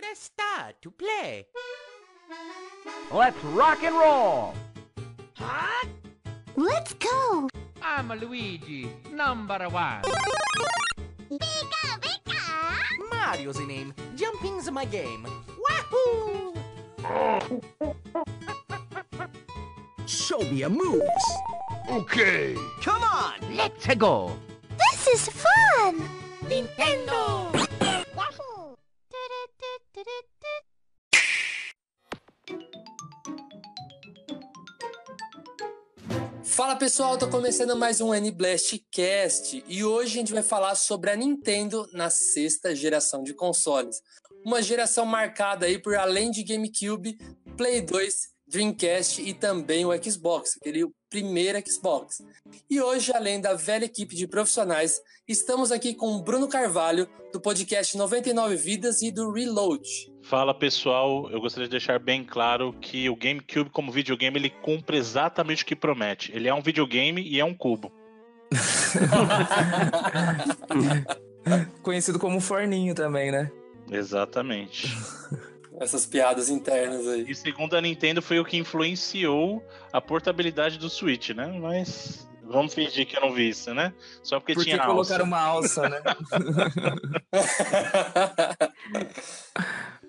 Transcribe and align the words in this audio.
Press 0.00 0.32
star 0.32 0.72
to 0.80 0.90
play. 0.90 1.44
Let's 3.12 3.36
rock 3.44 3.82
and 3.82 3.94
roll! 3.94 4.54
Huh? 5.34 5.88
Let's 6.56 6.94
go! 6.94 7.50
I'm 7.82 8.08
Luigi, 8.08 8.88
number 9.12 9.58
one. 9.68 10.00
Pika 11.28 12.00
pika! 12.00 12.40
Mario's 13.10 13.58
the 13.58 13.66
name. 13.66 13.92
Jumping's 14.16 14.70
my 14.70 14.86
game. 14.86 15.26
Wahoo! 15.68 16.54
Show 20.06 20.38
me 20.38 20.64
your 20.64 20.70
moves. 20.70 21.04
Okay. 21.90 22.56
Come 22.80 23.02
on! 23.02 23.34
Let's 23.54 23.94
go! 23.96 24.32
This 24.78 25.08
is 25.08 25.28
fun! 25.28 26.00
Nintendo! 26.48 27.59
Pessoal, 36.80 37.18
tô 37.18 37.28
começando 37.28 37.76
mais 37.76 38.00
um 38.00 38.14
N-Blast 38.14 38.82
Cast 38.90 39.62
e 39.68 39.84
hoje 39.84 40.12
a 40.12 40.20
gente 40.20 40.32
vai 40.32 40.42
falar 40.42 40.74
sobre 40.74 41.10
a 41.10 41.14
Nintendo 41.14 41.86
na 41.92 42.08
sexta 42.08 42.74
geração 42.74 43.22
de 43.22 43.34
consoles. 43.34 44.00
Uma 44.46 44.62
geração 44.62 45.04
marcada 45.04 45.66
aí 45.66 45.78
por 45.78 45.94
além 45.94 46.30
de 46.30 46.42
GameCube, 46.42 47.18
Play 47.54 47.82
2, 47.82 48.14
Dreamcast 48.48 49.20
e 49.20 49.34
também 49.34 49.84
o 49.84 49.90
Xbox, 50.02 50.56
aquele 50.58 50.88
primeiro 51.10 51.62
Xbox. 51.70 52.22
E 52.70 52.80
hoje, 52.80 53.12
além 53.12 53.42
da 53.42 53.52
velha 53.52 53.84
equipe 53.84 54.16
de 54.16 54.26
profissionais, 54.26 55.02
estamos 55.28 55.70
aqui 55.70 55.92
com 55.92 56.14
o 56.14 56.22
Bruno 56.22 56.48
Carvalho, 56.48 57.06
do 57.30 57.38
podcast 57.38 57.94
99 57.94 58.56
Vidas 58.56 59.02
e 59.02 59.10
do 59.10 59.30
Reload. 59.30 60.09
Fala 60.22 60.54
pessoal, 60.54 61.28
eu 61.30 61.40
gostaria 61.40 61.66
de 61.66 61.72
deixar 61.72 61.98
bem 61.98 62.24
claro 62.24 62.74
que 62.80 63.08
o 63.08 63.16
GameCube 63.16 63.70
como 63.70 63.90
videogame 63.90 64.38
ele 64.38 64.50
cumpre 64.50 64.96
exatamente 64.96 65.62
o 65.62 65.66
que 65.66 65.74
promete. 65.74 66.30
Ele 66.34 66.48
é 66.48 66.54
um 66.54 66.60
videogame 66.60 67.22
e 67.22 67.40
é 67.40 67.44
um 67.44 67.54
cubo. 67.54 67.90
Conhecido 71.82 72.18
como 72.18 72.40
forninho 72.40 72.94
também, 72.94 73.32
né? 73.32 73.50
Exatamente. 73.90 74.94
Essas 75.80 76.04
piadas 76.04 76.50
internas 76.50 77.06
aí. 77.08 77.24
E 77.28 77.34
segundo 77.34 77.76
a 77.76 77.80
Nintendo 77.80 78.20
foi 78.20 78.38
o 78.38 78.44
que 78.44 78.56
influenciou 78.56 79.64
a 79.92 80.00
portabilidade 80.00 80.78
do 80.78 80.90
Switch, 80.90 81.30
né? 81.30 81.46
Mas 81.58 82.28
vamos 82.44 82.74
fingir 82.74 83.06
que 83.06 83.16
eu 83.16 83.22
não 83.22 83.32
vi 83.32 83.48
isso, 83.48 83.72
né? 83.72 83.92
Só 84.22 84.38
porque, 84.38 84.54
Porque 84.54 84.70
tinha 84.70 84.84
colocaram 84.84 85.24
alça. 85.24 85.24
uma 85.24 85.40
alça, 85.40 85.88
né? 85.88 86.02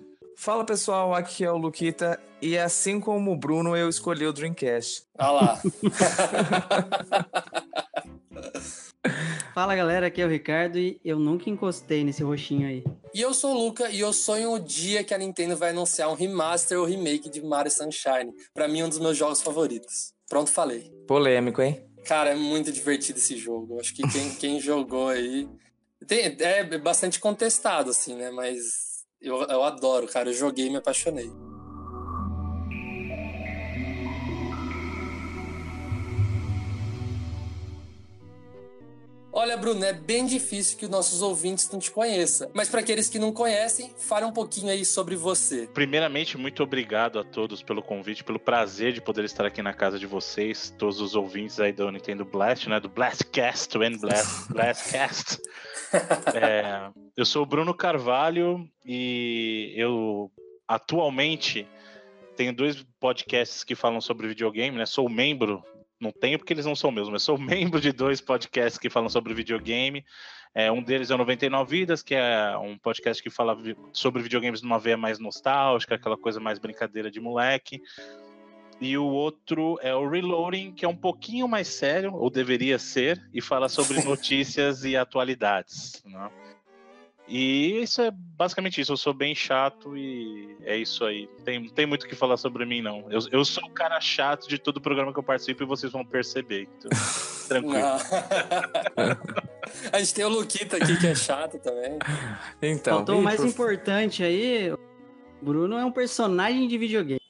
Fala 0.42 0.64
pessoal, 0.64 1.14
aqui 1.14 1.44
é 1.44 1.52
o 1.52 1.56
Luquita 1.56 2.20
e 2.40 2.58
assim 2.58 2.98
como 2.98 3.30
o 3.30 3.36
Bruno, 3.36 3.76
eu 3.76 3.88
escolhi 3.88 4.26
o 4.26 4.32
Dreamcast. 4.32 5.04
Olha 5.16 5.30
lá. 5.30 5.62
Fala 9.54 9.76
galera, 9.76 10.08
aqui 10.08 10.20
é 10.20 10.26
o 10.26 10.28
Ricardo 10.28 10.80
e 10.80 11.00
eu 11.04 11.16
nunca 11.16 11.48
encostei 11.48 12.02
nesse 12.02 12.24
roxinho 12.24 12.66
aí. 12.66 12.82
E 13.14 13.20
eu 13.20 13.32
sou 13.32 13.54
o 13.54 13.66
Luca 13.66 13.88
e 13.88 14.00
eu 14.00 14.12
sonho 14.12 14.50
o 14.50 14.58
dia 14.58 15.04
que 15.04 15.14
a 15.14 15.18
Nintendo 15.18 15.56
vai 15.56 15.70
anunciar 15.70 16.10
um 16.10 16.14
remaster 16.14 16.76
ou 16.76 16.86
remake 16.86 17.30
de 17.30 17.40
Mario 17.40 17.70
Sunshine. 17.70 18.32
Pra 18.52 18.66
mim, 18.66 18.82
um 18.82 18.88
dos 18.88 18.98
meus 18.98 19.16
jogos 19.16 19.40
favoritos. 19.40 20.12
Pronto, 20.28 20.50
falei. 20.50 20.90
Polêmico, 21.06 21.62
hein? 21.62 21.86
Cara, 22.04 22.30
é 22.30 22.34
muito 22.34 22.72
divertido 22.72 23.20
esse 23.20 23.36
jogo. 23.36 23.78
Acho 23.78 23.94
que 23.94 24.02
quem, 24.08 24.34
quem 24.34 24.58
jogou 24.58 25.06
aí. 25.06 25.48
Tem- 26.04 26.36
é 26.40 26.64
bastante 26.78 27.20
contestado, 27.20 27.90
assim, 27.90 28.16
né? 28.16 28.32
Mas 28.32 28.91
eu, 29.22 29.42
eu 29.42 29.62
adoro, 29.62 30.06
cara. 30.06 30.28
Eu 30.30 30.34
joguei 30.34 30.66
e 30.66 30.70
me 30.70 30.76
apaixonei. 30.76 31.30
Olha, 39.34 39.56
Bruno, 39.56 39.82
é 39.82 39.94
bem 39.94 40.26
difícil 40.26 40.76
que 40.76 40.84
os 40.84 40.90
nossos 40.90 41.22
ouvintes 41.22 41.70
não 41.70 41.80
te 41.80 41.90
conheçam. 41.90 42.50
Mas 42.52 42.68
para 42.68 42.80
aqueles 42.80 43.08
que 43.08 43.18
não 43.18 43.32
conhecem, 43.32 43.90
fale 43.96 44.26
um 44.26 44.32
pouquinho 44.32 44.70
aí 44.70 44.84
sobre 44.84 45.16
você. 45.16 45.66
Primeiramente, 45.72 46.36
muito 46.36 46.62
obrigado 46.62 47.18
a 47.18 47.24
todos 47.24 47.62
pelo 47.62 47.82
convite, 47.82 48.22
pelo 48.22 48.38
prazer 48.38 48.92
de 48.92 49.00
poder 49.00 49.24
estar 49.24 49.46
aqui 49.46 49.62
na 49.62 49.72
casa 49.72 49.98
de 49.98 50.06
vocês, 50.06 50.74
todos 50.78 51.00
os 51.00 51.14
ouvintes 51.14 51.58
aí 51.58 51.72
do 51.72 51.90
Nintendo 51.90 52.26
Blast, 52.26 52.68
né? 52.68 52.78
Do 52.78 52.90
Blastcast, 52.90 53.72
do 53.72 53.82
N-Blast, 53.82 54.48
Blastcast. 54.52 55.40
É, 56.34 56.90
eu 57.16 57.24
sou 57.24 57.42
o 57.42 57.46
Bruno 57.46 57.72
Carvalho 57.72 58.68
e 58.84 59.72
eu 59.76 60.30
atualmente 60.68 61.66
tenho 62.36 62.52
dois 62.52 62.84
podcasts 63.00 63.64
que 63.64 63.74
falam 63.74 64.00
sobre 64.00 64.28
videogame, 64.28 64.76
né? 64.76 64.84
Sou 64.84 65.08
membro, 65.08 65.64
não 66.02 66.10
tenho 66.10 66.38
porque 66.38 66.52
eles 66.52 66.66
não 66.66 66.74
são 66.74 66.90
meus, 66.90 67.08
mas 67.08 67.22
sou 67.22 67.38
membro 67.38 67.80
de 67.80 67.92
dois 67.92 68.20
podcasts 68.20 68.78
que 68.78 68.90
falam 68.90 69.08
sobre 69.08 69.32
videogame. 69.32 70.04
É, 70.54 70.70
um 70.70 70.82
deles 70.82 71.10
é 71.10 71.14
o 71.14 71.18
99 71.18 71.78
Vidas, 71.78 72.02
que 72.02 72.14
é 72.14 72.58
um 72.58 72.76
podcast 72.76 73.22
que 73.22 73.30
fala 73.30 73.56
sobre 73.92 74.22
videogames 74.22 74.60
numa 74.60 74.78
veia 74.78 74.98
mais 74.98 75.18
nostálgica, 75.18 75.94
aquela 75.94 76.16
coisa 76.16 76.38
mais 76.40 76.58
brincadeira 76.58 77.10
de 77.10 77.20
moleque. 77.20 77.80
E 78.78 78.98
o 78.98 79.06
outro 79.06 79.78
é 79.80 79.94
o 79.94 80.08
Reloading, 80.08 80.72
que 80.72 80.84
é 80.84 80.88
um 80.88 80.96
pouquinho 80.96 81.46
mais 81.46 81.68
sério, 81.68 82.14
ou 82.14 82.28
deveria 82.28 82.78
ser, 82.78 83.22
e 83.32 83.40
fala 83.40 83.68
sobre 83.68 84.02
notícias 84.04 84.84
e 84.84 84.96
atualidades. 84.96 86.02
né? 86.04 86.30
E 87.28 87.80
isso 87.82 88.02
é 88.02 88.10
basicamente 88.10 88.80
isso. 88.80 88.92
Eu 88.92 88.96
sou 88.96 89.14
bem 89.14 89.34
chato 89.34 89.96
e 89.96 90.56
é 90.64 90.76
isso 90.76 91.04
aí. 91.04 91.28
Não 91.38 91.44
tem, 91.44 91.60
não 91.60 91.68
tem 91.70 91.86
muito 91.86 92.02
o 92.02 92.08
que 92.08 92.14
falar 92.14 92.36
sobre 92.36 92.66
mim, 92.66 92.82
não. 92.82 93.06
Eu, 93.10 93.20
eu 93.30 93.44
sou 93.44 93.64
o 93.64 93.70
cara 93.70 94.00
chato 94.00 94.48
de 94.48 94.58
todo 94.58 94.78
o 94.78 94.80
programa 94.80 95.12
que 95.12 95.18
eu 95.18 95.22
participo 95.22 95.62
e 95.62 95.66
vocês 95.66 95.92
vão 95.92 96.04
perceber. 96.04 96.68
Então, 96.78 96.90
tranquilo. 97.48 97.78
A 99.92 99.98
gente 100.00 100.14
tem 100.14 100.24
o 100.24 100.28
Luquita 100.28 100.76
aqui 100.76 100.98
que 100.98 101.06
é 101.06 101.14
chato 101.14 101.58
também. 101.58 101.98
Então, 102.60 102.96
Faltou 102.96 103.20
o 103.20 103.22
mais 103.22 103.40
por- 103.40 103.48
importante 103.48 104.22
aí, 104.22 104.70
o 104.72 104.78
Bruno 105.40 105.78
é 105.78 105.84
um 105.84 105.92
personagem 105.92 106.68
de 106.68 106.76
videogame. 106.76 107.20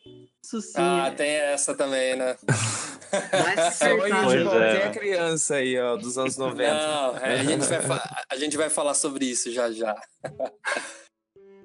Isso 0.43 0.61
sim. 0.61 0.73
Ah, 0.77 1.09
é- 1.09 1.11
tem 1.13 1.31
essa 1.31 1.75
também, 1.75 2.17
né? 2.17 2.37
vai 3.13 3.71
sonho 3.73 4.03
acertar, 4.05 4.27
de 4.29 4.45
Pois 4.45 4.63
é. 4.63 4.91
criança 4.91 5.55
aí, 5.57 5.79
ó, 5.79 5.97
dos 5.97 6.17
anos 6.17 6.37
90. 6.37 6.75
Não, 6.75 7.17
é, 7.19 7.41
a, 7.41 7.45
gente 7.45 7.65
a 8.31 8.37
gente 8.37 8.57
vai 8.57 8.71
falar 8.71 8.95
sobre 8.95 9.27
isso 9.27 9.53
já 9.53 9.71
já. 9.71 9.95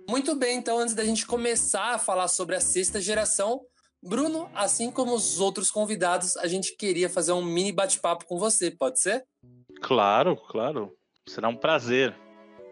Muito 0.10 0.36
bem, 0.36 0.58
então 0.58 0.80
antes 0.80 0.94
da 0.94 1.04
gente 1.04 1.26
começar 1.26 1.96
a 1.96 2.00
falar 2.00 2.28
sobre 2.28 2.56
a 2.56 2.62
sexta 2.62 3.00
geração, 3.02 3.62
Bruno, 4.02 4.50
assim 4.54 4.92
como 4.92 5.14
os 5.14 5.40
outros 5.40 5.72
convidados, 5.72 6.38
a 6.38 6.48
gente 6.48 6.76
queria 6.78 7.10
fazer 7.10 7.32
um 7.32 7.44
mini 7.44 7.72
bate-papo 7.72 8.26
com 8.26 8.38
você, 8.38 8.72
pode 8.72 9.02
ser? 9.02 9.26
Claro, 9.82 10.36
claro. 10.36 10.94
Será 11.28 11.50
um 11.50 11.56
prazer. 11.56 12.16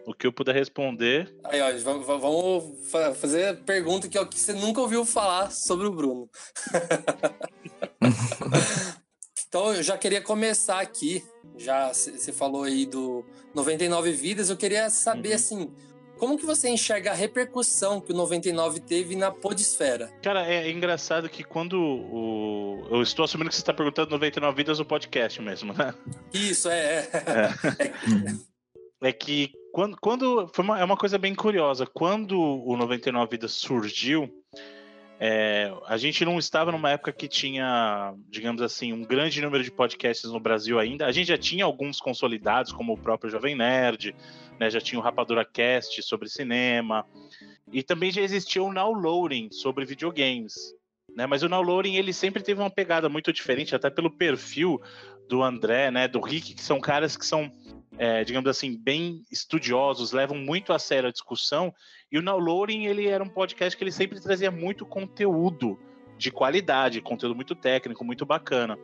O 0.06 0.14
que 0.14 0.26
eu 0.26 0.32
puder 0.32 0.54
responder. 0.54 1.34
Aí, 1.42 1.60
ó, 1.60 1.66
vamos, 1.82 2.06
vamos 2.06 2.88
fa- 2.90 3.12
fazer 3.12 3.56
pergunta 3.64 4.08
que 4.08 4.16
é 4.16 4.20
o 4.20 4.26
que 4.26 4.38
você 4.38 4.52
nunca 4.52 4.80
ouviu 4.80 5.04
falar 5.04 5.50
sobre 5.50 5.86
o 5.86 5.90
Bruno. 5.90 6.30
então, 9.48 9.74
eu 9.74 9.82
já 9.82 9.96
queria 9.98 10.20
começar 10.22 10.80
aqui. 10.80 11.24
Já 11.56 11.92
você 11.92 12.32
falou 12.32 12.64
aí 12.64 12.86
do 12.86 13.24
99 13.54 14.12
vidas. 14.12 14.50
Eu 14.50 14.56
queria 14.56 14.88
saber, 14.90 15.30
Uhum. 15.30 15.34
assim, 15.34 15.74
como 16.18 16.38
que 16.38 16.46
você 16.46 16.68
enxerga 16.68 17.10
a 17.10 17.14
repercussão 17.14 18.00
que 18.00 18.12
o 18.12 18.16
99 18.16 18.80
teve 18.80 19.16
na 19.16 19.30
podesfera? 19.30 20.10
Cara, 20.22 20.46
é 20.46 20.70
engraçado 20.70 21.28
que 21.28 21.42
quando 21.42 21.74
o. 21.80 22.86
Eu 22.90 23.02
estou 23.02 23.24
assumindo 23.24 23.48
que 23.50 23.56
você 23.56 23.62
está 23.62 23.72
perguntando 23.74 24.10
99 24.10 24.56
Vidas 24.56 24.78
no 24.78 24.84
podcast 24.84 25.40
mesmo, 25.42 25.72
né? 25.72 25.94
Isso, 26.32 26.68
é. 26.68 27.08
é. 27.12 27.86
É 27.86 27.92
que 29.12 29.52
quando. 29.72 29.96
quando 30.00 30.50
foi 30.54 30.64
uma, 30.64 30.80
é 30.80 30.84
uma 30.84 30.96
coisa 30.96 31.18
bem 31.18 31.34
curiosa. 31.34 31.86
Quando 31.86 32.40
o 32.40 32.76
99 32.76 33.30
Vidas 33.30 33.52
surgiu, 33.52 34.30
é, 35.18 35.72
a 35.86 35.96
gente 35.96 36.24
não 36.24 36.38
estava 36.38 36.70
numa 36.70 36.90
época 36.90 37.12
que 37.12 37.26
tinha, 37.26 38.14
digamos 38.28 38.60
assim, 38.60 38.92
um 38.92 39.02
grande 39.02 39.40
número 39.40 39.64
de 39.64 39.70
podcasts 39.70 40.30
no 40.30 40.38
Brasil 40.38 40.78
ainda. 40.78 41.06
A 41.06 41.12
gente 41.12 41.28
já 41.28 41.38
tinha 41.38 41.64
alguns 41.64 41.98
consolidados, 41.98 42.72
como 42.72 42.92
o 42.92 42.98
próprio 42.98 43.30
Jovem 43.30 43.54
Nerd, 43.54 44.14
né, 44.60 44.68
já 44.68 44.80
tinha 44.80 44.98
o 44.98 45.02
Rapadura 45.02 45.44
Cast 45.44 46.02
sobre 46.02 46.28
cinema, 46.28 47.06
e 47.72 47.82
também 47.82 48.10
já 48.10 48.20
existia 48.20 48.62
o 48.62 48.72
Now 48.72 48.92
Loading 48.92 49.48
sobre 49.50 49.86
videogames. 49.86 50.54
Né, 51.14 51.26
mas 51.26 51.42
o 51.42 51.48
Now 51.48 51.62
Loading 51.62 51.94
ele 51.94 52.12
sempre 52.12 52.42
teve 52.42 52.60
uma 52.60 52.70
pegada 52.70 53.08
muito 53.08 53.32
diferente, 53.32 53.74
até 53.74 53.88
pelo 53.88 54.10
perfil 54.10 54.78
do 55.28 55.42
André, 55.42 55.90
né, 55.90 56.08
do 56.08 56.20
Rick, 56.20 56.54
que 56.54 56.62
são 56.62 56.80
caras 56.80 57.16
que 57.16 57.26
são, 57.26 57.50
é, 57.98 58.24
digamos 58.24 58.48
assim, 58.48 58.76
bem 58.76 59.24
estudiosos, 59.30 60.12
levam 60.12 60.38
muito 60.38 60.72
a 60.72 60.78
sério 60.78 61.08
a 61.08 61.12
discussão. 61.12 61.74
E 62.10 62.18
o 62.18 62.22
Now 62.22 62.38
Loading 62.38 62.84
ele 62.84 63.06
era 63.06 63.22
um 63.22 63.28
podcast 63.28 63.76
que 63.76 63.82
ele 63.84 63.92
sempre 63.92 64.20
trazia 64.20 64.50
muito 64.50 64.86
conteúdo 64.86 65.78
de 66.16 66.30
qualidade, 66.30 67.00
conteúdo 67.00 67.34
muito 67.34 67.54
técnico, 67.54 68.04
muito 68.04 68.24
bacana. 68.24 68.78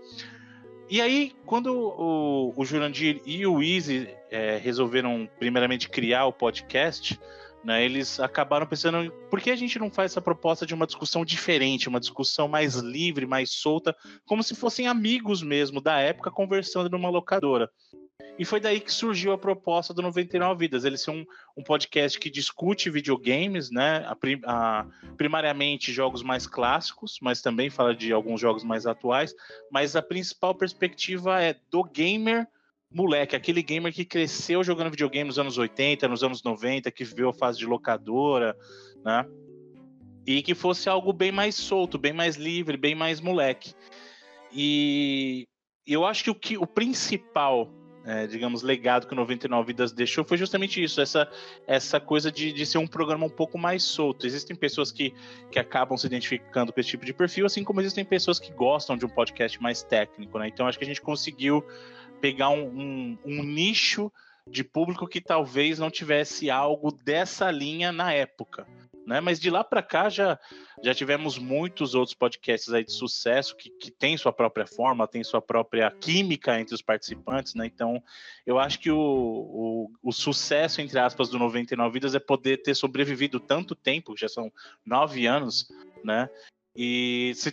E 0.90 1.00
aí, 1.00 1.32
quando 1.46 1.72
o, 1.74 2.52
o 2.54 2.64
Jurandir 2.64 3.22
e 3.24 3.46
o 3.46 3.62
Easy 3.62 4.08
é, 4.30 4.58
resolveram 4.58 5.28
primeiramente 5.38 5.88
criar 5.88 6.26
o 6.26 6.32
podcast, 6.32 7.18
Né, 7.64 7.84
eles 7.84 8.18
acabaram 8.18 8.66
pensando, 8.66 9.12
por 9.30 9.40
que 9.40 9.48
a 9.48 9.54
gente 9.54 9.78
não 9.78 9.88
faz 9.88 10.10
essa 10.10 10.20
proposta 10.20 10.66
de 10.66 10.74
uma 10.74 10.84
discussão 10.84 11.24
diferente, 11.24 11.88
uma 11.88 12.00
discussão 12.00 12.48
mais 12.48 12.74
livre, 12.74 13.24
mais 13.24 13.52
solta, 13.52 13.94
como 14.26 14.42
se 14.42 14.56
fossem 14.56 14.88
amigos 14.88 15.44
mesmo 15.44 15.80
da 15.80 16.00
época 16.00 16.28
conversando 16.28 16.90
numa 16.90 17.08
locadora? 17.08 17.70
E 18.38 18.44
foi 18.44 18.60
daí 18.60 18.80
que 18.80 18.92
surgiu 18.92 19.32
a 19.32 19.38
proposta 19.38 19.92
do 19.92 20.02
99 20.02 20.58
Vidas. 20.58 20.84
Ele 20.84 20.96
ser 20.96 21.10
um, 21.10 21.24
um 21.56 21.62
podcast 21.62 22.18
que 22.18 22.30
discute 22.30 22.90
videogames, 22.90 23.70
né? 23.70 24.06
A, 24.06 24.16
a, 24.46 24.86
primariamente 25.16 25.92
jogos 25.92 26.22
mais 26.22 26.46
clássicos, 26.46 27.18
mas 27.20 27.42
também 27.42 27.68
fala 27.68 27.94
de 27.94 28.12
alguns 28.12 28.40
jogos 28.40 28.64
mais 28.64 28.86
atuais. 28.86 29.34
Mas 29.70 29.94
a 29.94 30.02
principal 30.02 30.54
perspectiva 30.54 31.42
é 31.42 31.56
do 31.70 31.84
gamer 31.84 32.48
moleque, 32.94 33.34
aquele 33.34 33.62
gamer 33.62 33.92
que 33.92 34.04
cresceu 34.04 34.62
jogando 34.62 34.90
videogame 34.90 35.28
nos 35.28 35.38
anos 35.38 35.58
80, 35.58 36.08
nos 36.08 36.22
anos 36.22 36.42
90, 36.42 36.90
que 36.90 37.04
viveu 37.04 37.30
a 37.30 37.34
fase 37.34 37.58
de 37.58 37.66
locadora, 37.66 38.56
né? 39.04 39.24
E 40.26 40.42
que 40.42 40.54
fosse 40.54 40.88
algo 40.88 41.12
bem 41.12 41.32
mais 41.32 41.54
solto, 41.54 41.98
bem 41.98 42.12
mais 42.12 42.36
livre, 42.36 42.76
bem 42.76 42.94
mais 42.94 43.20
moleque. 43.20 43.74
E 44.52 45.46
eu 45.86 46.04
acho 46.04 46.24
que 46.24 46.30
o, 46.30 46.34
que, 46.34 46.58
o 46.58 46.66
principal, 46.66 47.68
é, 48.04 48.26
digamos, 48.26 48.62
legado 48.62 49.06
que 49.06 49.12
o 49.14 49.16
99 49.16 49.66
Vidas 49.66 49.92
deixou 49.92 50.24
foi 50.24 50.36
justamente 50.36 50.82
isso, 50.82 51.00
essa, 51.00 51.28
essa 51.66 51.98
coisa 51.98 52.30
de, 52.30 52.52
de 52.52 52.66
ser 52.66 52.78
um 52.78 52.86
programa 52.86 53.26
um 53.26 53.30
pouco 53.30 53.58
mais 53.58 53.82
solto. 53.82 54.26
Existem 54.26 54.54
pessoas 54.54 54.92
que, 54.92 55.12
que 55.50 55.58
acabam 55.58 55.96
se 55.96 56.06
identificando 56.06 56.72
com 56.72 56.78
esse 56.78 56.90
tipo 56.90 57.04
de 57.04 57.12
perfil, 57.12 57.46
assim 57.46 57.64
como 57.64 57.80
existem 57.80 58.04
pessoas 58.04 58.38
que 58.38 58.52
gostam 58.52 58.96
de 58.96 59.04
um 59.04 59.08
podcast 59.08 59.60
mais 59.60 59.82
técnico, 59.82 60.38
né? 60.38 60.48
Então 60.48 60.66
acho 60.66 60.78
que 60.78 60.84
a 60.84 60.88
gente 60.88 61.02
conseguiu 61.02 61.64
pegar 62.22 62.50
um, 62.50 62.68
um, 62.68 63.18
um 63.24 63.42
nicho 63.42 64.10
de 64.48 64.62
público 64.62 65.08
que 65.08 65.20
talvez 65.20 65.80
não 65.80 65.90
tivesse 65.90 66.48
algo 66.48 66.92
dessa 66.92 67.50
linha 67.50 67.90
na 67.90 68.12
época. 68.12 68.64
Né? 69.04 69.20
Mas 69.20 69.40
de 69.40 69.50
lá 69.50 69.64
para 69.64 69.82
cá 69.82 70.08
já, 70.08 70.38
já 70.80 70.94
tivemos 70.94 71.36
muitos 71.36 71.96
outros 71.96 72.14
podcasts 72.14 72.72
aí 72.72 72.84
de 72.84 72.92
sucesso 72.92 73.56
que, 73.56 73.68
que 73.70 73.90
tem 73.90 74.16
sua 74.16 74.32
própria 74.32 74.64
forma, 74.64 75.08
tem 75.08 75.24
sua 75.24 75.42
própria 75.42 75.90
química 75.90 76.60
entre 76.60 76.76
os 76.76 76.82
participantes, 76.82 77.56
né? 77.56 77.66
Então 77.66 78.00
eu 78.46 78.60
acho 78.60 78.78
que 78.78 78.92
o, 78.92 78.96
o, 78.96 79.90
o 80.00 80.12
sucesso, 80.12 80.80
entre 80.80 81.00
aspas, 81.00 81.28
do 81.28 81.40
99 81.40 81.92
Vidas 81.92 82.14
é 82.14 82.20
poder 82.20 82.62
ter 82.62 82.76
sobrevivido 82.76 83.40
tanto 83.40 83.74
tempo, 83.74 84.16
já 84.16 84.28
são 84.28 84.52
nove 84.86 85.26
anos, 85.26 85.66
né? 86.04 86.30
E 86.76 87.32
se 87.34 87.52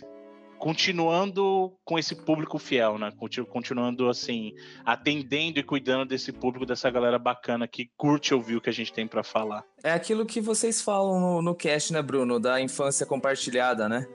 continuando 0.60 1.72
com 1.86 1.98
esse 1.98 2.14
público 2.14 2.58
fiel, 2.58 2.98
né? 2.98 3.10
Continuando 3.48 4.10
assim, 4.10 4.52
atendendo 4.84 5.58
e 5.58 5.62
cuidando 5.62 6.04
desse 6.04 6.30
público, 6.30 6.66
dessa 6.66 6.90
galera 6.90 7.18
bacana 7.18 7.66
que 7.66 7.90
curte 7.96 8.34
ouvir 8.34 8.56
o 8.56 8.60
que 8.60 8.68
a 8.68 8.72
gente 8.72 8.92
tem 8.92 9.06
para 9.06 9.22
falar. 9.22 9.64
É 9.82 9.90
aquilo 9.90 10.26
que 10.26 10.38
vocês 10.38 10.82
falam 10.82 11.18
no, 11.18 11.42
no 11.42 11.54
cast, 11.54 11.94
né, 11.94 12.02
Bruno? 12.02 12.38
Da 12.38 12.60
infância 12.60 13.06
compartilhada, 13.06 13.88
né? 13.88 14.06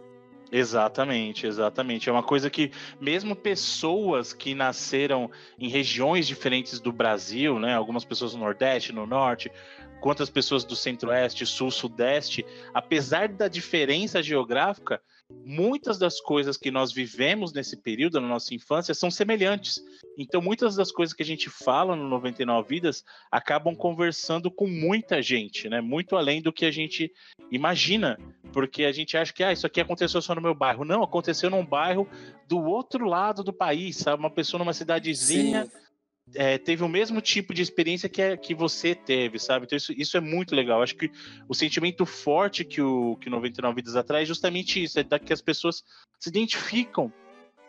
Exatamente, 0.52 1.48
exatamente. 1.48 2.10
É 2.10 2.12
uma 2.12 2.22
coisa 2.22 2.48
que 2.48 2.72
mesmo 3.02 3.36
pessoas 3.36 4.32
que 4.32 4.54
nasceram 4.54 5.32
em 5.58 5.68
regiões 5.68 6.28
diferentes 6.28 6.80
do 6.80 6.92
Brasil, 6.92 7.58
né? 7.58 7.74
Algumas 7.74 8.06
pessoas 8.06 8.36
no 8.36 8.42
Nordeste, 8.42 8.94
no 8.94 9.08
Norte, 9.08 9.52
quantas 10.00 10.30
pessoas 10.30 10.64
do 10.64 10.76
Centro-Oeste, 10.76 11.44
Sul, 11.44 11.72
Sudeste, 11.72 12.46
apesar 12.72 13.30
da 13.30 13.48
diferença 13.48 14.22
geográfica, 14.22 15.02
muitas 15.32 15.98
das 15.98 16.20
coisas 16.22 16.58
que 16.58 16.70
nós 16.70 16.92
vivemos 16.92 17.52
nesse 17.52 17.78
período 17.78 18.22
na 18.22 18.28
nossa 18.28 18.54
infância 18.54 18.94
são 18.94 19.10
semelhantes. 19.10 19.84
Então, 20.18 20.42
muitas 20.42 20.76
das 20.76 20.92
coisas 20.92 21.14
que 21.14 21.24
a 21.24 21.26
gente 21.26 21.50
fala 21.50 21.96
no 21.96 22.08
99 22.08 22.68
Vidas 22.68 23.04
acabam 23.32 23.76
conversando 23.76 24.52
com 24.52 24.68
muita 24.68 25.22
gente, 25.22 25.68
né? 25.68 25.82
Muito 25.82 26.16
além 26.16 26.42
do 26.42 26.54
que 26.54 26.66
a 26.66 26.72
gente 26.72 27.12
imagina, 27.52 28.20
porque 28.54 28.86
a 28.86 28.92
gente 28.92 29.18
acha 29.18 29.34
que 29.34 29.44
ah, 29.44 29.52
isso 29.52 29.68
aqui 29.68 29.82
aconteceu 29.82 30.22
só 30.22 30.36
no 30.36 30.42
meu 30.42 30.54
bairro. 30.54 30.86
Não, 30.86 31.04
aconteceu 31.04 31.50
num 31.50 31.66
bairro 31.66 32.08
do 32.48 32.62
outro 32.62 33.06
lado 33.06 33.44
do 33.44 33.54
país, 33.54 33.98
sabe? 33.98 34.20
Uma 34.20 34.30
pessoa 34.30 34.60
numa 34.60 34.74
cidadezinha. 34.74 35.66
Sim 35.66 35.85
é, 36.34 36.58
teve 36.58 36.84
o 36.84 36.90
mesmo 36.90 37.22
tipo 37.22 37.54
de 37.54 37.62
experiência 37.62 38.10
que, 38.10 38.22
é, 38.22 38.36
que 38.36 38.56
você 38.56 38.96
teve, 38.96 39.38
sabe? 39.38 39.66
Então 39.66 39.78
isso, 39.78 39.94
isso 39.94 40.18
é 40.18 40.20
muito 40.20 40.56
legal. 40.56 40.82
Acho 40.82 40.96
que 40.96 41.12
o 41.48 41.54
sentimento 41.54 42.06
forte 42.06 42.66
que 42.66 42.82
o 42.82 43.16
que 43.18 43.30
99 43.30 43.76
Vidas 43.76 43.96
atrai 43.96 44.24
é 44.24 44.26
justamente 44.26 44.82
isso, 44.82 45.00
é 45.00 45.20
que 45.20 45.34
as 45.34 45.42
pessoas 45.42 45.84
se 46.20 46.30
identificam 46.30 47.14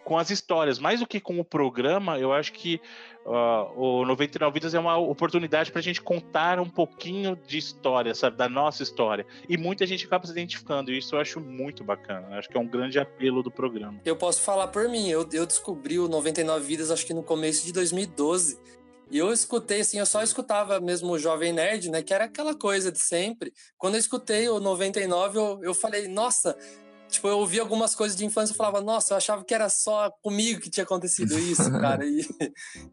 com 0.06 0.17
as 0.17 0.31
histórias, 0.31 0.79
mais 0.79 1.00
do 1.00 1.06
que 1.06 1.19
com 1.19 1.41
o 1.41 1.44
programa, 1.44 2.17
eu 2.17 2.32
acho 2.32 2.53
que 2.53 2.81
uh, 3.25 3.73
o 3.76 4.06
99 4.06 4.55
Vidas 4.55 4.73
é 4.73 4.79
uma 4.79 4.97
oportunidade 4.97 5.73
para 5.73 5.81
a 5.81 5.82
gente 5.82 6.00
contar 6.00 6.61
um 6.61 6.70
pouquinho 6.70 7.37
de 7.44 7.58
história, 7.58 8.14
sabe, 8.14 8.37
da 8.37 8.49
nossa 8.49 8.85
história. 8.85 9.26
E 9.49 9.56
muita 9.56 9.85
gente 9.85 10.06
acaba 10.06 10.25
se 10.25 10.31
identificando, 10.31 10.93
e 10.93 10.99
isso 10.99 11.17
eu 11.17 11.19
acho 11.19 11.41
muito 11.41 11.82
bacana. 11.82 12.38
Acho 12.38 12.49
que 12.49 12.56
é 12.56 12.61
um 12.61 12.69
grande 12.69 13.00
apelo 13.00 13.43
do 13.43 13.50
programa. 13.50 14.00
Eu 14.05 14.14
posso 14.14 14.43
falar 14.43 14.69
por 14.69 14.88
mim, 14.88 15.08
eu, 15.08 15.29
eu 15.32 15.44
descobri 15.44 15.99
o 15.99 16.06
99 16.06 16.64
Vidas 16.64 16.93
acho 16.93 17.05
que 17.05 17.12
no 17.12 17.25
começo 17.25 17.67
de 17.67 17.73
2012. 17.73 18.61
E 19.11 19.19
eu 19.19 19.32
escutei, 19.32 19.81
assim, 19.81 19.99
eu 19.99 20.06
só 20.06 20.23
escutava 20.23 20.79
mesmo 20.81 21.12
o 21.12 21.19
Jovem 21.19 21.53
Nerd, 21.53 21.91
né? 21.91 22.00
Que 22.03 22.14
era 22.14 22.25
aquela 22.25 22.55
coisa 22.55 22.93
de 22.93 23.00
sempre. 23.00 23.53
Quando 23.76 23.94
eu 23.94 24.00
escutei 24.00 24.49
o 24.49 24.61
99, 24.61 25.38
eu, 25.38 25.61
eu 25.62 25.75
falei, 25.75 26.08
nossa, 26.08 26.56
Tipo, 27.08 27.29
eu 27.29 27.38
ouvi 27.38 27.61
algumas 27.61 27.94
coisas 27.94 28.17
de 28.17 28.25
infância 28.25 28.53
e 28.53 28.56
falava, 28.56 28.81
nossa, 28.81 29.14
eu 29.14 29.17
achava 29.17 29.44
que 29.44 29.55
era 29.55 29.69
só 29.69 30.11
comigo 30.23 30.61
que 30.61 30.70
tinha 30.70 30.85
acontecido 30.85 31.38
isso, 31.38 31.70
cara. 31.81 32.05
E, 32.05 32.26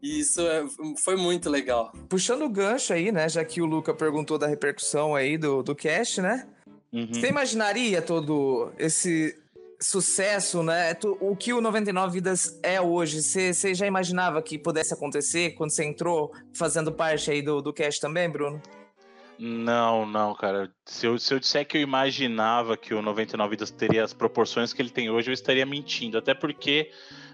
e 0.02 0.20
isso 0.20 0.40
é, 0.40 0.64
foi 1.02 1.16
muito 1.16 1.50
legal. 1.50 1.92
Puxando 2.08 2.42
o 2.42 2.48
gancho 2.48 2.92
aí, 2.92 3.10
né? 3.10 3.28
Já 3.28 3.44
que 3.44 3.60
o 3.60 3.66
Luca 3.66 3.92
perguntou 3.92 4.38
da 4.38 4.46
repercussão 4.46 5.14
aí 5.14 5.36
do, 5.36 5.62
do 5.62 5.74
cast, 5.74 6.20
né? 6.20 6.46
Uhum. 6.92 7.08
Você 7.12 7.26
imaginaria 7.28 8.00
todo 8.00 8.72
esse 8.78 9.36
sucesso, 9.80 10.62
né? 10.62 10.96
O 11.20 11.36
que 11.36 11.52
o 11.52 11.60
99 11.60 12.14
Vidas 12.14 12.58
é 12.62 12.80
hoje, 12.80 13.22
você, 13.22 13.52
você 13.52 13.74
já 13.74 13.86
imaginava 13.86 14.40
que 14.40 14.58
pudesse 14.58 14.94
acontecer 14.94 15.54
quando 15.54 15.70
você 15.70 15.84
entrou 15.84 16.32
fazendo 16.56 16.92
parte 16.92 17.30
aí 17.30 17.42
do, 17.42 17.60
do 17.60 17.72
cast 17.72 18.00
também, 18.00 18.30
Bruno? 18.30 18.62
Não, 19.38 20.06
não, 20.06 20.34
cara. 20.34 20.70
Se 20.86 21.06
eu, 21.06 21.18
se 21.18 21.34
eu 21.34 21.38
disser 21.38 21.66
que 21.66 21.76
eu 21.76 21.82
imaginava 21.82 22.76
que 22.76 22.94
o 22.94 23.02
99 23.02 23.50
Vidas 23.50 23.70
teria 23.70 24.04
as 24.04 24.12
proporções 24.12 24.72
que 24.72 24.80
ele 24.80 24.90
tem 24.90 25.10
hoje, 25.10 25.30
eu 25.30 25.34
estaria 25.34 25.66
mentindo. 25.66 26.18
Até 26.18 26.34
porque 26.34 26.90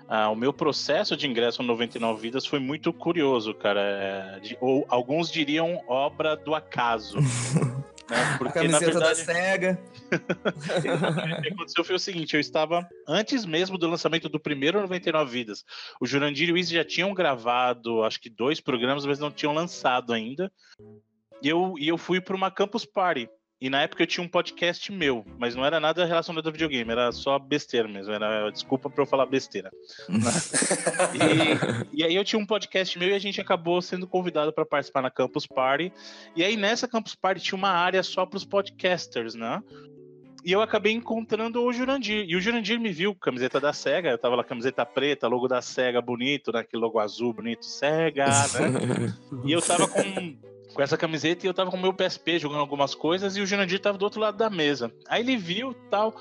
ah, 0.08 0.28
o 0.30 0.34
meu 0.34 0.52
processo 0.52 1.16
de 1.16 1.28
ingresso 1.28 1.62
no 1.62 1.68
99 1.68 2.20
Vidas 2.20 2.46
foi 2.46 2.58
muito 2.58 2.92
curioso, 2.92 3.54
cara. 3.54 3.80
É, 3.80 4.40
de, 4.40 4.58
ou 4.60 4.84
alguns 4.88 5.30
diriam 5.30 5.82
obra 5.86 6.36
do 6.36 6.54
acaso. 6.54 7.18
né? 8.10 8.36
Porque, 8.38 8.58
A 8.58 8.62
camiseta 8.62 8.86
verdade, 8.86 9.08
da 9.08 9.14
SEGA. 9.14 9.78
o 11.38 11.42
que 11.42 11.48
aconteceu 11.48 11.84
foi 11.84 11.94
o 11.94 11.98
seguinte: 11.98 12.34
eu 12.34 12.40
estava 12.40 12.86
antes 13.06 13.44
mesmo 13.44 13.78
do 13.78 13.88
lançamento 13.88 14.28
do 14.28 14.40
primeiro 14.40 14.80
99 14.80 15.30
Vidas. 15.30 15.64
O 16.00 16.06
Jurandir 16.06 16.48
e 16.48 16.52
o 16.52 16.58
Izzy 16.58 16.74
já 16.74 16.84
tinham 16.84 17.14
gravado, 17.14 18.02
acho 18.02 18.20
que 18.20 18.28
dois 18.28 18.60
programas, 18.60 19.06
mas 19.06 19.20
não 19.20 19.30
tinham 19.30 19.54
lançado 19.54 20.12
ainda. 20.12 20.50
E 21.42 21.48
eu, 21.48 21.74
e 21.78 21.88
eu 21.88 21.98
fui 21.98 22.20
para 22.20 22.36
uma 22.36 22.50
campus 22.50 22.84
party. 22.84 23.28
E 23.60 23.68
na 23.68 23.82
época 23.82 24.02
eu 24.02 24.06
tinha 24.06 24.24
um 24.24 24.28
podcast 24.28 24.90
meu, 24.90 25.22
mas 25.38 25.54
não 25.54 25.66
era 25.66 25.78
nada 25.78 26.06
relacionado 26.06 26.46
ao 26.46 26.52
videogame, 26.52 26.90
era 26.90 27.12
só 27.12 27.38
besteira 27.38 27.86
mesmo, 27.86 28.10
era 28.10 28.48
desculpa 28.48 28.88
para 28.88 29.02
eu 29.02 29.06
falar 29.06 29.26
besteira. 29.26 29.70
E, 31.12 32.00
e, 32.00 32.04
aí 32.04 32.14
eu 32.14 32.24
tinha 32.24 32.40
um 32.40 32.46
podcast 32.46 32.98
meu 32.98 33.08
e 33.08 33.14
a 33.14 33.18
gente 33.18 33.40
acabou 33.40 33.80
sendo 33.82 34.06
convidado 34.06 34.52
para 34.52 34.64
participar 34.64 35.02
na 35.02 35.10
Campus 35.10 35.46
Party. 35.46 35.92
E 36.36 36.44
aí 36.44 36.56
nessa 36.56 36.88
Campus 36.88 37.14
Party 37.14 37.42
tinha 37.42 37.58
uma 37.58 37.70
área 37.70 38.02
só 38.02 38.24
para 38.24 38.36
os 38.36 38.44
podcasters, 38.44 39.34
né? 39.34 39.62
E 40.44 40.52
eu 40.52 40.62
acabei 40.62 40.92
encontrando 40.92 41.62
o 41.62 41.72
Jurandir. 41.72 42.24
E 42.26 42.36
o 42.36 42.40
Jurandir 42.40 42.80
me 42.80 42.92
viu, 42.92 43.14
camiseta 43.14 43.60
da 43.60 43.72
SEGA. 43.72 44.10
Eu 44.10 44.18
tava 44.18 44.36
lá, 44.36 44.44
camiseta 44.44 44.86
preta, 44.86 45.28
logo 45.28 45.48
da 45.48 45.60
SEGA 45.60 46.00
bonito, 46.00 46.52
né? 46.52 46.60
Aquele 46.60 46.82
logo 46.82 46.98
azul 46.98 47.32
bonito, 47.32 47.64
SEGA, 47.64 48.26
né? 48.26 49.14
e 49.44 49.52
eu 49.52 49.60
tava 49.60 49.86
com 49.88 50.02
com 50.74 50.82
essa 50.82 50.96
camiseta 50.96 51.44
e 51.44 51.48
eu 51.48 51.54
tava 51.54 51.70
com 51.70 51.76
o 51.76 51.80
meu 51.80 51.92
PSP 51.92 52.38
jogando 52.38 52.60
algumas 52.60 52.94
coisas 52.94 53.36
e 53.36 53.40
o 53.40 53.46
Jurandir 53.46 53.80
tava 53.80 53.98
do 53.98 54.02
outro 54.02 54.20
lado 54.20 54.36
da 54.36 54.48
mesa. 54.48 54.92
Aí 55.08 55.22
ele 55.22 55.36
viu 55.36 55.74
tal. 55.90 56.14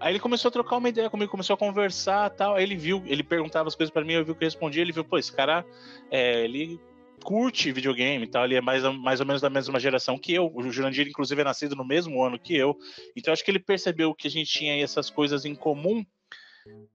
Aí 0.00 0.12
ele 0.12 0.20
começou 0.20 0.48
a 0.48 0.52
trocar 0.52 0.76
uma 0.76 0.88
ideia 0.88 1.08
comigo, 1.08 1.30
começou 1.30 1.54
a 1.54 1.56
conversar 1.56 2.30
tal. 2.30 2.56
Aí 2.56 2.62
ele 2.62 2.76
viu, 2.76 3.02
ele 3.06 3.22
perguntava 3.22 3.68
as 3.68 3.74
coisas 3.74 3.92
para 3.92 4.04
mim, 4.04 4.14
eu 4.14 4.24
vi 4.24 4.34
que 4.34 4.44
eu 4.44 4.46
respondia, 4.46 4.82
ele 4.82 4.92
viu, 4.92 5.04
pô, 5.04 5.18
esse 5.18 5.32
cara, 5.32 5.64
é, 6.10 6.44
ele 6.44 6.80
curte 7.22 7.72
videogame 7.72 8.24
e 8.24 8.28
tal, 8.28 8.44
ele 8.44 8.56
é 8.56 8.60
mais, 8.60 8.82
mais 8.98 9.18
ou 9.20 9.26
menos 9.26 9.40
da 9.40 9.48
mesma 9.48 9.80
geração 9.80 10.18
que 10.18 10.34
eu. 10.34 10.50
O 10.54 10.70
Jurandir, 10.70 11.08
inclusive, 11.08 11.40
é 11.40 11.44
nascido 11.44 11.74
no 11.74 11.84
mesmo 11.84 12.22
ano 12.22 12.38
que 12.38 12.54
eu. 12.54 12.76
Então 13.16 13.32
acho 13.32 13.44
que 13.44 13.50
ele 13.50 13.58
percebeu 13.58 14.14
que 14.14 14.28
a 14.28 14.30
gente 14.30 14.50
tinha 14.50 14.82
essas 14.82 15.08
coisas 15.08 15.44
em 15.44 15.54
comum 15.54 16.04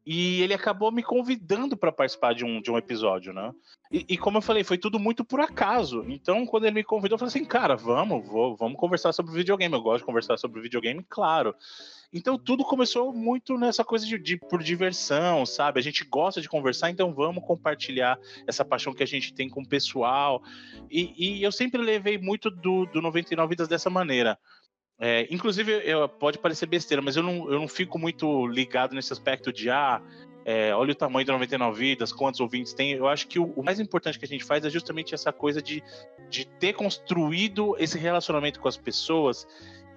E 0.06 0.42
ele 0.42 0.54
acabou 0.54 0.92
me 0.92 1.04
convidando 1.04 1.78
para 1.78 1.92
participar 1.92 2.34
de 2.34 2.44
um, 2.44 2.62
de 2.62 2.72
um 2.72 2.78
episódio, 2.78 3.34
né? 3.34 3.54
E, 3.92 4.06
e, 4.10 4.18
como 4.18 4.38
eu 4.38 4.42
falei, 4.42 4.64
foi 4.64 4.78
tudo 4.78 5.00
muito 5.00 5.24
por 5.24 5.40
acaso. 5.40 6.04
Então, 6.08 6.46
quando 6.46 6.66
ele 6.66 6.76
me 6.76 6.84
convidou, 6.84 7.16
eu 7.16 7.20
falei 7.20 7.30
assim, 7.30 7.46
cara, 7.46 7.76
vamos, 7.76 8.28
vou, 8.28 8.56
vamos 8.56 8.80
conversar 8.80 9.14
sobre 9.14 9.34
videogame. 9.34 9.74
Eu 9.74 9.82
gosto 9.82 10.00
de 10.00 10.06
conversar 10.06 10.38
sobre 10.38 10.62
videogame, 10.62 11.06
claro. 11.08 11.56
Então 12.12 12.40
tudo 12.40 12.64
começou 12.64 13.14
muito 13.14 13.56
nessa 13.58 13.84
coisa 13.84 14.06
de, 14.06 14.18
de, 14.18 14.38
por 14.38 14.64
diversão, 14.64 15.46
sabe? 15.46 15.80
A 15.80 15.84
gente 15.84 16.04
gosta 16.04 16.42
de 16.42 16.50
conversar, 16.50 16.90
então 16.90 17.14
vamos 17.14 17.44
compartilhar 17.44 18.20
essa 18.48 18.66
paixão 18.66 18.94
que 18.94 19.04
a 19.04 19.08
gente 19.08 19.34
tem 19.34 19.48
com 19.48 19.62
o 19.62 19.68
pessoal. 19.68 20.42
E, 20.90 21.14
e 21.38 21.44
eu 21.44 21.52
sempre 21.52 21.80
levei 21.80 22.18
muito 22.18 22.50
do, 22.50 22.88
do 22.88 23.02
99 23.02 23.50
Vidas 23.50 23.68
dessa 23.68 23.90
maneira. 23.90 24.40
É, 25.00 25.28
inclusive, 25.32 25.72
eu, 25.86 26.10
pode 26.10 26.38
parecer 26.38 26.66
besteira, 26.66 27.02
mas 27.02 27.16
eu 27.16 27.24
não, 27.24 27.50
eu 27.50 27.60
não 27.60 27.68
fico 27.68 27.98
muito 27.98 28.46
ligado 28.48 28.94
nesse 28.94 29.14
aspecto 29.14 29.54
de 29.54 29.70
ah, 29.70 30.02
é, 30.44 30.74
olha 30.76 30.92
o 30.92 30.96
tamanho 30.96 31.26
do 31.26 31.32
99 31.32 31.80
Vidas, 31.80 32.12
quantos 32.12 32.40
ouvintes 32.40 32.74
tem. 32.74 32.92
Eu 32.92 33.08
acho 33.08 33.28
que 33.28 33.40
o, 33.40 33.54
o, 33.56 33.64
mais 33.64 33.80
importante 33.80 34.20
que 34.20 34.26
a 34.26 34.28
gente 34.28 34.44
faz 34.44 34.66
é 34.66 34.70
justamente 34.70 35.14
essa 35.14 35.32
coisa 35.32 35.62
de, 35.62 35.82
de 36.30 36.46
ter 36.46 36.74
construído 36.74 37.76
esse 37.80 37.98
relacionamento 37.98 38.60
com 38.60 38.68
as 38.68 38.76
pessoas 38.76 39.48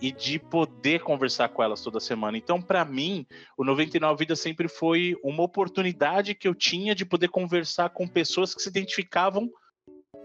e 0.00 0.12
de 0.12 0.38
poder 0.38 1.00
conversar 1.00 1.48
com 1.48 1.62
elas 1.62 1.80
toda 1.80 2.00
semana. 2.00 2.36
Então, 2.36 2.60
para 2.60 2.84
mim, 2.84 3.26
o 3.56 3.64
99 3.64 4.18
Vidas 4.18 4.40
sempre 4.40 4.68
foi 4.68 5.16
uma 5.22 5.42
oportunidade 5.42 6.34
que 6.34 6.46
eu 6.46 6.54
tinha 6.54 6.94
de 6.94 7.04
poder 7.04 7.28
conversar 7.28 7.90
com 7.90 8.06
pessoas 8.06 8.54
que 8.54 8.60
se 8.60 8.68
identificavam 8.68 9.48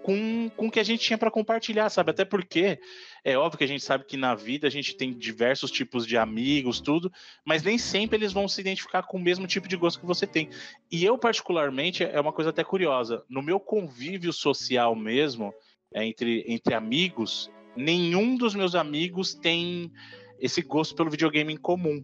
com, 0.03 0.50
com 0.55 0.67
o 0.67 0.72
que 0.72 0.79
a 0.79 0.84
gente 0.84 1.03
tinha 1.03 1.17
para 1.17 1.31
compartilhar, 1.31 1.89
sabe? 1.89 2.12
Até 2.12 2.25
porque 2.25 2.79
é 3.27 3.38
óbvio 3.38 3.57
que 3.57 3.63
a 3.65 3.67
gente 3.67 3.84
sabe 3.84 4.05
que 4.05 4.15
na 4.15 4.34
vida 4.34 4.67
a 4.67 4.72
gente 4.72 4.96
tem 4.96 5.12
diversos 5.12 5.69
tipos 5.69 6.07
de 6.07 6.15
amigos, 6.17 6.79
tudo, 6.79 7.12
mas 7.43 7.62
nem 7.62 7.77
sempre 7.77 8.15
eles 8.15 8.31
vão 8.31 8.48
se 8.48 8.62
identificar 8.62 9.03
com 9.03 9.17
o 9.17 9.22
mesmo 9.22 9.46
tipo 9.46 9.67
de 9.67 9.75
gosto 9.75 10.00
que 10.00 10.05
você 10.05 10.25
tem. 10.25 10.48
E 10.89 11.03
eu, 11.03 11.17
particularmente, 11.17 12.05
é 12.05 12.22
uma 12.22 12.31
coisa 12.31 12.51
até 12.51 12.63
curiosa. 12.63 13.22
No 13.27 13.41
meu 13.41 13.60
convívio 13.60 14.31
social 14.31 14.96
mesmo, 14.96 15.53
é, 15.93 16.05
entre, 16.05 16.46
entre 16.48 16.74
amigos, 16.74 17.51
nenhum 17.75 18.38
dos 18.38 18.55
meus 18.55 18.75
amigos 18.75 19.34
tem 19.34 19.91
esse 20.39 20.62
gosto 20.62 20.96
pelo 20.96 21.10
videogame 21.10 21.51
em 21.51 21.57
comum. 21.57 22.01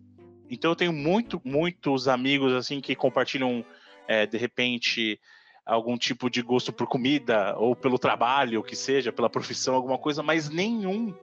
Então 0.49 0.71
eu 0.71 0.75
tenho 0.75 0.91
muito, 0.91 1.41
muitos 1.45 2.09
amigos 2.09 2.51
assim 2.51 2.81
que 2.81 2.97
compartilham, 2.97 3.63
é, 4.09 4.25
de 4.25 4.37
repente, 4.37 5.17
algum 5.65 5.97
tipo 5.97 6.29
de 6.29 6.41
gosto 6.41 6.73
por 6.73 6.87
comida 6.87 7.55
ou 7.57 7.75
pelo 7.75 7.97
trabalho, 7.97 8.63
que 8.63 8.75
seja, 8.75 9.11
pela 9.11 9.29
profissão, 9.29 9.75
alguma 9.75 9.97
coisa, 9.97 10.21
mas 10.21 10.49
nenhum 10.49 11.13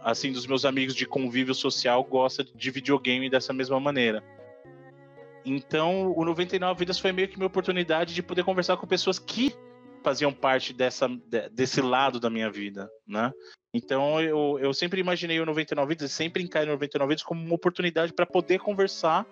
assim 0.00 0.32
dos 0.32 0.46
meus 0.46 0.64
amigos 0.64 0.94
de 0.94 1.06
convívio 1.06 1.54
social 1.54 2.02
gosta 2.02 2.42
de 2.42 2.70
videogame 2.70 3.28
dessa 3.28 3.52
mesma 3.52 3.78
maneira. 3.78 4.22
Então, 5.44 6.12
o 6.12 6.24
99 6.24 6.78
Vidas 6.78 6.98
foi 6.98 7.12
meio 7.12 7.28
que 7.28 7.36
minha 7.36 7.46
oportunidade 7.46 8.14
de 8.14 8.22
poder 8.22 8.44
conversar 8.44 8.76
com 8.76 8.86
pessoas 8.86 9.18
que 9.18 9.54
faziam 10.02 10.32
parte 10.32 10.72
dessa, 10.72 11.08
desse 11.52 11.80
lado 11.80 12.18
da 12.18 12.30
minha 12.30 12.50
vida, 12.50 12.90
né? 13.06 13.30
Então, 13.72 14.20
eu, 14.20 14.58
eu 14.58 14.74
sempre 14.74 15.00
imaginei 15.00 15.38
o 15.40 15.46
99 15.46 15.88
Vidas, 15.88 16.12
sempre 16.12 16.42
encarei 16.42 16.68
o 16.68 16.72
99 16.72 17.08
Vidas 17.08 17.22
como 17.22 17.42
uma 17.42 17.54
oportunidade 17.54 18.12
para 18.12 18.26
poder 18.26 18.58
conversar 18.58 19.26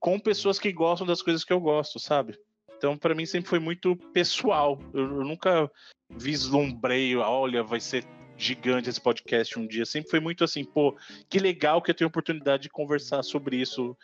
com 0.00 0.18
pessoas 0.18 0.58
que 0.58 0.72
gostam 0.72 1.06
das 1.06 1.22
coisas 1.22 1.44
que 1.44 1.52
eu 1.52 1.60
gosto, 1.60 1.98
sabe? 1.98 2.36
Então, 2.82 2.98
para 2.98 3.14
mim, 3.14 3.24
sempre 3.24 3.48
foi 3.48 3.60
muito 3.60 3.94
pessoal. 4.12 4.76
Eu, 4.92 5.02
eu 5.04 5.24
nunca 5.24 5.70
vislumbrei, 6.10 7.14
olha, 7.14 7.62
vai 7.62 7.78
ser 7.78 8.04
gigante 8.36 8.90
esse 8.90 9.00
podcast 9.00 9.56
um 9.56 9.68
dia. 9.68 9.86
Sempre 9.86 10.10
foi 10.10 10.18
muito 10.18 10.42
assim, 10.42 10.64
pô, 10.64 10.96
que 11.28 11.38
legal 11.38 11.80
que 11.80 11.92
eu 11.92 11.94
tenho 11.94 12.08
oportunidade 12.08 12.64
de 12.64 12.68
conversar 12.68 13.22
sobre 13.22 13.54
isso 13.54 13.96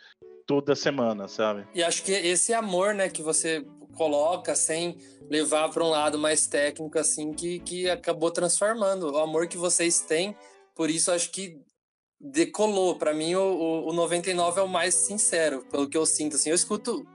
toda 0.47 0.77
semana, 0.77 1.27
sabe? 1.27 1.67
E 1.75 1.83
acho 1.83 2.01
que 2.03 2.13
esse 2.13 2.53
amor, 2.53 2.93
né, 2.93 3.09
que 3.09 3.21
você 3.21 3.65
coloca 3.97 4.55
sem 4.55 4.97
levar 5.29 5.67
para 5.71 5.83
um 5.83 5.89
lado 5.89 6.17
mais 6.17 6.47
técnico, 6.47 6.97
assim, 6.97 7.33
que, 7.33 7.59
que 7.59 7.89
acabou 7.89 8.31
transformando 8.31 9.11
o 9.11 9.17
amor 9.17 9.49
que 9.49 9.57
vocês 9.57 9.99
têm. 9.99 10.33
Por 10.73 10.89
isso, 10.89 11.11
acho 11.11 11.31
que 11.31 11.59
decolou. 12.17 12.95
Para 12.95 13.13
mim, 13.13 13.35
o, 13.35 13.89
o 13.89 13.91
99 13.91 14.61
é 14.61 14.63
o 14.63 14.69
mais 14.69 14.95
sincero, 14.95 15.65
pelo 15.69 15.89
que 15.89 15.97
eu 15.97 16.05
sinto. 16.05 16.37
Assim, 16.37 16.47
eu 16.47 16.55
escuto 16.55 17.05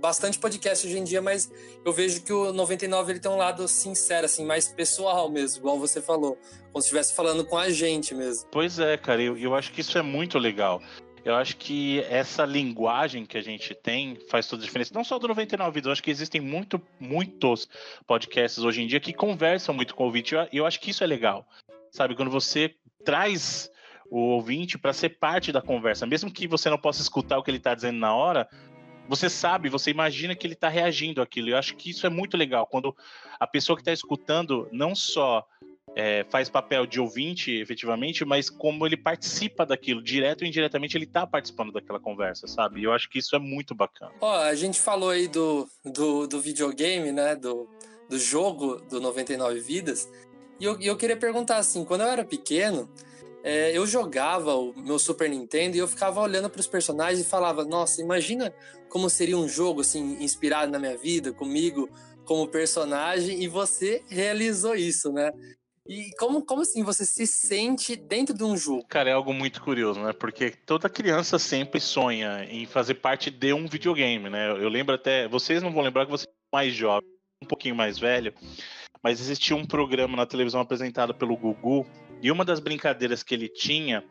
bastante 0.00 0.38
podcast 0.38 0.86
hoje 0.86 0.98
em 0.98 1.04
dia, 1.04 1.20
mas 1.20 1.50
eu 1.84 1.92
vejo 1.92 2.22
que 2.22 2.32
o 2.32 2.52
99 2.52 3.12
ele 3.12 3.20
tem 3.20 3.30
um 3.30 3.36
lado 3.36 3.66
sincero, 3.66 4.26
assim, 4.26 4.44
mais 4.44 4.68
pessoal 4.68 5.30
mesmo, 5.30 5.58
igual 5.58 5.78
você 5.78 6.00
falou, 6.00 6.38
como 6.72 6.82
se 6.82 6.88
estivesse 6.88 7.14
falando 7.14 7.44
com 7.44 7.56
a 7.58 7.70
gente 7.70 8.14
mesmo. 8.14 8.48
Pois 8.50 8.78
é, 8.78 8.96
cara, 8.96 9.22
eu, 9.22 9.36
eu 9.36 9.54
acho 9.54 9.72
que 9.72 9.80
isso 9.80 9.96
é 9.98 10.02
muito 10.02 10.38
legal. 10.38 10.82
Eu 11.24 11.34
acho 11.34 11.56
que 11.56 12.00
essa 12.08 12.44
linguagem 12.44 13.26
que 13.26 13.36
a 13.36 13.42
gente 13.42 13.74
tem 13.74 14.16
faz 14.30 14.46
toda 14.46 14.62
a 14.62 14.64
diferença. 14.64 14.94
Não 14.94 15.02
só 15.02 15.18
do 15.18 15.26
99 15.26 15.72
Vidas, 15.72 15.86
eu 15.86 15.92
acho 15.92 16.02
que 16.02 16.10
existem 16.10 16.40
muito, 16.40 16.80
muitos 17.00 17.68
podcasts 18.06 18.62
hoje 18.62 18.80
em 18.80 18.86
dia 18.86 19.00
que 19.00 19.12
conversam 19.12 19.74
muito 19.74 19.92
com 19.96 20.04
o 20.04 20.06
ouvinte. 20.06 20.36
E 20.52 20.58
eu 20.58 20.64
acho 20.64 20.78
que 20.78 20.90
isso 20.90 21.02
é 21.02 21.06
legal. 21.06 21.44
Sabe, 21.90 22.14
quando 22.14 22.30
você 22.30 22.76
traz 23.04 23.68
o 24.08 24.20
ouvinte 24.20 24.78
para 24.78 24.92
ser 24.92 25.18
parte 25.18 25.50
da 25.50 25.60
conversa, 25.60 26.06
mesmo 26.06 26.30
que 26.30 26.46
você 26.46 26.70
não 26.70 26.78
possa 26.78 27.02
escutar 27.02 27.38
o 27.38 27.42
que 27.42 27.50
ele 27.50 27.58
está 27.58 27.74
dizendo 27.74 27.98
na 27.98 28.14
hora, 28.14 28.48
você 29.08 29.30
sabe, 29.30 29.68
você 29.68 29.90
imagina 29.90 30.34
que 30.34 30.46
ele 30.46 30.54
está 30.54 30.68
reagindo 30.68 31.22
àquilo. 31.22 31.50
Eu 31.50 31.56
acho 31.56 31.76
que 31.76 31.90
isso 31.90 32.06
é 32.06 32.10
muito 32.10 32.36
legal, 32.36 32.66
quando 32.66 32.94
a 33.38 33.46
pessoa 33.46 33.76
que 33.76 33.82
está 33.82 33.92
escutando 33.92 34.68
não 34.72 34.94
só 34.94 35.46
é, 35.94 36.26
faz 36.28 36.48
papel 36.48 36.86
de 36.86 37.00
ouvinte, 37.00 37.52
efetivamente, 37.52 38.24
mas 38.24 38.50
como 38.50 38.86
ele 38.86 38.96
participa 38.96 39.64
daquilo, 39.64 40.02
direto 40.02 40.42
ou 40.42 40.46
indiretamente, 40.46 40.96
ele 40.96 41.04
está 41.04 41.26
participando 41.26 41.72
daquela 41.72 42.00
conversa, 42.00 42.46
sabe? 42.46 42.80
E 42.80 42.84
eu 42.84 42.92
acho 42.92 43.08
que 43.08 43.18
isso 43.18 43.34
é 43.34 43.38
muito 43.38 43.74
bacana. 43.74 44.12
Ó, 44.20 44.36
a 44.36 44.54
gente 44.54 44.80
falou 44.80 45.10
aí 45.10 45.28
do, 45.28 45.68
do, 45.84 46.26
do 46.26 46.40
videogame, 46.40 47.12
né? 47.12 47.34
Do, 47.34 47.68
do 48.08 48.18
jogo 48.18 48.76
do 48.90 49.00
99 49.00 49.60
Vidas. 49.60 50.10
E 50.58 50.64
eu, 50.64 50.80
eu 50.80 50.96
queria 50.96 51.16
perguntar 51.16 51.58
assim, 51.58 51.84
quando 51.84 52.02
eu 52.02 52.08
era 52.08 52.24
pequeno, 52.24 52.90
é, 53.46 53.70
eu 53.78 53.86
jogava 53.86 54.56
o 54.56 54.74
meu 54.76 54.98
Super 54.98 55.30
Nintendo 55.30 55.76
e 55.76 55.78
eu 55.78 55.86
ficava 55.86 56.20
olhando 56.20 56.50
para 56.50 56.58
os 56.58 56.66
personagens 56.66 57.20
e 57.24 57.30
falava: 57.30 57.64
Nossa, 57.64 58.02
imagina 58.02 58.52
como 58.88 59.08
seria 59.08 59.38
um 59.38 59.48
jogo 59.48 59.82
assim 59.82 60.20
inspirado 60.20 60.72
na 60.72 60.80
minha 60.80 60.98
vida, 60.98 61.32
comigo 61.32 61.88
como 62.24 62.48
personagem. 62.48 63.40
E 63.40 63.46
você 63.46 64.02
realizou 64.08 64.74
isso, 64.74 65.12
né? 65.12 65.30
E 65.86 66.10
como, 66.18 66.44
como 66.44 66.62
assim 66.62 66.82
você 66.82 67.06
se 67.06 67.24
sente 67.24 67.94
dentro 67.94 68.36
de 68.36 68.42
um 68.42 68.56
jogo? 68.56 68.84
Cara, 68.88 69.10
é 69.10 69.12
algo 69.12 69.32
muito 69.32 69.62
curioso, 69.62 70.00
né? 70.00 70.12
Porque 70.12 70.50
toda 70.50 70.88
criança 70.88 71.38
sempre 71.38 71.78
sonha 71.78 72.44
em 72.50 72.66
fazer 72.66 72.94
parte 72.94 73.30
de 73.30 73.52
um 73.52 73.68
videogame, 73.68 74.28
né? 74.28 74.50
Eu 74.50 74.68
lembro 74.68 74.96
até, 74.96 75.28
vocês 75.28 75.62
não 75.62 75.72
vão 75.72 75.84
lembrar 75.84 76.04
que 76.04 76.10
você 76.10 76.26
é 76.26 76.32
mais 76.52 76.74
jovem, 76.74 77.08
um 77.40 77.46
pouquinho 77.46 77.76
mais 77.76 77.96
velho, 77.96 78.34
mas 79.00 79.20
existia 79.20 79.54
um 79.54 79.64
programa 79.64 80.16
na 80.16 80.26
televisão 80.26 80.60
apresentado 80.60 81.14
pelo 81.14 81.36
Gugu 81.36 81.86
e 82.22 82.30
uma 82.30 82.44
das 82.44 82.60
brincadeiras 82.60 83.22
que 83.22 83.34
ele 83.34 83.48
tinha 83.48 84.04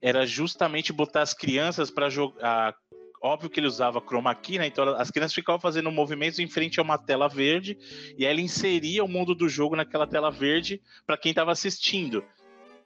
era 0.00 0.26
justamente 0.26 0.92
botar 0.92 1.22
as 1.22 1.34
crianças 1.34 1.90
para 1.90 2.08
jogar. 2.08 2.74
Óbvio 3.22 3.48
que 3.48 3.58
ele 3.58 3.66
usava 3.66 4.00
chroma 4.00 4.34
key, 4.34 4.58
né? 4.58 4.66
Então 4.66 4.88
as 4.96 5.10
crianças 5.10 5.34
ficavam 5.34 5.60
fazendo 5.60 5.90
movimentos 5.90 6.38
em 6.38 6.46
frente 6.46 6.78
a 6.78 6.82
uma 6.82 6.98
tela 6.98 7.28
verde 7.28 7.76
e 8.16 8.26
aí 8.26 8.32
ele 8.32 8.42
inseria 8.42 9.02
o 9.02 9.08
mundo 9.08 9.34
do 9.34 9.48
jogo 9.48 9.74
naquela 9.74 10.06
tela 10.06 10.30
verde 10.30 10.80
para 11.06 11.16
quem 11.16 11.30
estava 11.30 11.50
assistindo. 11.50 12.22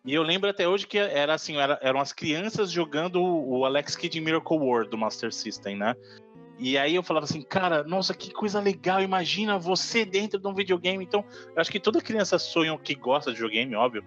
E 0.04 0.14
eu 0.14 0.22
lembro 0.22 0.48
até 0.48 0.66
hoje 0.66 0.86
que 0.86 0.96
era 0.96 1.34
assim, 1.34 1.58
era, 1.58 1.78
eram 1.82 2.00
as 2.00 2.12
crianças 2.12 2.70
jogando 2.70 3.22
o 3.22 3.66
Alex 3.66 3.96
Kidd 3.96 4.18
em 4.18 4.22
Miracle 4.22 4.56
World 4.56 4.88
do 4.88 4.96
Master 4.96 5.32
System, 5.32 5.76
né? 5.76 5.94
E 6.58 6.76
aí 6.76 6.94
eu 6.94 7.02
falava 7.02 7.24
assim, 7.24 7.42
cara, 7.42 7.82
nossa, 7.84 8.14
que 8.14 8.30
coisa 8.30 8.60
legal, 8.60 9.02
imagina 9.02 9.58
você 9.58 10.04
dentro 10.04 10.38
de 10.38 10.46
um 10.46 10.54
videogame. 10.54 11.02
Então, 11.02 11.24
eu 11.54 11.60
acho 11.60 11.70
que 11.70 11.80
toda 11.80 12.02
criança 12.02 12.38
sonha 12.38 12.78
que 12.78 12.94
gosta 12.94 13.30
de 13.30 13.36
videogame, 13.38 13.74
óbvio, 13.74 14.04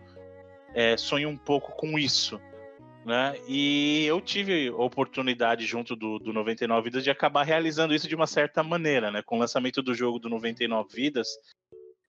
é, 0.74 0.98
sonha 0.98 1.28
um 1.30 1.38
pouco 1.38 1.72
com 1.74 1.98
isso. 1.98 2.40
Né? 3.06 3.36
E 3.48 4.06
eu 4.06 4.22
tive 4.22 4.70
oportunidade, 4.70 5.66
junto 5.66 5.96
do, 5.96 6.20
do 6.20 6.32
99 6.32 6.86
Vidas, 6.86 7.04
de 7.04 7.10
acabar 7.10 7.44
realizando 7.44 7.94
isso 7.94 8.08
de 8.08 8.16
uma 8.16 8.28
certa 8.28 8.64
maneira. 8.64 9.12
Né? 9.12 9.22
Com 9.22 9.36
o 9.36 9.40
lançamento 9.40 9.82
do 9.82 9.94
jogo 9.94 10.20
do 10.20 10.30
99 10.30 10.90
Vidas, 10.94 11.28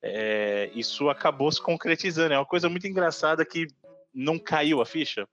é, 0.02 0.70
isso 0.74 1.08
acabou 1.08 1.50
se 1.50 1.60
concretizando. 1.60 2.34
É 2.34 2.38
uma 2.38 2.46
coisa 2.46 2.68
muito 2.68 2.86
engraçada 2.86 3.44
que 3.44 3.66
não 4.14 4.38
caiu 4.38 4.80
a 4.80 4.86
ficha. 4.86 5.26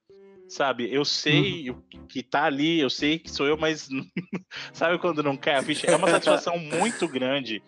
Sabe, 0.48 0.92
eu 0.92 1.02
sei 1.02 1.70
uhum. 1.70 2.06
que 2.06 2.22
tá 2.22 2.44
ali, 2.44 2.78
eu 2.78 2.90
sei 2.90 3.18
que 3.18 3.30
sou 3.30 3.46
eu, 3.46 3.56
mas 3.56 3.88
sabe 4.74 4.98
quando 4.98 5.22
não 5.22 5.34
cai 5.34 5.54
a 5.54 5.62
ficha? 5.62 5.86
É 5.86 5.96
uma 5.96 6.10
satisfação 6.10 6.58
muito 6.58 7.08
grande 7.08 7.62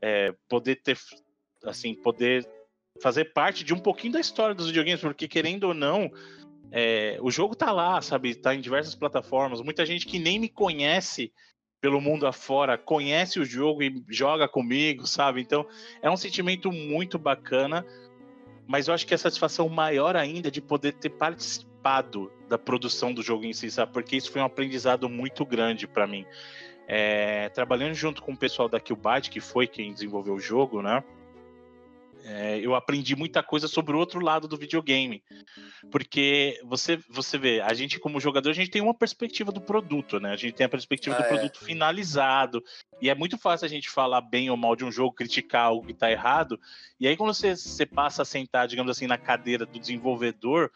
é, 0.00 0.34
poder 0.48 0.76
ter, 0.76 0.96
assim, 1.64 1.94
poder 1.94 2.48
fazer 3.00 3.32
parte 3.32 3.64
de 3.64 3.74
um 3.74 3.78
pouquinho 3.78 4.12
da 4.12 4.20
história 4.20 4.54
dos 4.54 4.66
videogames, 4.66 5.00
porque 5.00 5.26
querendo 5.26 5.64
ou 5.64 5.74
não, 5.74 6.10
é, 6.70 7.18
o 7.20 7.30
jogo 7.30 7.54
tá 7.54 7.72
lá, 7.72 8.00
sabe? 8.00 8.34
Tá 8.34 8.54
em 8.54 8.60
diversas 8.60 8.94
plataformas. 8.94 9.60
Muita 9.60 9.84
gente 9.84 10.06
que 10.06 10.18
nem 10.18 10.38
me 10.38 10.48
conhece 10.48 11.32
pelo 11.80 12.00
mundo 12.00 12.26
afora 12.26 12.76
conhece 12.76 13.40
o 13.40 13.44
jogo 13.44 13.82
e 13.82 14.04
joga 14.08 14.46
comigo, 14.46 15.06
sabe? 15.06 15.40
Então 15.40 15.66
é 16.02 16.10
um 16.10 16.16
sentimento 16.16 16.70
muito 16.70 17.18
bacana, 17.18 17.84
mas 18.66 18.86
eu 18.86 18.94
acho 18.94 19.06
que 19.06 19.14
a 19.14 19.18
satisfação 19.18 19.68
maior 19.68 20.14
ainda 20.14 20.48
é 20.48 20.50
de 20.50 20.60
poder 20.60 20.92
ter 20.92 21.10
participado 21.10 22.30
da 22.48 22.58
produção 22.58 23.14
do 23.14 23.22
jogo 23.22 23.44
em 23.44 23.52
si, 23.52 23.70
sabe? 23.70 23.92
Porque 23.92 24.16
isso 24.16 24.30
foi 24.30 24.42
um 24.42 24.44
aprendizado 24.44 25.08
muito 25.08 25.44
grande 25.44 25.86
para 25.86 26.06
mim. 26.06 26.26
É, 26.86 27.48
trabalhando 27.50 27.94
junto 27.94 28.20
com 28.20 28.32
o 28.32 28.36
pessoal 28.36 28.68
da 28.68 28.80
Killbyte, 28.80 29.30
que 29.30 29.40
foi 29.40 29.66
quem 29.66 29.92
desenvolveu 29.92 30.34
o 30.34 30.40
jogo, 30.40 30.82
né? 30.82 31.02
É, 32.24 32.58
eu 32.58 32.74
aprendi 32.74 33.16
muita 33.16 33.42
coisa 33.42 33.66
sobre 33.68 33.94
o 33.94 33.98
outro 33.98 34.20
lado 34.20 34.46
do 34.46 34.56
videogame. 34.56 35.22
Porque 35.90 36.60
você, 36.64 36.98
você 37.08 37.38
vê, 37.38 37.60
a 37.60 37.72
gente, 37.74 37.98
como 37.98 38.20
jogador, 38.20 38.50
a 38.50 38.54
gente 38.54 38.70
tem 38.70 38.82
uma 38.82 38.94
perspectiva 38.94 39.50
do 39.50 39.60
produto, 39.60 40.20
né? 40.20 40.32
A 40.32 40.36
gente 40.36 40.54
tem 40.54 40.66
a 40.66 40.68
perspectiva 40.68 41.16
ah, 41.16 41.18
do 41.18 41.24
é. 41.24 41.28
produto 41.28 41.64
finalizado. 41.64 42.62
E 43.00 43.08
é 43.08 43.14
muito 43.14 43.38
fácil 43.38 43.66
a 43.66 43.68
gente 43.68 43.90
falar 43.90 44.20
bem 44.20 44.50
ou 44.50 44.56
mal 44.56 44.76
de 44.76 44.84
um 44.84 44.92
jogo, 44.92 45.14
criticar 45.14 45.66
algo 45.66 45.86
que 45.86 45.92
está 45.92 46.10
errado. 46.10 46.60
E 46.98 47.08
aí, 47.08 47.16
quando 47.16 47.34
você, 47.34 47.56
você 47.56 47.86
passa 47.86 48.22
a 48.22 48.24
sentar, 48.24 48.68
digamos 48.68 48.90
assim, 48.90 49.06
na 49.06 49.18
cadeira 49.18 49.64
do 49.64 49.78
desenvolvedor, 49.78 50.70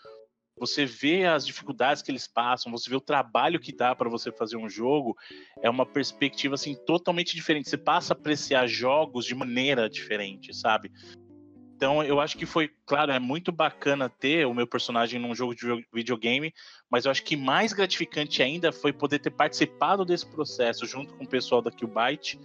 você 0.56 0.86
vê 0.86 1.24
as 1.24 1.44
dificuldades 1.44 2.02
que 2.02 2.10
eles 2.10 2.28
passam, 2.28 2.70
você 2.70 2.88
vê 2.88 2.94
o 2.94 3.00
trabalho 3.00 3.58
que 3.58 3.74
dá 3.74 3.94
para 3.94 4.08
você 4.08 4.30
fazer 4.30 4.56
um 4.56 4.68
jogo, 4.68 5.16
é 5.60 5.68
uma 5.68 5.84
perspectiva 5.84 6.54
assim 6.54 6.76
totalmente 6.86 7.34
diferente. 7.34 7.68
Você 7.68 7.76
passa 7.76 8.14
a 8.14 8.16
apreciar 8.16 8.66
jogos 8.68 9.24
de 9.26 9.34
maneira 9.34 9.90
diferente, 9.90 10.54
sabe? 10.54 10.92
Então 11.76 12.02
eu 12.02 12.20
acho 12.20 12.36
que 12.36 12.46
foi, 12.46 12.70
claro, 12.86 13.12
é 13.12 13.18
muito 13.18 13.50
bacana 13.50 14.08
ter 14.08 14.46
o 14.46 14.54
meu 14.54 14.66
personagem 14.66 15.20
num 15.20 15.34
jogo 15.34 15.54
de 15.54 15.86
videogame, 15.92 16.52
mas 16.90 17.04
eu 17.04 17.10
acho 17.10 17.22
que 17.22 17.36
mais 17.36 17.72
gratificante 17.72 18.42
ainda 18.42 18.72
foi 18.72 18.92
poder 18.92 19.18
ter 19.18 19.30
participado 19.30 20.04
desse 20.04 20.26
processo 20.26 20.86
junto 20.86 21.14
com 21.14 21.24
o 21.24 21.28
pessoal 21.28 21.60
da 21.60 21.70
Qbyte, 21.70 22.38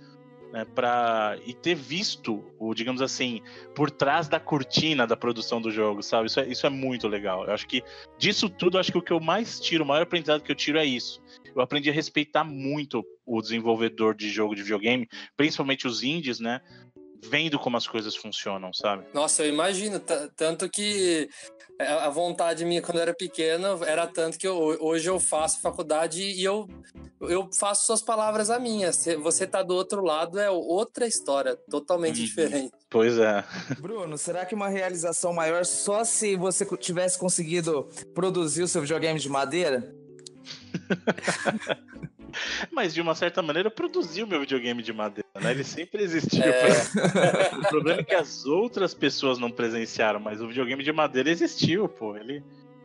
né, 0.52 0.66
para 0.66 1.38
e 1.46 1.54
ter 1.54 1.76
visto 1.76 2.44
o, 2.58 2.74
digamos 2.74 3.02
assim, 3.02 3.42
por 3.76 3.92
trás 3.92 4.28
da 4.28 4.40
cortina 4.40 5.06
da 5.06 5.16
produção 5.16 5.62
do 5.62 5.72
jogo, 5.72 6.02
sabe? 6.02 6.28
Isso 6.28 6.40
é, 6.40 6.48
isso 6.48 6.66
é 6.66 6.70
muito 6.70 7.08
legal. 7.08 7.46
Eu 7.46 7.54
acho 7.54 7.68
que 7.68 7.84
disso 8.18 8.50
tudo, 8.50 8.80
acho 8.80 8.92
que 8.92 8.98
o 8.98 9.02
que 9.02 9.14
eu 9.14 9.20
mais 9.20 9.60
tiro, 9.60 9.84
o 9.84 9.88
maior 9.88 10.04
aprendizado 10.04 10.42
que 10.42 10.52
eu 10.52 10.56
tiro 10.56 10.80
é 10.80 10.86
isso. 10.86 11.22
Eu 11.56 11.62
aprendi 11.62 11.90
a 11.90 11.94
respeitar 11.94 12.44
muito 12.44 13.06
o 13.26 13.42
desenvolvedor 13.42 14.16
de 14.16 14.30
jogo 14.30 14.56
de 14.56 14.64
videogame, 14.64 15.08
principalmente 15.38 15.88
os 15.88 16.04
indies, 16.04 16.40
né? 16.40 16.62
Vendo 17.24 17.60
como 17.60 17.78
as 17.78 17.88
coisas 17.88 18.16
funcionam, 18.16 18.74
sabe? 18.74 19.06
Nossa, 19.14 19.44
eu 19.44 19.50
imagino. 19.50 20.00
Tanto 20.36 20.70
que 20.70 21.30
é, 21.80 21.88
a 21.88 22.10
vontade 22.10 22.66
minha 22.66 22.82
quando 22.82 22.98
eu 22.98 23.04
era 23.04 23.14
pequena 23.14 23.70
era 23.86 24.08
tanto 24.08 24.38
que 24.38 24.48
eu, 24.48 24.56
hoje 24.80 25.10
eu 25.10 25.20
faço 25.20 25.62
faculdade 25.62 26.22
e 26.22 26.44
eu, 26.44 26.68
eu 27.22 27.50
faço 27.54 27.86
suas 27.86 28.02
palavras 28.02 28.50
a 28.50 28.60
minha. 28.60 28.92
Você 28.92 29.48
tá 29.48 29.64
do 29.64 29.76
outro 29.76 30.04
lado 30.04 30.40
é 30.40 30.50
outra 30.50 31.08
história, 31.08 31.56
totalmente 31.70 32.20
uhum. 32.20 32.26
diferente. 32.26 32.74
Pois 32.90 33.18
é. 33.18 33.44
Bruno, 33.80 34.18
será 34.18 34.46
que 34.46 34.56
uma 34.56 34.70
realização 34.70 35.34
maior 35.34 35.66
só 35.66 36.04
se 36.04 36.36
você 36.36 36.66
tivesse 36.78 37.18
conseguido 37.18 37.88
produzir 38.14 38.64
o 38.64 38.68
seu 38.68 38.82
videogame 38.82 39.20
de 39.20 39.30
madeira? 39.30 39.96
Mas 42.72 42.94
de 42.94 43.02
uma 43.02 43.16
certa 43.16 43.42
maneira 43.42 43.70
produziu 43.70 44.28
meu 44.28 44.40
videogame 44.40 44.82
de 44.82 44.94
madeira, 44.94 45.28
né? 45.40 45.52
Ele 45.52 45.64
sempre 45.64 46.04
existiu. 46.04 46.44
É. 46.44 47.56
o 47.58 47.68
problema 47.70 48.02
é 48.02 48.04
que 48.04 48.16
as 48.16 48.46
outras 48.46 48.94
pessoas 48.94 49.38
não 49.38 49.52
presenciaram, 49.52 50.20
mas 50.20 50.42
o 50.42 50.48
videogame 50.48 50.84
de 50.84 50.92
madeira 50.92 51.30
existiu, 51.30 51.88
pô. 51.88 52.16
Ele, 52.16 52.44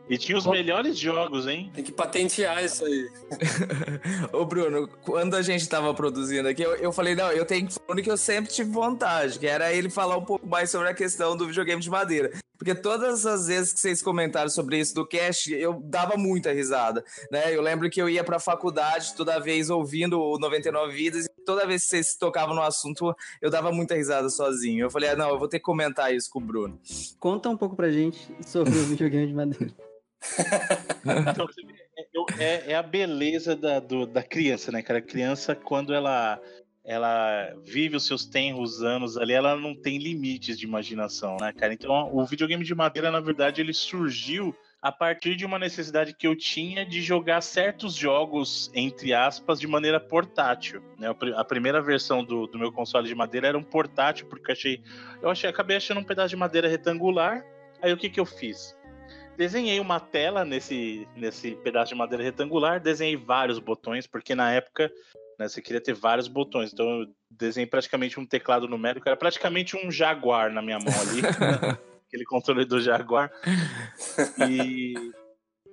e 0.09 0.17
tinha 0.17 0.37
os 0.37 0.45
melhores 0.45 0.97
jogos, 0.97 1.47
hein? 1.47 1.71
Tem 1.73 1.83
que 1.83 1.91
patentear 1.91 2.63
isso 2.63 2.85
aí. 2.85 3.09
Ô, 4.31 4.45
Bruno, 4.45 4.87
quando 5.03 5.35
a 5.35 5.41
gente 5.41 5.67
tava 5.67 5.93
produzindo 5.93 6.47
aqui, 6.47 6.61
eu, 6.61 6.75
eu 6.75 6.91
falei, 6.91 7.15
não, 7.15 7.31
eu 7.31 7.45
tenho 7.45 7.67
que 7.67 7.75
que 8.03 8.11
eu 8.11 8.17
sempre 8.17 8.51
tive 8.51 8.69
vontade, 8.69 9.39
que 9.39 9.47
era 9.47 9.73
ele 9.73 9.89
falar 9.89 10.17
um 10.17 10.25
pouco 10.25 10.45
mais 10.47 10.69
sobre 10.69 10.89
a 10.89 10.93
questão 10.93 11.35
do 11.35 11.47
videogame 11.47 11.81
de 11.81 11.89
madeira. 11.89 12.31
Porque 12.57 12.73
todas 12.73 13.25
as 13.25 13.47
vezes 13.47 13.73
que 13.73 13.79
vocês 13.79 14.01
comentaram 14.01 14.49
sobre 14.49 14.79
isso 14.79 14.93
do 14.95 15.05
cast, 15.05 15.53
eu 15.53 15.81
dava 15.83 16.17
muita 16.17 16.53
risada, 16.53 17.03
né? 17.31 17.53
Eu 17.53 17.61
lembro 17.61 17.89
que 17.89 18.01
eu 18.01 18.09
ia 18.09 18.23
pra 18.23 18.39
faculdade 18.39 19.15
toda 19.15 19.39
vez 19.39 19.69
ouvindo 19.69 20.19
o 20.19 20.39
99 20.39 20.93
Vidas, 20.93 21.25
e 21.25 21.43
toda 21.45 21.67
vez 21.67 21.83
que 21.83 21.89
vocês 21.89 22.15
tocavam 22.15 22.55
no 22.55 22.61
assunto, 22.61 23.13
eu 23.41 23.49
dava 23.49 23.71
muita 23.71 23.95
risada 23.95 24.29
sozinho. 24.29 24.85
Eu 24.85 24.89
falei, 24.89 25.09
ah, 25.09 25.15
não, 25.15 25.29
eu 25.29 25.39
vou 25.39 25.47
ter 25.47 25.59
que 25.59 25.65
comentar 25.65 26.13
isso 26.13 26.29
com 26.29 26.39
o 26.39 26.43
Bruno. 26.43 26.79
Conta 27.19 27.49
um 27.49 27.57
pouco 27.57 27.75
pra 27.75 27.91
gente 27.91 28.19
sobre 28.45 28.71
o 28.71 28.83
videogame 28.85 29.27
de 29.27 29.33
madeira. 29.33 29.73
então, 31.29 32.25
é, 32.39 32.43
é, 32.43 32.71
é, 32.71 32.75
a 32.75 32.83
beleza 32.83 33.55
da, 33.55 33.79
do, 33.79 34.05
da 34.05 34.23
criança, 34.23 34.71
né, 34.71 34.81
cara? 34.81 34.99
A 34.99 35.01
criança, 35.01 35.55
quando 35.55 35.93
ela, 35.93 36.41
ela 36.83 37.53
vive 37.63 37.95
os 37.95 38.05
seus 38.05 38.25
tenros 38.25 38.81
anos 38.81 39.17
ali, 39.17 39.33
ela 39.33 39.55
não 39.55 39.75
tem 39.75 39.97
limites 39.97 40.57
de 40.57 40.65
imaginação, 40.65 41.37
né, 41.39 41.53
cara? 41.53 41.73
Então, 41.73 42.09
o 42.13 42.25
videogame 42.25 42.63
de 42.63 42.75
madeira, 42.75 43.11
na 43.11 43.19
verdade, 43.19 43.61
ele 43.61 43.73
surgiu 43.73 44.55
a 44.85 44.91
partir 44.91 45.35
de 45.35 45.43
uma 45.43 45.57
necessidade 45.57 46.13
que 46.13 46.27
eu 46.27 46.35
tinha 46.35 46.85
de 46.85 47.01
jogar 47.01 47.41
certos 47.41 47.95
jogos, 47.95 48.69
entre 48.71 49.15
aspas, 49.15 49.59
de 49.59 49.65
maneira 49.65 49.99
portátil. 49.99 50.79
Né? 50.99 51.07
A 51.35 51.43
primeira 51.43 51.81
versão 51.81 52.23
do, 52.23 52.45
do 52.45 52.59
meu 52.59 52.71
console 52.71 53.07
de 53.07 53.15
madeira 53.15 53.47
era 53.47 53.57
um 53.57 53.63
portátil, 53.63 54.27
porque 54.27 54.51
eu 54.51 54.53
achei. 54.53 54.83
Eu 55.23 55.29
achei, 55.31 55.49
acabei 55.49 55.77
achando 55.77 56.01
um 56.01 56.03
pedaço 56.03 56.29
de 56.29 56.35
madeira 56.35 56.67
retangular. 56.67 57.43
Aí 57.81 57.91
o 57.91 57.97
que, 57.97 58.11
que 58.11 58.19
eu 58.19 58.27
fiz? 58.27 58.77
Desenhei 59.37 59.79
uma 59.79 59.99
tela 59.99 60.45
nesse, 60.45 61.07
nesse 61.15 61.51
pedaço 61.55 61.89
de 61.89 61.97
madeira 61.97 62.23
retangular, 62.23 62.79
desenhei 62.79 63.17
vários 63.17 63.59
botões, 63.59 64.07
porque 64.07 64.33
na 64.33 64.51
época 64.51 64.91
né, 65.37 65.47
você 65.47 65.61
queria 65.61 65.81
ter 65.81 65.93
vários 65.93 66.27
botões. 66.27 66.71
Então 66.71 67.01
eu 67.01 67.07
desenhei 67.29 67.67
praticamente 67.67 68.19
um 68.19 68.25
teclado 68.25 68.67
numérico, 68.67 69.07
era 69.07 69.17
praticamente 69.17 69.75
um 69.75 69.91
Jaguar 69.91 70.51
na 70.51 70.61
minha 70.61 70.79
mão 70.79 70.93
ali. 71.01 71.21
aquele 72.07 72.25
controle 72.25 72.65
do 72.65 72.79
Jaguar. 72.79 73.31
E, 74.47 74.93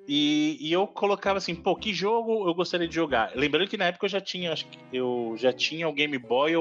e, 0.09 0.59
e, 0.61 0.72
eu 0.72 0.87
colocava 0.87 1.38
assim, 1.38 1.55
pô, 1.55 1.77
que 1.77 1.94
jogo 1.94 2.48
eu 2.48 2.55
gostaria 2.55 2.88
de 2.88 2.94
jogar? 2.94 3.33
Lembrando 3.35 3.68
que 3.68 3.77
na 3.77 3.87
época 3.87 4.07
eu 4.07 4.11
já 4.11 4.20
tinha, 4.20 4.53
acho 4.53 4.66
que 4.66 4.79
eu 4.92 5.35
já 5.37 5.53
tinha 5.53 5.88
o 5.88 5.92
Game 5.92 6.18
Boy, 6.18 6.53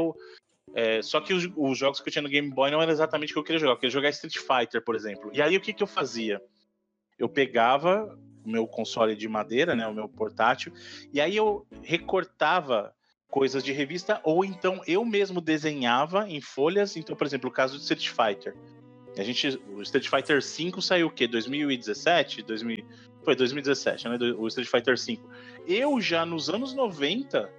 é, 0.74 1.02
só 1.02 1.20
que 1.20 1.34
os, 1.34 1.50
os, 1.56 1.78
jogos 1.78 2.00
que 2.00 2.08
eu 2.08 2.12
tinha 2.12 2.22
no 2.22 2.30
Game 2.30 2.50
Boy 2.50 2.70
não 2.72 2.82
eram 2.82 2.92
exatamente 2.92 3.32
o 3.32 3.34
que 3.34 3.40
eu 3.40 3.44
queria 3.44 3.60
jogar. 3.60 3.74
Eu 3.74 3.78
queria 3.78 3.92
jogar 3.92 4.10
Street 4.10 4.38
Fighter, 4.38 4.84
por 4.84 4.96
exemplo. 4.96 5.32
E 5.34 5.42
aí 5.42 5.58
o 5.58 5.62
que, 5.62 5.74
que 5.74 5.84
eu 5.84 5.88
fazia? 5.88 6.42
Eu 7.22 7.30
pegava 7.30 8.18
o 8.44 8.50
meu 8.50 8.66
console 8.66 9.16
de 9.16 9.28
madeira, 9.28 9.76
né, 9.76 9.86
o 9.88 9.94
meu 9.94 10.10
portátil, 10.10 10.74
e 11.14 11.22
aí 11.22 11.36
eu 11.36 11.66
recortava 11.84 12.94
coisas 13.30 13.64
de 13.64 13.72
revista 13.72 14.20
ou 14.24 14.44
então 14.44 14.82
eu 14.88 15.06
mesmo 15.06 15.40
desenhava 15.40 16.28
em 16.28 16.42
folhas. 16.42 16.98
Então, 16.98 17.16
por 17.16 17.26
exemplo, 17.26 17.50
o 17.50 17.54
caso 17.54 17.78
do 17.78 17.82
Street 17.82 18.10
Fighter. 18.10 18.56
A 19.18 19.24
gente, 19.24 19.62
o 19.70 19.82
Street 19.82 20.10
Fighter 20.10 20.42
5 20.42 20.82
saiu 20.82 21.08
o 21.08 21.12
quê? 21.12 21.28
2017? 21.28 22.42
2000, 22.42 22.86
foi 23.24 23.36
2017, 23.36 24.10
né? 24.10 24.18
O 24.38 24.48
Street 24.48 24.70
Fighter 24.70 24.98
5. 24.98 25.30
Eu 25.68 26.02
já 26.02 26.26
nos 26.26 26.50
anos 26.50 26.74
90 26.74 27.50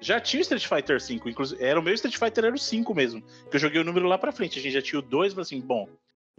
já 0.00 0.20
tinha 0.20 0.40
o 0.40 0.42
Street 0.42 0.66
Fighter 0.66 1.00
5, 1.00 1.28
inclusive 1.28 1.62
era 1.62 1.78
o 1.78 1.82
meu 1.82 1.94
Street 1.94 2.16
Fighter 2.16 2.46
era 2.46 2.54
o 2.54 2.58
5 2.58 2.94
mesmo, 2.94 3.22
que 3.50 3.56
eu 3.56 3.60
joguei 3.60 3.80
o 3.80 3.84
número 3.84 4.06
lá 4.06 4.18
para 4.18 4.32
frente. 4.32 4.58
A 4.58 4.62
gente 4.62 4.72
já 4.72 4.82
tinha 4.82 4.98
o 4.98 5.02
2, 5.02 5.32
falei 5.32 5.42
assim, 5.42 5.60
bom, 5.60 5.88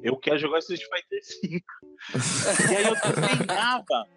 eu 0.01 0.17
quero 0.17 0.37
jogar 0.37 0.59
Street 0.59 0.81
Fighter 0.81 1.23
5. 1.23 1.65
e 2.71 2.75
aí 2.75 2.85
eu 2.85 2.95
treinava. 3.13 4.07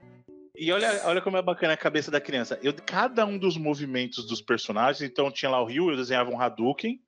E 0.57 0.73
olha, 0.73 1.03
olha 1.05 1.21
como 1.21 1.37
é 1.37 1.43
bacana 1.43 1.75
a 1.75 1.77
cabeça 1.77 2.11
da 2.11 2.21
criança. 2.21 2.59
Eu, 2.62 2.75
cada 2.75 3.25
um 3.25 3.38
dos 3.38 3.57
movimentos 3.57 4.27
dos 4.27 4.43
personagens, 4.43 5.09
então 5.09 5.31
tinha 5.31 5.51
lá 5.51 5.62
o 5.62 5.64
Ryu, 5.64 5.91
eu 5.91 5.97
desenhava 5.97 6.31
um 6.31 6.41
Hadouken, 6.41 7.01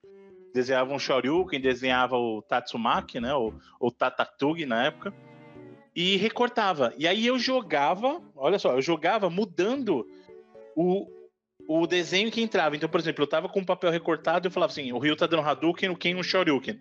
desenhava 0.54 0.92
um 0.92 0.98
Shoryuken, 0.98 1.61
desenhava 1.61 2.16
o 2.16 2.42
Tatsumaki, 2.42 3.18
né? 3.18 3.35
O, 3.35 3.52
o 3.80 3.90
Tatatugi 3.90 4.66
na 4.66 4.87
época. 4.87 5.12
E 5.94 6.16
recortava. 6.16 6.94
E 6.96 7.09
aí 7.09 7.26
eu 7.26 7.38
jogava, 7.38 8.22
olha 8.37 8.59
só, 8.59 8.74
eu 8.74 8.83
jogava 8.83 9.28
mudando 9.28 10.06
o, 10.76 11.09
o 11.66 11.87
desenho 11.87 12.30
que 12.30 12.40
entrava. 12.40 12.76
Então, 12.76 12.88
por 12.88 13.00
exemplo, 13.00 13.24
eu 13.24 13.28
tava 13.28 13.48
com 13.48 13.61
um 13.61 13.64
papel 13.64 13.90
recortado 13.90 14.46
e 14.46 14.48
eu 14.48 14.52
falava 14.52 14.70
assim: 14.70 14.92
o 14.92 14.98
Ryu 14.98 15.16
tá 15.16 15.26
dando 15.26 15.42
Hadouken, 15.42 15.90
o 15.90 15.96
Ken 15.96 16.14
um 16.14 16.22
Shoryuken. 16.22 16.78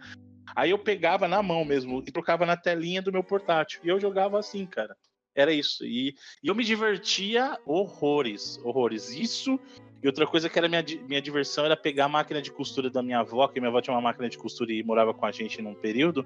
Aí 0.55 0.71
eu 0.71 0.79
pegava 0.79 1.27
na 1.27 1.41
mão 1.41 1.63
mesmo 1.63 2.03
e 2.05 2.12
trocava 2.12 2.45
na 2.45 2.57
telinha 2.57 3.01
do 3.01 3.12
meu 3.12 3.23
portátil. 3.23 3.81
E 3.83 3.89
eu 3.89 3.99
jogava 3.99 4.39
assim, 4.39 4.65
cara. 4.65 4.95
Era 5.35 5.53
isso. 5.53 5.85
E, 5.85 6.15
e 6.43 6.47
eu 6.47 6.55
me 6.55 6.63
divertia 6.63 7.57
horrores, 7.65 8.57
horrores. 8.63 9.09
Isso 9.09 9.59
e 10.01 10.07
outra 10.07 10.25
coisa 10.25 10.49
que 10.49 10.57
era 10.57 10.69
minha, 10.69 10.83
minha 11.07 11.21
diversão 11.21 11.65
era 11.65 11.75
pegar 11.75 12.05
a 12.05 12.09
máquina 12.09 12.41
de 12.41 12.51
costura 12.51 12.89
da 12.89 13.03
minha 13.03 13.19
avó, 13.19 13.47
que 13.47 13.59
minha 13.59 13.69
avó 13.69 13.81
tinha 13.81 13.93
uma 13.93 14.01
máquina 14.01 14.29
de 14.29 14.38
costura 14.38 14.71
e 14.71 14.81
morava 14.81 15.13
com 15.13 15.25
a 15.25 15.31
gente 15.31 15.62
num 15.62 15.75
período, 15.75 16.25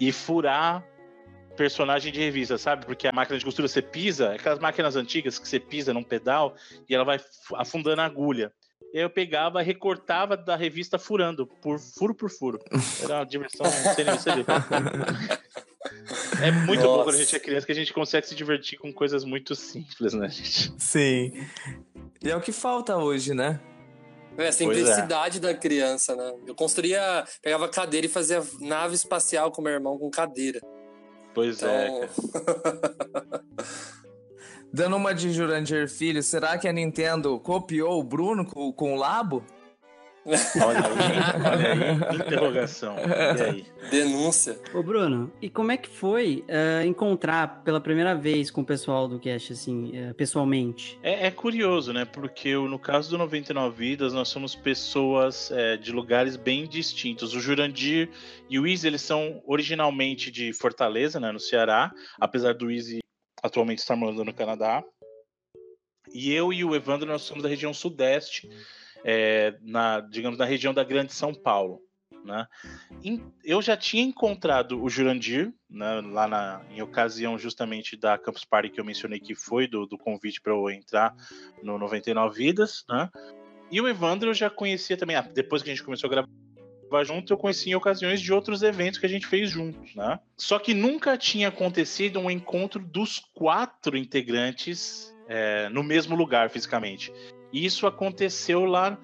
e 0.00 0.10
furar 0.10 0.84
personagem 1.56 2.12
de 2.12 2.20
revista, 2.20 2.58
sabe? 2.58 2.84
Porque 2.84 3.08
a 3.08 3.12
máquina 3.12 3.38
de 3.38 3.44
costura 3.44 3.68
você 3.68 3.80
pisa, 3.80 4.34
aquelas 4.34 4.58
máquinas 4.58 4.96
antigas 4.96 5.38
que 5.38 5.48
você 5.48 5.58
pisa 5.58 5.94
num 5.94 6.02
pedal 6.02 6.54
e 6.88 6.94
ela 6.94 7.04
vai 7.04 7.18
afundando 7.54 8.02
a 8.02 8.04
agulha. 8.04 8.52
E 8.92 8.98
aí 8.98 9.04
eu 9.04 9.10
pegava, 9.10 9.60
recortava 9.62 10.36
da 10.36 10.56
revista 10.56 10.98
furando, 10.98 11.46
por 11.46 11.78
furo 11.78 12.14
por 12.14 12.30
furo. 12.30 12.58
Era 13.02 13.16
uma 13.16 13.26
diversão 13.26 13.66
sem 13.94 14.06
É 16.40 16.50
muito 16.50 16.82
Nossa. 16.82 16.96
bom 16.96 17.04
quando 17.04 17.16
a 17.16 17.18
gente 17.18 17.36
é 17.36 17.38
criança 17.38 17.66
que 17.66 17.72
a 17.72 17.74
gente 17.74 17.92
consegue 17.92 18.26
se 18.26 18.34
divertir 18.34 18.78
com 18.78 18.92
coisas 18.92 19.24
muito 19.24 19.54
simples, 19.54 20.14
né, 20.14 20.28
gente? 20.28 20.72
Sim. 20.78 21.32
E 22.22 22.30
é 22.30 22.36
o 22.36 22.40
que 22.40 22.52
falta 22.52 22.96
hoje, 22.96 23.34
né? 23.34 23.60
É, 24.38 24.48
a 24.48 24.52
simplicidade 24.52 25.38
é. 25.38 25.40
da 25.40 25.54
criança, 25.54 26.14
né? 26.14 26.32
Eu 26.46 26.54
construía, 26.54 27.24
pegava 27.42 27.68
cadeira 27.68 28.06
e 28.06 28.10
fazia 28.10 28.42
nave 28.60 28.94
espacial 28.94 29.50
com 29.50 29.62
meu 29.62 29.72
irmão 29.72 29.98
com 29.98 30.10
cadeira. 30.10 30.60
Pois 31.34 31.62
é, 31.62 31.88
então... 31.88 32.02
é. 32.02 33.96
Dando 34.72 34.96
uma 34.96 35.14
de 35.14 35.32
Jurandir 35.32 35.88
Filho, 35.88 36.22
será 36.22 36.58
que 36.58 36.68
a 36.68 36.72
Nintendo 36.72 37.38
copiou 37.40 37.98
o 37.98 38.04
Bruno 38.04 38.44
com, 38.44 38.72
com 38.72 38.94
o 38.94 38.96
Labo? 38.96 39.44
Olha 40.26 40.80
aí, 40.80 41.14
olha 41.46 42.10
aí, 42.10 42.16
interrogação. 42.16 42.96
E 42.98 43.42
aí? 43.42 43.66
Denúncia. 43.90 44.58
Ô, 44.74 44.82
Bruno, 44.82 45.32
e 45.40 45.48
como 45.48 45.70
é 45.70 45.76
que 45.76 45.88
foi 45.88 46.44
uh, 46.48 46.84
encontrar 46.84 47.62
pela 47.62 47.80
primeira 47.80 48.12
vez 48.14 48.50
com 48.50 48.62
o 48.62 48.64
pessoal 48.64 49.06
do 49.06 49.20
Cast, 49.20 49.52
assim, 49.52 49.92
uh, 49.96 50.14
pessoalmente? 50.14 50.98
É, 51.00 51.28
é, 51.28 51.30
curioso, 51.30 51.92
né? 51.92 52.04
Porque 52.04 52.54
no 52.54 52.78
caso 52.78 53.10
do 53.10 53.18
99 53.18 53.76
Vidas, 53.76 54.12
nós 54.12 54.28
somos 54.28 54.56
pessoas 54.56 55.52
é, 55.52 55.76
de 55.76 55.92
lugares 55.92 56.36
bem 56.36 56.66
distintos. 56.66 57.32
O 57.32 57.40
Jurandir 57.40 58.10
e 58.50 58.58
o 58.58 58.66
Easy, 58.66 58.88
eles 58.88 59.02
são 59.02 59.40
originalmente 59.46 60.32
de 60.32 60.52
Fortaleza, 60.52 61.20
né? 61.20 61.30
No 61.30 61.38
Ceará, 61.38 61.92
apesar 62.18 62.52
do 62.52 62.68
Easy 62.68 62.98
atualmente 63.46 63.78
estar 63.78 63.96
morando 63.96 64.24
no 64.24 64.34
Canadá. 64.34 64.84
E 66.12 66.32
eu 66.32 66.52
e 66.52 66.64
o 66.64 66.74
Evandro, 66.74 67.08
nós 67.08 67.22
somos 67.22 67.42
da 67.42 67.48
região 67.48 67.74
sudeste 67.74 68.48
é, 69.04 69.56
na, 69.62 70.00
digamos, 70.00 70.38
na 70.38 70.44
região 70.44 70.72
da 70.72 70.84
Grande 70.84 71.12
São 71.12 71.34
Paulo. 71.34 71.80
Né? 72.24 72.46
Eu 73.44 73.62
já 73.62 73.76
tinha 73.76 74.02
encontrado 74.02 74.82
o 74.82 74.88
Jurandir, 74.90 75.52
né, 75.70 76.00
lá 76.00 76.26
na, 76.26 76.64
em 76.70 76.82
ocasião 76.82 77.38
justamente 77.38 77.96
da 77.96 78.18
Campus 78.18 78.44
Party 78.44 78.70
que 78.70 78.80
eu 78.80 78.84
mencionei 78.84 79.20
que 79.20 79.34
foi 79.34 79.68
do, 79.68 79.86
do 79.86 79.96
convite 79.96 80.40
para 80.40 80.52
eu 80.52 80.68
entrar 80.68 81.14
no 81.62 81.78
99 81.78 82.36
Vidas, 82.36 82.84
né? 82.88 83.08
E 83.70 83.80
o 83.80 83.88
Evandro 83.88 84.30
eu 84.30 84.34
já 84.34 84.50
conhecia 84.50 84.96
também, 84.96 85.16
ah, 85.16 85.22
depois 85.22 85.62
que 85.62 85.70
a 85.70 85.74
gente 85.74 85.84
começou 85.84 86.08
a 86.08 86.10
gravar 86.10 86.28
junto, 87.04 87.32
eu 87.32 87.36
conheci 87.36 87.70
em 87.70 87.74
ocasiões 87.74 88.20
de 88.20 88.32
outros 88.32 88.62
eventos 88.62 88.98
que 88.98 89.06
a 89.06 89.08
gente 89.08 89.26
fez 89.26 89.50
juntos, 89.50 89.94
né? 89.94 90.18
Só 90.36 90.58
que 90.58 90.74
nunca 90.74 91.16
tinha 91.16 91.48
acontecido 91.48 92.18
um 92.20 92.30
encontro 92.30 92.80
dos 92.80 93.18
quatro 93.34 93.96
integrantes 93.96 95.14
é, 95.28 95.68
no 95.68 95.82
mesmo 95.82 96.16
lugar 96.16 96.50
fisicamente. 96.50 97.12
Isso 97.52 97.86
aconteceu 97.86 98.64
lá 98.64 98.98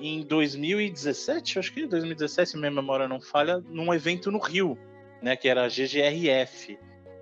em 0.00 0.22
2017, 0.22 1.58
acho 1.58 1.72
que 1.72 1.86
2017, 1.86 2.50
se 2.50 2.56
minha 2.56 2.70
memória 2.70 3.08
não 3.08 3.20
falha, 3.20 3.58
num 3.68 3.92
evento 3.92 4.30
no 4.30 4.38
Rio, 4.38 4.78
né, 5.20 5.36
que 5.36 5.48
era 5.48 5.64
a 5.64 5.68
GGRF. 5.68 6.78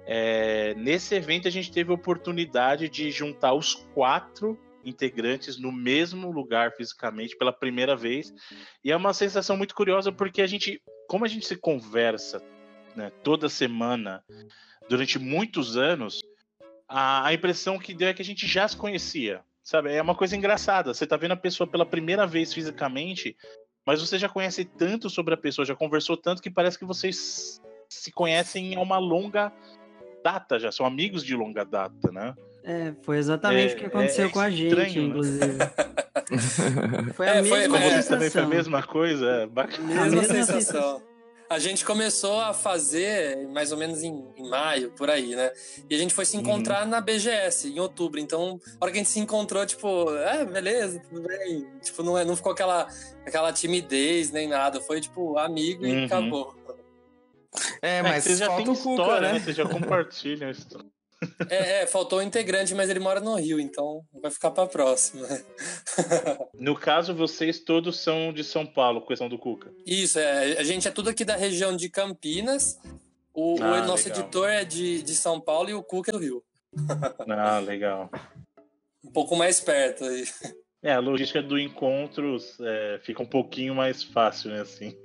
É, 0.07 0.75
nesse 0.75 1.15
evento 1.15 1.49
a 1.49 1.51
gente 1.51 1.73
teve 1.73 1.91
a 1.91 1.95
oportunidade 1.95 2.89
de 2.89 3.11
juntar 3.11 3.55
os 3.55 3.75
quatro 3.75 4.59
integrantes 4.87 5.59
no 5.59 5.73
mesmo 5.73 6.31
lugar 6.31 6.73
fisicamente 6.73 7.37
pela 7.37 7.53
primeira 7.53 7.97
vez 7.97 8.33
e 8.85 8.93
é 8.93 8.97
uma 8.97 9.13
sensação 9.13 9.57
muito 9.57 9.75
curiosa 9.75 10.13
porque 10.13 10.41
a 10.41 10.47
gente, 10.47 10.81
como 11.09 11.25
a 11.25 11.29
gente 11.29 11.47
se 11.47 11.57
conversa 11.57 12.43
né, 12.95 13.11
toda 13.23 13.49
semana 13.49 14.25
durante 14.89 15.19
muitos 15.19 15.77
anos, 15.77 16.23
a, 16.89 17.27
a 17.27 17.35
impressão 17.35 17.79
que 17.79 17.93
deu 17.93 18.09
é 18.09 18.15
que 18.15 18.23
a 18.23 18.25
gente 18.25 18.47
já 18.47 18.67
se 18.67 18.77
conhecia. 18.77 19.43
Sabe? 19.63 19.93
É 19.93 20.01
uma 20.01 20.15
coisa 20.15 20.37
engraçada. 20.37 20.95
Você 20.95 21.05
tá 21.07 21.17
vendo 21.17 21.33
a 21.33 21.37
pessoa 21.37 21.67
pela 21.67 21.85
primeira 21.85 22.25
vez 22.25 22.55
fisicamente, 22.55 23.37
mas 23.85 24.01
você 24.01 24.17
já 24.17 24.29
conhece 24.29 24.65
tanto 24.65 25.11
sobre 25.11 25.35
a 25.35 25.37
pessoa, 25.37 25.67
já 25.67 25.75
conversou 25.75 26.17
tanto 26.17 26.41
que 26.41 26.51
parece 26.51 26.79
que 26.79 26.85
vocês 26.85 27.61
se 27.89 28.13
conhecem 28.13 28.77
há 28.77 28.81
uma 28.81 28.99
longa 28.99 29.53
data 30.23 30.59
já, 30.59 30.73
são 30.73 30.85
amigos 30.85 31.25
de 31.25 31.37
longa 31.37 31.65
data, 31.65 32.11
né? 32.11 32.35
É, 32.69 32.93
foi 33.03 33.19
exatamente 33.19 33.75
é, 33.75 33.77
o 33.77 33.79
que 33.79 33.87
aconteceu 33.87 34.27
é, 34.27 34.29
com 34.29 34.41
a 34.41 34.51
gente, 34.51 34.67
estranho, 34.67 35.03
né? 35.03 35.09
inclusive. 35.09 35.47
Né? 35.47 35.73
foi 37.15 37.29
a 37.29 37.35
é, 37.37 37.43
mesma 37.43 37.79
foi, 37.79 37.91
sensação. 37.91 38.11
Também 38.11 38.31
foi 38.31 38.43
a 38.43 38.47
mesma 38.47 38.83
coisa, 38.83 39.27
é 39.27 39.47
bacana. 39.47 40.03
A 40.03 40.05
mesma 40.07 40.25
sensação. 40.25 41.03
A 41.49 41.61
gente 41.61 41.85
começou 41.85 42.41
a 42.41 42.53
fazer 42.53 43.47
mais 43.51 43.71
ou 43.71 43.79
menos 43.79 44.03
em, 44.03 44.21
em, 44.37 44.51
maio, 44.51 44.91
por 44.91 45.09
aí, 45.09 45.37
né? 45.37 45.53
E 45.89 45.95
a 45.95 45.99
gente 45.99 46.13
foi 46.13 46.25
se 46.25 46.37
encontrar 46.37 46.83
uhum. 46.83 46.89
na 46.89 47.01
BGS 47.01 47.69
em 47.69 47.79
outubro. 47.79 48.19
Então, 48.19 48.59
a 48.81 48.85
hora 48.85 48.91
que 48.91 48.99
a 48.99 49.01
gente 49.01 49.11
se 49.11 49.21
encontrou, 49.21 49.65
tipo, 49.65 50.13
é, 50.17 50.45
beleza, 50.45 51.01
tudo 51.09 51.23
bem. 51.23 51.69
Tipo, 51.81 52.03
não, 52.03 52.19
é, 52.19 52.25
não 52.25 52.35
ficou 52.35 52.51
aquela, 52.51 52.89
aquela 53.25 53.53
timidez 53.53 54.33
nem 54.33 54.49
nada. 54.49 54.81
Foi, 54.81 55.01
tipo, 55.01 55.39
amigo 55.39 55.85
uhum. 55.85 56.01
e 56.01 56.05
acabou. 56.05 56.53
É, 57.81 58.03
mas 58.03 58.17
é, 58.17 58.21
vocês 58.23 58.39
já 58.41 58.57
têm 58.57 58.73
história, 58.73 59.29
né? 59.29 59.33
né? 59.35 59.39
Vocês 59.39 59.57
já 59.57 59.67
compartilham 59.71 60.49
a 60.49 60.51
história. 60.51 60.96
É, 61.49 61.83
é, 61.83 61.87
faltou 61.87 62.19
um 62.19 62.23
integrante, 62.23 62.75
mas 62.75 62.91
ele 62.91 63.01
mora 63.01 63.21
no 63.21 63.35
Rio, 63.37 63.61
então 63.61 64.03
vai 64.21 64.31
ficar 64.31 64.51
pra 64.51 64.67
próxima. 64.67 65.27
No 66.59 66.75
caso, 66.75 67.15
vocês 67.15 67.61
todos 67.61 68.01
são 68.01 68.33
de 68.33 68.43
São 68.43 68.67
Paulo, 68.67 69.07
questão 69.07 69.29
do 69.29 69.39
Cuca. 69.39 69.71
Isso, 69.87 70.19
é, 70.19 70.59
a 70.59 70.65
gente 70.65 70.89
é 70.89 70.91
tudo 70.91 71.11
aqui 71.11 71.25
da 71.25 71.37
região 71.37 71.77
de 71.77 71.89
Campinas. 71.89 72.79
O, 73.35 73.57
ah, 73.61 73.83
o 73.83 73.87
nosso 73.87 74.09
legal. 74.09 74.23
editor 74.23 74.49
é 74.49 74.65
de, 74.65 75.03
de 75.03 75.15
São 75.15 75.41
Paulo 75.41 75.69
e 75.69 75.75
o 75.75 75.83
Cuca 75.83 76.11
é 76.11 76.13
do 76.13 76.19
Rio. 76.19 76.43
Ah, 77.29 77.59
legal. 77.59 78.11
um 79.05 79.11
pouco 79.13 79.37
mais 79.37 79.61
perto 79.61 80.05
aí. 80.05 80.25
É, 80.83 80.93
a 80.93 80.99
logística 81.01 81.43
do 81.43 81.59
encontro 81.59 82.37
é, 82.61 83.01
fica 83.03 83.23
um 83.23 83.27
pouquinho 83.27 83.75
mais 83.75 84.03
fácil, 84.03 84.51
né, 84.51 84.61
assim. 84.61 84.97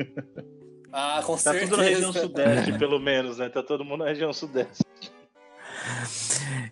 Ah, 0.92 1.22
com 1.26 1.34
tá 1.34 1.52
certeza. 1.54 1.66
Tá 1.66 1.70
tudo 1.72 1.78
na 1.78 1.90
região 1.90 2.14
sudeste, 2.14 2.78
pelo 2.78 3.00
menos, 3.00 3.38
né? 3.38 3.50
Tá 3.50 3.64
todo 3.64 3.86
mundo 3.86 4.04
na 4.04 4.10
região 4.10 4.34
sudeste. 4.34 4.84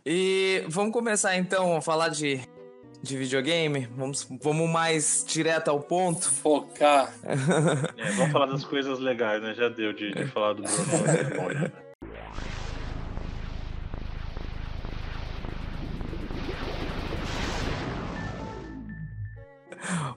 E 0.06 0.64
vamos 0.68 0.94
começar 0.94 1.36
então 1.38 1.76
a 1.76 1.82
falar 1.82 2.10
de, 2.10 2.42
de 3.02 3.18
videogame? 3.18 3.88
Vamos, 3.96 4.28
vamos 4.42 4.70
mais 4.70 5.24
direto 5.28 5.70
ao 5.70 5.80
ponto? 5.80 6.30
Focar. 6.30 7.14
é, 7.98 8.12
vamos 8.12 8.32
falar 8.32 8.46
das 8.48 8.64
coisas 8.64 9.00
legais, 9.00 9.42
né? 9.42 9.54
Já 9.56 9.70
deu 9.70 9.94
de, 9.94 10.12
de 10.12 10.26
falar 10.28 10.54
do 10.54 10.64
Bruno. 10.64 11.72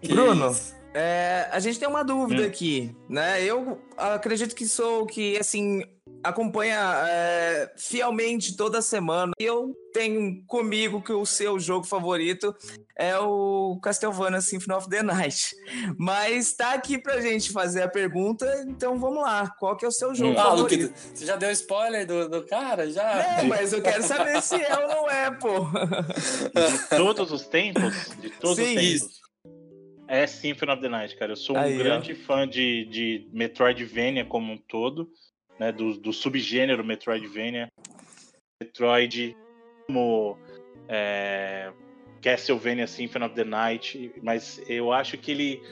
Bruno, 0.07 0.57
é, 0.94 1.48
a 1.50 1.59
gente 1.61 1.78
tem 1.78 1.88
uma 1.88 2.02
dúvida 2.02 2.42
hum. 2.42 2.46
aqui, 2.46 2.94
né? 3.09 3.42
Eu 3.42 3.81
acredito 3.96 4.55
que 4.55 4.66
sou 4.66 5.07
que 5.07 5.38
assim 5.38 5.83
acompanha 6.22 6.78
é, 7.08 7.72
fielmente 7.76 8.56
toda 8.56 8.80
semana. 8.80 9.32
Eu 9.38 9.74
tenho 9.92 10.42
comigo 10.46 11.02
que 11.02 11.12
o 11.12 11.26
seu 11.26 11.58
jogo 11.58 11.87
favorito 11.87 12.54
é 12.96 13.18
o 13.18 13.78
Castlevania 13.82 14.40
Symphony 14.40 14.76
of 14.76 14.88
the 14.88 15.02
Night. 15.02 15.54
Mas 15.98 16.54
tá 16.54 16.74
aqui 16.74 16.98
pra 16.98 17.20
gente 17.20 17.52
fazer 17.52 17.82
a 17.82 17.88
pergunta, 17.88 18.46
então 18.66 18.98
vamos 18.98 19.22
lá. 19.22 19.50
Qual 19.58 19.76
que 19.76 19.85
é 19.85 19.88
o 19.88 19.92
seu 19.92 20.14
jogo 20.14 20.38
ah, 20.38 20.44
favorito? 20.44 20.82
Luke, 20.82 20.94
você 21.14 21.26
já 21.26 21.37
deu 21.37 21.50
spoiler 21.50 22.06
do, 22.06 22.28
do 22.28 22.46
cara? 22.46 22.90
Já? 22.90 23.02
É, 23.02 23.42
mas 23.42 23.72
eu 23.72 23.82
quero 23.82 24.02
saber 24.02 24.40
se 24.42 24.54
é 24.54 24.78
ou 24.78 24.88
não 24.88 25.11
é, 25.11 25.30
pô. 25.30 25.64
De 25.64 26.96
todos 26.96 27.32
os 27.32 27.46
tempos? 27.46 28.11
De 28.20 28.30
todos 28.30 28.56
Sim. 28.56 28.76
os 28.76 29.00
tempos? 29.00 29.22
É 30.08 30.26
Symphony 30.26 30.72
of 30.72 30.82
the 30.82 30.88
Night, 30.88 31.16
cara. 31.16 31.32
Eu 31.32 31.37
sou 31.37 31.56
um 31.56 31.58
Aí, 31.58 31.76
grande 31.78 32.12
ó. 32.12 32.26
fã 32.26 32.46
de, 32.46 32.85
de 32.87 33.28
Metroidvania 33.32 34.24
como 34.24 34.52
um 34.52 34.58
todo 34.58 35.08
né, 35.62 35.70
do, 35.70 35.96
do 35.96 36.12
subgênero 36.12 36.85
Metroidvania, 36.85 37.68
Metroid, 38.61 39.37
como 39.87 40.37
é, 40.88 41.72
Castlevania 42.20 42.88
Symphony 42.88 43.25
of 43.27 43.35
the 43.37 43.44
Night, 43.44 44.12
mas 44.22 44.61
eu 44.68 44.92
acho 44.92 45.16
que 45.16 45.31
ele 45.31 45.62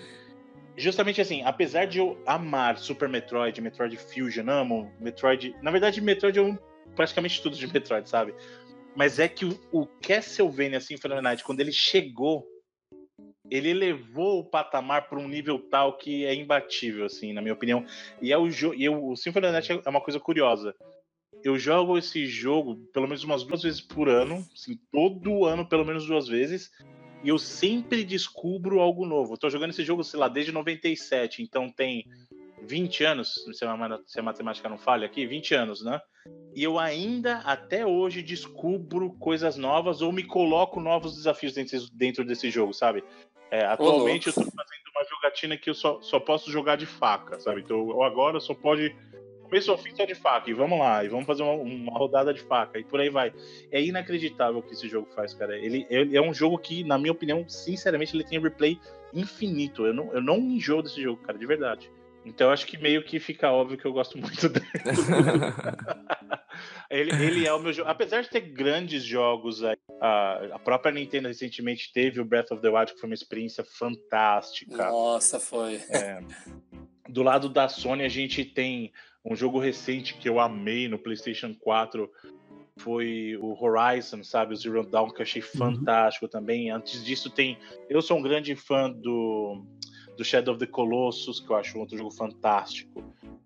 justamente 0.76 1.20
assim, 1.20 1.42
apesar 1.42 1.86
de 1.86 1.98
eu 1.98 2.16
amar 2.24 2.78
Super 2.78 3.08
Metroid, 3.08 3.60
Metroid 3.60 3.96
Fusion, 3.96 4.48
amo 4.48 4.92
Metroid, 5.00 5.56
na 5.60 5.72
verdade 5.72 6.00
Metroid 6.00 6.38
eu 6.38 6.56
praticamente 6.94 7.42
tudo 7.42 7.56
de 7.56 7.66
Metroid, 7.66 8.08
sabe? 8.08 8.32
Mas 8.94 9.18
é 9.18 9.28
que 9.28 9.44
o, 9.44 9.60
o 9.72 9.86
Castlevania 9.86 10.80
Symphony 10.80 11.14
of 11.14 11.22
the 11.22 11.28
Night, 11.28 11.44
quando 11.44 11.60
ele 11.60 11.72
chegou 11.72 12.46
ele 13.50 13.74
levou 13.74 14.40
o 14.40 14.44
patamar 14.44 15.08
para 15.08 15.18
um 15.18 15.28
nível 15.28 15.58
tal 15.58 15.96
que 15.96 16.24
é 16.24 16.34
imbatível, 16.34 17.04
assim, 17.04 17.32
na 17.32 17.42
minha 17.42 17.54
opinião. 17.54 17.84
E 18.22 18.32
é 18.32 18.38
o 18.38 18.50
jogo. 18.50 18.74
E 18.76 18.88
o 18.88 19.16
Symphony 19.16 19.46
of 19.46 19.52
the 19.52 19.72
Night 19.72 19.82
é 19.86 19.90
uma 19.90 20.00
coisa 20.00 20.20
curiosa. 20.20 20.74
Eu 21.42 21.58
jogo 21.58 21.96
esse 21.96 22.26
jogo 22.26 22.76
pelo 22.92 23.06
menos 23.06 23.24
umas 23.24 23.42
duas 23.42 23.62
vezes 23.62 23.80
por 23.80 24.08
ano, 24.08 24.46
assim, 24.54 24.78
todo 24.92 25.46
ano 25.46 25.66
pelo 25.66 25.84
menos 25.84 26.06
duas 26.06 26.28
vezes, 26.28 26.70
e 27.24 27.28
eu 27.28 27.38
sempre 27.38 28.04
descubro 28.04 28.80
algo 28.80 29.06
novo. 29.06 29.34
Eu 29.34 29.38
tô 29.38 29.48
jogando 29.48 29.70
esse 29.70 29.84
jogo, 29.84 30.04
sei 30.04 30.20
lá, 30.20 30.28
desde 30.28 30.52
97, 30.52 31.42
então 31.42 31.70
tem 31.70 32.04
20 32.62 33.04
anos, 33.04 33.34
se 33.52 34.18
a 34.18 34.22
matemática 34.22 34.68
não 34.68 34.76
falha 34.76 35.06
aqui, 35.06 35.26
20 35.26 35.54
anos, 35.54 35.82
né? 35.82 36.00
E 36.54 36.62
eu 36.62 36.78
ainda, 36.78 37.38
até 37.38 37.86
hoje, 37.86 38.22
descubro 38.22 39.12
coisas 39.14 39.56
novas 39.56 40.02
ou 40.02 40.12
me 40.12 40.24
coloco 40.24 40.80
novos 40.80 41.14
desafios 41.14 41.54
dentro, 41.54 41.78
dentro 41.92 42.24
desse 42.24 42.50
jogo, 42.50 42.74
sabe? 42.74 43.02
É, 43.50 43.64
atualmente 43.64 44.28
eu 44.28 44.32
tô 44.32 44.42
fazendo 44.42 44.80
uma 44.94 45.04
jogatina 45.04 45.56
que 45.56 45.70
eu 45.70 45.74
só, 45.74 46.00
só 46.00 46.20
posso 46.20 46.50
jogar 46.50 46.76
de 46.76 46.86
faca, 46.86 47.40
sabe? 47.40 47.60
Então 47.60 48.02
agora 48.02 48.38
só 48.40 48.54
pode. 48.54 48.94
Começo 49.42 49.72
ao 49.72 49.78
fim 49.78 49.92
só 49.96 50.04
de 50.04 50.14
faca, 50.14 50.48
e 50.48 50.54
vamos 50.54 50.78
lá, 50.78 51.04
e 51.04 51.08
vamos 51.08 51.26
fazer 51.26 51.42
uma, 51.42 51.54
uma, 51.54 51.98
rodada 51.98 52.32
de 52.32 52.40
faca, 52.40 52.78
e 52.78 52.84
por 52.84 53.00
aí 53.00 53.10
vai. 53.10 53.32
É 53.72 53.82
inacreditável 53.82 54.58
o 54.58 54.62
que 54.62 54.74
esse 54.74 54.88
jogo 54.88 55.08
faz, 55.12 55.34
cara. 55.34 55.58
Ele, 55.58 55.84
ele, 55.90 56.16
é 56.16 56.22
um 56.22 56.32
jogo 56.32 56.56
que, 56.56 56.84
na 56.84 56.96
minha 56.96 57.10
opinião, 57.10 57.44
sinceramente, 57.48 58.14
ele 58.14 58.22
tem 58.22 58.38
replay 58.38 58.78
infinito. 59.12 59.84
Eu 59.84 59.92
não, 59.92 60.12
eu 60.12 60.22
não 60.22 60.38
enjoo 60.38 60.82
desse 60.82 61.02
jogo, 61.02 61.20
cara, 61.22 61.36
de 61.36 61.46
verdade. 61.46 61.90
Então 62.24 62.50
acho 62.50 62.66
que 62.66 62.76
meio 62.76 63.02
que 63.02 63.18
fica 63.18 63.50
óbvio 63.50 63.78
que 63.78 63.86
eu 63.86 63.92
gosto 63.92 64.18
muito 64.18 64.48
dele. 64.48 64.66
ele, 66.90 67.10
ele 67.12 67.46
é 67.46 67.52
o 67.52 67.58
meu 67.58 67.72
jogo. 67.72 67.88
Apesar 67.88 68.22
de 68.22 68.28
ter 68.28 68.40
grandes 68.40 69.02
jogos, 69.02 69.62
a, 69.64 69.74
a 70.52 70.58
própria 70.58 70.92
Nintendo 70.92 71.28
recentemente 71.28 71.90
teve 71.92 72.20
o 72.20 72.24
Breath 72.24 72.50
of 72.50 72.60
the 72.60 72.68
Wild, 72.68 72.92
que 72.92 73.00
foi 73.00 73.08
uma 73.08 73.14
experiência 73.14 73.64
fantástica. 73.64 74.90
Nossa, 74.90 75.40
foi. 75.40 75.76
É, 75.90 76.20
do 77.08 77.22
lado 77.22 77.48
da 77.48 77.68
Sony, 77.68 78.04
a 78.04 78.08
gente 78.08 78.44
tem 78.44 78.92
um 79.24 79.34
jogo 79.34 79.58
recente 79.58 80.14
que 80.14 80.28
eu 80.28 80.38
amei 80.38 80.88
no 80.88 80.98
PlayStation 80.98 81.54
4. 81.54 82.10
Foi 82.76 83.36
o 83.40 83.56
Horizon, 83.62 84.22
sabe? 84.22 84.54
O 84.54 84.56
Zero 84.56 84.86
Dawn, 84.86 85.10
que 85.10 85.20
eu 85.20 85.22
achei 85.22 85.42
uhum. 85.42 85.58
fantástico 85.58 86.26
uhum. 86.26 86.30
também. 86.30 86.70
Antes 86.70 87.04
disso, 87.04 87.30
tem. 87.30 87.58
Eu 87.88 88.02
sou 88.02 88.18
um 88.18 88.22
grande 88.22 88.54
fã 88.54 88.90
do 88.90 89.64
do 90.20 90.24
Shadow 90.24 90.52
of 90.52 90.60
the 90.60 90.70
Colossus, 90.70 91.40
que 91.40 91.50
eu 91.50 91.56
acho 91.56 91.78
outro 91.78 91.96
jogo 91.96 92.10
fantástico, 92.10 93.02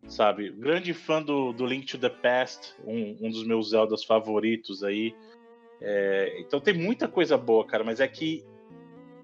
sabe? 0.09 0.51
Grande 0.51 0.93
fã 0.93 1.23
do, 1.23 1.53
do 1.53 1.65
Link 1.65 1.87
to 1.87 1.97
the 1.97 2.09
Past, 2.09 2.75
um, 2.85 3.17
um 3.21 3.31
dos 3.31 3.47
meus 3.47 3.71
Zeldas 3.71 4.03
favoritos 4.03 4.83
aí. 4.83 5.15
É, 5.81 6.37
então 6.41 6.59
tem 6.59 6.75
muita 6.75 7.07
coisa 7.07 7.39
boa, 7.39 7.65
cara, 7.65 7.85
mas 7.85 8.01
é 8.01 8.09
que 8.09 8.45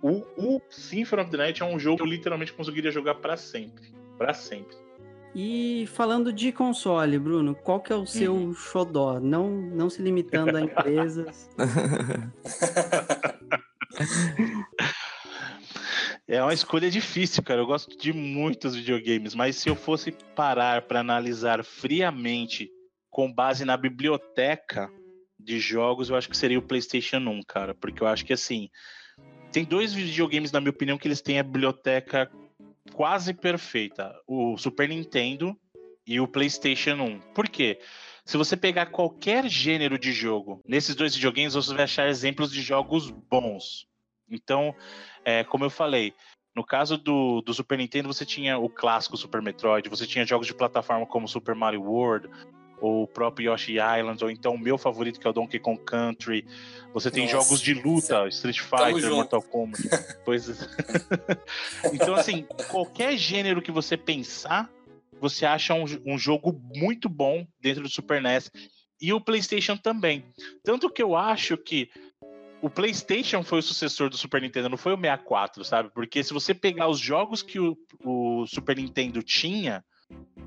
o, 0.00 0.22
o 0.36 0.62
Symphony 0.70 1.22
of 1.22 1.30
the 1.32 1.36
Night 1.36 1.60
é 1.60 1.66
um 1.66 1.76
jogo 1.76 1.96
que 1.96 2.02
eu 2.04 2.06
literalmente 2.06 2.52
conseguiria 2.52 2.92
jogar 2.92 3.16
para 3.16 3.36
sempre. 3.36 3.92
para 4.16 4.32
sempre. 4.32 4.76
E 5.34 5.88
falando 5.92 6.32
de 6.32 6.52
console, 6.52 7.18
Bruno, 7.18 7.56
qual 7.56 7.80
que 7.80 7.92
é 7.92 7.96
o 7.96 8.06
seu 8.06 8.32
hum. 8.32 8.54
xodó? 8.54 9.18
Não, 9.18 9.50
não 9.50 9.90
se 9.90 10.00
limitando 10.00 10.56
a 10.56 10.60
empresas. 10.62 11.50
É 16.32 16.40
uma 16.40 16.54
escolha 16.54 16.88
difícil, 16.88 17.42
cara. 17.42 17.60
Eu 17.60 17.66
gosto 17.66 17.98
de 17.98 18.12
muitos 18.12 18.76
videogames, 18.76 19.34
mas 19.34 19.56
se 19.56 19.68
eu 19.68 19.74
fosse 19.74 20.12
parar 20.12 20.82
para 20.82 21.00
analisar 21.00 21.64
friamente 21.64 22.70
com 23.10 23.32
base 23.32 23.64
na 23.64 23.76
biblioteca 23.76 24.88
de 25.36 25.58
jogos, 25.58 26.08
eu 26.08 26.14
acho 26.14 26.30
que 26.30 26.36
seria 26.36 26.60
o 26.60 26.62
PlayStation 26.62 27.16
1, 27.16 27.42
cara, 27.48 27.74
porque 27.74 28.00
eu 28.00 28.06
acho 28.06 28.24
que 28.24 28.32
assim, 28.32 28.70
tem 29.50 29.64
dois 29.64 29.92
videogames 29.92 30.52
na 30.52 30.60
minha 30.60 30.70
opinião 30.70 30.96
que 30.96 31.08
eles 31.08 31.20
têm 31.20 31.40
a 31.40 31.42
biblioteca 31.42 32.30
quase 32.92 33.34
perfeita, 33.34 34.14
o 34.24 34.56
Super 34.56 34.88
Nintendo 34.88 35.58
e 36.06 36.20
o 36.20 36.28
PlayStation 36.28 36.94
1. 36.94 37.20
Por 37.34 37.48
quê? 37.48 37.80
Se 38.24 38.36
você 38.36 38.56
pegar 38.56 38.86
qualquer 38.86 39.48
gênero 39.48 39.98
de 39.98 40.12
jogo 40.12 40.62
nesses 40.64 40.94
dois 40.94 41.12
videogames, 41.12 41.54
você 41.54 41.74
vai 41.74 41.82
achar 41.82 42.08
exemplos 42.08 42.52
de 42.52 42.62
jogos 42.62 43.10
bons. 43.10 43.89
Então, 44.30 44.74
é, 45.24 45.44
como 45.44 45.64
eu 45.64 45.70
falei, 45.70 46.14
no 46.54 46.64
caso 46.64 46.96
do, 46.96 47.40
do 47.42 47.54
Super 47.54 47.78
Nintendo, 47.78 48.12
você 48.12 48.24
tinha 48.24 48.58
o 48.58 48.68
clássico 48.68 49.16
Super 49.16 49.42
Metroid, 49.42 49.88
você 49.88 50.06
tinha 50.06 50.26
jogos 50.26 50.46
de 50.46 50.54
plataforma 50.54 51.06
como 51.06 51.28
Super 51.28 51.54
Mario 51.54 51.82
World, 51.82 52.28
ou 52.80 53.02
o 53.02 53.06
próprio 53.06 53.52
Yoshi 53.52 53.74
Island, 53.74 54.22
ou 54.24 54.30
então 54.30 54.54
o 54.54 54.58
meu 54.58 54.78
favorito 54.78 55.20
que 55.20 55.26
é 55.26 55.30
o 55.30 55.32
Donkey 55.32 55.58
Kong 55.58 55.80
Country. 55.84 56.46
Você 56.92 57.10
tem 57.10 57.24
Nossa, 57.24 57.36
jogos 57.36 57.60
de 57.60 57.74
luta, 57.74 58.26
Street 58.28 58.58
Fighter, 58.58 59.10
Mortal 59.10 59.42
Kombat. 59.42 59.82
pois 60.24 60.48
é. 60.48 60.54
então, 61.92 62.14
assim, 62.14 62.46
qualquer 62.70 63.16
gênero 63.16 63.62
que 63.62 63.70
você 63.70 63.96
pensar, 63.96 64.70
você 65.20 65.44
acha 65.44 65.74
um, 65.74 65.84
um 66.06 66.18
jogo 66.18 66.58
muito 66.74 67.08
bom 67.08 67.46
dentro 67.60 67.82
do 67.82 67.88
Super 67.88 68.20
NES. 68.20 68.50
E 69.00 69.12
o 69.12 69.20
PlayStation 69.20 69.76
também. 69.76 70.24
Tanto 70.62 70.90
que 70.90 71.02
eu 71.02 71.16
acho 71.16 71.56
que 71.56 71.88
o 72.62 72.68
PlayStation 72.68 73.42
foi 73.42 73.60
o 73.60 73.62
sucessor 73.62 74.10
do 74.10 74.16
Super 74.16 74.42
Nintendo, 74.42 74.68
não 74.68 74.76
foi 74.76 74.92
o 74.92 74.96
64, 74.96 75.64
sabe? 75.64 75.90
Porque 75.90 76.22
se 76.22 76.32
você 76.32 76.54
pegar 76.54 76.88
os 76.88 76.98
jogos 76.98 77.42
que 77.42 77.58
o, 77.58 77.76
o 78.04 78.46
Super 78.46 78.76
Nintendo 78.76 79.22
tinha, 79.22 79.84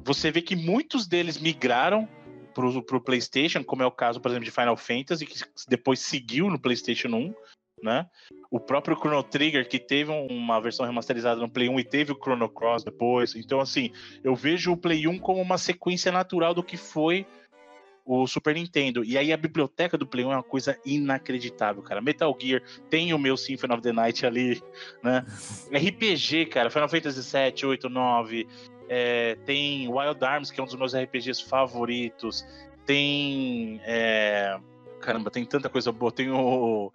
você 0.04 0.32
vê 0.32 0.41
que 0.41 0.56
muitos 0.56 1.08
deles 1.08 1.39
migraram 1.39 2.08
pro, 2.54 2.84
pro 2.84 3.02
PlayStation, 3.02 3.63
como 3.63 3.84
é 3.84 3.86
o 3.86 3.91
caso, 3.91 4.21
por 4.21 4.30
exemplo, 4.30 4.45
de 4.45 4.52
Final 4.52 4.78
Fantasy, 4.78 5.26
que 5.26 5.39
depois 5.67 5.99
seguiu 5.99 6.49
no 6.49 6.60
PlayStation 6.60 7.10
1, 7.10 7.34
né? 7.82 8.08
O 8.49 8.60
próprio 8.60 8.95
Chrono 8.95 9.23
Trigger, 9.23 9.67
que 9.67 9.80
teve 9.80 10.12
uma 10.12 10.60
versão 10.62 10.86
remasterizada 10.86 11.41
no 11.41 11.49
Play 11.49 11.67
1 11.67 11.80
e 11.80 11.84
teve 11.84 12.12
o 12.12 12.15
Chrono 12.15 12.47
Cross 12.47 12.84
depois. 12.84 13.36
Então, 13.36 13.60
assim, 13.60 13.91
eu 14.23 14.36
vejo 14.36 14.71
o 14.71 14.78
Play 14.78 15.08
1 15.08 15.19
como 15.19 15.41
uma 15.41 15.58
sequência 15.58 16.12
natural 16.12 16.54
do 16.54 16.63
que 16.63 16.78
foi 16.78 17.26
o 18.05 18.27
Super 18.27 18.55
Nintendo. 18.55 19.03
E 19.03 19.17
aí 19.17 19.31
a 19.31 19.37
biblioteca 19.37 19.97
do 19.97 20.05
Play 20.05 20.25
1 20.25 20.31
é 20.31 20.35
uma 20.35 20.43
coisa 20.43 20.77
inacreditável, 20.85 21.81
cara. 21.81 22.01
Metal 22.01 22.35
Gear 22.39 22.61
tem 22.89 23.13
o 23.13 23.19
meu 23.19 23.37
Symphony 23.37 23.73
of 23.73 23.81
the 23.81 23.93
Night 23.93 24.25
ali, 24.25 24.61
né? 25.01 25.25
RPG, 25.71 26.47
cara, 26.47 26.69
Final 26.69 26.89
Fantasy 26.89 27.23
7, 27.23 27.65
8, 27.65 27.89
9. 27.89 28.47
É, 28.89 29.35
tem 29.45 29.87
Wild 29.87 30.23
Arms, 30.23 30.51
que 30.51 30.59
é 30.59 30.63
um 30.63 30.65
dos 30.65 30.75
meus 30.75 30.93
RPGs 30.95 31.41
favoritos. 31.43 32.45
Tem. 32.85 33.79
É, 33.85 34.57
caramba, 34.99 35.31
tem 35.31 35.45
tanta 35.45 35.69
coisa 35.69 35.91
boa. 35.91 36.11
Tem 36.11 36.29
o. 36.29 36.91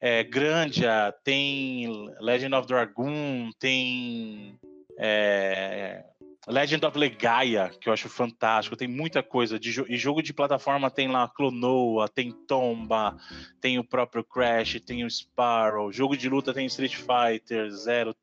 É, 0.00 0.24
Grandia, 0.24 1.14
tem 1.22 1.86
Legend 2.20 2.54
of 2.54 2.66
Dragoon, 2.66 3.50
tem. 3.58 4.58
É, 4.98 6.04
Legend 6.46 6.84
of 6.84 6.98
Legaia, 6.98 7.70
que 7.80 7.88
eu 7.88 7.92
acho 7.92 8.08
fantástico, 8.08 8.76
tem 8.76 8.88
muita 8.88 9.22
coisa. 9.22 9.58
De 9.58 9.70
jo 9.70 9.86
e 9.88 9.96
jogo 9.96 10.22
de 10.22 10.32
plataforma 10.32 10.90
tem 10.90 11.08
lá 11.08 11.28
Clonoa, 11.28 12.08
tem 12.08 12.32
Tomba, 12.32 13.16
tem 13.60 13.78
o 13.78 13.84
próprio 13.84 14.24
Crash, 14.24 14.80
tem 14.80 15.04
o 15.04 15.10
Sparrow. 15.10 15.92
Jogo 15.92 16.16
de 16.16 16.28
luta 16.28 16.52
tem 16.52 16.66
Street 16.66 16.96
Fighter 16.96 17.68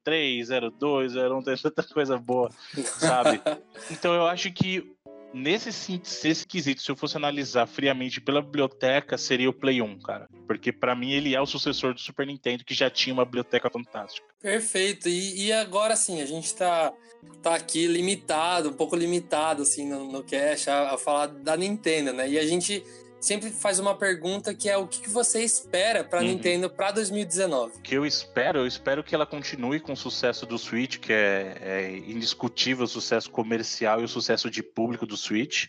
03, 0.03 0.49
02, 0.77 1.15
01, 1.15 1.43
tem 1.43 1.55
tanta 1.55 1.83
coisa 1.83 2.17
boa, 2.17 2.49
sabe? 2.83 3.41
então 3.89 4.13
eu 4.13 4.27
acho 4.27 4.51
que 4.51 4.95
nesse, 5.33 6.01
nesse 6.23 6.47
quesito, 6.47 6.81
se 6.81 6.91
eu 6.91 6.95
fosse 6.95 7.17
analisar 7.17 7.67
friamente 7.67 8.19
pela 8.21 8.41
biblioteca, 8.41 9.17
seria 9.17 9.49
o 9.49 9.53
Play 9.53 9.81
1, 9.81 9.99
cara. 9.99 10.27
Porque 10.47 10.71
para 10.71 10.95
mim 10.95 11.11
ele 11.11 11.35
é 11.35 11.41
o 11.41 11.45
sucessor 11.45 11.93
do 11.93 11.99
Super 11.99 12.25
Nintendo, 12.25 12.63
que 12.63 12.73
já 12.73 12.89
tinha 12.89 13.13
uma 13.13 13.25
biblioteca 13.25 13.69
fantástica. 13.69 14.27
Perfeito. 14.41 15.07
E, 15.07 15.47
e 15.47 15.51
agora 15.51 15.95
sim, 15.95 16.21
a 16.21 16.25
gente 16.25 16.53
tá, 16.55 16.93
tá 17.41 17.55
aqui 17.55 17.87
limitado, 17.87 18.69
um 18.69 18.73
pouco 18.73 18.95
limitado, 18.95 19.63
assim, 19.63 19.87
no, 19.87 20.11
no 20.11 20.23
cache, 20.23 20.69
a, 20.69 20.93
a 20.93 20.97
falar 20.97 21.27
da 21.27 21.55
Nintendo, 21.55 22.13
né? 22.13 22.29
E 22.29 22.39
a 22.39 22.45
gente 22.45 22.83
sempre 23.19 23.49
faz 23.49 23.79
uma 23.79 23.95
pergunta 23.95 24.53
que 24.53 24.69
é 24.69 24.77
o 24.77 24.87
que 24.87 25.09
você 25.09 25.43
espera 25.43 26.03
para 26.03 26.19
a 26.19 26.21
uhum. 26.21 26.29
Nintendo 26.29 26.69
para 26.69 26.91
2019? 26.91 27.77
O 27.77 27.81
que 27.81 27.95
eu 27.95 28.05
espero? 28.05 28.59
Eu 28.59 28.67
espero 28.67 29.03
que 29.03 29.13
ela 29.13 29.25
continue 29.25 29.79
com 29.79 29.93
o 29.93 29.97
sucesso 29.97 30.45
do 30.45 30.57
Switch, 30.57 30.97
que 30.97 31.11
é, 31.11 31.57
é, 31.61 31.97
indiscutível 31.97 32.85
o 32.85 32.87
sucesso 32.87 33.29
comercial 33.29 34.01
e 34.01 34.05
o 34.05 34.07
sucesso 34.07 34.49
de 34.49 34.63
público 34.63 35.05
do 35.05 35.17
Switch. 35.17 35.67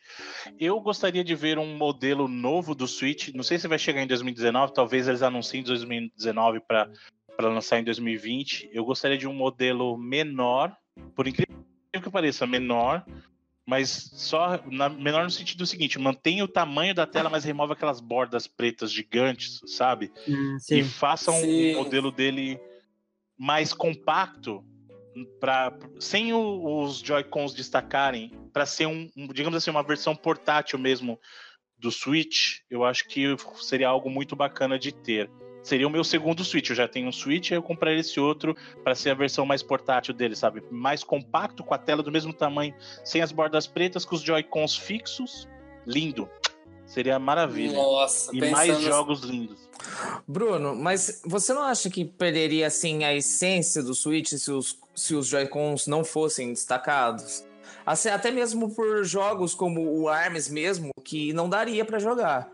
Eu 0.58 0.80
gostaria 0.80 1.24
de 1.24 1.34
ver 1.34 1.58
um 1.58 1.76
modelo 1.76 2.28
novo 2.28 2.74
do 2.74 2.86
Switch. 2.86 3.28
Não 3.34 3.42
sei 3.42 3.58
se 3.58 3.68
vai 3.68 3.78
chegar 3.78 4.02
em 4.02 4.06
2019, 4.06 4.72
talvez 4.72 5.08
eles 5.08 5.22
anunciem 5.22 5.60
em 5.60 5.64
2019 5.64 6.60
para 6.60 6.88
lançar 7.38 7.78
em 7.78 7.84
2020. 7.84 8.70
Eu 8.72 8.84
gostaria 8.84 9.18
de 9.18 9.26
um 9.26 9.32
modelo 9.32 9.96
menor, 9.96 10.76
por 11.14 11.26
incrível 11.26 11.60
que 11.92 12.10
pareça, 12.10 12.46
menor, 12.46 13.04
mas 13.70 14.10
só 14.14 14.60
na, 14.66 14.88
menor 14.88 15.22
no 15.22 15.30
sentido 15.30 15.64
seguinte, 15.64 15.96
mantém 15.96 16.42
o 16.42 16.48
tamanho 16.48 16.92
da 16.92 17.06
tela, 17.06 17.30
mas 17.30 17.44
remove 17.44 17.72
aquelas 17.72 18.00
bordas 18.00 18.48
pretas 18.48 18.90
gigantes, 18.90 19.60
sabe? 19.64 20.10
Hum, 20.28 20.56
e 20.68 20.82
faça 20.82 21.30
um 21.30 21.76
modelo 21.76 22.10
dele 22.10 22.58
mais 23.38 23.72
compacto 23.72 24.64
para 25.38 25.72
sem 26.00 26.32
o, 26.32 26.82
os 26.82 26.98
Joy-Cons 26.98 27.54
destacarem, 27.54 28.32
para 28.52 28.66
ser 28.66 28.86
um, 28.86 29.08
um, 29.16 29.28
digamos 29.28 29.56
assim, 29.56 29.70
uma 29.70 29.84
versão 29.84 30.16
portátil 30.16 30.76
mesmo 30.76 31.16
do 31.78 31.92
Switch, 31.92 32.58
eu 32.68 32.84
acho 32.84 33.06
que 33.06 33.36
seria 33.60 33.88
algo 33.88 34.10
muito 34.10 34.34
bacana 34.34 34.80
de 34.80 34.90
ter 34.90 35.30
seria 35.62 35.86
o 35.86 35.90
meu 35.90 36.04
segundo 36.04 36.44
Switch. 36.44 36.70
Eu 36.70 36.76
já 36.76 36.88
tenho 36.88 37.08
um 37.08 37.12
Switch, 37.12 37.50
eu 37.50 37.62
compraria 37.62 38.00
esse 38.00 38.18
outro 38.18 38.56
para 38.82 38.94
ser 38.94 39.10
a 39.10 39.14
versão 39.14 39.44
mais 39.44 39.62
portátil 39.62 40.14
dele, 40.14 40.36
sabe? 40.36 40.62
Mais 40.70 41.04
compacto, 41.04 41.64
com 41.64 41.74
a 41.74 41.78
tela 41.78 42.02
do 42.02 42.10
mesmo 42.10 42.32
tamanho, 42.32 42.74
sem 43.04 43.22
as 43.22 43.32
bordas 43.32 43.66
pretas, 43.66 44.04
com 44.04 44.14
os 44.14 44.22
Joy-Cons 44.22 44.76
fixos. 44.76 45.48
Lindo. 45.86 46.28
Seria 46.86 47.18
maravilha. 47.18 47.74
Nossa, 47.74 48.34
e 48.34 48.50
mais 48.50 48.80
jogos 48.80 49.20
lindos. 49.20 49.68
Bruno, 50.26 50.74
mas 50.74 51.22
você 51.24 51.52
não 51.52 51.62
acha 51.62 51.88
que 51.88 52.04
perderia 52.04 52.66
assim 52.66 53.04
a 53.04 53.14
essência 53.14 53.82
do 53.82 53.94
Switch 53.94 54.32
se 54.32 54.50
os, 54.50 54.76
se 54.94 55.14
os 55.14 55.28
Joy-Cons 55.28 55.86
não 55.86 56.04
fossem 56.04 56.52
destacados? 56.52 57.44
Assim, 57.86 58.08
até 58.08 58.30
mesmo 58.30 58.74
por 58.74 59.04
jogos 59.04 59.54
como 59.54 59.80
o 59.80 60.08
ARMS 60.08 60.52
mesmo, 60.52 60.90
que 61.04 61.32
não 61.32 61.48
daria 61.48 61.84
para 61.84 61.98
jogar. 61.98 62.50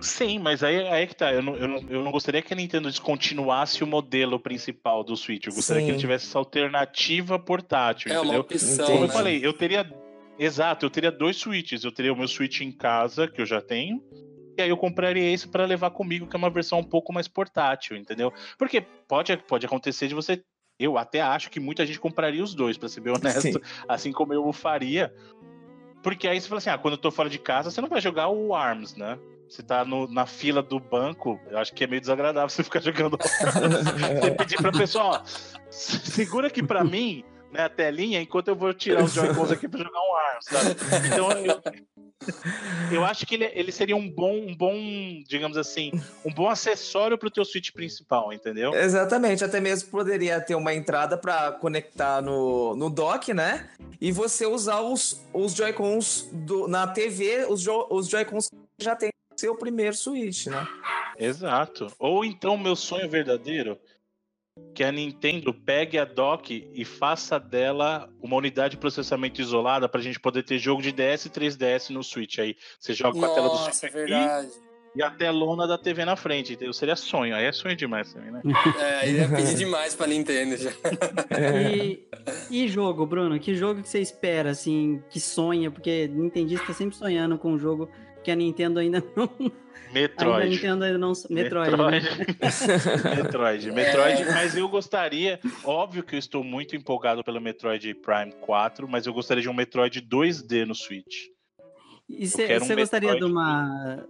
Sim, 0.00 0.38
mas 0.38 0.62
aí, 0.62 0.86
aí 0.88 1.02
é 1.02 1.06
que 1.06 1.14
tá. 1.14 1.32
Eu 1.32 1.42
não, 1.42 1.56
eu, 1.56 1.68
não, 1.68 1.78
eu 1.88 2.04
não 2.04 2.10
gostaria 2.10 2.40
que 2.40 2.52
a 2.52 2.56
Nintendo 2.56 2.88
descontinuasse 2.88 3.84
o 3.84 3.86
modelo 3.86 4.38
principal 4.40 5.04
do 5.04 5.16
Switch. 5.16 5.46
Eu 5.46 5.54
gostaria 5.54 5.82
Sim. 5.82 5.86
que 5.86 5.92
ele 5.92 6.00
tivesse 6.00 6.26
essa 6.26 6.38
alternativa 6.38 7.38
portátil. 7.38 8.10
É 8.10 8.16
entendeu? 8.16 8.32
uma 8.32 8.40
opção. 8.40 8.86
Como 8.86 9.00
né? 9.00 9.04
eu 9.04 9.08
falei, 9.10 9.46
eu 9.46 9.52
teria. 9.52 9.90
Exato, 10.38 10.86
eu 10.86 10.90
teria 10.90 11.12
dois 11.12 11.36
Switches. 11.36 11.84
Eu 11.84 11.92
teria 11.92 12.12
o 12.12 12.16
meu 12.16 12.26
Switch 12.26 12.60
em 12.60 12.72
casa, 12.72 13.28
que 13.28 13.40
eu 13.40 13.46
já 13.46 13.60
tenho. 13.60 14.02
E 14.56 14.62
aí 14.62 14.68
eu 14.68 14.76
compraria 14.76 15.30
esse 15.32 15.46
para 15.46 15.64
levar 15.64 15.90
comigo, 15.90 16.26
que 16.26 16.34
é 16.34 16.38
uma 16.38 16.50
versão 16.50 16.78
um 16.78 16.84
pouco 16.84 17.12
mais 17.12 17.28
portátil, 17.28 17.96
entendeu? 17.96 18.32
Porque 18.58 18.80
pode, 19.06 19.36
pode 19.36 19.66
acontecer 19.66 20.08
de 20.08 20.14
você 20.14 20.42
eu 20.80 20.96
até 20.96 21.20
acho 21.20 21.50
que 21.50 21.60
muita 21.60 21.84
gente 21.84 22.00
compraria 22.00 22.42
os 22.42 22.54
dois, 22.54 22.78
para 22.78 22.88
ser 22.88 23.02
bem 23.02 23.12
honesto, 23.12 23.42
Sim. 23.42 23.60
assim 23.86 24.12
como 24.12 24.32
eu 24.32 24.46
o 24.46 24.52
faria. 24.52 25.14
Porque 26.02 26.26
aí 26.26 26.40
você 26.40 26.48
fala 26.48 26.58
assim: 26.58 26.70
ah, 26.70 26.78
quando 26.78 26.94
eu 26.94 26.98
tô 26.98 27.10
fora 27.10 27.28
de 27.28 27.38
casa, 27.38 27.70
você 27.70 27.82
não 27.82 27.88
vai 27.88 28.00
jogar 28.00 28.28
o 28.28 28.54
ARMS, 28.54 28.98
né? 28.98 29.18
Você 29.50 29.64
tá 29.64 29.84
no, 29.84 30.06
na 30.06 30.26
fila 30.26 30.62
do 30.62 30.78
banco, 30.78 31.40
eu 31.50 31.58
acho 31.58 31.74
que 31.74 31.82
é 31.82 31.86
meio 31.88 32.00
desagradável 32.00 32.48
você 32.48 32.62
ficar 32.62 32.80
jogando. 32.80 33.18
você 33.18 34.30
pedir 34.30 34.56
pra 34.56 34.70
pessoa, 34.70 35.04
ó, 35.04 35.22
segura 35.68 36.46
aqui 36.46 36.62
pra 36.62 36.84
mim, 36.84 37.24
né, 37.52 37.64
a 37.64 37.68
telinha, 37.68 38.22
enquanto 38.22 38.46
eu 38.46 38.54
vou 38.54 38.72
tirar 38.72 39.02
os 39.02 39.12
Joy-Cons 39.12 39.50
aqui 39.50 39.68
pra 39.68 39.82
jogar 39.82 39.98
um 39.98 40.16
ARMS, 40.16 40.44
sabe? 40.44 41.06
Então 41.08 41.32
eu, 41.32 41.60
eu 42.92 43.04
acho 43.04 43.26
que 43.26 43.34
ele, 43.34 43.50
ele 43.52 43.72
seria 43.72 43.96
um 43.96 44.08
bom, 44.08 44.36
um 44.36 44.56
bom, 44.56 44.72
digamos 45.26 45.56
assim, 45.56 45.90
um 46.24 46.32
bom 46.32 46.48
acessório 46.48 47.18
para 47.18 47.26
o 47.26 47.30
teu 47.30 47.44
Switch 47.44 47.72
principal, 47.72 48.32
entendeu? 48.32 48.72
Exatamente, 48.72 49.42
até 49.42 49.58
mesmo 49.58 49.90
poderia 49.90 50.40
ter 50.40 50.54
uma 50.54 50.72
entrada 50.72 51.18
para 51.18 51.50
conectar 51.50 52.22
no, 52.22 52.76
no 52.76 52.88
dock, 52.88 53.34
né? 53.34 53.68
E 54.00 54.12
você 54.12 54.46
usar 54.46 54.80
os, 54.80 55.20
os 55.32 55.54
Joy-Cons 55.54 56.30
na 56.68 56.86
TV, 56.86 57.46
os, 57.48 57.60
jo, 57.60 57.84
os 57.90 58.08
Joy-Cons 58.08 58.48
já 58.80 58.94
tem 58.94 59.10
seu 59.40 59.56
primeiro 59.56 59.96
Switch, 59.96 60.46
né? 60.46 60.66
Exato. 61.18 61.92
Ou 61.98 62.24
então, 62.24 62.56
meu 62.56 62.76
sonho 62.76 63.08
verdadeiro 63.08 63.78
que 64.74 64.84
a 64.84 64.92
Nintendo 64.92 65.52
pegue 65.52 65.98
a 65.98 66.04
dock 66.04 66.68
e 66.72 66.84
faça 66.84 67.38
dela 67.38 68.08
uma 68.20 68.36
unidade 68.36 68.72
de 68.72 68.76
processamento 68.76 69.40
isolada 69.40 69.88
para 69.88 70.00
a 70.00 70.02
gente 70.02 70.20
poder 70.20 70.42
ter 70.42 70.58
jogo 70.58 70.82
de 70.82 70.92
DS 70.92 71.26
e 71.26 71.30
3DS 71.30 71.90
no 71.90 72.02
Switch. 72.02 72.38
Aí 72.38 72.56
você 72.78 72.92
joga 72.92 73.14
com 73.14 73.20
Nossa, 73.20 73.32
a 73.32 73.34
tela 73.34 73.48
do 73.48 73.56
Switch 73.56 73.82
é 73.82 73.88
verdade. 73.88 74.50
e 74.94 75.02
a 75.02 75.10
telona 75.10 75.66
da 75.66 75.78
TV 75.78 76.04
na 76.04 76.14
frente. 76.16 76.52
Entendeu? 76.52 76.72
Seria 76.72 76.96
sonho. 76.96 77.34
Aí 77.34 77.44
é 77.44 77.52
sonho 77.52 77.74
demais 77.74 78.12
também, 78.12 78.30
né? 78.30 78.42
É, 78.78 78.94
aí 79.00 79.16
ia 79.16 79.28
pedir 79.28 79.54
demais 79.56 79.94
pra 79.94 80.06
Nintendo 80.06 80.56
já. 80.56 80.70
E, 81.74 82.06
e 82.50 82.68
jogo, 82.68 83.06
Bruno? 83.06 83.38
Que 83.40 83.54
jogo 83.54 83.82
que 83.82 83.88
você 83.88 84.00
espera, 84.00 84.50
assim, 84.50 85.02
que 85.10 85.20
sonha? 85.20 85.70
Porque 85.70 86.08
Nintendista 86.08 86.66
tá 86.66 86.74
sempre 86.74 86.96
sonhando 86.96 87.38
com 87.38 87.52
um 87.52 87.58
jogo 87.58 87.88
que 88.22 88.30
a 88.30 88.36
Nintendo 88.36 88.80
ainda 88.80 89.02
não 89.16 89.30
Metroid. 89.92 90.42
Ainda 90.42 90.54
Nintendo 90.54 90.84
ainda 90.84 90.98
não. 90.98 91.12
Metroid. 91.28 91.70
Metroid. 91.70 92.06
Né? 92.06 93.16
Metroid. 93.16 93.70
Metroid, 93.72 94.24
mas 94.26 94.56
eu 94.56 94.68
gostaria. 94.68 95.40
Óbvio 95.64 96.02
que 96.02 96.14
eu 96.14 96.18
estou 96.18 96.44
muito 96.44 96.76
empolgado 96.76 97.24
pelo 97.24 97.40
Metroid 97.40 97.92
Prime 97.94 98.32
4, 98.40 98.88
mas 98.88 99.06
eu 99.06 99.12
gostaria 99.12 99.42
de 99.42 99.48
um 99.48 99.54
Metroid 99.54 100.00
2D 100.00 100.64
no 100.64 100.74
Switch. 100.74 101.26
E 102.08 102.26
você 102.26 102.56
um 102.56 102.76
gostaria 102.76 103.16
de 103.16 103.24
uma. 103.24 104.06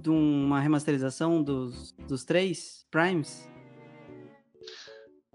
de 0.00 0.10
uma 0.10 0.60
remasterização 0.60 1.42
dos, 1.42 1.92
dos 2.08 2.24
três 2.24 2.84
Primes? 2.90 3.48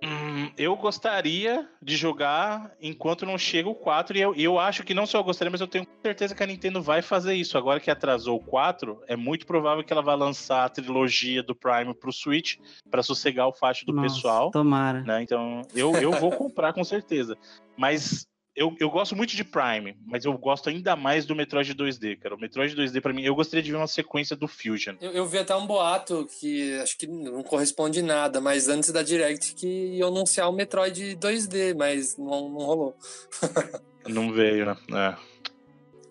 Hum, 0.05 0.51
eu 0.55 0.75
gostaria 0.75 1.67
de 1.81 1.97
jogar 1.97 2.71
enquanto 2.79 3.25
não 3.25 3.39
chega 3.39 3.67
o 3.67 3.73
4, 3.73 4.15
e 4.15 4.21
eu, 4.21 4.35
eu 4.35 4.59
acho 4.59 4.83
que 4.83 4.93
não 4.93 5.07
só 5.07 5.17
eu 5.17 5.23
gostaria, 5.23 5.49
mas 5.49 5.61
eu 5.61 5.67
tenho 5.67 5.87
certeza 6.03 6.35
que 6.35 6.43
a 6.43 6.45
Nintendo 6.45 6.79
vai 6.79 7.01
fazer 7.01 7.33
isso. 7.33 7.57
Agora 7.57 7.79
que 7.79 7.89
atrasou 7.89 8.37
o 8.37 8.43
4, 8.43 9.01
é 9.07 9.15
muito 9.15 9.47
provável 9.47 9.83
que 9.83 9.91
ela 9.91 10.03
vá 10.03 10.13
lançar 10.13 10.65
a 10.65 10.69
trilogia 10.69 11.41
do 11.41 11.55
Prime 11.55 11.93
pro 11.95 12.13
Switch 12.13 12.57
para 12.91 13.01
sossegar 13.01 13.47
o 13.47 13.53
facho 13.53 13.83
do 13.83 13.93
Nossa, 13.93 14.15
pessoal. 14.15 14.51
Tomara. 14.51 15.01
Né? 15.01 15.23
Então, 15.23 15.63
eu, 15.73 15.95
eu 15.95 16.11
vou 16.11 16.31
comprar 16.31 16.71
com 16.71 16.83
certeza. 16.83 17.35
Mas 17.75 18.27
eu, 18.55 18.75
eu 18.79 18.89
gosto 18.89 19.15
muito 19.15 19.35
de 19.35 19.43
Prime, 19.43 19.97
mas 20.05 20.23
eu 20.23 20.37
gosto 20.37 20.69
ainda 20.69 20.95
mais 20.95 21.25
do 21.25 21.35
Metroid 21.35 21.75
2D, 21.75 22.17
cara. 22.19 22.35
O 22.35 22.39
Metroid 22.39 22.73
2D, 22.75 23.01
para 23.01 23.11
mim, 23.11 23.23
eu 23.23 23.35
gostaria 23.35 23.61
de 23.61 23.69
ver 23.69 23.77
uma 23.77 23.87
sequência 23.87 24.35
do 24.35 24.47
Fusion. 24.47 24.95
Eu, 25.01 25.11
eu, 25.11 25.25
vi 25.25 25.39
até 25.39 25.53
um 25.55 25.67
boato 25.67 26.27
que 26.39 26.73
acho 26.79 26.97
que 26.97 27.05
não 27.05 27.43
corresponde 27.43 28.01
nada, 28.01 28.39
mas 28.39 28.69
antes 28.69 28.91
da 28.91 29.03
Direct 29.03 29.55
que 29.55 29.67
ia 29.67 30.05
anunciar 30.05 30.49
o 30.49 30.53
Metroid 30.53 31.17
2D, 31.17 31.75
mas 31.75 32.17
não, 32.17 32.49
não 32.49 32.65
rolou. 32.65 32.97
não 34.07 34.31
veio, 34.31 34.65
né? 34.65 34.77
É. 34.93 35.35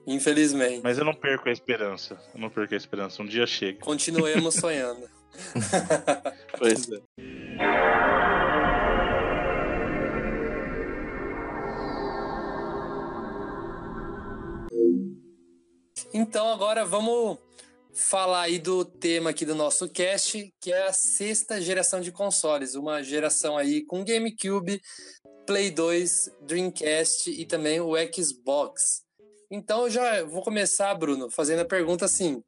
Infelizmente. 0.06 0.82
Mas 0.84 0.98
eu 0.98 1.04
não 1.04 1.14
perco 1.14 1.48
a 1.48 1.52
esperança. 1.52 2.20
Eu 2.34 2.40
não 2.40 2.50
perco 2.50 2.74
a 2.74 2.76
esperança. 2.76 3.22
Um 3.22 3.26
dia 3.26 3.46
chega. 3.46 3.78
Continuemos 3.80 4.54
sonhando. 4.60 5.08
pois 6.58 6.88
é. 6.90 7.00
Então 16.16 16.48
agora 16.48 16.84
vamos 16.84 17.38
falar 17.92 18.42
aí 18.42 18.60
do 18.60 18.84
tema 18.84 19.30
aqui 19.30 19.44
do 19.44 19.52
nosso 19.52 19.88
cast, 19.88 20.48
que 20.60 20.72
é 20.72 20.86
a 20.86 20.92
sexta 20.92 21.60
geração 21.60 22.00
de 22.00 22.12
consoles, 22.12 22.76
uma 22.76 23.02
geração 23.02 23.58
aí 23.58 23.84
com 23.84 24.04
GameCube, 24.04 24.80
Play 25.44 25.72
2, 25.72 26.30
Dreamcast 26.42 27.32
e 27.32 27.44
também 27.44 27.80
o 27.80 27.94
Xbox. 28.12 29.02
Então 29.50 29.82
eu 29.82 29.90
já 29.90 30.22
vou 30.22 30.42
começar, 30.42 30.94
Bruno, 30.94 31.28
fazendo 31.28 31.62
a 31.62 31.64
pergunta 31.64 32.04
assim: 32.04 32.44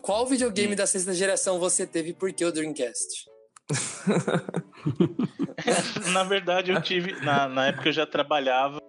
qual 0.00 0.24
videogame 0.24 0.74
hum. 0.74 0.76
da 0.76 0.86
sexta 0.86 1.12
geração 1.12 1.58
você 1.58 1.88
teve 1.88 2.10
e 2.10 2.14
por 2.14 2.32
que 2.32 2.44
o 2.44 2.52
Dreamcast? 2.52 3.28
na 6.12 6.22
verdade, 6.22 6.70
eu 6.70 6.80
tive. 6.80 7.20
Na, 7.24 7.48
na 7.48 7.66
época 7.66 7.88
eu 7.88 7.92
já 7.92 8.06
trabalhava, 8.06 8.80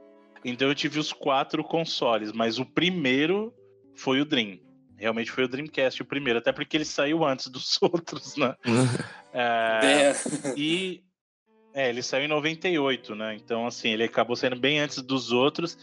então 0.46 0.68
eu 0.68 0.76
tive 0.76 1.00
os 1.00 1.12
quatro 1.12 1.64
consoles, 1.64 2.32
mas 2.32 2.60
o 2.60 2.66
primeiro 2.66 3.52
foi 3.98 4.22
o 4.22 4.26
Dream. 4.26 4.60
Realmente 4.98 5.32
foi 5.32 5.44
o 5.44 5.48
Dreamcast 5.48 6.02
o 6.02 6.06
primeiro, 6.06 6.40
até 6.40 6.52
porque 6.52 6.76
ele 6.76 6.86
saiu 6.86 7.24
antes 7.24 7.48
dos 7.48 7.78
outros, 7.82 8.36
né? 8.36 8.56
é, 9.34 10.14
e 10.56 11.04
é, 11.74 11.90
ele 11.90 12.02
saiu 12.02 12.26
em 12.26 12.30
98, 12.30 13.16
né? 13.16 13.36
Então, 13.36 13.68
assim, 13.68 13.90
ele 13.90 14.04
acabou 14.04 14.36
saindo 14.36 14.56
bem 14.56 14.80
antes 14.80 15.02
dos 15.02 15.32
outros. 15.32 15.78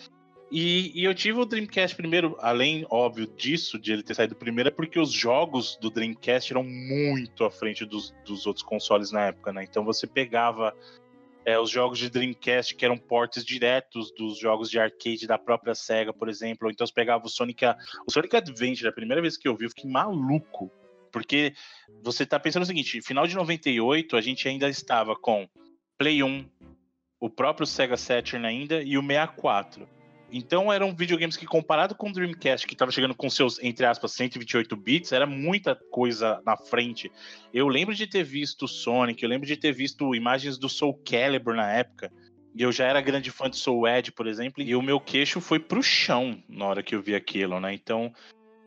E, 0.50 0.92
e, 0.94 1.04
eu 1.04 1.14
tive 1.14 1.38
o 1.38 1.44
Dreamcast 1.44 1.96
primeiro, 1.96 2.36
além, 2.40 2.86
óbvio, 2.90 3.26
disso, 3.26 3.78
de 3.78 3.92
ele 3.92 4.02
ter 4.02 4.14
saído 4.14 4.36
primeiro, 4.36 4.68
é 4.68 4.70
porque 4.70 5.00
os 5.00 5.10
jogos 5.10 5.76
do 5.80 5.90
Dreamcast 5.90 6.52
eram 6.52 6.62
muito 6.62 7.44
à 7.44 7.50
frente 7.50 7.84
dos, 7.84 8.14
dos 8.24 8.46
outros 8.46 8.64
consoles 8.64 9.10
na 9.10 9.26
época, 9.26 9.52
né? 9.52 9.64
Então 9.64 9.84
você 9.84 10.06
pegava 10.06 10.72
é, 11.44 11.58
os 11.58 11.70
jogos 11.70 11.98
de 11.98 12.08
Dreamcast 12.08 12.74
que 12.74 12.84
eram 12.84 12.96
portes 12.96 13.44
diretos 13.44 14.12
dos 14.14 14.38
jogos 14.38 14.70
de 14.70 14.78
arcade 14.78 15.26
da 15.26 15.38
própria 15.38 15.74
Sega, 15.74 16.12
por 16.12 16.28
exemplo. 16.28 16.66
Ou 16.66 16.72
então 16.72 16.86
você 16.86 16.92
pegava 16.92 17.26
o 17.26 17.28
Sonic, 17.28 17.64
o 18.06 18.10
Sonic 18.10 18.36
Adventure, 18.36 18.88
a 18.88 18.92
primeira 18.92 19.20
vez 19.20 19.36
que 19.36 19.46
eu 19.46 19.56
vi, 19.56 19.66
eu 19.66 19.70
fiquei 19.70 19.90
maluco. 19.90 20.70
Porque 21.12 21.54
você 22.02 22.26
tá 22.26 22.40
pensando 22.40 22.64
o 22.64 22.66
seguinte, 22.66 23.00
final 23.02 23.26
de 23.26 23.36
98 23.36 24.16
a 24.16 24.20
gente 24.20 24.48
ainda 24.48 24.68
estava 24.68 25.14
com 25.14 25.48
Play 25.96 26.22
1, 26.22 26.44
o 27.20 27.30
próprio 27.30 27.66
Sega 27.66 27.96
Saturn 27.96 28.46
ainda 28.46 28.82
e 28.82 28.98
o 28.98 29.02
64. 29.02 29.93
Então 30.36 30.72
eram 30.72 30.92
videogames 30.92 31.36
que, 31.36 31.46
comparado 31.46 31.94
com 31.94 32.08
o 32.08 32.12
Dreamcast, 32.12 32.66
que 32.66 32.72
estava 32.74 32.90
chegando 32.90 33.14
com 33.14 33.30
seus, 33.30 33.62
entre 33.62 33.86
aspas, 33.86 34.10
128 34.14 34.74
bits, 34.74 35.12
era 35.12 35.26
muita 35.26 35.76
coisa 35.92 36.42
na 36.44 36.56
frente. 36.56 37.08
Eu 37.52 37.68
lembro 37.68 37.94
de 37.94 38.04
ter 38.04 38.24
visto 38.24 38.66
Sonic, 38.66 39.22
eu 39.22 39.28
lembro 39.28 39.46
de 39.46 39.56
ter 39.56 39.70
visto 39.70 40.12
imagens 40.12 40.58
do 40.58 40.68
Soul 40.68 41.00
Calibur 41.08 41.54
na 41.54 41.70
época. 41.70 42.10
E 42.52 42.62
eu 42.62 42.72
já 42.72 42.84
era 42.84 43.00
grande 43.00 43.30
fã 43.30 43.48
de 43.48 43.56
Soul 43.56 43.86
Edge, 43.86 44.10
por 44.10 44.26
exemplo, 44.26 44.60
e 44.60 44.74
o 44.74 44.82
meu 44.82 44.98
queixo 44.98 45.40
foi 45.40 45.60
pro 45.60 45.80
chão 45.84 46.42
na 46.48 46.66
hora 46.66 46.82
que 46.82 46.96
eu 46.96 47.02
vi 47.02 47.14
aquilo, 47.14 47.60
né? 47.60 47.72
Então, 47.72 48.12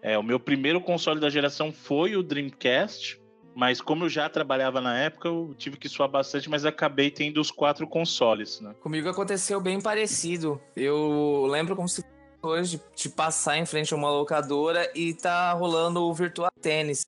é, 0.02 0.18
o 0.18 0.24
meu 0.24 0.40
primeiro 0.40 0.80
console 0.80 1.20
da 1.20 1.30
geração 1.30 1.74
foi 1.74 2.16
o 2.16 2.24
Dreamcast, 2.24 3.20
mas 3.58 3.82
como 3.82 4.06
eu 4.06 4.10
já 4.10 4.30
trabalhava 4.30 4.80
na 4.80 4.96
época, 5.00 5.28
eu 5.28 5.56
tive 5.58 5.78
que 5.78 5.90
suar 5.90 6.08
bastante, 6.08 6.48
mas 6.48 6.64
acabei 6.64 7.10
tendo 7.10 7.42
os 7.42 7.50
quatro 7.50 7.88
consoles, 7.88 8.62
né? 8.62 8.76
Comigo 8.82 9.10
aconteceu 9.10 9.60
bem 9.60 9.82
parecido. 9.82 10.62
Eu 10.76 11.48
lembro 11.50 11.76
como 11.76 11.90
se 11.90 12.06
hoje 12.40 12.80
de 12.96 13.10
passar 13.10 13.58
em 13.58 13.66
frente 13.66 13.92
a 13.92 13.98
uma 13.98 14.12
locadora 14.12 14.88
e 14.94 15.12
tá 15.12 15.54
rolando 15.54 16.04
o 16.04 16.14
Virtua 16.14 16.50
Tênis. 16.62 17.02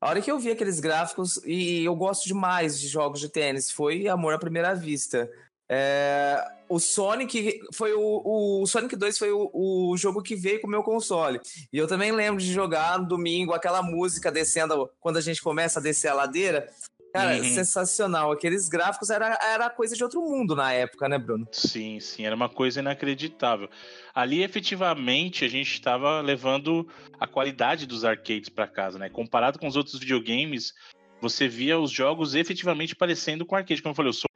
A 0.00 0.08
hora 0.08 0.22
que 0.22 0.32
eu 0.32 0.38
vi 0.38 0.50
aqueles 0.50 0.80
gráficos, 0.80 1.36
e 1.44 1.84
eu 1.84 1.94
gosto 1.94 2.26
demais 2.26 2.80
de 2.80 2.88
jogos 2.88 3.20
de 3.20 3.28
tênis, 3.28 3.70
foi 3.70 4.08
amor 4.08 4.32
à 4.32 4.38
primeira 4.38 4.74
vista. 4.74 5.30
É, 5.74 6.44
o 6.68 6.78
Sonic 6.78 7.60
foi 7.72 7.94
o, 7.94 8.60
o 8.60 8.66
Sonic 8.66 8.94
2 8.94 9.16
foi 9.16 9.32
o, 9.32 9.50
o, 9.54 9.96
jogo 9.96 10.20
que 10.22 10.36
veio 10.36 10.60
com 10.60 10.66
o 10.66 10.70
meu 10.70 10.82
console. 10.82 11.40
E 11.72 11.78
eu 11.78 11.86
também 11.86 12.12
lembro 12.12 12.42
de 12.42 12.52
jogar 12.52 12.98
no 12.98 13.08
domingo 13.08 13.54
aquela 13.54 13.82
música 13.82 14.30
descendo 14.30 14.90
quando 15.00 15.16
a 15.16 15.22
gente 15.22 15.40
começa 15.40 15.80
a 15.80 15.82
descer 15.82 16.08
a 16.08 16.14
ladeira. 16.14 16.68
Cara, 17.10 17.36
uhum. 17.36 17.44
sensacional. 17.44 18.32
Aqueles 18.32 18.68
gráficos 18.68 19.08
era, 19.08 19.38
era 19.42 19.70
coisa 19.70 19.96
de 19.96 20.04
outro 20.04 20.20
mundo 20.20 20.54
na 20.54 20.74
época, 20.74 21.08
né, 21.08 21.18
Bruno? 21.18 21.46
Sim, 21.52 22.00
sim, 22.00 22.26
era 22.26 22.36
uma 22.36 22.50
coisa 22.50 22.80
inacreditável. 22.80 23.68
Ali, 24.14 24.42
efetivamente, 24.42 25.46
a 25.46 25.48
gente 25.48 25.72
estava 25.72 26.20
levando 26.20 26.86
a 27.18 27.26
qualidade 27.26 27.86
dos 27.86 28.04
arcades 28.04 28.50
para 28.50 28.66
casa, 28.66 28.98
né? 28.98 29.08
Comparado 29.08 29.58
com 29.58 29.66
os 29.66 29.76
outros 29.76 29.98
videogames, 29.98 30.74
você 31.20 31.46
via 31.48 31.78
os 31.78 31.90
jogos 31.90 32.34
efetivamente 32.34 32.96
parecendo 32.96 33.46
com 33.46 33.56
arcade. 33.56 33.80
Como 33.80 33.92
eu 33.92 33.96
falei, 33.96 34.08
eu 34.10 34.14
sou 34.14 34.28
o 34.28 34.31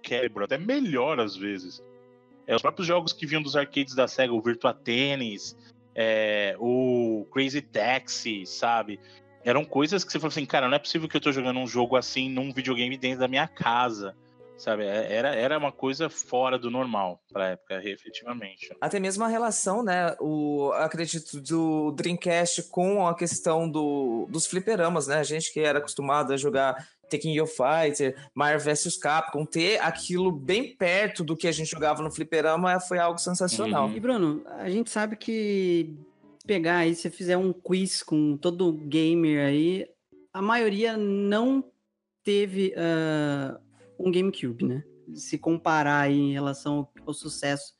Calibur, 0.00 0.44
até 0.44 0.58
melhor 0.58 1.20
às 1.20 1.36
vezes. 1.36 1.82
É, 2.46 2.54
os 2.56 2.62
próprios 2.62 2.86
jogos 2.86 3.12
que 3.12 3.26
vinham 3.26 3.42
dos 3.42 3.54
arcades 3.56 3.94
da 3.94 4.08
SEGA, 4.08 4.32
o 4.32 4.40
Virtua 4.40 4.74
Tennis, 4.74 5.56
é, 5.94 6.56
o 6.58 7.26
Crazy 7.32 7.62
Taxi, 7.62 8.44
sabe? 8.46 8.98
Eram 9.44 9.64
coisas 9.64 10.04
que 10.04 10.12
você 10.12 10.18
falou 10.18 10.30
assim, 10.30 10.44
cara, 10.44 10.68
não 10.68 10.74
é 10.74 10.78
possível 10.78 11.08
que 11.08 11.16
eu 11.16 11.20
tô 11.20 11.32
jogando 11.32 11.60
um 11.60 11.66
jogo 11.66 11.96
assim 11.96 12.28
num 12.28 12.52
videogame 12.52 12.96
dentro 12.96 13.20
da 13.20 13.28
minha 13.28 13.46
casa, 13.48 14.14
sabe? 14.58 14.84
É, 14.84 15.12
era, 15.12 15.34
era 15.34 15.58
uma 15.58 15.72
coisa 15.72 16.10
fora 16.10 16.58
do 16.58 16.70
normal 16.70 17.20
para 17.32 17.50
época, 17.50 17.80
efetivamente. 17.84 18.74
Até 18.80 19.00
mesmo 19.00 19.24
a 19.24 19.28
relação, 19.28 19.82
né? 19.82 20.14
O 20.20 20.72
acredito 20.74 21.40
do 21.40 21.92
Dreamcast 21.92 22.64
com 22.64 23.06
a 23.06 23.14
questão 23.14 23.68
do, 23.68 24.26
dos 24.28 24.46
fliperamas, 24.46 25.06
né? 25.06 25.16
A 25.16 25.24
gente 25.24 25.52
que 25.52 25.60
era 25.60 25.78
acostumado 25.78 26.32
a 26.32 26.36
jogar 26.36 26.86
Tekken 27.10 27.34
Yo 27.34 27.46
Fighter, 27.46 28.16
Mario 28.34 28.60
vs 28.60 28.96
Capcom, 28.96 29.44
ter 29.44 29.78
aquilo 29.80 30.30
bem 30.32 30.74
perto 30.76 31.22
do 31.24 31.36
que 31.36 31.48
a 31.48 31.52
gente 31.52 31.70
jogava 31.70 32.02
no 32.02 32.10
fliperama 32.10 32.78
foi 32.80 32.98
algo 32.98 33.18
sensacional. 33.18 33.88
Uhum. 33.88 33.96
E 33.96 34.00
Bruno, 34.00 34.42
a 34.46 34.70
gente 34.70 34.90
sabe 34.90 35.16
que 35.16 35.94
pegar 36.46 36.78
aí, 36.78 36.94
se 36.94 37.10
fizer 37.10 37.36
um 37.36 37.52
quiz 37.52 38.02
com 38.02 38.36
todo 38.36 38.72
gamer 38.72 39.46
aí, 39.46 39.86
a 40.32 40.40
maioria 40.40 40.96
não 40.96 41.64
teve 42.24 42.74
uh, 42.76 43.60
um 43.98 44.10
GameCube, 44.10 44.64
né? 44.64 44.84
Se 45.14 45.36
comparar 45.36 46.00
aí 46.00 46.18
em 46.18 46.32
relação 46.32 46.78
ao, 46.78 46.92
ao 47.06 47.14
sucesso 47.14 47.74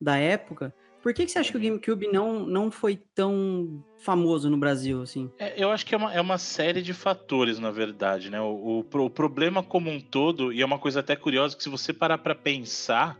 da 0.00 0.16
época, 0.16 0.74
por 1.04 1.12
que, 1.12 1.26
que 1.26 1.30
você 1.30 1.38
acha 1.38 1.52
que 1.52 1.58
o 1.58 1.60
GameCube 1.60 2.08
não, 2.10 2.46
não 2.46 2.70
foi 2.70 2.96
tão 3.14 3.84
famoso 3.98 4.48
no 4.48 4.56
Brasil, 4.56 5.02
assim? 5.02 5.30
É, 5.38 5.62
eu 5.62 5.70
acho 5.70 5.84
que 5.84 5.94
é 5.94 5.98
uma, 5.98 6.14
é 6.14 6.18
uma 6.18 6.38
série 6.38 6.80
de 6.80 6.94
fatores, 6.94 7.58
na 7.58 7.70
verdade, 7.70 8.30
né? 8.30 8.40
O, 8.40 8.86
o, 8.90 9.00
o, 9.02 9.10
problema 9.10 9.62
como 9.62 9.90
um 9.90 10.00
todo, 10.00 10.50
e 10.50 10.62
é 10.62 10.64
uma 10.64 10.78
coisa 10.78 11.00
até 11.00 11.14
curiosa, 11.14 11.54
que 11.54 11.62
se 11.62 11.68
você 11.68 11.92
parar 11.92 12.16
para 12.16 12.34
pensar, 12.34 13.18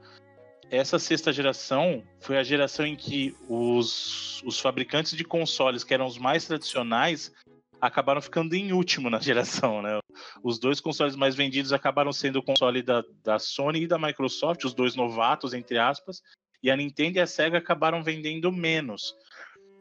essa 0.71 0.99
sexta 0.99 1.31
geração 1.31 2.03
foi 2.21 2.39
a 2.39 2.43
geração 2.43 2.87
em 2.87 2.97
que 2.97 3.37
os, 3.47 4.43
os 4.47 4.59
fabricantes 4.59 5.15
de 5.15 5.23
consoles, 5.23 5.85
que 5.85 5.93
eram 5.93 6.07
os 6.07 6.17
mais 6.17 6.47
tradicionais, 6.47 7.35
acabaram 7.79 8.23
ficando 8.23 8.55
em 8.55 8.73
último 8.73 9.11
na 9.11 9.21
geração, 9.21 9.83
né? 9.83 9.99
Os 10.43 10.59
dois 10.59 10.81
consoles 10.81 11.15
mais 11.17 11.35
vendidos 11.35 11.71
acabaram 11.71 12.15
sendo 12.15 12.39
o 12.39 12.43
console 12.43 12.81
da, 12.81 13.05
da 13.23 13.39
Sony 13.39 13.83
e 13.83 13.87
da 13.87 13.99
Microsoft, 13.99 14.65
os 14.65 14.73
dois 14.73 14.97
novatos, 14.97 15.53
entre 15.53 15.77
aspas, 15.77 16.23
e 16.65 16.71
a 16.71 16.77
Nintendo 16.77 17.19
e 17.19 17.21
a 17.21 17.27
Sega 17.27 17.59
acabaram 17.59 18.03
vendendo 18.03 18.51
menos. 18.51 19.15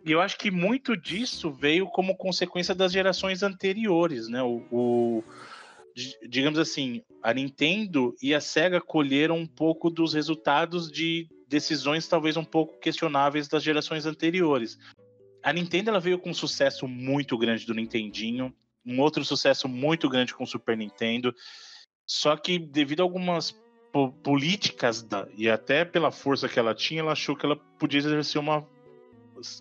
E 0.05 0.11
eu 0.11 0.21
acho 0.21 0.37
que 0.37 0.51
muito 0.51 0.95
disso 0.95 1.51
veio 1.51 1.87
como 1.87 2.15
consequência 2.15 2.75
das 2.75 2.91
gerações 2.91 3.41
anteriores, 3.41 4.27
né? 4.27 4.43
O, 4.43 4.63
o 4.69 5.23
digamos 6.27 6.59
assim, 6.59 7.01
a 7.23 7.33
Nintendo 7.33 8.13
e 8.21 8.35
a 8.35 8.41
Sega 8.41 8.81
colheram 8.81 9.37
um 9.37 9.47
pouco 9.47 9.89
dos 9.89 10.13
resultados 10.13 10.91
de 10.91 11.27
decisões 11.47 12.07
talvez 12.07 12.35
um 12.35 12.43
pouco 12.43 12.79
questionáveis 12.79 13.47
das 13.47 13.63
gerações 13.63 14.05
anteriores 14.05 14.77
a 15.43 15.51
Nintendo 15.51 15.89
ela 15.89 15.99
veio 15.99 16.17
com 16.17 16.29
um 16.29 16.33
sucesso 16.33 16.87
muito 16.87 17.37
grande 17.37 17.65
do 17.65 17.73
Nintendinho, 17.73 18.55
um 18.85 19.01
outro 19.01 19.25
sucesso 19.25 19.67
muito 19.67 20.07
grande 20.07 20.33
com 20.33 20.45
o 20.45 20.47
Super 20.47 20.77
Nintendo. 20.77 21.35
Só 22.07 22.37
que 22.37 22.57
devido 22.57 23.01
a 23.01 23.03
algumas 23.03 23.53
políticas 24.23 25.03
da, 25.03 25.27
e 25.37 25.49
até 25.49 25.85
pela 25.85 26.11
força 26.11 26.49
que 26.49 26.57
ela 26.57 26.73
tinha, 26.73 27.01
ela 27.01 27.11
achou 27.11 27.35
que 27.35 27.45
ela 27.45 27.55
podia 27.77 27.99
exercer 27.99 28.41
uma 28.41 28.67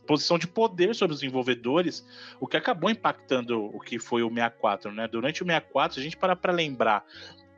posição 0.06 0.38
de 0.38 0.46
poder 0.46 0.94
sobre 0.94 1.14
os 1.14 1.20
desenvolvedores, 1.20 2.06
o 2.40 2.46
que 2.46 2.56
acabou 2.56 2.90
impactando 2.90 3.64
o 3.64 3.80
que 3.80 3.98
foi 3.98 4.22
o 4.22 4.28
64, 4.28 4.92
né? 4.92 5.08
Durante 5.08 5.42
o 5.42 5.46
64, 5.46 6.00
a 6.00 6.02
gente 6.02 6.16
para 6.16 6.36
para 6.36 6.52
lembrar 6.52 7.04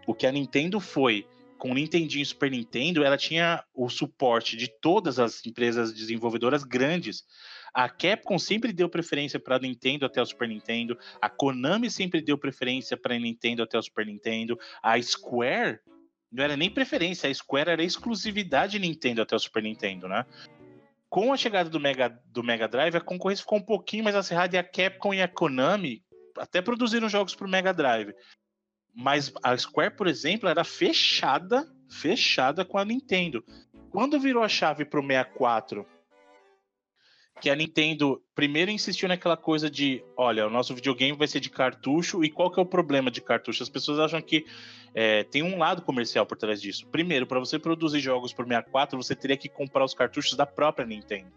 o 0.07 0.15
que 0.15 0.27
a 0.27 0.33
Nintendo 0.33 0.81
foi 0.81 1.27
com 1.59 1.71
o 1.71 1.75
Nintendinho 1.75 2.23
e 2.23 2.27
Super 2.27 2.51
Nintendo, 2.51 3.05
ela 3.05 3.17
tinha 3.17 3.63
o 3.75 3.89
suporte 3.89 4.57
de 4.57 4.69
todas 4.69 5.19
as 5.19 5.45
empresas 5.47 5.93
desenvolvedoras 5.93 6.65
grandes 6.65 7.25
a 7.75 7.89
Capcom 7.89 8.39
sempre 8.39 8.73
deu 8.73 8.89
preferência 8.89 9.41
para 9.41 9.59
Nintendo 9.59 10.07
até 10.07 10.23
o 10.23 10.27
Super 10.27 10.49
Nintendo. 10.49 10.97
A 11.21 11.29
Konami 11.29 11.91
sempre 11.91 12.23
deu 12.23 12.39
preferência 12.39 12.97
para 12.97 13.19
Nintendo 13.19 13.65
até 13.65 13.77
o 13.77 13.83
Super 13.83 14.07
Nintendo. 14.07 14.57
A 14.81 15.03
Square 15.03 15.81
não 16.35 16.43
era 16.43 16.57
nem 16.57 16.69
preferência, 16.69 17.31
a 17.31 17.35
Square 17.35 17.71
era 17.71 17.85
exclusividade 17.85 18.77
Nintendo 18.77 19.23
até 19.23 19.37
o 19.37 19.39
Super 19.39 19.63
Nintendo, 19.63 20.09
né? 20.09 20.27
Com 21.09 21.33
a 21.33 21.37
chegada 21.37 21.71
do 21.71 21.79
Mega, 21.79 22.09
do 22.27 22.43
Mega 22.43 22.67
Drive, 22.67 22.97
a 22.97 23.01
concorrência 23.01 23.45
ficou 23.45 23.59
um 23.59 23.65
pouquinho 23.65 24.03
mais 24.03 24.17
acirrada 24.17 24.57
e 24.57 24.59
a 24.59 24.65
Capcom 24.65 25.15
e 25.15 25.23
a 25.23 25.29
Konami 25.29 26.03
até 26.37 26.61
produziram 26.61 27.09
jogos 27.09 27.37
para 27.37 27.47
o 27.47 27.51
Mega 27.51 27.73
Drive. 27.73 28.13
Mas 28.93 29.33
a 29.45 29.57
Square, 29.57 29.97
por 29.97 30.09
exemplo, 30.09 30.49
era 30.49 30.65
fechada, 30.65 31.73
fechada 31.89 32.65
com 32.65 32.79
a 32.79 32.85
Nintendo. 32.85 33.45
Quando 33.91 34.19
virou 34.19 34.43
a 34.43 34.49
chave 34.49 34.85
para 34.85 34.99
o 34.99 35.07
64 35.07 35.87
que 37.41 37.51
a 37.51 37.57
Nintendo 37.57 38.23
primeiro 38.35 38.71
insistiu 38.71 39.09
naquela 39.09 39.37
coisa 39.37 39.69
de, 39.69 40.05
olha, 40.17 40.47
o 40.47 40.51
nosso 40.51 40.75
videogame 40.75 41.17
vai 41.17 41.27
ser 41.27 41.41
de 41.41 41.51
cartucho, 41.51 42.25
e 42.25 42.31
qual 42.31 42.51
que 42.51 42.59
é 42.59 42.63
o 42.63 42.67
problema 42.67 43.11
de 43.11 43.21
cartucho? 43.21 43.63
As 43.63 43.69
pessoas 43.69 43.99
acham 43.99 44.23
que 44.23 44.47
é, 44.95 45.25
tem 45.25 45.43
um 45.43 45.59
lado 45.59 45.83
comercial 45.83 46.25
por 46.25 46.39
trás 46.39 46.61
disso. 46.61 46.87
Primeiro, 46.89 47.27
para 47.27 47.41
você 47.41 47.59
produzir 47.59 48.01
jogos 48.01 48.33
por 48.33 48.47
64, 48.47 48.97
você 48.97 49.15
teria 49.15 49.37
que 49.37 49.49
comprar 49.49 49.85
os 49.85 49.95
cartuchos 49.95 50.35
da 50.35 50.47
própria 50.47 50.87
Nintendo. 50.87 51.33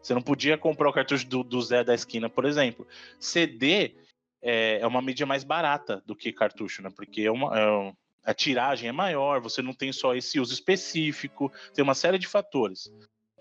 Você 0.00 0.14
não 0.14 0.22
podia 0.22 0.56
comprar 0.56 0.88
o 0.88 0.92
cartucho 0.92 1.26
do, 1.26 1.42
do 1.42 1.60
Zé 1.60 1.84
da 1.84 1.94
esquina, 1.94 2.30
por 2.30 2.44
exemplo. 2.44 2.86
CD 3.18 3.94
é, 4.40 4.78
é, 4.80 4.86
uma 4.86 5.02
mídia 5.02 5.26
mais 5.26 5.44
barata 5.44 6.02
do 6.06 6.16
que 6.16 6.32
cartucho, 6.32 6.82
né? 6.82 6.90
Porque 6.94 7.22
é 7.22 7.30
uma, 7.30 7.58
é, 7.58 7.92
a 8.24 8.32
tiragem 8.32 8.88
é 8.88 8.92
maior, 8.92 9.40
você 9.40 9.60
não 9.60 9.74
tem 9.74 9.92
só 9.92 10.14
esse 10.14 10.40
uso 10.40 10.54
específico, 10.54 11.52
tem 11.74 11.82
uma 11.82 11.94
série 11.94 12.18
de 12.18 12.26
fatores. 12.26 12.90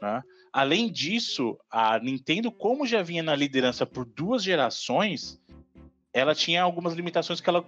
Né? 0.02 0.24
Além 0.52 0.92
disso, 0.92 1.58
a 1.70 2.00
Nintendo, 2.00 2.52
como 2.52 2.86
já 2.86 3.02
vinha 3.02 3.22
na 3.22 3.36
liderança 3.36 3.86
por 3.86 4.06
duas 4.06 4.44
gerações, 4.44 5.40
ela 6.14 6.34
tinha 6.34 6.64
algumas 6.64 6.94
limitações 6.94 7.40
que 7.40 7.50
ela, 7.50 7.64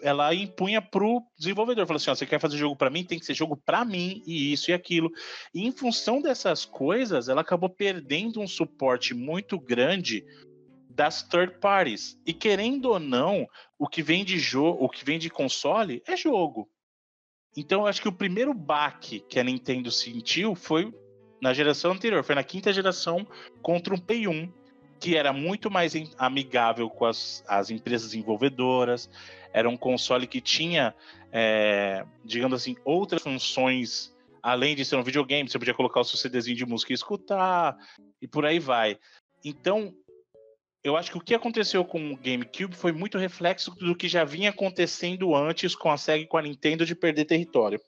ela 0.00 0.34
impunha 0.34 0.82
pro 0.82 1.22
desenvolvedor. 1.38 1.86
Falou 1.86 1.96
assim: 1.96 2.10
você 2.10 2.26
quer 2.26 2.40
fazer 2.40 2.58
jogo 2.58 2.76
para 2.76 2.90
mim? 2.90 3.04
Tem 3.04 3.18
que 3.18 3.26
ser 3.26 3.34
jogo 3.34 3.56
para 3.56 3.84
mim, 3.84 4.22
e 4.26 4.52
isso 4.52 4.70
e 4.70 4.74
aquilo. 4.74 5.10
E 5.54 5.66
em 5.66 5.72
função 5.72 6.20
dessas 6.20 6.64
coisas, 6.64 7.28
ela 7.28 7.40
acabou 7.40 7.70
perdendo 7.70 8.40
um 8.40 8.46
suporte 8.46 9.14
muito 9.14 9.58
grande 9.58 10.24
das 10.90 11.22
third 11.22 11.58
parties. 11.60 12.18
E 12.26 12.34
querendo 12.34 12.86
ou 12.86 13.00
não, 13.00 13.46
o 13.78 13.88
que 13.88 14.02
vem 14.02 14.24
de 14.24 14.38
jogo, 14.38 14.84
o 14.84 14.88
que 14.88 15.04
vem 15.04 15.18
de 15.18 15.30
console 15.30 16.02
é 16.06 16.16
jogo. 16.16 16.68
Então, 17.56 17.82
eu 17.82 17.86
acho 17.86 18.02
que 18.02 18.08
o 18.08 18.12
primeiro 18.12 18.52
baque 18.52 19.20
que 19.20 19.40
a 19.40 19.44
Nintendo 19.44 19.90
sentiu 19.90 20.54
foi 20.54 20.92
na 21.40 21.52
geração 21.52 21.92
anterior, 21.92 22.22
foi 22.24 22.34
na 22.34 22.42
quinta 22.42 22.72
geração 22.72 23.26
contra 23.62 23.94
um 23.94 23.98
Play 23.98 24.26
1, 24.26 24.52
que 24.98 25.16
era 25.16 25.32
muito 25.32 25.70
mais 25.70 25.94
amigável 26.18 26.90
com 26.90 27.04
as, 27.04 27.44
as 27.46 27.70
empresas 27.70 28.10
desenvolvedoras, 28.10 29.08
era 29.52 29.68
um 29.68 29.76
console 29.76 30.26
que 30.26 30.40
tinha, 30.40 30.94
é, 31.32 32.04
digamos 32.24 32.60
assim, 32.60 32.76
outras 32.84 33.22
funções 33.22 34.14
além 34.42 34.74
de 34.74 34.84
ser 34.84 34.96
um 34.96 35.02
videogame, 35.02 35.48
você 35.48 35.58
podia 35.58 35.74
colocar 35.74 36.00
o 36.00 36.04
seu 36.04 36.16
CDzinho 36.16 36.56
de 36.56 36.64
música 36.64 36.92
e 36.92 36.94
escutar, 36.94 37.76
e 38.20 38.26
por 38.26 38.46
aí 38.46 38.58
vai. 38.58 38.98
Então, 39.44 39.92
eu 40.82 40.96
acho 40.96 41.10
que 41.10 41.18
o 41.18 41.20
que 41.20 41.34
aconteceu 41.34 41.84
com 41.84 42.12
o 42.12 42.16
GameCube 42.16 42.74
foi 42.74 42.92
muito 42.92 43.18
reflexo 43.18 43.72
do 43.72 43.94
que 43.94 44.08
já 44.08 44.24
vinha 44.24 44.50
acontecendo 44.50 45.34
antes 45.34 45.74
com 45.74 45.90
a 45.90 45.98
SEGA 45.98 46.24
e 46.24 46.26
com 46.26 46.38
a 46.38 46.42
Nintendo 46.42 46.86
de 46.86 46.94
perder 46.94 47.24
território 47.24 47.80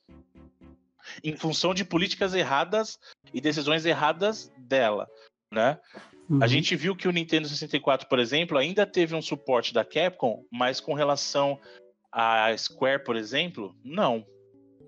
em 1.22 1.36
função 1.36 1.74
de 1.74 1.84
políticas 1.84 2.34
erradas 2.34 2.98
e 3.32 3.40
decisões 3.40 3.84
erradas 3.84 4.52
dela, 4.58 5.08
né? 5.52 5.78
Uhum. 6.28 6.42
A 6.42 6.46
gente 6.46 6.76
viu 6.76 6.94
que 6.94 7.08
o 7.08 7.12
Nintendo 7.12 7.48
64, 7.48 8.08
por 8.08 8.18
exemplo, 8.20 8.56
ainda 8.56 8.86
teve 8.86 9.14
um 9.14 9.22
suporte 9.22 9.74
da 9.74 9.84
Capcom, 9.84 10.44
mas 10.50 10.78
com 10.78 10.94
relação 10.94 11.58
à 12.12 12.56
Square, 12.56 13.02
por 13.02 13.16
exemplo, 13.16 13.74
não. 13.84 14.24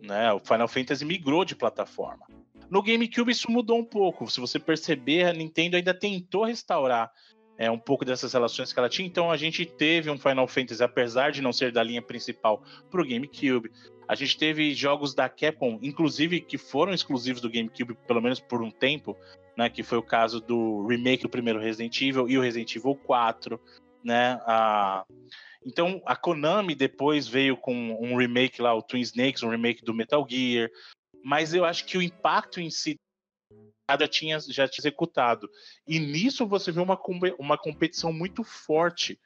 Né? 0.00 0.32
O 0.32 0.38
Final 0.38 0.68
Fantasy 0.68 1.04
migrou 1.04 1.44
de 1.44 1.56
plataforma. 1.56 2.26
No 2.70 2.82
GameCube 2.82 3.32
isso 3.32 3.50
mudou 3.50 3.78
um 3.78 3.84
pouco. 3.84 4.30
Se 4.30 4.40
você 4.40 4.58
perceber, 4.58 5.26
a 5.26 5.32
Nintendo 5.32 5.76
ainda 5.76 5.92
tentou 5.92 6.44
restaurar 6.44 7.10
é, 7.58 7.70
um 7.70 7.78
pouco 7.78 8.04
dessas 8.04 8.32
relações 8.32 8.72
que 8.72 8.78
ela 8.78 8.88
tinha. 8.88 9.06
Então 9.06 9.30
a 9.30 9.36
gente 9.36 9.66
teve 9.66 10.10
um 10.10 10.18
Final 10.18 10.48
Fantasy, 10.48 10.82
apesar 10.82 11.32
de 11.32 11.42
não 11.42 11.52
ser 11.52 11.70
da 11.70 11.82
linha 11.82 12.02
principal, 12.02 12.62
para 12.90 13.02
o 13.02 13.06
GameCube. 13.06 13.70
A 14.08 14.14
gente 14.14 14.36
teve 14.36 14.74
jogos 14.74 15.14
da 15.14 15.28
Capcom, 15.28 15.78
inclusive 15.82 16.40
que 16.40 16.58
foram 16.58 16.92
exclusivos 16.92 17.40
do 17.40 17.50
GameCube, 17.50 17.96
pelo 18.06 18.20
menos 18.20 18.40
por 18.40 18.62
um 18.62 18.70
tempo, 18.70 19.16
né? 19.56 19.70
Que 19.70 19.82
foi 19.82 19.98
o 19.98 20.02
caso 20.02 20.40
do 20.40 20.86
remake 20.86 21.22
do 21.22 21.28
primeiro 21.28 21.60
Resident 21.60 22.00
Evil 22.00 22.28
e 22.28 22.36
o 22.36 22.40
Resident 22.40 22.74
Evil 22.76 22.96
4, 22.96 23.60
né? 24.04 24.38
Então 25.64 26.02
a 26.04 26.16
Konami 26.16 26.74
depois 26.74 27.28
veio 27.28 27.56
com 27.56 27.74
um 28.00 28.16
remake 28.16 28.60
lá, 28.60 28.74
o 28.74 28.82
Twin 28.82 29.00
Snakes, 29.00 29.42
um 29.42 29.50
remake 29.50 29.84
do 29.84 29.94
Metal 29.94 30.26
Gear. 30.28 30.68
Mas 31.24 31.54
eu 31.54 31.64
acho 31.64 31.86
que 31.86 31.96
o 31.96 32.02
impacto 32.02 32.60
em 32.60 32.68
si 32.68 32.98
já 33.90 34.08
tinha 34.08 34.40
já 34.40 34.68
tinha 34.68 34.82
executado. 34.82 35.48
E 35.86 35.98
nisso 35.98 36.46
você 36.46 36.72
vê 36.72 36.80
uma, 36.80 36.98
uma 37.38 37.58
competição 37.58 38.12
muito 38.12 38.42
forte 38.42 39.18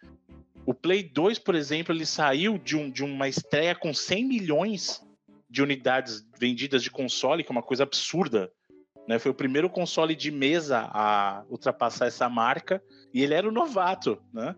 o 0.67 0.75
Play 0.75 1.05
2, 1.05 1.39
por 1.39 1.55
exemplo, 1.55 1.95
ele 1.95 2.05
saiu 2.05 2.59
de, 2.59 2.77
um, 2.77 2.91
de 2.91 3.05
uma 3.05 3.29
estreia 3.29 3.73
com 3.73 3.95
100 3.95 4.25
milhões 4.25 5.01
de 5.49 5.63
unidades 5.63 6.27
vendidas 6.39 6.83
de 6.83 6.91
console, 6.91 7.45
que 7.45 7.51
é 7.51 7.55
uma 7.55 7.63
coisa 7.63 7.85
absurda. 7.85 8.51
Né? 9.07 9.21
Foi 9.21 9.31
o 9.31 9.35
primeiro 9.35 9.71
console 9.71 10.17
de 10.17 10.33
mesa 10.33 10.91
a 10.93 11.45
ultrapassar 11.49 12.07
essa 12.07 12.29
marca, 12.29 12.83
e 13.15 13.23
ele 13.23 13.33
era 13.33 13.49
o 13.49 13.53
novato. 13.53 14.21
Né? 14.35 14.57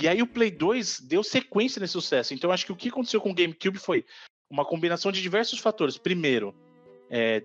E 0.00 0.06
aí 0.06 0.22
o 0.22 0.28
Play 0.28 0.52
2 0.52 1.00
deu 1.00 1.24
sequência 1.24 1.80
nesse 1.80 1.94
sucesso. 1.94 2.32
Então 2.32 2.52
acho 2.52 2.64
que 2.64 2.72
o 2.72 2.76
que 2.76 2.88
aconteceu 2.88 3.20
com 3.20 3.32
o 3.32 3.34
GameCube 3.34 3.78
foi 3.78 4.04
uma 4.48 4.64
combinação 4.64 5.10
de 5.10 5.20
diversos 5.20 5.58
fatores. 5.58 5.98
Primeiro, 5.98 6.54
é, 7.10 7.42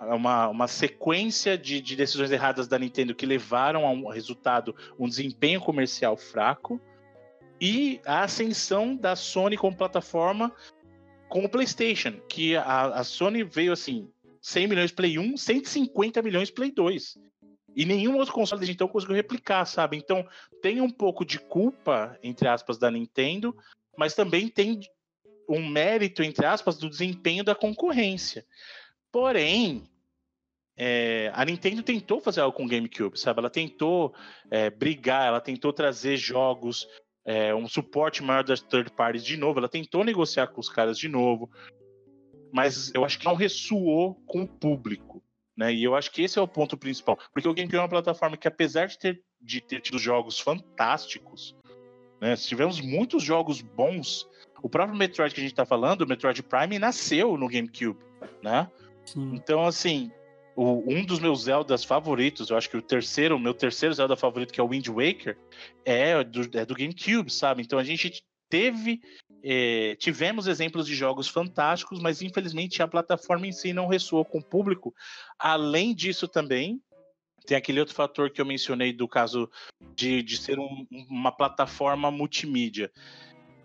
uma, 0.00 0.48
uma 0.48 0.66
sequência 0.66 1.58
de, 1.58 1.80
de, 1.80 1.94
decisões 1.94 2.30
erradas 2.30 2.66
da 2.66 2.78
Nintendo 2.78 3.14
que 3.14 3.26
levaram 3.26 3.86
a 3.86 3.90
um 3.90 4.08
resultado, 4.08 4.74
um 4.98 5.08
desempenho 5.08 5.60
comercial 5.60 6.16
fraco, 6.16 6.80
e 7.60 8.00
a 8.06 8.24
ascensão 8.24 8.96
da 8.96 9.14
Sony 9.14 9.56
como 9.56 9.76
plataforma 9.76 10.50
com 11.28 11.44
o 11.44 11.48
PlayStation, 11.48 12.14
que 12.28 12.56
a, 12.56 12.86
a 12.86 13.04
Sony 13.04 13.44
veio 13.44 13.72
assim, 13.72 14.08
100 14.40 14.66
milhões 14.66 14.92
Play 14.92 15.18
1, 15.18 15.36
150 15.36 16.22
milhões 16.22 16.50
Play 16.50 16.72
2. 16.72 17.18
E 17.76 17.84
nenhum 17.84 18.16
outro 18.16 18.34
console 18.34 18.60
desde 18.60 18.74
então 18.74 18.88
conseguiu 18.88 19.14
replicar, 19.14 19.64
sabe? 19.64 19.96
Então 19.96 20.26
tem 20.60 20.80
um 20.80 20.90
pouco 20.90 21.24
de 21.24 21.38
culpa, 21.38 22.18
entre 22.22 22.48
aspas, 22.48 22.78
da 22.78 22.90
Nintendo, 22.90 23.54
mas 23.96 24.14
também 24.14 24.48
tem 24.48 24.80
um 25.48 25.64
mérito, 25.68 26.22
entre 26.22 26.46
aspas, 26.46 26.78
do 26.78 26.88
desempenho 26.88 27.44
da 27.44 27.54
concorrência. 27.54 28.44
Porém, 29.12 29.88
é, 30.76 31.30
a 31.34 31.44
Nintendo 31.44 31.82
tentou 31.82 32.20
fazer 32.20 32.40
algo 32.40 32.56
com 32.56 32.64
o 32.64 32.68
GameCube, 32.68 33.18
sabe? 33.18 33.40
Ela 33.40 33.50
tentou 33.50 34.14
é, 34.50 34.70
brigar, 34.70 35.26
ela 35.26 35.40
tentou 35.40 35.72
trazer 35.72 36.16
jogos, 36.16 36.88
é, 37.24 37.54
um 37.54 37.68
suporte 37.68 38.22
maior 38.22 38.44
das 38.44 38.60
third 38.60 38.90
parties 38.92 39.24
de 39.24 39.36
novo, 39.36 39.58
ela 39.58 39.68
tentou 39.68 40.04
negociar 40.04 40.46
com 40.46 40.60
os 40.60 40.68
caras 40.68 40.98
de 40.98 41.08
novo, 41.08 41.50
mas 42.52 42.90
eu 42.94 43.04
acho 43.04 43.18
que 43.18 43.26
não 43.26 43.34
ressoou 43.34 44.14
com 44.26 44.42
o 44.42 44.48
público. 44.48 45.22
Né? 45.56 45.74
E 45.74 45.84
eu 45.84 45.94
acho 45.94 46.10
que 46.10 46.22
esse 46.22 46.38
é 46.38 46.42
o 46.42 46.48
ponto 46.48 46.76
principal. 46.76 47.18
Porque 47.32 47.46
o 47.46 47.52
GameCube 47.52 47.76
é 47.76 47.80
uma 47.82 47.88
plataforma 47.88 48.36
que, 48.36 48.48
apesar 48.48 48.86
de 48.86 48.98
ter, 48.98 49.22
de 49.38 49.60
ter 49.60 49.80
tido 49.80 49.98
jogos 49.98 50.40
fantásticos, 50.40 51.54
né? 52.20 52.34
tivemos 52.36 52.80
muitos 52.80 53.22
jogos 53.22 53.60
bons. 53.60 54.26
O 54.62 54.68
próprio 54.70 54.96
Metroid 54.96 55.34
que 55.34 55.40
a 55.40 55.42
gente 55.42 55.52
está 55.52 55.66
falando, 55.66 56.02
o 56.02 56.06
Metroid 56.06 56.42
Prime, 56.42 56.78
nasceu 56.78 57.36
no 57.36 57.48
GameCube. 57.48 58.00
Né? 58.42 58.66
Sim. 59.12 59.34
Então, 59.34 59.64
assim, 59.64 60.10
o, 60.54 60.84
um 60.86 61.04
dos 61.04 61.18
meus 61.18 61.44
Zeldas 61.44 61.84
favoritos, 61.84 62.50
eu 62.50 62.56
acho 62.56 62.70
que 62.70 62.76
o 62.76 62.82
terceiro, 62.82 63.38
meu 63.38 63.54
terceiro 63.54 63.94
Zelda 63.94 64.16
favorito, 64.16 64.52
que 64.52 64.60
é 64.60 64.62
o 64.62 64.68
Wind 64.68 64.86
Waker, 64.88 65.36
é 65.84 66.22
do, 66.22 66.58
é 66.58 66.64
do 66.64 66.74
GameCube, 66.74 67.30
sabe? 67.30 67.62
Então 67.62 67.78
a 67.78 67.84
gente 67.84 68.22
teve. 68.48 69.00
É, 69.42 69.96
tivemos 69.96 70.46
exemplos 70.46 70.86
de 70.86 70.94
jogos 70.94 71.26
fantásticos, 71.26 71.98
mas 71.98 72.20
infelizmente 72.20 72.82
a 72.82 72.88
plataforma 72.88 73.46
em 73.46 73.52
si 73.52 73.72
não 73.72 73.86
ressoou 73.86 74.24
com 74.24 74.38
o 74.38 74.44
público. 74.44 74.94
Além 75.38 75.94
disso, 75.94 76.28
também 76.28 76.78
tem 77.46 77.56
aquele 77.56 77.80
outro 77.80 77.94
fator 77.94 78.30
que 78.30 78.40
eu 78.40 78.44
mencionei 78.44 78.92
do 78.92 79.08
caso 79.08 79.50
de, 79.96 80.22
de 80.22 80.36
ser 80.36 80.58
um, 80.58 80.86
uma 81.08 81.32
plataforma 81.32 82.10
multimídia. 82.10 82.92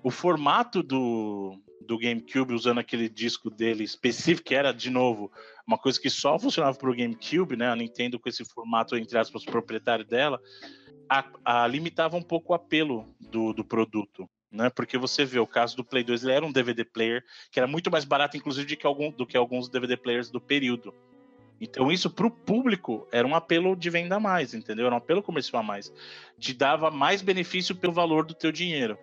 O 0.02 0.10
formato 0.10 0.82
do, 0.82 1.60
do 1.86 1.98
GameCube, 1.98 2.54
usando 2.54 2.80
aquele 2.80 3.08
disco 3.08 3.50
dele 3.50 3.84
específico, 3.84 4.48
que 4.48 4.56
era, 4.56 4.72
de 4.72 4.90
novo, 4.90 5.32
uma 5.68 5.78
coisa 5.78 6.00
que 6.00 6.10
só 6.10 6.38
funcionava 6.38 6.78
para 6.78 6.90
o 6.90 6.96
GameCube, 6.96 7.56
né? 7.56 7.70
A 7.70 7.76
Nintendo, 7.76 8.20
com 8.20 8.30
esse 8.30 8.44
formato, 8.46 8.96
entre 8.96 9.18
aspas, 9.18 9.46
proprietário 9.46 10.06
dela, 10.06 10.40
a, 11.10 11.26
a, 11.44 11.68
limitava 11.68 12.18
um 12.18 12.22
pouco 12.22 12.54
o 12.54 12.56
apelo 12.56 13.08
do, 13.20 13.54
do 13.54 13.64
produto. 13.64 14.30
Né? 14.52 14.70
Porque 14.70 14.98
você 14.98 15.26
vê 15.26 15.40
o 15.40 15.48
caso 15.48 15.76
do 15.76 15.84
Play 15.84 16.04
2, 16.04 16.24
ele 16.24 16.34
era 16.34 16.46
um 16.46 16.52
DVD 16.52 16.86
player 16.86 17.24
que 17.52 17.60
era 17.60 17.68
muito 17.68 17.92
mais 17.92 18.06
barato, 18.06 18.38
inclusive, 18.38 18.76
que, 18.76 18.88
algum, 18.88 19.12
do 19.12 19.26
que 19.26 19.36
alguns 19.36 19.68
DVD 19.68 19.98
players 19.98 20.30
do 20.30 20.40
período. 20.40 20.94
Então, 21.60 21.92
isso 21.92 22.10
para 22.10 22.28
o 22.28 22.32
público 22.32 23.08
era 23.12 23.28
um 23.28 23.36
apelo 23.36 23.76
de 23.76 23.90
venda 23.90 24.16
a 24.16 24.20
mais, 24.20 24.54
entendeu? 24.54 24.86
Era 24.86 24.96
um 24.96 24.98
apelo 24.98 25.24
comercial 25.24 25.62
a 25.62 25.66
mais. 25.66 25.92
Te 26.38 26.54
dava 26.54 26.92
mais 26.92 27.22
benefício 27.22 27.76
pelo 27.76 27.94
valor 27.94 28.26
do 28.26 28.34
teu 28.34 28.52
dinheiro. 28.52 28.98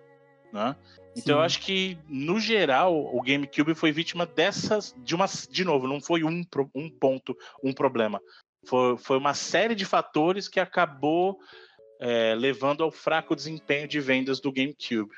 Né? 0.53 0.77
Então 1.17 1.25
Sim. 1.25 1.31
eu 1.33 1.41
acho 1.41 1.61
que, 1.61 1.99
no 2.09 2.39
geral, 2.39 2.95
o 2.95 3.21
GameCube 3.23 3.75
foi 3.75 3.93
vítima 3.93 4.27
dessas. 4.27 4.95
De 4.99 5.15
uma. 5.15 5.27
De 5.51 5.65
novo, 5.65 5.87
não 5.87 6.01
foi 6.01 6.25
um, 6.25 6.43
um 6.75 6.91
ponto, 6.91 7.37
um 7.63 7.73
problema. 7.73 8.21
Foi, 8.67 8.97
foi 8.97 9.19
uma 9.19 9.35
série 9.35 9.75
de 9.75 9.85
fatores 9.85 10.49
que 10.49 10.61
acabou 10.61 11.39
é, 12.01 12.35
levando 12.35 12.83
ao 12.83 12.91
fraco 12.91 13.37
desempenho 13.37 13.89
de 13.89 14.01
vendas 14.01 14.41
do 14.41 14.53
GameCube. 14.53 15.15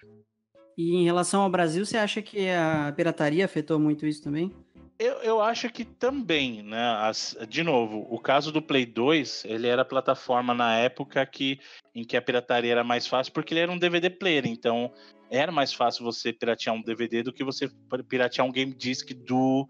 E 0.77 0.95
em 0.95 1.05
relação 1.05 1.43
ao 1.43 1.51
Brasil, 1.51 1.85
você 1.85 1.97
acha 1.97 2.21
que 2.21 2.49
a 2.51 2.93
pirataria 2.95 3.45
afetou 3.45 3.79
muito 3.79 4.07
isso 4.07 4.23
também? 4.23 4.53
Eu, 4.99 5.15
eu 5.23 5.41
acho 5.41 5.69
que 5.71 5.85
também, 5.85 6.63
né? 6.63 6.97
As, 7.01 7.37
de 7.49 7.63
novo, 7.63 8.07
o 8.09 8.19
caso 8.19 8.53
do 8.53 8.63
Play 8.63 8.87
2, 8.87 9.45
ele 9.45 9.67
era 9.67 9.85
plataforma 9.85 10.55
na 10.55 10.77
época 10.77 11.25
que, 11.27 11.59
em 11.95 12.05
que 12.05 12.17
a 12.17 12.23
pirataria 12.23 12.73
era 12.73 12.85
mais 12.85 13.07
fácil, 13.07 13.33
porque 13.33 13.55
ele 13.55 13.61
era 13.61 13.73
um 13.73 13.79
DVD 13.79 14.09
player, 14.09 14.47
então 14.47 14.93
era 15.31 15.51
mais 15.51 15.73
fácil 15.73 16.05
você 16.05 16.33
piratear 16.33 16.75
um 16.75 16.83
DVD 16.83 17.23
do 17.23 17.33
que 17.33 17.45
você 17.45 17.71
piratear 18.09 18.47
um 18.47 18.53
game 18.53 18.73
disc 18.73 19.13
do, 19.13 19.69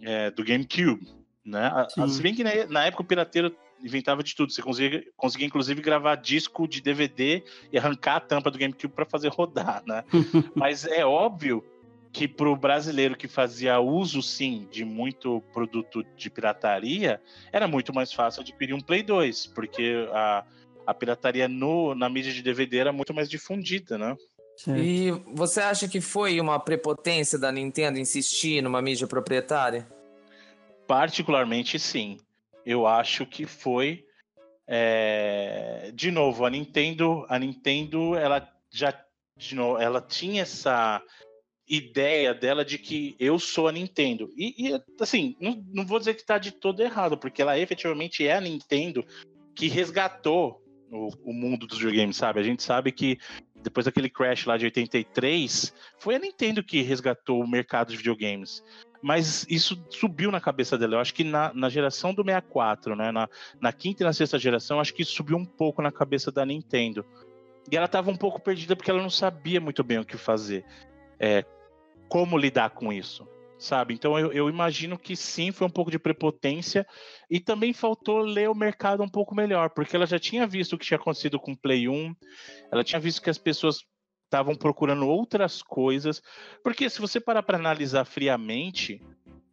é, 0.00 0.30
do 0.30 0.44
GameCube, 0.44 1.06
né? 1.44 1.70
Se 2.08 2.22
bem 2.22 2.34
que 2.34 2.44
na, 2.44 2.66
na, 2.66 2.84
época 2.84 3.02
o 3.02 3.06
pirateiro 3.06 3.54
inventava 3.82 4.22
de 4.22 4.34
tudo, 4.34 4.52
você 4.52 4.62
conseguia, 4.62 5.04
conseguia 5.16 5.46
inclusive 5.46 5.80
gravar 5.82 6.16
disco 6.16 6.68
de 6.68 6.80
DVD 6.80 7.42
e 7.72 7.78
arrancar 7.78 8.16
a 8.16 8.20
tampa 8.20 8.50
do 8.50 8.58
GameCube 8.58 8.94
para 8.94 9.04
fazer 9.04 9.28
rodar, 9.34 9.82
né? 9.86 10.04
Mas 10.54 10.86
é 10.86 11.04
óbvio 11.04 11.64
que 12.12 12.28
para 12.28 12.48
o 12.48 12.54
brasileiro 12.54 13.16
que 13.16 13.26
fazia 13.26 13.80
uso, 13.80 14.22
sim, 14.22 14.68
de 14.70 14.84
muito 14.84 15.40
produto 15.52 16.04
de 16.14 16.28
pirataria, 16.28 17.20
era 17.50 17.66
muito 17.66 17.92
mais 17.94 18.12
fácil 18.12 18.42
adquirir 18.42 18.74
um 18.74 18.80
Play 18.80 19.02
2, 19.02 19.46
porque 19.46 20.06
a, 20.12 20.44
a 20.86 20.92
pirataria 20.92 21.48
no, 21.48 21.94
na 21.94 22.10
mídia 22.10 22.32
de 22.32 22.42
DVD 22.42 22.78
era 22.78 22.92
muito 22.92 23.14
mais 23.14 23.30
difundida, 23.30 23.96
né? 23.96 24.14
Certo. 24.56 24.80
E 24.80 25.10
você 25.34 25.60
acha 25.60 25.88
que 25.88 26.00
foi 26.00 26.40
uma 26.40 26.58
prepotência 26.58 27.38
da 27.38 27.50
Nintendo 27.50 27.98
insistir 27.98 28.62
numa 28.62 28.82
mídia 28.82 29.06
proprietária? 29.06 29.88
Particularmente, 30.86 31.78
sim. 31.78 32.18
Eu 32.64 32.86
acho 32.86 33.26
que 33.26 33.46
foi. 33.46 34.04
É... 34.66 35.90
De 35.94 36.10
novo, 36.10 36.44
a 36.44 36.50
Nintendo, 36.50 37.26
a 37.28 37.38
Nintendo, 37.38 38.14
ela 38.14 38.48
já, 38.70 38.94
de 39.36 39.54
novo, 39.54 39.78
ela 39.78 40.00
tinha 40.00 40.42
essa 40.42 41.02
ideia 41.68 42.34
dela 42.34 42.64
de 42.64 42.78
que 42.78 43.16
eu 43.18 43.38
sou 43.38 43.68
a 43.68 43.72
Nintendo. 43.72 44.30
E, 44.36 44.68
e 44.68 44.82
assim, 45.00 45.36
não, 45.40 45.64
não, 45.72 45.86
vou 45.86 45.98
dizer 45.98 46.14
que 46.14 46.20
está 46.20 46.38
de 46.38 46.52
todo 46.52 46.82
errado, 46.82 47.16
porque 47.16 47.40
ela 47.40 47.58
efetivamente 47.58 48.26
é 48.26 48.34
a 48.34 48.40
Nintendo 48.40 49.04
que 49.54 49.68
resgatou 49.68 50.62
o, 50.90 51.08
o 51.30 51.32
mundo 51.32 51.66
dos 51.66 51.78
videogames, 51.78 52.16
sabe? 52.16 52.40
A 52.40 52.42
gente 52.42 52.62
sabe 52.62 52.92
que 52.92 53.18
depois 53.62 53.86
daquele 53.86 54.10
crash 54.10 54.46
lá 54.46 54.56
de 54.56 54.64
83, 54.64 55.72
foi 55.98 56.14
a 56.14 56.18
Nintendo 56.18 56.62
que 56.62 56.82
resgatou 56.82 57.40
o 57.40 57.48
mercado 57.48 57.90
de 57.90 57.96
videogames. 57.96 58.62
Mas 59.00 59.46
isso 59.48 59.84
subiu 59.90 60.30
na 60.30 60.40
cabeça 60.40 60.78
dela. 60.78 60.94
Eu 60.94 61.00
acho 61.00 61.14
que 61.14 61.24
na, 61.24 61.52
na 61.54 61.68
geração 61.68 62.14
do 62.14 62.22
64, 62.22 62.94
né? 62.94 63.10
Na, 63.10 63.28
na 63.60 63.72
quinta 63.72 64.02
e 64.02 64.06
na 64.06 64.12
sexta 64.12 64.38
geração, 64.38 64.78
acho 64.78 64.94
que 64.94 65.04
subiu 65.04 65.36
um 65.36 65.44
pouco 65.44 65.82
na 65.82 65.90
cabeça 65.90 66.30
da 66.30 66.46
Nintendo. 66.46 67.04
E 67.70 67.76
ela 67.76 67.86
estava 67.86 68.10
um 68.10 68.16
pouco 68.16 68.40
perdida 68.40 68.76
porque 68.76 68.90
ela 68.90 69.02
não 69.02 69.10
sabia 69.10 69.60
muito 69.60 69.82
bem 69.82 69.98
o 69.98 70.04
que 70.04 70.16
fazer. 70.16 70.64
É, 71.18 71.44
como 72.08 72.38
lidar 72.38 72.70
com 72.70 72.92
isso 72.92 73.26
sabe? 73.62 73.94
Então 73.94 74.18
eu, 74.18 74.32
eu, 74.32 74.48
imagino 74.48 74.98
que 74.98 75.14
sim, 75.14 75.52
foi 75.52 75.66
um 75.66 75.70
pouco 75.70 75.90
de 75.90 75.98
prepotência 75.98 76.86
e 77.30 77.38
também 77.38 77.72
faltou 77.72 78.18
ler 78.18 78.50
o 78.50 78.54
mercado 78.54 79.02
um 79.02 79.08
pouco 79.08 79.34
melhor, 79.34 79.70
porque 79.70 79.94
ela 79.94 80.06
já 80.06 80.18
tinha 80.18 80.46
visto 80.46 80.74
o 80.74 80.78
que 80.78 80.84
tinha 80.84 80.98
acontecido 80.98 81.38
com 81.38 81.52
o 81.52 81.56
Play 81.56 81.88
1, 81.88 82.14
ela 82.70 82.82
tinha 82.82 82.98
visto 83.00 83.22
que 83.22 83.30
as 83.30 83.38
pessoas 83.38 83.84
estavam 84.24 84.54
procurando 84.54 85.06
outras 85.06 85.62
coisas, 85.62 86.22
porque 86.62 86.90
se 86.90 87.00
você 87.00 87.20
parar 87.20 87.42
para 87.42 87.58
analisar 87.58 88.04
friamente, 88.04 89.00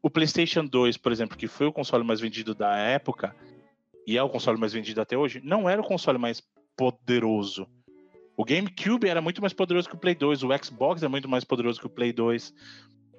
o 0.01 0.09
PlayStation 0.09 0.65
2, 0.65 0.97
por 0.97 1.11
exemplo, 1.11 1.37
que 1.37 1.47
foi 1.47 1.67
o 1.67 1.73
console 1.73 2.03
mais 2.03 2.19
vendido 2.19 2.55
da 2.55 2.75
época 2.77 3.35
e 4.07 4.17
é 4.17 4.23
o 4.23 4.29
console 4.29 4.59
mais 4.59 4.73
vendido 4.73 5.01
até 5.01 5.17
hoje, 5.17 5.41
não 5.43 5.69
era 5.69 5.81
o 5.81 5.85
console 5.85 6.17
mais 6.17 6.41
poderoso. 6.75 7.67
O 8.37 8.45
GameCube 8.45 9.07
era 9.07 9.21
muito 9.21 9.41
mais 9.41 9.51
poderoso 9.51 9.89
que 9.89 9.95
o 9.95 9.99
Play 9.99 10.15
2, 10.15 10.43
o 10.43 10.49
Xbox 10.63 11.03
é 11.03 11.09
muito 11.09 11.27
mais 11.27 11.43
poderoso 11.43 11.79
que 11.79 11.85
o 11.85 11.89
Play 11.89 12.13
2. 12.13 12.53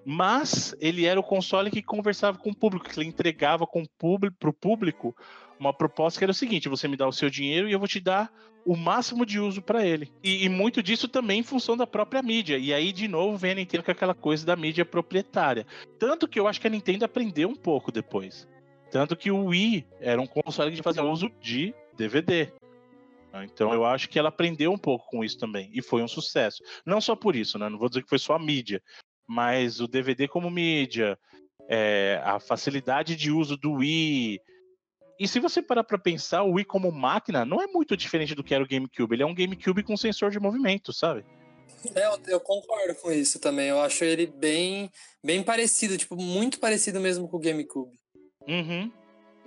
Mas 0.05 0.75
ele 0.81 1.05
era 1.05 1.21
o 1.21 1.23
console 1.23 1.71
que 1.71 1.83
conversava 1.83 2.39
com 2.39 2.51
o 2.51 2.57
público, 2.57 2.89
que 2.89 2.99
ele 2.99 3.09
entregava 3.09 3.67
com 3.67 3.83
o 3.83 3.89
público, 3.99 4.37
pro 4.39 4.53
público 4.53 5.15
uma 5.59 5.75
proposta 5.75 6.19
que 6.19 6.25
era 6.25 6.33
o 6.33 6.35
seguinte: 6.35 6.69
você 6.69 6.89
me 6.89 6.97
dá 6.97 7.07
o 7.07 7.13
seu 7.13 7.29
dinheiro 7.29 7.69
e 7.69 7.73
eu 7.73 7.79
vou 7.79 7.87
te 7.87 8.01
dar 8.01 8.33
o 8.65 8.77
máximo 8.77 9.25
de 9.25 9.39
uso 9.39 9.63
para 9.63 9.87
ele. 9.87 10.13
E, 10.23 10.45
e, 10.45 10.49
muito 10.49 10.83
disso 10.83 11.09
também 11.09 11.41
em 11.41 11.45
função 11.45 11.77
da 11.77 11.87
própria 11.87 12.23
mídia. 12.23 12.59
E 12.59 12.73
aí, 12.73 12.93
de 12.93 13.09
novo, 13.09 13.37
vem 13.37 13.53
a 13.53 13.55
Nintendo 13.55 13.85
com 13.85 13.91
aquela 13.91 14.15
coisa 14.15 14.45
da 14.45 14.57
mídia 14.57 14.85
proprietária. 14.85 15.67
Tanto 15.99 16.29
que 16.29 16.39
eu 16.39 16.47
acho 16.47 16.61
que 16.61 16.67
a 16.67 16.71
Nintendo 16.71 17.05
aprendeu 17.05 17.49
um 17.49 17.55
pouco 17.55 17.93
depois. 17.93 18.49
Tanto 18.91 19.17
que 19.17 19.31
o 19.31 19.47
Wii 19.47 19.87
era 20.01 20.21
um 20.21 20.27
console 20.27 20.75
que 20.75 20.83
fazia 20.83 21.05
uso 21.05 21.31
de 21.41 21.75
DVD. 21.97 22.53
Então 23.45 23.73
eu 23.73 23.85
acho 23.85 24.09
que 24.09 24.19
ela 24.19 24.29
aprendeu 24.29 24.73
um 24.73 24.79
pouco 24.79 25.07
com 25.07 25.25
isso 25.25 25.39
também. 25.39 25.71
E 25.73 25.81
foi 25.81 26.03
um 26.03 26.09
sucesso. 26.09 26.63
Não 26.85 27.01
só 27.01 27.15
por 27.15 27.37
isso, 27.37 27.59
né? 27.59 27.69
Não 27.69 27.79
vou 27.79 27.89
dizer 27.89 28.03
que 28.03 28.09
foi 28.09 28.19
só 28.19 28.35
a 28.35 28.39
mídia 28.39 28.83
mas 29.31 29.79
o 29.79 29.87
DVD 29.87 30.27
como 30.27 30.51
mídia, 30.51 31.17
é, 31.69 32.21
a 32.25 32.41
facilidade 32.41 33.15
de 33.15 33.31
uso 33.31 33.57
do 33.57 33.75
Wii. 33.75 34.41
E 35.21 35.29
se 35.29 35.39
você 35.39 35.63
parar 35.63 35.85
para 35.85 35.97
pensar, 35.97 36.43
o 36.43 36.55
Wii 36.55 36.65
como 36.65 36.91
máquina 36.91 37.45
não 37.45 37.63
é 37.63 37.69
muito 37.69 37.97
diferente 37.97 38.35
do 38.35 38.43
que 38.43 38.53
era 38.53 38.65
o 38.65 38.67
GameCube. 38.67 39.15
Ele 39.15 39.23
é 39.23 39.27
um 39.27 39.35
GameCube 39.35 39.85
com 39.85 39.97
sensor 39.97 40.33
de 40.33 40.41
movimento, 40.41 40.93
sabe? 40.93 41.25
É, 41.95 42.07
eu, 42.07 42.19
eu, 42.27 42.41
concordo 42.41 42.97
com 42.97 43.13
isso 43.13 43.39
também. 43.39 43.69
Eu 43.69 43.81
acho 43.81 44.03
ele 44.03 44.27
bem, 44.27 44.91
bem 45.25 45.45
parecido, 45.45 45.97
tipo, 45.97 46.17
muito 46.17 46.59
parecido 46.59 46.99
mesmo 46.99 47.29
com 47.29 47.37
o 47.37 47.41
GameCube. 47.41 47.97
Uhum. 48.49 48.91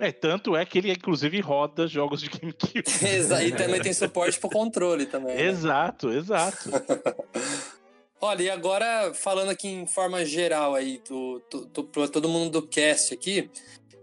É, 0.00 0.10
tanto 0.10 0.56
é 0.56 0.64
que 0.64 0.78
ele, 0.78 0.92
inclusive, 0.92 1.38
roda 1.40 1.86
jogos 1.86 2.22
de 2.22 2.30
GameCube. 2.30 2.84
Exato, 3.06 3.42
e 3.42 3.52
também 3.52 3.82
tem 3.82 3.92
suporte 3.92 4.40
pro 4.40 4.48
controle 4.48 5.04
também. 5.04 5.36
Né? 5.36 5.42
Exato, 5.42 6.10
exato. 6.10 6.70
Olha, 8.26 8.42
e 8.42 8.48
agora 8.48 9.12
falando 9.12 9.50
aqui 9.50 9.68
em 9.68 9.86
forma 9.86 10.24
geral 10.24 10.74
aí, 10.74 10.98
do, 11.06 11.42
do, 11.50 11.66
do, 11.66 12.08
todo 12.08 12.26
mundo 12.26 12.58
do 12.58 12.66
cast 12.66 13.12
aqui, 13.12 13.50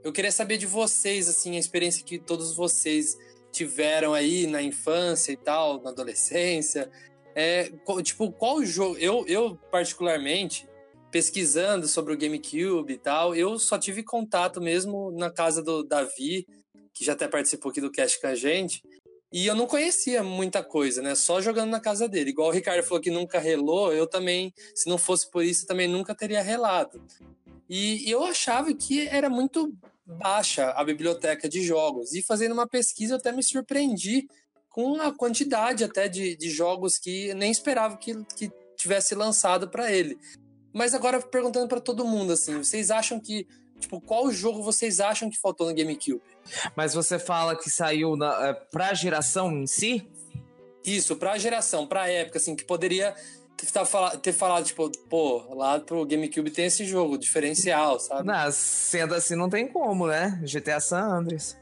eu 0.03 0.13
queria 0.13 0.31
saber 0.31 0.57
de 0.57 0.67
vocês, 0.67 1.27
assim, 1.27 1.55
a 1.55 1.59
experiência 1.59 2.05
que 2.05 2.19
todos 2.19 2.55
vocês 2.55 3.17
tiveram 3.51 4.13
aí 4.13 4.45
na 4.45 4.61
infância 4.61 5.31
e 5.31 5.35
tal, 5.35 5.81
na 5.81 5.89
adolescência. 5.89 6.91
É, 7.33 7.71
tipo, 8.03 8.31
qual 8.31 8.63
jogo. 8.63 8.95
Eu, 8.99 9.25
eu, 9.25 9.55
particularmente, 9.71 10.69
pesquisando 11.09 11.87
sobre 11.87 12.13
o 12.13 12.17
GameCube 12.17 12.93
e 12.93 12.99
tal, 12.99 13.33
eu 13.33 13.57
só 13.57 13.75
tive 13.75 14.03
contato 14.03 14.61
mesmo 14.61 15.09
na 15.13 15.31
casa 15.31 15.63
do 15.63 15.81
Davi, 15.81 16.45
que 16.93 17.03
já 17.03 17.13
até 17.13 17.27
participou 17.27 17.71
aqui 17.71 17.81
do 17.81 17.91
cast 17.91 18.21
com 18.21 18.27
a 18.27 18.35
gente. 18.35 18.83
E 19.31 19.47
eu 19.47 19.55
não 19.55 19.65
conhecia 19.65 20.21
muita 20.21 20.61
coisa, 20.61 21.01
né? 21.01 21.15
Só 21.15 21.41
jogando 21.41 21.69
na 21.69 21.79
casa 21.79 22.07
dele. 22.07 22.31
Igual 22.31 22.49
o 22.49 22.51
Ricardo 22.51 22.83
falou 22.83 23.01
que 23.01 23.09
nunca 23.09 23.39
relou, 23.39 23.93
eu 23.93 24.05
também, 24.05 24.53
se 24.75 24.89
não 24.89 24.97
fosse 24.97 25.29
por 25.31 25.45
isso, 25.45 25.65
também 25.65 25.87
nunca 25.87 26.13
teria 26.13 26.41
relado. 26.41 27.01
E 27.69 28.09
eu 28.11 28.23
achava 28.25 28.73
que 28.73 29.07
era 29.07 29.29
muito 29.29 29.73
baixa 30.05 30.71
a 30.71 30.83
biblioteca 30.83 31.47
de 31.47 31.63
jogos. 31.63 32.13
E 32.13 32.21
fazendo 32.21 32.51
uma 32.51 32.67
pesquisa, 32.67 33.13
eu 33.13 33.17
até 33.17 33.31
me 33.31 33.41
surpreendi 33.41 34.27
com 34.69 34.95
a 35.01 35.13
quantidade 35.13 35.83
até 35.83 36.09
de, 36.09 36.35
de 36.35 36.49
jogos 36.49 36.97
que 36.97 37.33
nem 37.33 37.51
esperava 37.51 37.95
que, 37.97 38.13
que 38.35 38.51
tivesse 38.75 39.15
lançado 39.15 39.69
para 39.69 39.91
ele. 39.91 40.17
Mas 40.73 40.93
agora 40.93 41.21
perguntando 41.21 41.67
para 41.67 41.79
todo 41.79 42.05
mundo 42.05 42.33
assim, 42.33 42.57
vocês 42.57 42.91
acham 42.91 43.19
que 43.19 43.47
Tipo, 43.81 43.99
qual 43.99 44.31
jogo 44.31 44.63
vocês 44.63 44.99
acham 44.99 45.29
que 45.29 45.37
faltou 45.37 45.67
no 45.67 45.75
GameCube? 45.75 46.21
Mas 46.75 46.93
você 46.93 47.19
fala 47.19 47.55
que 47.55 47.69
saiu 47.69 48.15
na, 48.15 48.47
é, 48.47 48.53
pra 48.53 48.93
geração 48.93 49.51
em 49.51 49.67
si? 49.67 50.09
Isso, 50.85 51.15
pra 51.15 51.37
geração, 51.37 51.85
pra 51.85 52.09
época, 52.09 52.37
assim, 52.37 52.55
que 52.55 52.63
poderia 52.63 53.15
ter 54.21 54.33
falado, 54.33 54.65
tipo, 54.65 54.89
pô, 55.07 55.53
lá 55.53 55.79
pro 55.79 56.05
GameCube 56.05 56.49
tem 56.49 56.65
esse 56.65 56.85
jogo, 56.85 57.17
diferencial, 57.17 57.99
sabe? 57.99 58.25
Não, 58.25 58.51
sendo 58.51 59.13
assim 59.13 59.35
não 59.35 59.49
tem 59.49 59.67
como, 59.67 60.07
né? 60.07 60.41
GTA 60.43 60.79
San 60.79 61.03
Andreas. 61.03 61.57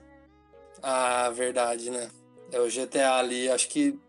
Ah, 0.82 1.30
verdade, 1.30 1.90
né? 1.90 2.10
É 2.52 2.60
o 2.60 2.70
GTA 2.70 3.16
ali, 3.16 3.50
acho 3.50 3.68
que 3.68 4.00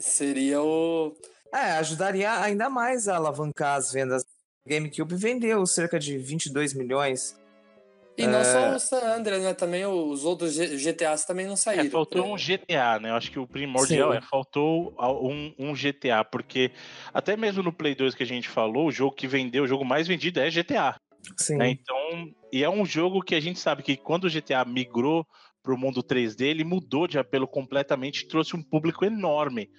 seria 0.00 0.60
o. 0.60 1.14
É, 1.52 1.72
ajudaria 1.72 2.40
ainda 2.40 2.68
mais 2.68 3.08
a 3.08 3.16
alavancar 3.16 3.76
as 3.76 3.90
vendas. 3.90 4.24
GameCube 4.66 5.16
vendeu 5.16 5.64
cerca 5.66 5.98
de 5.98 6.18
22 6.18 6.74
milhões 6.74 7.39
e 8.16 8.26
não 8.26 8.44
só 8.44 8.58
é. 8.58 8.74
o 8.74 8.78
San 8.78 9.16
Andreas, 9.16 9.42
né? 9.42 9.54
Também 9.54 9.86
os 9.86 10.24
outros 10.24 10.56
GTAs 10.56 11.24
também 11.24 11.46
não 11.46 11.56
saíram. 11.56 11.84
É, 11.84 11.90
faltou 11.90 12.32
um 12.32 12.36
GTA, 12.36 12.98
né? 13.00 13.10
Eu 13.10 13.14
acho 13.14 13.30
que 13.30 13.38
o 13.38 13.46
primordial 13.46 14.12
Sim. 14.12 14.18
é 14.18 14.20
faltou 14.20 14.94
um, 14.98 15.54
um, 15.58 15.72
GTA, 15.72 16.24
porque 16.24 16.70
até 17.14 17.36
mesmo 17.36 17.62
no 17.62 17.72
Play 17.72 17.94
2 17.94 18.14
que 18.14 18.22
a 18.22 18.26
gente 18.26 18.48
falou, 18.48 18.88
o 18.88 18.92
jogo 18.92 19.14
que 19.14 19.26
vendeu, 19.26 19.64
o 19.64 19.68
jogo 19.68 19.84
mais 19.84 20.06
vendido 20.06 20.40
é 20.40 20.50
GTA. 20.50 21.00
Sim. 21.36 21.56
Né? 21.56 21.70
Então, 21.70 22.30
e 22.52 22.64
é 22.64 22.68
um 22.68 22.84
jogo 22.84 23.22
que 23.22 23.34
a 23.34 23.40
gente 23.40 23.58
sabe 23.58 23.82
que 23.82 23.96
quando 23.96 24.24
o 24.24 24.30
GTA 24.30 24.64
migrou 24.64 25.26
para 25.62 25.74
o 25.74 25.78
mundo 25.78 26.02
3D, 26.02 26.46
ele 26.46 26.64
mudou 26.64 27.06
de 27.06 27.18
apelo 27.18 27.46
completamente, 27.46 28.26
trouxe 28.26 28.56
um 28.56 28.62
público 28.62 29.04
enorme 29.04 29.70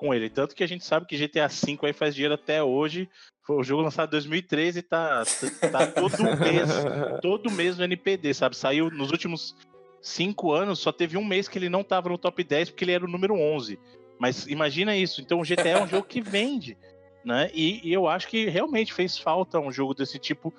com 0.00 0.14
ele. 0.14 0.30
Tanto 0.30 0.54
que 0.54 0.64
a 0.64 0.66
gente 0.66 0.82
sabe 0.82 1.04
que 1.04 1.14
GTA 1.14 1.46
V 1.46 1.78
aí 1.82 1.92
faz 1.92 2.14
dinheiro 2.14 2.32
até 2.32 2.62
hoje, 2.62 3.06
foi 3.42 3.56
o 3.56 3.62
jogo 3.62 3.82
lançado 3.82 4.08
em 4.08 4.12
2013 4.12 4.78
e 4.78 4.82
tá, 4.82 5.22
tá 5.70 5.86
todo 5.88 6.22
mês, 6.22 6.70
todo 7.20 7.50
mês 7.50 7.76
no 7.76 7.84
NPD, 7.84 8.32
sabe? 8.32 8.56
Saiu 8.56 8.90
nos 8.90 9.10
últimos 9.10 9.54
cinco 10.00 10.52
anos, 10.52 10.78
só 10.78 10.90
teve 10.90 11.18
um 11.18 11.24
mês 11.24 11.48
que 11.48 11.58
ele 11.58 11.68
não 11.68 11.84
tava 11.84 12.08
no 12.08 12.16
top 12.16 12.42
10 12.42 12.70
porque 12.70 12.82
ele 12.82 12.92
era 12.92 13.04
o 13.04 13.10
número 13.10 13.34
11. 13.34 13.78
Mas 14.18 14.46
imagina 14.46 14.96
isso. 14.96 15.20
Então 15.20 15.38
o 15.38 15.44
GTA 15.44 15.68
é 15.68 15.82
um 15.82 15.86
jogo 15.86 16.06
que 16.06 16.22
vende, 16.22 16.78
né? 17.22 17.50
E, 17.52 17.86
e 17.86 17.92
eu 17.92 18.08
acho 18.08 18.26
que 18.26 18.48
realmente 18.48 18.94
fez 18.94 19.18
falta 19.18 19.60
um 19.60 19.70
jogo 19.70 19.92
desse 19.92 20.18
tipo 20.18 20.54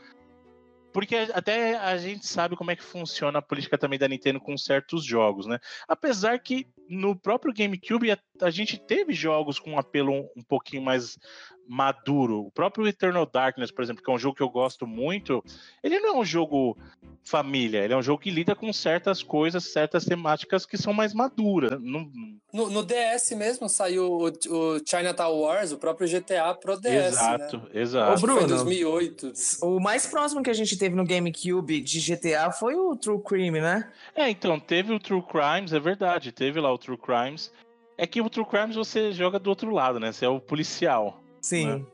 porque 0.94 1.16
até 1.34 1.78
a 1.78 1.98
gente 1.98 2.28
sabe 2.28 2.56
como 2.56 2.70
é 2.70 2.76
que 2.76 2.84
funciona 2.84 3.40
a 3.40 3.42
política 3.42 3.78
também 3.78 3.98
da 3.98 4.08
Nintendo 4.08 4.40
com 4.40 4.58
certos 4.58 5.06
jogos, 5.06 5.48
né? 5.48 5.58
Apesar 5.88 6.38
que 6.40 6.68
no 6.92 7.16
próprio 7.16 7.54
GameCube 7.54 8.12
a, 8.12 8.18
a 8.42 8.50
gente 8.50 8.78
teve 8.78 9.14
jogos 9.14 9.58
com 9.58 9.72
um 9.72 9.80
apelo 9.80 10.12
um, 10.12 10.30
um, 10.36 10.44
pouquinho 10.44 10.82
mais 10.82 11.18
maduro. 11.68 12.40
O 12.42 12.52
próprio 12.52 12.86
Eternal 12.86 13.26
Darkness, 13.26 13.72
por 13.72 13.82
exemplo, 13.82 14.04
que 14.04 14.12
é 14.12 14.14
um 14.14 14.20
jogo 14.20 14.36
que 14.36 14.44
eu 14.44 14.50
gosto 14.50 14.86
muito, 14.86 15.42
ele 15.82 16.00
não 16.00 16.16
é 16.16 16.20
um 16.20 16.26
jogo 16.26 16.78
família, 17.24 17.84
ele 17.84 17.94
é 17.94 17.98
um 17.98 18.02
jogo 18.02 18.22
que 18.22 18.30
lida 18.30 18.56
com 18.56 18.74
certas 18.74 19.24
coisas, 19.24 19.72
certas 19.72 20.04
temáticas 20.04 20.66
que 20.66 20.78
são 20.78 20.92
mais 20.92 21.14
maduras. 21.14 21.72
No, 21.80 22.12
no, 22.52 22.70
no 22.70 22.84
DS 22.84 23.32
mesmo 23.38 23.70
saiu 23.70 24.12
o, 24.12 24.26
o 24.28 24.80
Chinatown 24.86 25.40
Wars, 25.40 25.72
o 25.72 25.78
próprio 25.78 26.10
GTA 26.10 26.54
pro 26.56 26.80
DS. 26.80 27.14
Exato, 27.14 27.58
né? 27.58 27.70
exato. 27.74 28.18
Ô, 28.18 28.22
Bruno, 28.22 28.40
foi 28.40 28.48
2008. 28.50 29.34
O 29.62 29.80
mais 29.80 30.06
próximo 30.08 30.44
que 30.44 30.50
a 30.50 30.54
gente 30.54 30.78
teve 30.78 30.96
no 30.96 31.06
GameCube 31.06 31.80
de 31.80 32.00
GTA 32.00 32.52
foi 32.52 32.76
o 32.76 32.96
True 32.96 33.22
Crime, 33.24 33.62
né? 33.62 33.90
É, 34.16 34.30
então, 34.30 34.60
teve 34.60 34.94
o 34.94 35.00
True 35.00 35.24
Crimes, 35.24 35.72
é 35.72 35.80
verdade, 35.80 36.32
teve 36.32 36.60
lá 36.60 36.74
o 36.74 36.78
True 36.82 36.98
Crimes. 36.98 37.52
É 37.98 38.06
que 38.08 38.22
o 38.22 38.30
True 38.30 38.46
Crimes 38.46 38.76
você 38.76 39.12
joga 39.12 39.40
do 39.40 39.50
outro 39.50 39.72
lado, 39.72 40.00
né? 40.00 40.12
Você 40.12 40.26
é 40.26 40.30
o 40.30 40.40
policial. 40.40 41.22
Sim. 41.42 41.68
Né? 41.68 41.86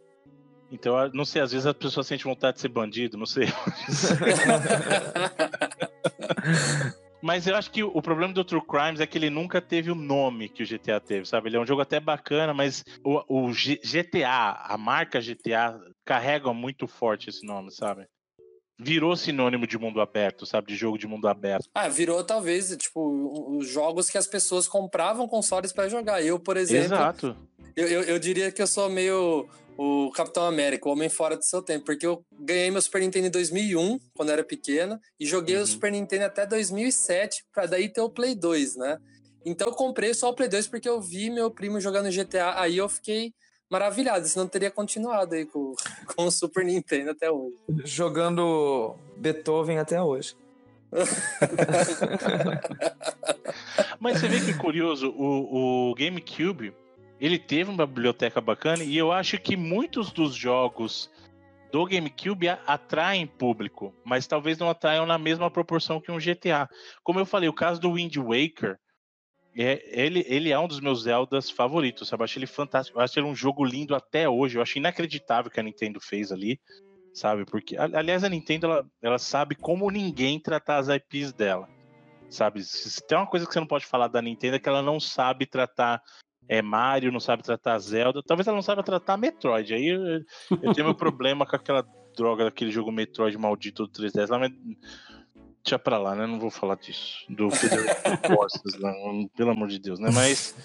Então, 0.72 1.10
não 1.14 1.24
sei, 1.26 1.42
às 1.42 1.52
vezes 1.52 1.66
a 1.66 1.74
pessoa 1.74 2.04
sente 2.04 2.26
vontade 2.26 2.56
de 2.56 2.62
ser 2.62 2.68
bandido, 2.70 3.18
não 3.18 3.26
sei. 3.26 3.48
Mas 7.22 7.48
eu 7.48 7.56
acho 7.56 7.72
que 7.72 7.84
o 7.84 8.02
problema 8.02 8.34
do 8.34 8.44
True 8.44 8.62
Crimes 8.62 9.00
é 9.00 9.08
que 9.08 9.18
ele 9.18 9.30
nunca 9.30 9.60
teve 9.60 9.90
o 9.90 9.96
nome 9.96 10.50
que 10.50 10.62
o 10.62 10.68
GTA 10.68 11.00
teve, 11.00 11.26
sabe? 11.26 11.50
Ele 11.50 11.58
é 11.58 11.60
um 11.60 11.66
jogo 11.66 11.82
até 11.82 12.00
bacana, 12.00 12.54
mas 12.54 12.86
o, 13.04 13.48
o 13.48 13.52
GTA, 13.52 14.52
a 14.64 14.78
marca 14.78 15.20
GTA, 15.20 15.80
carrega 16.06 16.54
muito 16.54 16.88
forte 16.88 17.30
esse 17.30 17.46
nome, 17.46 17.72
sabe? 17.72 18.08
Virou 18.80 19.15
sinônimo 19.15 19.65
de 19.65 19.78
mundo 19.78 19.99
aberto, 19.99 20.45
sabe? 20.45 20.67
De 20.67 20.75
jogo 20.75 20.97
de 20.97 21.07
mundo 21.07 21.28
aberto. 21.28 21.67
Ah, 21.73 21.89
virou 21.89 22.23
talvez, 22.23 22.75
tipo, 22.78 23.57
os 23.57 23.67
jogos 23.67 24.09
que 24.09 24.17
as 24.17 24.28
pessoas 24.28 24.67
compravam 24.67 25.28
consoles 25.28 25.73
para 25.73 25.89
jogar. 25.89 26.21
Eu, 26.23 26.39
por 26.39 26.57
exemplo. 26.57 26.86
Exato. 26.86 27.36
Eu, 27.75 27.88
eu, 27.88 28.01
eu 28.03 28.19
diria 28.19 28.51
que 28.51 28.61
eu 28.61 28.67
sou 28.67 28.89
meio 28.89 29.47
o 29.78 30.11
Capitão 30.11 30.43
América, 30.43 30.89
o 30.89 30.91
Homem 30.91 31.07
Fora 31.07 31.38
do 31.38 31.45
Seu 31.45 31.61
Tempo, 31.61 31.86
porque 31.86 32.05
eu 32.05 32.25
ganhei 32.32 32.71
meu 32.71 32.82
Super 32.82 33.01
Nintendo 33.01 33.28
em 33.28 33.32
2001, 33.32 33.99
quando 34.15 34.30
eu 34.30 34.34
era 34.34 34.43
pequena, 34.43 34.99
e 35.19 35.25
joguei 35.25 35.55
uhum. 35.55 35.61
o 35.61 35.67
Super 35.67 35.91
Nintendo 35.91 36.25
até 36.25 36.47
2007, 36.47 37.45
para 37.53 37.67
daí 37.67 37.88
ter 37.88 38.01
o 38.01 38.09
Play 38.09 38.34
2, 38.34 38.75
né? 38.75 38.97
Então 39.45 39.67
eu 39.67 39.73
comprei 39.73 40.13
só 40.13 40.30
o 40.30 40.34
Play 40.34 40.49
2 40.49 40.67
porque 40.67 40.89
eu 40.89 40.99
vi 40.99 41.30
meu 41.30 41.51
primo 41.51 41.80
jogando 41.80 42.09
GTA, 42.09 42.59
aí 42.59 42.78
eu 42.78 42.89
fiquei 42.89 43.34
maravilhado, 43.70 44.28
senão 44.28 44.47
teria 44.47 44.72
continuado 44.72 45.36
aí 45.36 45.45
com, 45.45 45.76
com 46.15 46.26
o 46.26 46.32
Super 46.32 46.65
Nintendo 46.65 47.11
até 47.11 47.30
hoje. 47.30 47.55
Jogando 47.84 48.95
Beethoven 49.18 49.80
até 49.80 50.01
hoje. 50.01 50.36
Mas 53.99 54.20
você 54.20 54.30
vê 54.30 54.39
que 54.39 54.57
curioso, 54.57 55.09
o, 55.09 55.91
o 55.91 55.95
GameCube 55.95 56.74
ele 57.20 57.38
teve 57.38 57.70
uma 57.70 57.86
biblioteca 57.86 58.39
bacana 58.39 58.84
e 58.84 58.95
eu 58.95 59.11
acho 59.11 59.38
que 59.39 59.57
muitos 59.57 60.11
dos 60.11 60.34
jogos 60.34 61.11
do 61.72 61.86
GameCube 61.86 62.47
atraem 62.65 63.28
público, 63.28 63.93
mas 64.05 64.28
talvez 64.28 64.57
não 64.57 64.70
atraiam 64.70 65.05
na 65.05 65.18
mesma 65.18 65.51
proporção 65.51 65.99
que 65.99 66.11
um 66.11 66.18
GTA. 66.18 66.70
Como 67.03 67.20
eu 67.20 67.26
falei, 67.26 67.49
o 67.49 67.53
caso 67.53 67.82
do 67.82 67.93
Wind 67.93 68.15
Waker, 68.15 68.80
é, 69.58 69.82
ele, 69.88 70.24
ele 70.28 70.51
é 70.51 70.60
um 70.60 70.68
dos 70.68 70.80
meus 70.80 71.03
Zeldas 71.03 71.49
favoritos, 71.49 72.08
sabe? 72.08 72.22
Eu 72.22 72.26
acho 72.26 72.38
ele 72.38 72.45
fantástico. 72.45 72.99
Eu 72.99 73.03
acho 73.03 73.18
ele 73.20 73.28
um 73.28 73.36
jogo 73.36 73.66
lindo 73.66 73.95
até 73.95 74.30
hoje. 74.30 74.58
Eu 74.58 74.62
acho 74.62 74.78
inacreditável 74.78 75.49
o 75.49 75.51
que 75.51 75.60
a 75.60 75.64
Nintendo 75.64 75.99
fez 75.99 76.32
ali, 76.32 76.60
sabe? 77.14 77.43
Porque, 77.43 77.76
aliás, 77.76 78.24
a 78.24 78.30
Nintendo 78.30 78.68
ela, 78.68 78.86
ela 79.01 79.18
sabe 79.18 79.55
como 79.55 79.89
ninguém 79.89 80.39
tratar 80.39 80.78
as 80.78 80.89
IPs 80.89 81.34
dela, 81.34 81.68
sabe? 82.30 82.64
Se 82.64 83.01
tem 83.08 83.18
uma 83.18 83.26
coisa 83.26 83.47
que 83.47 83.53
você 83.53 83.60
não 83.60 83.68
pode 83.68 83.86
falar 83.86 84.08
da 84.08 84.22
Nintendo 84.22 84.58
é 84.58 84.60
que 84.60 84.70
ela 84.70 84.84
não 84.84 84.99
sabe 84.99 85.45
tratar 85.45 86.01
é 86.49 86.62
Mario, 86.62 87.12
não 87.12 87.20
sabe 87.20 87.43
tratar 87.43 87.78
Zelda. 87.80 88.22
Talvez 88.26 88.47
ela 88.47 88.55
não 88.55 88.62
saiba 88.62 88.84
tratar 88.84 89.18
Metroid. 89.18 89.74
Aí 89.74 89.88
eu, 89.88 90.22
eu 90.62 90.74
tenho 90.74 90.86
meu 90.86 90.95
problema 90.95 91.45
com 91.45 91.55
aquela 91.55 91.86
droga 92.16 92.45
daquele 92.45 92.72
jogo 92.72 92.91
Metroid 92.91 93.38
maldito 93.38 93.86
do 93.86 93.91
3DS 93.91 94.30
lá, 94.30 94.39
mas 94.39 94.51
deixa 95.68 95.78
pra 95.78 95.97
lá, 95.97 96.15
né? 96.15 96.26
Não 96.26 96.39
vou 96.39 96.49
falar 96.49 96.76
disso. 96.76 97.26
Do 97.28 97.49
Forces, 97.51 98.78
pelo 99.36 99.51
amor 99.51 99.68
de 99.68 99.80
Deus, 99.80 99.99
né? 99.99 100.09
Mas, 100.13 100.55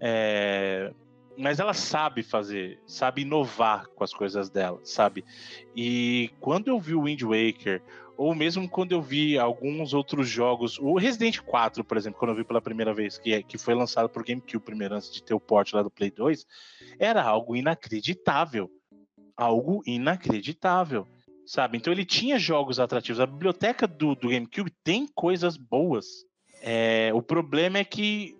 é, 0.00 0.92
mas 1.36 1.60
ela 1.60 1.72
sabe 1.72 2.24
fazer, 2.24 2.80
sabe 2.84 3.22
inovar 3.22 3.86
com 3.88 4.02
as 4.02 4.12
coisas 4.12 4.50
dela, 4.50 4.80
sabe? 4.82 5.24
E 5.76 6.30
quando 6.40 6.68
eu 6.68 6.80
vi 6.80 6.94
o 6.94 7.04
Wind 7.04 7.22
Waker, 7.22 7.80
ou 8.16 8.34
mesmo 8.34 8.68
quando 8.68 8.90
eu 8.90 9.00
vi 9.00 9.38
alguns 9.38 9.94
outros 9.94 10.28
jogos, 10.28 10.76
o 10.80 10.98
Resident 10.98 11.38
4, 11.38 11.84
por 11.84 11.96
exemplo, 11.96 12.18
quando 12.18 12.32
eu 12.32 12.36
vi 12.36 12.42
pela 12.44 12.60
primeira 12.60 12.92
vez, 12.92 13.16
que, 13.16 13.32
é, 13.32 13.42
que 13.42 13.56
foi 13.56 13.74
lançado 13.74 14.08
por 14.08 14.24
GameCube 14.24 14.64
primeiro, 14.64 14.96
antes 14.96 15.12
de 15.12 15.22
ter 15.22 15.34
o 15.34 15.40
port 15.40 15.72
lá 15.72 15.82
do 15.84 15.90
Play 15.90 16.10
2, 16.10 16.44
era 16.98 17.22
algo 17.22 17.54
inacreditável. 17.54 18.68
Algo 19.36 19.84
inacreditável, 19.86 21.06
sabe? 21.48 21.78
Então 21.78 21.90
ele 21.90 22.04
tinha 22.04 22.38
jogos 22.38 22.78
atrativos. 22.78 23.20
A 23.20 23.26
biblioteca 23.26 23.86
do, 23.86 24.14
do 24.14 24.28
GameCube 24.28 24.70
tem 24.84 25.06
coisas 25.06 25.56
boas. 25.56 26.06
É, 26.60 27.10
o 27.14 27.22
problema 27.22 27.78
é 27.78 27.84
que, 27.84 28.36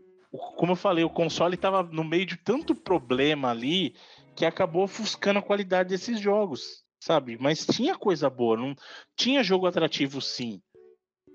como 0.57 0.73
eu 0.73 0.77
falei, 0.77 1.05
o 1.05 1.11
console 1.11 1.55
estava 1.55 1.83
no 1.83 2.05
meio 2.05 2.27
de 2.27 2.37
tanto 2.37 2.75
problema 2.75 3.51
ali 3.51 3.95
que 4.37 4.45
acabou 4.45 4.83
ofuscando 4.83 5.39
a 5.39 5.43
qualidade 5.43 5.89
desses 5.89 6.21
jogos, 6.21 6.85
sabe? 7.03 7.39
Mas 7.41 7.65
tinha 7.65 7.97
coisa 7.97 8.29
boa, 8.29 8.59
não 8.59 8.77
tinha 9.17 9.43
jogo 9.43 9.67
atrativo 9.67 10.21
sim. 10.21 10.61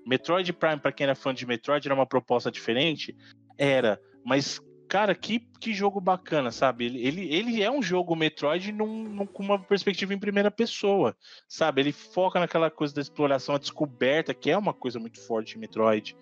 Metroid 0.06 0.52
Prime, 0.52 0.78
para 0.78 0.92
quem 0.92 1.04
era 1.04 1.16
fã 1.16 1.34
de 1.34 1.44
Metroid, 1.44 1.86
era 1.86 1.94
uma 1.94 2.06
proposta 2.06 2.52
diferente, 2.52 3.16
era, 3.58 4.00
mas 4.24 4.60
cara, 4.88 5.14
que, 5.14 5.40
que 5.60 5.72
jogo 5.72 6.00
bacana, 6.00 6.50
sabe? 6.50 6.84
Ele, 6.86 7.06
ele, 7.06 7.34
ele 7.34 7.62
é 7.62 7.70
um 7.70 7.82
jogo 7.82 8.14
Metroid 8.14 8.72
num, 8.72 9.04
num, 9.04 9.26
com 9.26 9.42
uma 9.42 9.58
perspectiva 9.58 10.14
em 10.14 10.18
primeira 10.18 10.50
pessoa, 10.50 11.16
sabe? 11.48 11.80
Ele 11.82 11.92
foca 11.92 12.38
naquela 12.38 12.70
coisa 12.70 12.94
da 12.94 13.00
exploração, 13.00 13.54
a 13.54 13.58
descoberta, 13.58 14.34
que 14.34 14.50
é 14.50 14.56
uma 14.56 14.72
coisa 14.72 14.98
muito 14.98 15.20
forte 15.20 15.56
em 15.56 15.60
Metroid. 15.60 16.16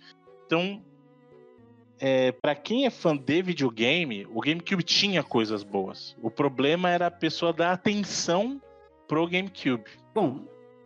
Então, 0.46 0.82
é, 1.98 2.32
para 2.32 2.54
quem 2.54 2.86
é 2.86 2.90
fã 2.90 3.16
de 3.16 3.42
videogame, 3.42 4.26
o 4.32 4.40
GameCube 4.40 4.82
tinha 4.82 5.22
coisas 5.22 5.62
boas. 5.62 6.16
O 6.20 6.30
problema 6.30 6.90
era 6.90 7.06
a 7.06 7.10
pessoa 7.10 7.52
dar 7.52 7.72
atenção 7.72 8.60
pro 9.06 9.26
GameCube. 9.26 9.90
Bom, 10.14 10.40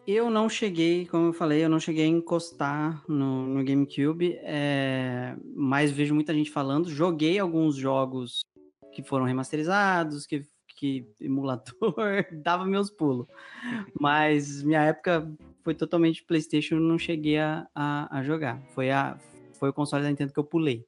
eu 0.06 0.30
não 0.30 0.48
cheguei, 0.48 1.06
como 1.06 1.26
eu 1.26 1.32
falei, 1.32 1.64
eu 1.64 1.68
não 1.68 1.80
cheguei 1.80 2.04
a 2.04 2.08
encostar 2.08 3.02
no, 3.08 3.46
no 3.46 3.64
GameCube, 3.64 4.38
é, 4.42 5.36
mas 5.54 5.90
vejo 5.90 6.14
muita 6.14 6.32
gente 6.32 6.50
falando. 6.50 6.88
Joguei 6.88 7.38
alguns 7.38 7.74
jogos 7.74 8.40
que 8.92 9.02
foram 9.02 9.24
remasterizados, 9.24 10.24
que, 10.24 10.46
que 10.76 11.06
emulador, 11.20 11.74
dava 12.42 12.64
meus 12.64 12.88
pulos. 12.88 13.26
Mas 14.00 14.62
minha 14.62 14.82
época 14.82 15.28
foi 15.64 15.74
totalmente 15.74 16.24
PlayStation, 16.24 16.76
não 16.76 16.98
cheguei 16.98 17.38
a, 17.38 17.66
a, 17.74 18.18
a 18.18 18.22
jogar. 18.22 18.62
Foi, 18.74 18.90
a, 18.90 19.18
foi 19.54 19.70
o 19.70 19.74
console 19.74 20.04
da 20.04 20.08
Nintendo 20.08 20.32
que 20.32 20.38
eu 20.38 20.44
pulei. 20.44 20.86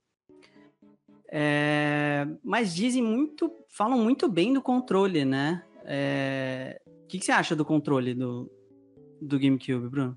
É, 1.31 2.27
mas 2.43 2.75
dizem 2.75 3.03
muito, 3.03 3.53
falam 3.69 3.99
muito 3.99 4.29
bem 4.29 4.53
do 4.53 4.62
controle, 4.62 5.25
né? 5.25 5.64
É, 5.85 6.81
o 6.87 7.07
que, 7.09 7.19
que, 7.19 7.25
você 7.25 7.33
acha 7.33 7.57
do 7.57 7.64
controle 7.64 8.14
do, 8.14 8.51
do 9.21 9.39
GameCube, 9.39 9.89
Bruno? 9.89 10.16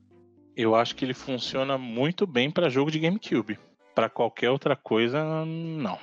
Eu 0.55 0.75
acho 0.75 0.95
que 0.95 1.05
ele 1.05 1.13
funciona 1.13 1.77
muito 1.77 2.27
bem 2.27 2.51
para 2.51 2.69
jogo 2.69 2.91
de 2.91 2.99
GameCube. 2.99 3.57
Para 3.95 4.09
qualquer 4.09 4.49
outra 4.49 4.75
coisa, 4.75 5.45
não. 5.45 5.97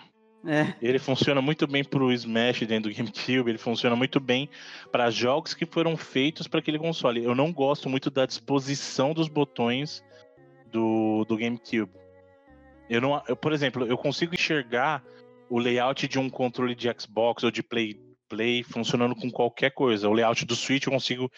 É. 0.46 0.74
Ele 0.80 0.98
funciona 0.98 1.42
muito 1.42 1.66
bem 1.66 1.82
para 1.82 2.02
o 2.02 2.12
Smash 2.12 2.60
dentro 2.60 2.90
do 2.90 2.96
GameCube, 2.96 3.50
ele 3.50 3.58
funciona 3.58 3.96
muito 3.96 4.20
bem 4.20 4.48
para 4.92 5.10
jogos 5.10 5.52
que 5.52 5.66
foram 5.66 5.96
feitos 5.96 6.46
para 6.46 6.60
aquele 6.60 6.78
console. 6.78 7.24
Eu 7.24 7.34
não 7.34 7.52
gosto 7.52 7.88
muito 7.88 8.10
da 8.10 8.24
disposição 8.24 9.12
dos 9.12 9.28
botões 9.28 10.02
do, 10.70 11.24
do 11.24 11.36
GameCube. 11.36 11.92
Eu 12.88 13.00
não, 13.00 13.22
eu, 13.28 13.36
por 13.36 13.52
exemplo, 13.52 13.86
eu 13.86 13.98
consigo 13.98 14.34
enxergar 14.34 15.04
o 15.50 15.58
layout 15.58 16.06
de 16.06 16.18
um 16.18 16.30
controle 16.30 16.74
de 16.74 16.88
Xbox 16.98 17.42
ou 17.42 17.50
de 17.50 17.62
Play, 17.62 18.00
Play 18.28 18.62
funcionando 18.62 19.14
com 19.14 19.30
qualquer 19.30 19.70
coisa. 19.70 20.08
O 20.08 20.12
layout 20.12 20.44
do 20.44 20.56
Switch 20.56 20.86
eu 20.86 20.92
consigo. 20.92 21.30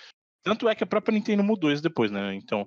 Tanto 0.42 0.68
é 0.68 0.74
que 0.74 0.84
a 0.84 0.86
própria 0.86 1.12
Nintendo 1.12 1.44
mudou 1.44 1.70
isso 1.70 1.82
depois, 1.82 2.10
né? 2.10 2.34
Então, 2.34 2.66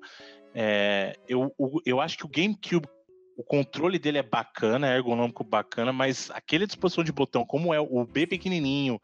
é, 0.53 1.15
eu, 1.28 1.53
eu 1.86 1.99
acho 1.99 2.17
que 2.17 2.26
o 2.26 2.30
GameCube, 2.30 2.88
o 3.36 3.43
controle 3.43 3.97
dele 3.97 4.19
é 4.19 4.24
bacana, 4.24 4.91
é 4.91 4.95
ergonômico 4.95 5.43
bacana, 5.43 5.91
mas 5.91 6.30
aquela 6.32 6.67
disposição 6.67 7.03
de 7.03 7.11
botão, 7.11 7.45
como 7.45 7.74
é 7.74 7.80
o 7.80 8.05
B 8.05 8.28
pequenininho, 8.28 8.99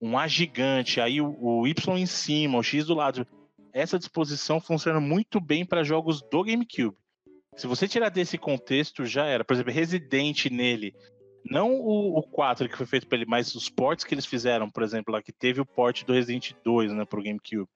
um 0.00 0.18
A 0.18 0.26
gigante, 0.26 1.00
aí 1.00 1.20
o, 1.20 1.36
o 1.38 1.66
Y 1.66 1.98
em 1.98 2.06
cima, 2.06 2.58
o 2.58 2.62
X 2.62 2.86
do 2.86 2.94
lado, 2.94 3.26
essa 3.72 3.98
disposição 3.98 4.60
funciona 4.60 5.00
muito 5.00 5.40
bem 5.40 5.64
para 5.64 5.84
jogos 5.84 6.22
do 6.22 6.44
GameCube. 6.44 6.96
Se 7.56 7.66
você 7.66 7.86
tirar 7.86 8.08
desse 8.08 8.36
contexto, 8.36 9.04
já 9.04 9.26
era. 9.26 9.44
Por 9.44 9.54
exemplo, 9.54 9.72
Resident 9.72 10.46
nele. 10.46 10.94
Não 11.44 11.74
o, 11.74 12.18
o 12.18 12.22
4 12.22 12.68
que 12.68 12.76
foi 12.76 12.86
feito 12.86 13.06
para 13.06 13.18
ele, 13.18 13.26
mas 13.26 13.54
os 13.54 13.68
ports 13.68 14.04
que 14.04 14.14
eles 14.14 14.26
fizeram, 14.26 14.70
por 14.70 14.82
exemplo, 14.82 15.12
lá 15.12 15.22
que 15.22 15.32
teve 15.32 15.60
o 15.60 15.66
port 15.66 16.02
do 16.04 16.12
Resident 16.12 16.52
2, 16.64 16.92
né, 16.92 17.04
pro 17.04 17.22
GameCube. 17.22 17.68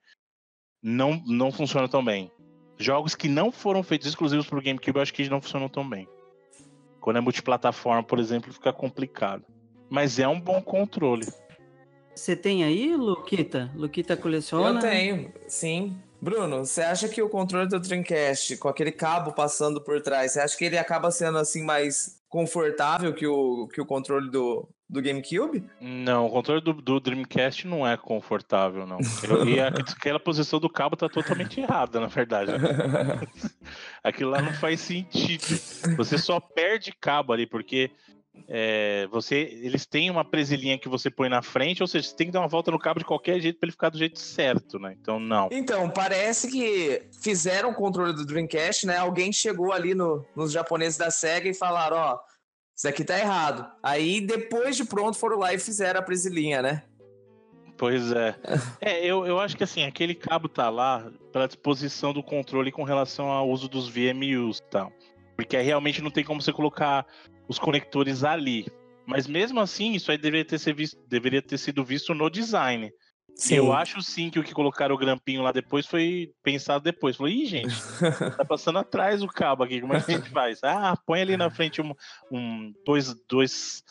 Não, 0.81 1.21
não 1.25 1.51
funciona 1.51 1.87
tão 1.87 2.03
bem. 2.03 2.31
Jogos 2.77 3.13
que 3.15 3.27
não 3.27 3.51
foram 3.51 3.83
feitos 3.83 4.07
exclusivos 4.07 4.47
pro 4.47 4.61
GameCube, 4.61 4.95
eu 4.95 5.01
acho 5.01 5.13
que 5.13 5.29
não 5.29 5.41
funcionam 5.41 5.67
tão 5.67 5.87
bem. 5.87 6.07
Quando 7.01 7.17
é 7.17 7.21
multiplataforma, 7.21 8.03
por 8.03 8.19
exemplo, 8.19 8.53
fica 8.53 8.71
complicado. 8.71 9.43
Mas 9.89 10.19
é 10.19 10.27
um 10.27 10.39
bom 10.39 10.61
controle. 10.61 11.27
Você 12.15 12.35
tem 12.35 12.63
aí, 12.63 12.95
Luquita? 12.95 13.71
Luquita 13.75 14.15
coleciona? 14.15 14.79
Eu 14.79 14.81
tenho, 14.81 15.33
sim. 15.47 15.97
Bruno, 16.21 16.65
você 16.65 16.81
acha 16.81 17.07
que 17.07 17.21
o 17.21 17.29
controle 17.29 17.67
do 17.67 17.79
Dreamcast, 17.79 18.57
com 18.57 18.67
aquele 18.67 18.91
cabo 18.91 19.31
passando 19.31 19.81
por 19.81 20.01
trás, 20.01 20.33
você 20.33 20.41
acha 20.41 20.57
que 20.57 20.65
ele 20.65 20.77
acaba 20.77 21.11
sendo 21.11 21.37
assim 21.37 21.63
mais 21.63 22.21
confortável 22.27 23.13
que 23.13 23.25
o, 23.25 23.67
que 23.69 23.79
o 23.79 23.85
controle 23.85 24.29
do, 24.29 24.67
do 24.89 25.01
GameCube? 25.01 25.63
Não, 25.79 26.25
o 26.25 26.29
controle 26.31 26.61
do, 26.61 26.73
do 26.73 26.99
Dreamcast 26.99 27.67
não 27.67 27.85
é 27.85 27.95
confortável, 27.95 28.87
não. 28.87 28.97
E 29.45 29.59
aquela 29.59 30.19
posição 30.19 30.59
do 30.59 30.69
cabo 30.69 30.95
tá 30.95 31.07
totalmente 31.07 31.61
errada, 31.61 31.99
na 31.99 32.07
verdade. 32.07 32.51
Aquilo 34.03 34.31
lá 34.31 34.41
não 34.41 34.53
faz 34.53 34.79
sentido. 34.81 35.43
Você 35.95 36.17
só 36.17 36.39
perde 36.39 36.91
cabo 36.99 37.31
ali, 37.31 37.45
porque 37.45 37.91
é, 38.47 39.07
você, 39.11 39.35
eles 39.61 39.85
têm 39.85 40.09
uma 40.09 40.25
presilhinha 40.25 40.79
que 40.79 40.89
você 40.89 41.09
põe 41.11 41.29
na 41.29 41.41
frente, 41.41 41.83
ou 41.83 41.87
seja, 41.87 42.07
você 42.07 42.15
tem 42.15 42.27
que 42.27 42.33
dar 42.33 42.39
uma 42.39 42.47
volta 42.47 42.71
no 42.71 42.79
cabo 42.79 42.99
de 42.99 43.05
qualquer 43.05 43.39
jeito 43.39 43.59
para 43.59 43.67
ele 43.67 43.71
ficar 43.71 43.89
do 43.89 43.97
jeito 43.97 44.19
certo, 44.19 44.79
né? 44.79 44.95
Então, 44.99 45.19
não. 45.19 45.49
Então, 45.51 45.87
parece 45.89 46.49
que 46.49 47.03
fizeram 47.21 47.69
o 47.69 47.75
controle 47.75 48.13
do 48.13 48.25
Dreamcast, 48.25 48.87
né? 48.87 48.97
Alguém 48.97 49.31
chegou 49.31 49.71
ali 49.71 49.93
no, 49.93 50.25
nos 50.35 50.51
japoneses 50.51 50.97
da 50.97 51.11
SEGA 51.11 51.49
e 51.49 51.53
falaram, 51.53 51.97
ó, 51.97 52.19
isso 52.79 52.87
aqui 52.87 53.03
tá 53.03 53.19
errado. 53.19 53.69
Aí, 53.83 54.21
depois 54.21 54.77
de 54.77 54.85
pronto, 54.85 55.17
foram 55.17 55.37
lá 55.37 55.53
e 55.53 55.59
fizeram 55.59 55.99
a 55.99 56.01
presilhinha, 56.01 56.61
né? 56.61 56.83
Pois 57.77 58.09
é. 58.13 58.33
é, 58.79 59.05
eu, 59.05 59.25
eu 59.25 59.37
acho 59.37 59.57
que 59.57 59.65
assim, 59.65 59.83
aquele 59.83 60.15
cabo 60.15 60.47
tá 60.47 60.69
lá 60.69 61.11
para 61.29 61.45
disposição 61.45 62.13
do 62.13 62.23
controle 62.23 62.71
com 62.71 62.83
relação 62.83 63.27
ao 63.27 63.49
uso 63.49 63.67
dos 63.67 63.89
VMUs 63.89 64.59
e 64.59 64.69
tal. 64.69 64.93
Porque 65.35 65.57
aí 65.57 65.65
realmente 65.65 66.01
não 66.01 66.09
tem 66.09 66.23
como 66.23 66.41
você 66.41 66.53
colocar 66.53 67.05
os 67.49 67.59
conectores 67.59 68.23
ali. 68.23 68.65
Mas 69.05 69.27
mesmo 69.27 69.59
assim, 69.59 69.91
isso 69.91 70.09
aí 70.09 70.17
deveria 70.17 70.45
ter, 70.45 70.57
ser 70.57 70.73
visto, 70.73 70.97
deveria 71.05 71.41
ter 71.41 71.57
sido 71.57 71.83
visto 71.83 72.13
no 72.13 72.29
design. 72.29 72.93
Sim. 73.35 73.55
Eu 73.55 73.71
acho 73.73 74.01
sim 74.01 74.29
que 74.29 74.39
o 74.39 74.43
que 74.43 74.53
colocaram 74.53 74.93
o 74.93 74.97
grampinho 74.97 75.41
lá 75.41 75.51
depois 75.51 75.85
foi 75.85 76.31
pensado 76.43 76.83
depois. 76.83 77.15
Falou, 77.15 77.31
ih, 77.31 77.45
gente, 77.45 77.73
tá 78.37 78.43
passando 78.43 78.79
atrás 78.79 79.21
o 79.21 79.27
cabo 79.27 79.63
aqui, 79.63 79.79
como 79.79 79.93
é 79.93 80.01
que 80.01 80.11
a 80.11 80.15
gente 80.17 80.29
faz? 80.29 80.59
Ah, 80.63 80.97
põe 81.05 81.21
ali 81.21 81.37
na 81.37 81.49
frente 81.49 81.81
um, 81.81 81.93
um 82.31 82.73
dois, 82.85 83.15
dois, 83.29 83.83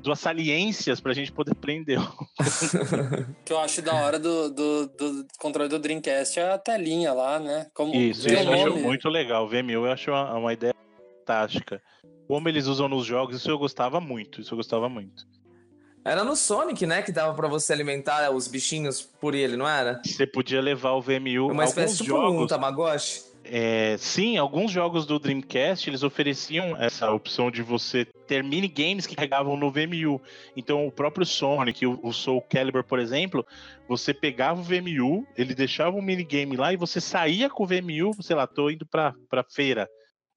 duas 0.00 0.18
saliências 0.18 1.00
pra 1.00 1.12
gente 1.12 1.30
poder 1.30 1.54
prender. 1.54 2.00
o 2.00 2.26
que 3.44 3.52
eu 3.52 3.60
acho 3.60 3.82
da 3.82 3.94
hora 3.94 4.18
do, 4.18 4.50
do, 4.50 4.86
do, 4.88 5.26
controle 5.38 5.68
do 5.68 5.78
Dreamcast 5.78 6.40
é 6.40 6.52
a 6.52 6.58
telinha 6.58 7.12
lá, 7.12 7.38
né? 7.38 7.66
Como 7.74 7.94
isso, 7.94 8.28
isso 8.28 8.38
eu 8.38 8.52
acho 8.52 8.76
muito 8.76 9.08
legal. 9.08 9.44
O 9.44 9.48
VMU 9.48 9.86
eu 9.86 9.92
acho 9.92 10.10
uma, 10.10 10.34
uma 10.34 10.52
ideia 10.52 10.74
fantástica 11.18 11.82
como 12.30 12.48
eles 12.48 12.66
usam 12.66 12.88
nos 12.88 13.04
jogos, 13.04 13.34
isso 13.34 13.50
eu 13.50 13.58
gostava 13.58 14.00
muito. 14.00 14.40
Isso 14.40 14.54
eu 14.54 14.56
gostava 14.56 14.88
muito. 14.88 15.26
Era 16.04 16.24
no 16.24 16.34
Sonic, 16.34 16.86
né? 16.86 17.02
Que 17.02 17.12
dava 17.12 17.34
para 17.34 17.48
você 17.48 17.72
alimentar 17.72 18.30
os 18.30 18.48
bichinhos 18.48 19.02
por 19.02 19.34
ele, 19.34 19.56
não 19.56 19.68
era? 19.68 20.00
Você 20.04 20.26
podia 20.26 20.60
levar 20.60 20.92
o 20.92 21.02
VMU. 21.02 21.50
Uma 21.50 21.64
espécie 21.64 21.98
de 21.98 22.04
tipo 22.04 22.16
jogos, 22.16 22.44
um 22.44 22.46
Tamagotchi. 22.46 23.30
É, 23.44 23.96
sim, 23.98 24.36
alguns 24.36 24.70
jogos 24.70 25.06
do 25.06 25.18
Dreamcast 25.18 25.88
eles 25.88 26.02
ofereciam 26.02 26.76
essa 26.76 27.10
opção 27.10 27.50
de 27.50 27.62
você 27.62 28.04
ter 28.26 28.44
minigames 28.44 29.06
que 29.06 29.16
carregavam 29.16 29.56
no 29.56 29.70
VMU. 29.70 30.20
Então, 30.56 30.86
o 30.86 30.92
próprio 30.92 31.26
Sonic, 31.26 31.84
o, 31.86 31.98
o 32.02 32.12
Soul 32.12 32.42
Calibur, 32.42 32.84
por 32.84 32.98
exemplo, 32.98 33.44
você 33.88 34.12
pegava 34.14 34.60
o 34.60 34.62
VMU, 34.62 35.26
ele 35.36 35.54
deixava 35.54 35.96
um 35.96 36.02
minigame 36.02 36.56
lá 36.56 36.72
e 36.72 36.76
você 36.76 37.00
saía 37.00 37.48
com 37.48 37.64
o 37.64 37.66
VMU, 37.66 38.14
sei 38.22 38.36
lá, 38.36 38.46
tô 38.46 38.70
indo 38.70 38.86
pra, 38.86 39.14
pra 39.28 39.42
feira. 39.42 39.88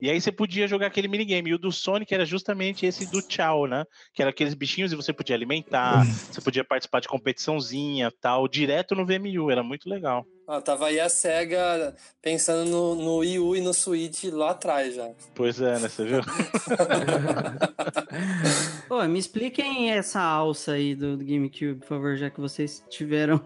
E 0.03 0.09
aí 0.09 0.19
você 0.19 0.33
podia 0.33 0.67
jogar 0.67 0.87
aquele 0.87 1.07
minigame. 1.07 1.49
E 1.49 1.53
o 1.53 1.57
do 1.57 1.71
Sonic 1.71 2.13
era 2.13 2.25
justamente 2.25 2.85
esse 2.85 3.09
do 3.09 3.21
Tchau, 3.21 3.67
né? 3.67 3.85
Que 4.13 4.21
era 4.21 4.31
aqueles 4.31 4.53
bichinhos 4.53 4.91
e 4.91 4.97
você 4.97 5.13
podia 5.13 5.33
alimentar, 5.33 6.03
você 6.29 6.41
podia 6.41 6.61
participar 6.61 6.99
de 6.99 7.07
competiçãozinha 7.07 8.11
tal, 8.19 8.45
direto 8.49 8.95
no 8.95 9.05
VMU. 9.05 9.49
Era 9.49 9.63
muito 9.63 9.89
legal. 9.89 10.25
Ah, 10.45 10.59
tava 10.59 10.87
aí 10.87 10.99
a 10.99 11.07
SEGA 11.07 11.95
pensando 12.21 12.69
no, 12.69 12.95
no 12.95 13.17
Wii 13.19 13.39
U 13.39 13.55
e 13.55 13.61
no 13.61 13.73
Switch 13.73 14.25
lá 14.25 14.49
atrás 14.49 14.93
já. 14.93 15.09
Pois 15.33 15.61
é, 15.61 15.79
né? 15.79 15.87
Você 15.87 16.03
viu? 16.03 16.19
Pô, 18.89 19.01
me 19.03 19.19
expliquem 19.19 19.91
essa 19.91 20.19
alça 20.19 20.73
aí 20.73 20.95
do, 20.95 21.15
do 21.15 21.23
GameCube, 21.23 21.75
por 21.75 21.87
favor, 21.87 22.17
já 22.17 22.29
que 22.29 22.41
vocês 22.41 22.83
tiveram. 22.89 23.39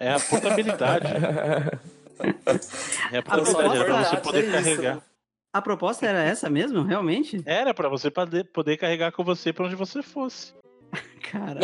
É 0.00 0.10
a 0.10 0.18
portabilidade. 0.18 1.06
É 3.12 3.18
A 3.18 3.22
proposta 3.22 3.62
era 3.62 3.84
pra 3.84 4.04
você 4.04 4.16
poder 4.16 4.44
isso. 4.44 4.52
carregar. 4.52 5.02
A 5.56 5.62
proposta 5.62 6.04
era 6.06 6.22
essa 6.24 6.50
mesmo, 6.50 6.82
realmente? 6.82 7.40
Era 7.46 7.72
pra 7.72 7.88
você 7.88 8.10
poder, 8.10 8.44
poder 8.52 8.76
carregar 8.76 9.10
com 9.12 9.24
você 9.24 9.52
pra 9.52 9.64
onde 9.66 9.74
você 9.74 10.02
fosse. 10.02 10.52
Cara, 11.30 11.60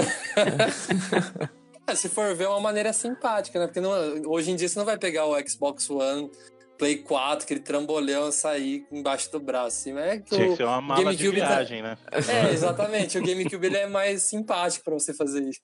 Ah, 1.87 1.95
se 1.97 2.09
for 2.09 2.35
ver, 2.35 2.45
é 2.45 2.49
uma 2.49 2.61
maneira 2.61 2.93
simpática, 2.93 3.59
né? 3.59 3.67
Porque 3.67 3.81
não- 3.81 4.23
hoje 4.31 4.51
em 4.51 4.57
dia 4.57 4.69
você 4.69 4.79
não 4.79 4.87
vai 4.87 4.97
pegar 4.99 5.27
o 5.27 5.49
Xbox 5.49 5.89
One, 5.91 6.31
Play 6.79 6.97
4, 6.99 7.45
aquele 7.45 7.61
trambolhão 7.61 8.33
sair 8.33 8.85
embaixo 8.91 9.31
do 9.31 9.39
braço. 9.39 9.77
Assim, 9.91 9.97
é 9.99 10.19
que 10.19 10.31
Tinha 10.35 10.47
o 10.47 10.51
que 10.51 10.57
ser 10.57 10.65
uma 10.65 10.81
mala 10.81 11.15
de 11.15 11.25
tá- 11.29 11.35
viagem, 11.35 11.83
né? 11.83 11.97
É, 12.11 12.51
exatamente. 12.53 13.19
O 13.19 13.23
GameCube 13.25 13.67
ele 13.67 13.77
é 13.77 13.87
mais 13.87 14.23
simpático 14.23 14.85
pra 14.85 14.95
você 14.95 15.13
fazer 15.15 15.43
isso. 15.43 15.61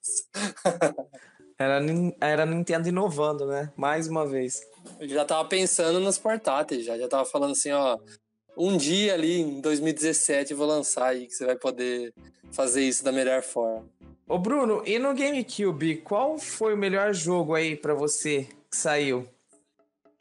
Era, 1.59 1.81
era 2.21 2.47
Nintendo 2.47 2.89
inovando, 2.89 3.47
né? 3.47 3.73
Mais 3.77 4.07
uma 4.07 4.25
vez. 4.25 4.61
Eu 5.01 5.09
já 5.09 5.25
tava 5.25 5.49
pensando 5.49 5.99
nos 5.99 6.17
portáteis, 6.17 6.85
já. 6.85 6.97
Já 6.97 7.09
tava 7.09 7.25
falando 7.25 7.53
assim, 7.53 7.73
ó. 7.73 7.99
Um 8.57 8.77
dia 8.77 9.15
ali 9.15 9.41
em 9.41 9.61
2017 9.61 10.53
eu 10.53 10.57
vou 10.57 10.67
lançar 10.67 11.09
aí 11.09 11.27
que 11.27 11.33
você 11.33 11.47
vai 11.47 11.57
poder 11.57 12.13
fazer 12.51 12.83
isso 12.83 13.05
da 13.05 13.13
melhor 13.13 13.43
forma. 13.43 13.89
Ô 14.29 14.39
Bruno, 14.39 14.83
e 14.85 14.99
no 14.99 15.15
GameCube, 15.15 15.97
qual 15.99 16.39
foi 16.39 16.75
o 16.75 16.77
melhor 16.77 17.15
jogo 17.15 17.55
aí 17.55 17.77
pra 17.77 17.95
você 17.95 18.49
que 18.71 18.77
saiu? 18.77 19.29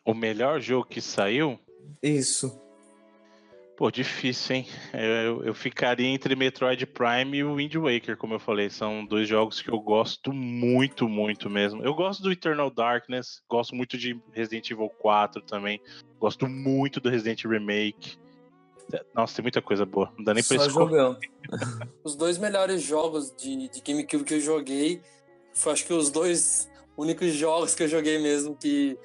O 0.05 0.13
melhor 0.13 0.61
jogo 0.61 0.88
que 0.88 1.01
saiu? 1.01 1.59
Isso. 2.01 2.59
Pô, 3.78 3.91
difícil, 3.91 4.55
hein? 4.55 4.67
Eu, 4.91 5.43
eu 5.43 5.53
ficaria 5.53 6.07
entre 6.07 6.36
Metroid 6.36 6.84
Prime 6.88 7.38
e 7.38 7.43
o 7.43 7.53
Wind 7.53 7.75
Waker, 7.75 8.17
como 8.17 8.34
eu 8.34 8.39
falei. 8.39 8.71
São 8.71 9.05
dois 9.05 9.30
jogos 9.30 9.61
que 9.61 9.69
eu 9.69 9.80
gosto 9.80 10.34
muito, 10.34 11.07
muito 11.07 11.47
mesmo. 11.47 11.84
Eu 11.84 11.93
gosto 11.93 12.23
do 12.23 12.32
Eternal 12.32 12.71
Darkness, 12.71 13.39
gosto 13.47 13.75
muito 13.75 13.95
de 13.95 14.19
Resident 14.34 14.71
Evil 14.71 14.89
4 14.97 15.43
também. 15.43 15.80
Gosto 16.19 16.47
muito 16.47 16.99
do 16.99 17.07
Resident 17.07 17.45
Remake. 17.45 18.17
Nossa, 19.13 19.36
tem 19.36 19.43
muita 19.43 19.61
coisa 19.61 19.86
boa. 19.86 20.11
Não 20.17 20.23
dá 20.23 20.34
nem 20.34 20.43
pra 20.43 20.57
escolher. 20.57 21.15
Os 22.03 22.15
dois 22.15 22.39
melhores 22.39 22.82
jogos 22.82 23.32
de, 23.38 23.69
de 23.69 23.82
GameCube 23.82 24.23
que 24.23 24.34
eu 24.34 24.39
joguei 24.39 25.03
foi 25.53 25.73
acho 25.73 25.86
que 25.86 25.93
os 25.93 26.09
dois 26.09 26.67
únicos 26.97 27.32
jogos 27.34 27.75
que 27.75 27.84
eu 27.84 27.88
joguei 27.88 28.17
mesmo 28.17 28.55
que 28.55 28.97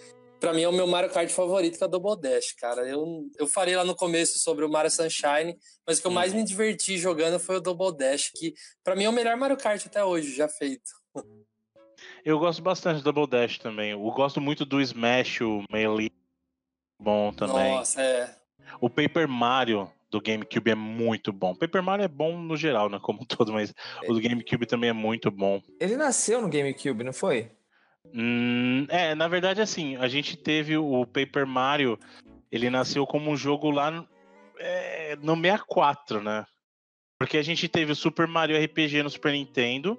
pra 0.43 0.53
mim 0.53 0.62
é 0.62 0.68
o 0.68 0.72
meu 0.72 0.88
Mario 0.88 1.09
Kart 1.09 1.30
favorito, 1.30 1.78
que 1.78 1.84
é 1.84 1.86
o 1.86 1.90
Double 1.90 2.20
Dash, 2.20 2.53
cara. 2.59 2.82
Eu, 2.82 3.30
eu 3.38 3.47
falei 3.47 3.76
lá 3.76 3.84
no 3.84 3.95
começo 3.95 4.40
sobre 4.40 4.64
o 4.64 4.68
Mario 4.68 4.90
Sunshine, 4.90 5.57
mas 5.86 5.99
o 5.99 6.01
que 6.01 6.07
eu 6.09 6.11
mais 6.11 6.34
me 6.34 6.43
diverti 6.43 6.99
jogando 6.99 7.38
foi 7.38 7.59
o 7.59 7.61
Double 7.61 7.97
Dash, 7.97 8.32
que 8.34 8.53
pra 8.82 8.97
mim 8.97 9.05
é 9.05 9.09
o 9.09 9.12
melhor 9.12 9.36
Mario 9.36 9.57
Kart 9.57 9.86
até 9.86 10.05
hoje 10.05 10.34
já 10.34 10.49
feito. 10.49 10.90
Eu 12.24 12.40
gosto 12.40 12.61
bastante 12.61 13.03
do 13.03 13.12
Double 13.12 13.30
Dash 13.30 13.57
também. 13.59 13.93
Eu 13.93 14.01
gosto 14.11 14.40
muito 14.40 14.64
do 14.64 14.80
Smash, 14.80 15.43
o 15.43 15.62
Melee. 15.70 16.11
Bom 16.99 17.32
também. 17.32 17.70
Nossa, 17.70 18.03
é. 18.03 18.34
O 18.80 18.90
Paper 18.90 19.28
Mario 19.28 19.88
do 20.11 20.20
GameCube 20.20 20.72
é 20.72 20.74
muito 20.74 21.32
bom. 21.32 21.55
Paper 21.55 21.84
Mario 21.84 22.05
é 22.05 22.09
bom 22.09 22.36
no 22.36 22.57
geral, 22.57 22.88
né? 22.90 22.99
Como 23.01 23.22
um 23.22 23.24
todo, 23.24 23.53
mas 23.53 23.72
o 24.09 24.12
do 24.12 24.20
GameCube 24.20 24.66
também 24.66 24.90
é 24.90 24.93
muito 24.93 25.30
bom. 25.30 25.62
Ele 25.78 25.97
nasceu 25.97 26.43
no 26.43 26.49
GameCube, 26.49 27.05
não 27.05 27.12
foi? 27.12 27.49
Hum, 28.14 28.86
é, 28.88 29.14
na 29.14 29.28
verdade, 29.28 29.61
assim, 29.61 29.96
a 29.96 30.09
gente 30.09 30.36
teve 30.36 30.76
o 30.76 31.07
Paper 31.07 31.46
Mario, 31.46 31.98
ele 32.50 32.68
nasceu 32.68 33.07
como 33.07 33.30
um 33.30 33.36
jogo 33.36 33.70
lá 33.70 33.90
no, 33.90 34.09
é, 34.59 35.16
no 35.16 35.34
64, 35.36 36.22
né? 36.22 36.44
Porque 37.18 37.38
a 37.38 37.42
gente 37.42 37.68
teve 37.68 37.92
o 37.92 37.96
Super 37.96 38.26
Mario 38.26 38.62
RPG 38.62 39.03
no 39.03 39.11
Super 39.11 39.32
Nintendo, 39.32 39.98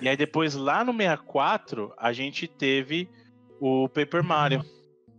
e 0.00 0.08
aí 0.08 0.16
depois 0.16 0.54
lá 0.54 0.82
no 0.84 0.92
64, 0.92 1.92
a 1.96 2.12
gente 2.12 2.48
teve 2.48 3.08
o 3.60 3.88
Paper 3.88 4.24
Mario. 4.24 4.64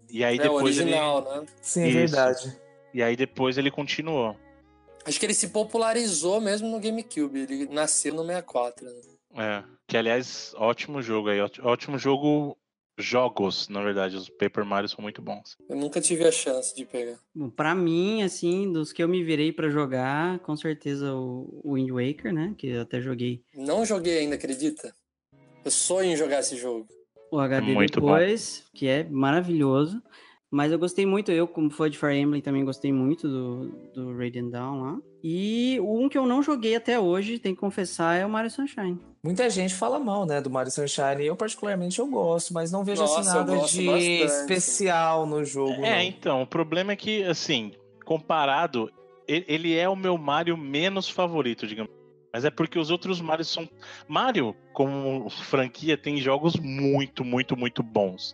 E 0.09 0.23
aí 0.23 0.38
É 0.38 0.39
o 0.39 0.43
depois 0.43 0.78
ele, 0.78 0.91
original, 0.91 1.23
né? 1.23 1.45
Sim, 1.61 1.84
é 1.84 1.88
Isso. 1.88 1.97
verdade. 1.97 2.61
e 2.93 3.03
aí 3.03 3.15
depois 3.15 3.57
ele 3.57 3.71
continuou. 3.71 4.36
Acho 5.05 5.19
que 5.19 5.26
ele 5.26 5.34
se 5.36 5.49
popularizou 5.49 6.41
mesmo 6.41 6.67
no 6.67 6.80
GameCube. 6.80 7.39
Ele 7.41 7.65
nasceu 7.67 8.13
no 8.13 8.23
64. 8.23 8.86
Né? 8.86 8.93
É, 9.36 9.63
que 9.88 9.97
aliás, 9.97 10.53
ótimo 10.55 11.01
jogo 11.01 11.29
aí, 11.29 11.39
ótimo, 11.61 11.97
jogo, 11.97 12.57
jogos, 12.97 13.67
na 13.67 13.83
verdade, 13.83 14.15
os 14.15 14.29
Paper 14.29 14.65
Mario 14.65 14.89
são 14.89 15.01
muito 15.01 15.21
bons. 15.21 15.57
Eu 15.69 15.75
nunca 15.75 15.99
tive 15.99 16.25
a 16.25 16.31
chance 16.31 16.73
de 16.75 16.86
pegar. 16.86 17.19
bom, 17.33 17.49
pra 17.49 17.75
mim, 17.75 18.23
assim, 18.23 18.71
dos 18.71 18.93
que 18.93 19.03
eu 19.03 19.07
me 19.07 19.23
virei 19.23 19.51
pra 19.51 19.69
jogar, 19.69 20.39
com 20.39 20.55
certeza 20.55 21.13
o 21.13 21.61
Wind 21.65 21.89
Waker, 21.91 22.33
né? 22.33 22.55
Que 22.57 22.67
eu 22.67 22.81
até 22.81 23.01
joguei 23.01 23.43
Não 23.53 23.86
joguei 23.86 24.19
ainda, 24.19 24.36
acredita? 24.36 24.95
Eu 25.63 25.71
sonho 25.71 26.11
em 26.11 26.15
jogar 26.15 26.39
esse 26.39 26.55
jogo. 26.55 26.88
o 27.31 27.39
HD 27.39 27.73
Muito 27.73 27.99
bom. 27.99 28.07
depois, 28.07 28.63
que 28.73 28.88
é 28.88 29.03
maravilhoso. 29.03 30.01
Mas 30.55 30.71
eu 30.71 30.79
gostei 30.79 31.05
muito, 31.05 31.33
eu 31.33 31.49
como 31.49 31.69
fã 31.69 31.89
de 31.89 31.97
Fire 31.97 32.15
Emblem 32.15 32.41
também 32.41 32.63
gostei 32.63 32.89
muito 32.93 33.27
do, 33.27 33.67
do 33.93 34.17
Radiant 34.17 34.51
Dawn 34.51 34.79
lá. 34.79 34.97
E 35.21 35.77
um 35.81 36.07
que 36.07 36.17
eu 36.17 36.25
não 36.25 36.41
joguei 36.41 36.77
até 36.77 36.97
hoje, 36.97 37.39
tem 37.39 37.53
que 37.53 37.59
confessar, 37.59 38.15
é 38.17 38.25
o 38.25 38.29
Mario 38.29 38.49
Sunshine. 38.49 38.97
Muita 39.21 39.49
gente 39.49 39.73
fala 39.73 39.99
mal, 39.99 40.25
né, 40.25 40.39
do 40.39 40.49
Mario 40.49 40.71
Sunshine. 40.71 41.25
Eu, 41.25 41.35
particularmente, 41.35 41.99
eu 41.99 42.07
gosto, 42.07 42.53
mas 42.53 42.71
não 42.71 42.85
vejo 42.85 43.03
assim 43.03 43.17
Nossa, 43.17 43.29
eu 43.31 43.45
nada 43.45 43.51
de 43.67 43.85
bastante. 43.85 44.23
especial 44.23 45.25
no 45.25 45.43
jogo. 45.43 45.83
É, 45.83 45.97
não. 45.97 46.01
então, 46.03 46.41
o 46.43 46.47
problema 46.47 46.93
é 46.93 46.95
que, 46.95 47.21
assim, 47.25 47.73
comparado, 48.05 48.89
ele 49.27 49.75
é 49.75 49.89
o 49.89 49.95
meu 49.95 50.17
Mario 50.17 50.55
menos 50.55 51.09
favorito, 51.09 51.67
digamos. 51.67 51.91
Mas 52.31 52.45
é 52.45 52.49
porque 52.49 52.79
os 52.79 52.89
outros 52.89 53.19
Marios 53.19 53.49
são. 53.49 53.67
Mario, 54.07 54.55
como 54.71 55.29
franquia, 55.29 55.97
tem 55.97 56.15
jogos 56.15 56.55
muito, 56.55 57.25
muito, 57.25 57.57
muito 57.57 57.83
bons. 57.83 58.33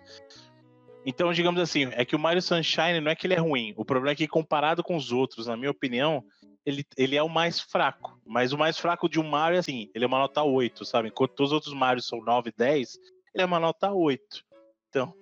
Então, 1.06 1.34
digamos 1.34 1.60
assim, 1.60 1.90
é 1.94 2.06
que 2.06 2.16
o 2.16 2.20
Mario 2.20 2.42
Sunshine 2.42 3.00
não 3.02 3.12
é 3.12 3.16
que 3.16 3.26
ele 3.26 3.34
é 3.34 3.40
ruim. 3.40 3.74
O 3.76 3.84
problema 3.84 4.12
é 4.12 4.16
que, 4.16 4.28
comparado 4.28 4.84
com 4.84 4.96
os 4.96 5.12
outros, 5.12 5.48
na 5.48 5.58
minha 5.58 5.72
opinião, 5.72 6.24
ele, 6.66 6.86
ele 6.96 7.16
é 7.16 7.24
o 7.24 7.30
mais 7.30 7.60
fraco. 7.60 8.20
Mas 8.26 8.54
o 8.54 8.58
mais 8.58 8.78
fraco 8.78 9.10
de 9.10 9.20
um 9.20 9.28
Mario 9.28 9.56
é 9.56 9.60
assim, 9.60 9.90
ele 9.96 10.06
é 10.06 10.08
uma 10.08 10.20
nota 10.20 10.44
8, 10.44 10.86
sabe? 10.86 11.10
Enquanto 11.10 11.34
todos 11.34 11.52
os 11.52 11.56
outros 11.56 11.74
Marios 11.74 12.08
são 12.08 12.22
9, 12.22 12.54
10, 12.56 13.00
ele 13.34 13.44
é 13.44 13.46
uma 13.46 13.60
nota 13.60 13.92
8. 13.92 14.22
Então, 14.90 15.14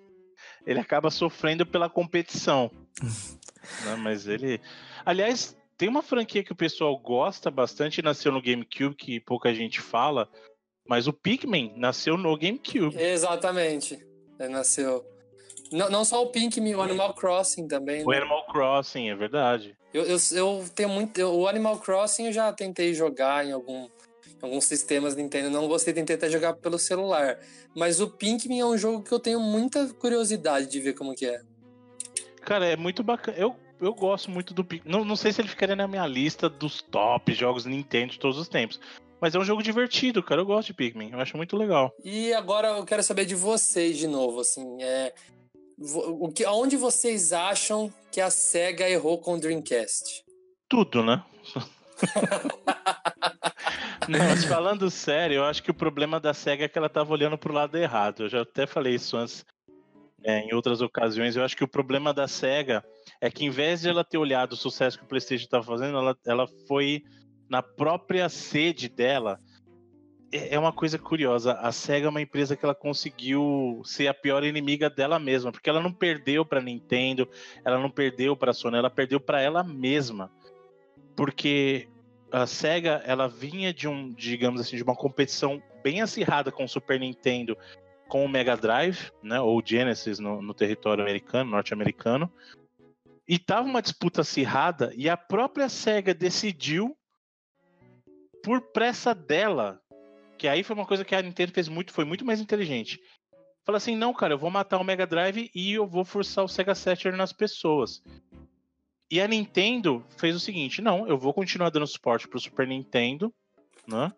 ele 0.65 0.80
acaba 0.80 1.09
sofrendo 1.09 1.65
pela 1.65 1.89
competição. 1.89 2.69
né? 3.86 3.95
Mas 3.95 4.27
ele. 4.27 4.59
Aliás, 5.05 5.55
tem 5.77 5.88
uma 5.88 6.01
franquia 6.01 6.43
que 6.43 6.51
o 6.51 6.55
pessoal 6.55 6.97
gosta 6.97 7.49
bastante, 7.49 8.01
nasceu 8.01 8.32
no 8.32 8.41
GameCube, 8.41 8.95
que 8.95 9.19
pouca 9.19 9.53
gente 9.53 9.80
fala. 9.80 10.30
Mas 10.86 11.07
o 11.07 11.13
Pikmin 11.13 11.73
nasceu 11.77 12.17
no 12.17 12.36
GameCube. 12.36 12.99
Exatamente. 12.99 14.05
Ele 14.39 14.49
nasceu. 14.49 15.05
Não, 15.72 15.89
não 15.89 16.03
só 16.05 16.24
o 16.24 16.28
Pikmin, 16.28 16.74
o 16.76 16.82
Animal 16.82 17.13
Crossing 17.13 17.67
também. 17.67 18.03
O 18.03 18.09
né? 18.09 18.17
Animal 18.17 18.45
Crossing, 18.47 19.09
é 19.09 19.15
verdade. 19.15 19.76
Eu, 19.93 20.03
eu, 20.03 20.17
eu 20.34 20.65
tenho 20.74 20.89
muito. 20.89 21.17
eu- 21.20 21.34
o 21.34 21.47
Animal 21.47 21.78
Crossing 21.80 22.28
eu 22.28 22.34
já 22.34 22.51
tentei 22.53 22.93
jogar 22.93 23.45
em 23.45 23.51
algum, 23.51 23.88
alguns 24.41 24.65
sistemas 24.65 25.15
Nintendo. 25.15 25.49
Não 25.49 25.67
gostei, 25.67 25.93
tentei 25.93 26.15
até 26.15 26.30
jogar 26.30 26.53
pelo 26.53 26.80
celular. 26.80 27.39
Mas 27.76 27.99
o 27.99 28.09
Pikmin 28.09 28.59
é 28.59 28.65
um 28.65 28.78
jogo 28.78 29.03
que 29.03 29.11
eu 29.11 29.20
tenho 29.20 29.39
muita 29.39 29.88
curiosidade 29.93 30.67
de 30.67 30.80
ver 30.80 30.93
como 30.93 31.13
que 31.15 31.26
é. 31.26 31.41
Cara, 32.41 32.65
é 32.65 32.76
muito 32.76 33.03
bacana. 33.03 33.38
Eu, 33.38 33.55
eu 33.80 33.93
gosto 33.93 34.32
muito 34.32 34.53
do 34.53 34.63
Pikmin. 34.63 34.91
Não, 34.91 35.05
não 35.05 35.15
sei 35.15 35.32
se 35.32 35.41
ele 35.41 35.47
ficaria 35.47 35.76
na 35.76 35.88
minha 35.88 36.07
lista 36.07 36.49
dos 36.49 36.82
top 36.82 37.34
jogos 37.34 37.65
Nintendo 37.65 38.13
de 38.13 38.20
todos 38.20 38.38
os 38.38 38.47
tempos. 38.47 38.80
Mas 39.22 39.36
é 39.36 39.39
um 39.39 39.43
jogo 39.43 39.61
divertido, 39.61 40.24
cara. 40.24 40.41
Eu 40.41 40.45
gosto 40.45 40.67
de 40.67 40.74
Pikmin. 40.74 41.11
Eu 41.11 41.20
acho 41.20 41.36
muito 41.36 41.57
legal. 41.57 41.93
E 42.03 42.34
agora 42.34 42.70
eu 42.70 42.86
quero 42.86 43.03
saber 43.03 43.26
de 43.26 43.36
vocês 43.36 43.97
de 43.97 44.07
novo, 44.07 44.39
assim, 44.39 44.82
é 44.82 45.13
o 45.80 46.32
que, 46.32 46.43
aonde 46.43 46.75
vocês 46.75 47.32
acham 47.32 47.93
que 48.11 48.19
a 48.19 48.30
Sega 48.30 48.89
errou 48.89 49.19
com 49.19 49.36
o 49.36 49.39
Dreamcast? 49.39 50.23
Tudo, 50.67 51.03
né? 51.03 51.23
Não, 54.09 54.19
mas 54.19 54.43
falando 54.45 54.89
sério, 54.89 55.36
eu 55.36 55.43
acho 55.43 55.61
que 55.61 55.69
o 55.69 55.73
problema 55.73 56.19
da 56.19 56.34
SEGA 56.34 56.65
é 56.65 56.67
que 56.67 56.77
ela 56.77 56.89
tava 56.89 57.13
olhando 57.13 57.38
pro 57.38 57.53
lado 57.53 57.77
errado. 57.77 58.23
Eu 58.23 58.30
já 58.30 58.41
até 58.41 58.65
falei 58.65 58.95
isso 58.95 59.15
antes 59.15 59.45
é, 60.23 60.39
em 60.39 60.53
outras 60.53 60.82
ocasiões. 60.82 61.36
Eu 61.36 61.43
acho 61.43 61.55
que 61.55 61.63
o 61.63 61.67
problema 61.67 62.11
da 62.11 62.27
SEGA 62.27 62.84
é 63.21 63.30
que, 63.30 63.45
em 63.45 63.51
vez 63.51 63.82
de 63.82 63.89
ela 63.89 64.03
ter 64.03 64.17
olhado 64.17 64.53
o 64.53 64.57
sucesso 64.57 64.97
que 64.97 65.03
o 65.03 65.07
PlayStation 65.07 65.43
estava 65.43 65.63
fazendo, 65.63 65.95
ela, 65.97 66.17
ela 66.25 66.47
foi 66.67 67.03
na 67.47 67.61
própria 67.61 68.30
sede 68.30 68.89
dela. 68.89 69.39
É 70.32 70.55
é 70.55 70.59
uma 70.59 70.71
coisa 70.71 70.97
curiosa. 70.97 71.53
A 71.53 71.71
SEGA 71.71 72.07
é 72.07 72.09
uma 72.09 72.21
empresa 72.21 72.55
que 72.55 72.63
ela 72.63 72.75
conseguiu 72.75 73.82
ser 73.84 74.07
a 74.07 74.13
pior 74.13 74.43
inimiga 74.43 74.89
dela 74.89 75.19
mesma, 75.19 75.51
porque 75.51 75.69
ela 75.69 75.82
não 75.82 75.91
perdeu 75.91 76.45
para 76.45 76.61
Nintendo, 76.61 77.27
ela 77.65 77.80
não 77.80 77.89
perdeu 77.89 78.36
para 78.36 78.53
Sony, 78.53 78.77
ela 78.77 78.89
perdeu 78.89 79.19
para 79.19 79.41
ela 79.41 79.63
mesma. 79.63 80.32
Porque 81.15 81.88
a 82.32 82.45
SEGA, 82.45 83.01
ela 83.05 83.27
vinha 83.27 83.73
de 83.73 83.88
um, 83.88 84.13
digamos 84.13 84.61
assim, 84.61 84.77
de 84.77 84.84
uma 84.84 84.95
competição 84.95 85.61
bem 85.84 86.01
acirrada 86.01 86.51
com 86.51 86.63
o 86.63 86.69
Super 86.69 86.99
Nintendo, 86.99 87.57
com 88.07 88.23
o 88.23 88.30
Mega 88.30 88.55
Drive, 88.55 89.11
né, 89.21 89.39
ou 89.39 89.61
Genesis 89.63 90.19
no, 90.19 90.41
no 90.41 90.53
território 90.53 91.03
americano, 91.03 91.51
norte-americano. 91.51 92.32
E 93.27 93.38
tava 93.38 93.67
uma 93.67 93.82
disputa 93.82 94.21
acirrada 94.21 94.91
e 94.95 95.07
a 95.09 95.15
própria 95.15 95.69
SEGA 95.69 96.13
decidiu 96.13 96.95
por 98.43 98.61
pressa 98.61 99.13
dela, 99.13 99.80
que 100.39 100.47
aí 100.47 100.63
foi 100.63 100.73
uma 100.73 100.85
coisa 100.85 101.03
que 101.03 101.13
a 101.13 101.21
Nintendo 101.21 101.51
fez 101.51 101.67
muito, 101.67 101.91
foi 101.91 102.05
muito 102.05 102.25
mais 102.25 102.39
inteligente. 102.39 102.99
fala 103.65 103.77
assim: 103.77 103.95
não, 103.95 104.13
cara, 104.13 104.33
eu 104.33 104.39
vou 104.39 104.49
matar 104.49 104.79
o 104.79 104.83
Mega 104.83 105.05
Drive 105.05 105.51
e 105.53 105.73
eu 105.73 105.85
vou 105.85 106.05
forçar 106.05 106.45
o 106.45 106.47
Sega 106.47 106.73
Saturn 106.73 107.17
nas 107.17 107.33
pessoas. 107.33 108.01
E 109.11 109.19
a 109.19 109.27
Nintendo 109.27 110.03
fez 110.17 110.35
o 110.35 110.39
seguinte: 110.39 110.81
não, 110.81 111.05
eu 111.05 111.17
vou 111.17 111.33
continuar 111.33 111.69
dando 111.69 111.85
suporte 111.85 112.27
pro 112.27 112.39
Super 112.39 112.65
Nintendo, 112.65 113.33
né? 113.85 114.11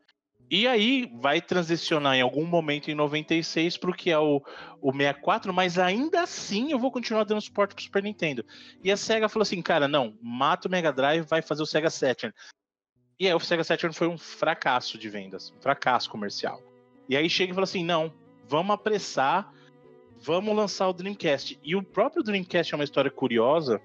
E 0.50 0.68
aí 0.68 1.10
vai 1.22 1.42
transicionar 1.42 2.16
em 2.16 2.22
algum 2.22 2.46
momento 2.46 2.92
em 2.92 2.94
96 2.94 3.78
para 3.78 3.90
o 3.90 3.94
que 3.94 4.12
é 4.12 4.20
o, 4.20 4.44
o 4.82 4.92
64, 4.92 5.54
mas 5.54 5.80
ainda 5.80 6.22
assim 6.22 6.74
eu 6.74 6.78
vou 6.78 6.92
continuar 6.92 7.24
dando 7.24 7.42
suporte 7.42 7.74
para 7.74 7.80
o 7.80 7.84
Super 7.84 8.04
Nintendo. 8.04 8.46
E 8.84 8.92
a 8.92 8.98
SEGA 8.98 9.30
falou 9.30 9.44
assim, 9.44 9.62
cara, 9.62 9.88
não, 9.88 10.14
mata 10.22 10.68
o 10.68 10.72
Mega 10.72 10.92
Drive, 10.92 11.26
vai 11.26 11.42
fazer 11.42 11.64
o 11.64 11.66
Sega 11.66 11.90
Saturn. 11.90 12.36
E 13.22 13.28
aí 13.28 13.36
o 13.36 13.40
Sega 13.40 13.64
Saturn 13.64 13.94
foi 13.94 14.08
um 14.08 14.18
fracasso 14.18 14.98
de 14.98 15.08
vendas, 15.08 15.54
um 15.56 15.62
fracasso 15.62 16.10
comercial. 16.10 16.60
E 17.08 17.16
aí 17.16 17.30
chega 17.30 17.52
e 17.52 17.54
fala 17.54 17.66
assim, 17.66 17.86
não, 17.86 18.12
vamos 18.50 18.74
apressar, 18.74 19.54
vamos 20.20 20.56
lançar 20.56 20.88
o 20.88 20.94
Dreamcast. 20.94 21.60
E 21.64 21.76
o 21.76 21.84
próprio 21.84 22.24
Dreamcast 22.24 22.74
é 22.74 22.76
uma 22.76 22.84
história 22.84 23.12
curiosa, 23.12 23.80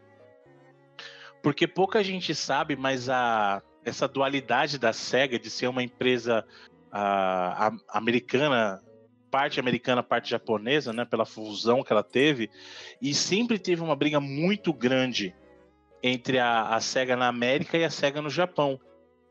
porque 1.42 1.66
pouca 1.66 2.02
gente 2.02 2.34
sabe, 2.34 2.76
mas 2.76 3.10
a 3.10 3.62
essa 3.84 4.08
dualidade 4.08 4.78
da 4.78 4.94
SEGA 4.94 5.38
de 5.38 5.50
ser 5.50 5.66
uma 5.66 5.82
empresa 5.82 6.42
uh, 6.86 7.78
americana, 7.90 8.82
parte 9.30 9.60
americana, 9.60 10.02
parte 10.02 10.30
japonesa, 10.30 10.94
né, 10.94 11.04
pela 11.04 11.26
fusão 11.26 11.84
que 11.84 11.92
ela 11.92 12.02
teve, 12.02 12.48
e 13.02 13.12
sempre 13.12 13.58
teve 13.58 13.82
uma 13.82 13.94
briga 13.94 14.18
muito 14.18 14.72
grande 14.72 15.36
entre 16.02 16.38
a, 16.38 16.68
a 16.68 16.80
SEGA 16.80 17.16
na 17.16 17.28
América 17.28 17.76
e 17.76 17.84
a 17.84 17.90
SEGA 17.90 18.22
no 18.22 18.30
Japão. 18.30 18.80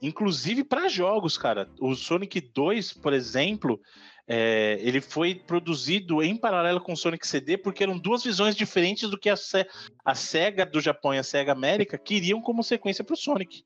Inclusive 0.02 0.64
para 0.64 0.88
jogos, 0.88 1.38
cara. 1.38 1.70
O 1.80 1.96
Sonic 1.96 2.40
2, 2.42 2.94
por 2.94 3.14
exemplo, 3.14 3.80
é, 4.28 4.80
ele 4.82 5.02
foi 5.02 5.36
produzido 5.36 6.24
em 6.24 6.36
paralelo 6.36 6.82
com 6.82 6.94
o 6.94 6.98
Sonic 6.98 7.28
CD 7.28 7.58
porque 7.58 7.84
eram 7.84 7.98
duas 7.98 8.24
visões 8.24 8.56
diferentes 8.56 9.10
do 9.10 9.18
que 9.18 9.30
a, 9.30 9.36
Se 9.36 9.68
a 10.04 10.16
SEGA 10.16 10.66
do 10.66 10.82
Japão 10.82 11.14
e 11.14 11.20
a 11.20 11.24
SEGA 11.24 11.52
América 11.52 11.98
queriam 11.98 12.42
como 12.42 12.64
sequência 12.64 13.04
para 13.04 13.14
o 13.14 13.18
Sonic. 13.18 13.64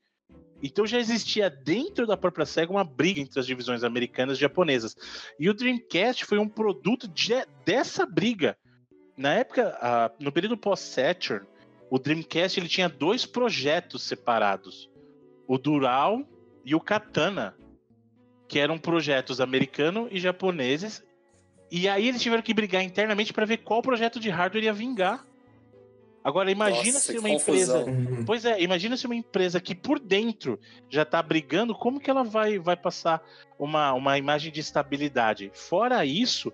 Então 0.62 0.86
já 0.86 0.98
existia 0.98 1.48
dentro 1.48 2.06
da 2.06 2.16
própria 2.16 2.44
SEGA 2.44 2.70
uma 2.70 2.84
briga 2.84 3.20
entre 3.20 3.40
as 3.40 3.46
divisões 3.46 3.82
americanas 3.82 4.36
e 4.36 4.40
japonesas. 4.40 4.94
E 5.38 5.48
o 5.48 5.54
Dreamcast 5.54 6.26
foi 6.26 6.38
um 6.38 6.48
produto 6.48 7.08
de, 7.08 7.34
dessa 7.64 8.04
briga. 8.04 8.56
Na 9.16 9.34
época, 9.34 10.14
no 10.20 10.30
período 10.30 10.58
pós-Saturn, 10.58 11.46
o 11.90 11.98
Dreamcast 11.98 12.60
ele 12.60 12.68
tinha 12.68 12.88
dois 12.88 13.24
projetos 13.24 14.02
separados: 14.02 14.89
o 15.50 15.58
Dural 15.58 16.22
e 16.64 16.76
o 16.76 16.80
Katana, 16.80 17.56
que 18.46 18.60
eram 18.60 18.78
projetos 18.78 19.40
americanos 19.40 20.08
e 20.12 20.20
japoneses. 20.20 21.04
E 21.68 21.88
aí 21.88 22.06
eles 22.06 22.22
tiveram 22.22 22.40
que 22.40 22.54
brigar 22.54 22.84
internamente 22.84 23.32
para 23.32 23.44
ver 23.44 23.56
qual 23.56 23.82
projeto 23.82 24.20
de 24.20 24.30
hardware 24.30 24.62
ia 24.62 24.72
vingar. 24.72 25.26
Agora, 26.22 26.52
imagina 26.52 26.92
Nossa, 26.92 27.10
se 27.10 27.18
uma 27.18 27.30
empresa. 27.30 27.78
Uhum. 27.84 28.24
Pois 28.24 28.44
é, 28.44 28.62
imagina 28.62 28.96
se 28.96 29.06
uma 29.06 29.16
empresa 29.16 29.60
que 29.60 29.74
por 29.74 29.98
dentro 29.98 30.56
já 30.88 31.02
está 31.02 31.20
brigando, 31.20 31.74
como 31.74 31.98
que 31.98 32.08
ela 32.10 32.22
vai, 32.22 32.56
vai 32.60 32.76
passar 32.76 33.20
uma, 33.58 33.92
uma 33.92 34.16
imagem 34.16 34.52
de 34.52 34.60
estabilidade? 34.60 35.50
Fora 35.52 36.04
isso, 36.04 36.52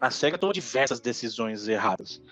a 0.00 0.08
SEGA 0.08 0.38
tomou 0.38 0.52
diversas 0.52 1.00
decisões 1.00 1.66
erradas. 1.66 2.22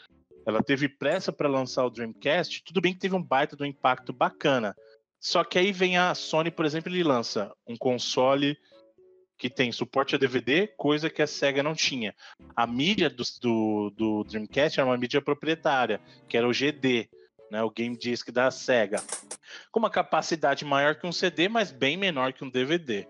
Ela 0.47 0.63
teve 0.63 0.89
pressa 0.89 1.33
para 1.33 1.49
lançar 1.49 1.85
o 1.85 1.91
Dreamcast, 1.91 2.63
tudo 2.63 2.81
bem 2.81 2.95
que 2.95 3.01
teve 3.01 3.17
um 3.17 3.23
baita 3.23 3.57
do 3.57 3.67
impacto 3.67 4.13
bacana. 4.13 4.77
Só 5.25 5.43
que 5.43 5.59
aí 5.59 5.73
vem 5.73 5.97
a 5.97 6.15
Sony, 6.15 6.51
por 6.51 6.67
exemplo, 6.67 6.95
e 6.95 7.03
lança 7.03 7.51
um 7.67 7.79
console 7.79 8.59
que 9.39 9.49
tem 9.49 9.73
suporte 9.73 10.15
a 10.15 10.19
DVD, 10.19 10.67
coisa 10.77 11.09
que 11.09 11.23
a 11.23 11.27
SEGA 11.27 11.63
não 11.63 11.75
tinha. 11.75 12.15
A 12.55 12.67
mídia 12.67 13.09
do, 13.09 13.23
do, 13.41 13.91
do 13.97 14.25
Dreamcast 14.25 14.79
era 14.79 14.87
uma 14.87 14.99
mídia 14.99 15.23
proprietária, 15.23 15.99
que 16.29 16.37
era 16.37 16.47
o 16.47 16.53
GD, 16.53 17.09
né, 17.51 17.63
o 17.63 17.71
Game 17.71 17.97
Disc 17.97 18.31
da 18.31 18.51
SEGA, 18.51 19.03
com 19.73 19.79
uma 19.81 19.89
capacidade 19.89 20.63
maior 20.63 20.95
que 20.95 21.07
um 21.07 21.13
CD, 21.13 21.49
mas 21.49 21.73
bem 21.73 21.97
menor 21.97 22.35
que 22.35 22.45
um 22.45 22.51
DVD. 22.51 23.09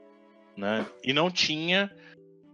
Né? 0.57 0.87
E 1.03 1.13
não 1.13 1.33
tinha, 1.33 1.93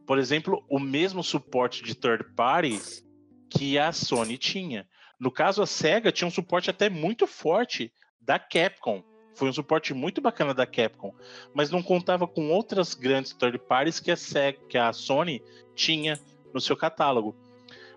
por 0.06 0.18
exemplo, 0.18 0.64
o 0.70 0.78
mesmo 0.78 1.22
suporte 1.22 1.84
de 1.84 1.94
third 1.94 2.24
parties 2.34 3.04
que 3.50 3.78
a 3.78 3.92
Sony 3.92 4.38
tinha. 4.38 4.88
No 5.18 5.30
caso, 5.30 5.60
a 5.60 5.66
SEGA 5.66 6.10
tinha 6.10 6.26
um 6.26 6.32
suporte 6.32 6.70
até 6.70 6.88
muito 6.88 7.26
forte 7.26 7.92
da 8.18 8.38
Capcom, 8.38 9.04
foi 9.34 9.48
um 9.48 9.52
suporte 9.52 9.94
muito 9.94 10.20
bacana 10.20 10.52
da 10.52 10.66
Capcom, 10.66 11.14
mas 11.54 11.70
não 11.70 11.82
contava 11.82 12.26
com 12.26 12.50
outras 12.50 12.94
grandes 12.94 13.32
third 13.32 13.58
parties 13.58 14.00
que 14.00 14.10
a, 14.10 14.16
Sega, 14.16 14.58
que 14.68 14.76
a 14.76 14.92
Sony 14.92 15.42
tinha 15.74 16.20
no 16.52 16.60
seu 16.60 16.76
catálogo. 16.76 17.34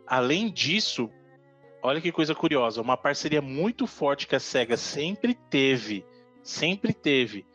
Além 0.05 0.51
disso, 0.51 1.09
olha 1.81 2.01
que 2.01 2.11
coisa 2.11 2.35
curiosa, 2.35 2.81
uma 2.81 2.97
parceria 2.97 3.41
muito 3.41 3.87
forte 3.87 4.27
que 4.27 4.35
a 4.35 4.39
Sega 4.39 4.77
sempre 4.77 5.33
teve, 5.33 6.05
sempre 6.41 6.93
teve, 6.93 7.45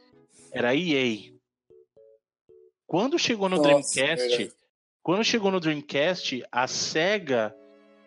era 0.53 0.71
a 0.71 0.75
EA. 0.75 1.33
Quando 2.87 3.19
chegou 3.19 3.49
no 3.49 3.57
Nossa, 3.57 3.69
Dreamcast, 3.69 4.43
é 4.43 4.51
quando 5.03 5.25
chegou 5.25 5.51
no 5.51 5.61
Dreamcast, 5.61 6.45
a 6.51 6.67
Sega 6.67 7.55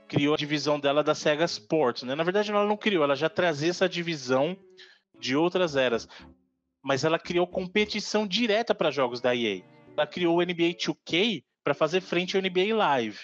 criou 0.08 0.34
a 0.34 0.38
divisão 0.38 0.80
dela 0.80 1.04
da 1.04 1.16
Sega 1.16 1.46
Sports, 1.46 2.04
né? 2.04 2.16
Na 2.16 2.24
verdade, 2.24 2.52
ela 2.52 2.66
não 2.66 2.76
criou, 2.76 3.04
ela 3.04 3.16
já 3.16 3.30
trazia 3.30 3.70
essa 3.70 3.88
divisão 3.88 4.58
de 5.22 5.36
outras 5.36 5.76
eras. 5.76 6.10
Mas 6.84 7.04
ela 7.06 7.20
criou 7.20 7.48
competição 7.48 8.28
direta 8.28 8.74
para 8.74 8.92
jogos 8.92 9.22
da 9.22 9.36
EA. 9.36 9.62
Ela 9.96 10.08
criou 10.08 10.38
o 10.38 10.42
NBA 10.42 10.74
2K 10.74 11.44
para 11.64 11.74
fazer 11.74 12.02
frente 12.02 12.36
ao 12.36 12.42
NBA 12.42 12.76
Live. 12.76 13.20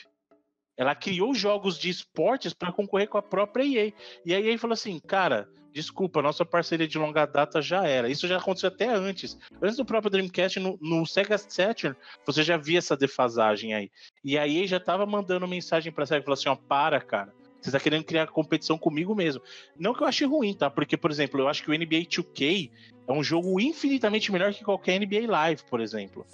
Ela 0.78 0.94
criou 0.94 1.34
jogos 1.34 1.80
de 1.80 1.90
esportes 1.90 2.54
para 2.54 2.72
concorrer 2.72 3.10
com 3.10 3.18
a 3.18 3.22
própria 3.22 3.64
EA. 3.64 3.92
E 4.24 4.36
a 4.36 4.40
EA 4.40 4.60
falou 4.60 4.76
assim: 4.76 5.00
cara, 5.00 5.50
desculpa, 5.74 6.22
nossa 6.22 6.46
parceria 6.46 6.88
de 6.88 7.00
longa 7.00 7.26
data 7.26 7.62
já 7.64 7.84
era. 7.88 8.10
Isso 8.10 8.28
já 8.28 8.38
aconteceu 8.38 8.68
até 8.68 8.88
antes. 8.88 9.40
Antes 9.60 9.78
do 9.78 9.86
próprio 9.86 10.12
Dreamcast, 10.12 10.60
no, 10.60 10.78
no 10.80 11.04
Sega 11.08 11.38
Saturn, 11.38 11.96
você 12.24 12.44
já 12.44 12.58
via 12.58 12.78
essa 12.78 12.96
defasagem 12.96 13.74
aí. 13.74 13.90
E 14.24 14.38
a 14.38 14.48
EA 14.48 14.68
já 14.68 14.78
estava 14.78 15.04
mandando 15.08 15.48
mensagem 15.48 15.92
para 15.92 16.04
a 16.04 16.08
Sega: 16.08 16.24
falou 16.24 16.36
assim: 16.36 16.50
ó, 16.50 16.56
para, 16.56 17.02
cara. 17.02 17.34
Você 17.62 17.70
está 17.70 17.80
querendo 17.80 18.04
criar 18.04 18.28
competição 18.28 18.78
comigo 18.78 19.16
mesmo. 19.16 19.42
Não 19.78 19.94
que 19.94 20.04
eu 20.04 20.08
ache 20.08 20.26
ruim, 20.26 20.54
tá? 20.54 20.70
Porque, 20.70 20.96
por 20.96 21.12
exemplo, 21.12 21.40
eu 21.40 21.48
acho 21.48 21.64
que 21.64 21.72
o 21.72 21.74
NBA 21.74 22.06
2K 22.08 22.72
é 23.08 23.12
um 23.12 23.24
jogo 23.24 23.60
infinitamente 23.60 24.32
melhor 24.32 24.54
que 24.54 24.64
qualquer 24.64 25.00
NBA 25.00 25.30
Live, 25.30 25.64
por 25.70 25.82
exemplo. 25.82 26.26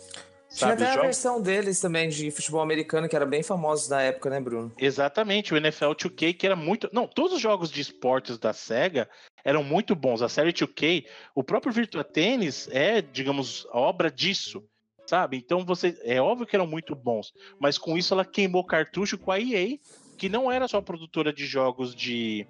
Tinha 0.53 0.73
até 0.73 0.85
a 0.85 1.01
versão 1.01 1.41
deles 1.41 1.79
também 1.79 2.09
de 2.09 2.29
futebol 2.29 2.61
americano, 2.61 3.09
que 3.09 3.15
era 3.15 3.25
bem 3.25 3.41
famoso 3.41 3.89
na 3.89 4.03
época, 4.03 4.29
né, 4.29 4.39
Bruno? 4.39 4.71
Exatamente, 4.77 5.51
o 5.51 5.57
NFL 5.57 5.93
2K, 5.93 6.37
que 6.37 6.45
era 6.45 6.55
muito. 6.55 6.87
Não, 6.93 7.07
todos 7.07 7.33
os 7.33 7.41
jogos 7.41 7.71
de 7.71 7.81
esportes 7.81 8.37
da 8.37 8.53
SEGA 8.53 9.09
eram 9.43 9.63
muito 9.63 9.95
bons. 9.95 10.21
A 10.21 10.29
série 10.29 10.53
2K, 10.53 11.05
o 11.33 11.43
próprio 11.43 11.73
Virtua 11.73 12.03
Tennis 12.03 12.69
é, 12.71 13.01
digamos, 13.01 13.67
obra 13.71 14.11
disso, 14.11 14.63
sabe? 15.07 15.37
Então 15.37 15.65
você. 15.65 15.97
É 16.03 16.21
óbvio 16.21 16.45
que 16.45 16.55
eram 16.55 16.67
muito 16.67 16.95
bons, 16.95 17.33
mas 17.59 17.79
com 17.79 17.97
isso 17.97 18.13
ela 18.13 18.23
queimou 18.23 18.63
cartucho 18.63 19.17
com 19.17 19.31
a 19.31 19.39
EA, 19.39 19.79
que 20.17 20.29
não 20.29 20.51
era 20.51 20.67
só 20.67 20.81
produtora 20.81 21.33
de 21.33 21.45
jogos 21.45 21.95
de, 21.95 22.47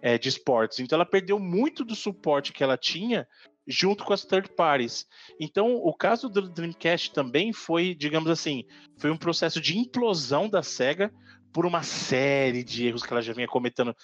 é, 0.00 0.18
de 0.18 0.28
esportes. 0.28 0.80
Então 0.80 0.96
ela 0.96 1.06
perdeu 1.06 1.38
muito 1.38 1.84
do 1.84 1.94
suporte 1.94 2.52
que 2.52 2.62
ela 2.62 2.76
tinha 2.76 3.26
junto 3.68 4.04
com 4.04 4.14
as 4.14 4.24
third 4.24 4.48
parties. 4.56 5.06
Então, 5.38 5.76
o 5.76 5.92
caso 5.92 6.28
do 6.28 6.48
Dreamcast 6.48 7.12
também 7.12 7.52
foi, 7.52 7.94
digamos 7.94 8.30
assim, 8.30 8.64
foi 8.96 9.10
um 9.10 9.18
processo 9.18 9.60
de 9.60 9.76
implosão 9.76 10.48
da 10.48 10.62
SEGA 10.62 11.12
por 11.52 11.66
uma 11.66 11.82
série 11.82 12.64
de 12.64 12.86
erros 12.86 13.02
que 13.02 13.12
ela 13.12 13.20
já 13.20 13.34
vinha 13.34 13.46
cometendo 13.46 13.94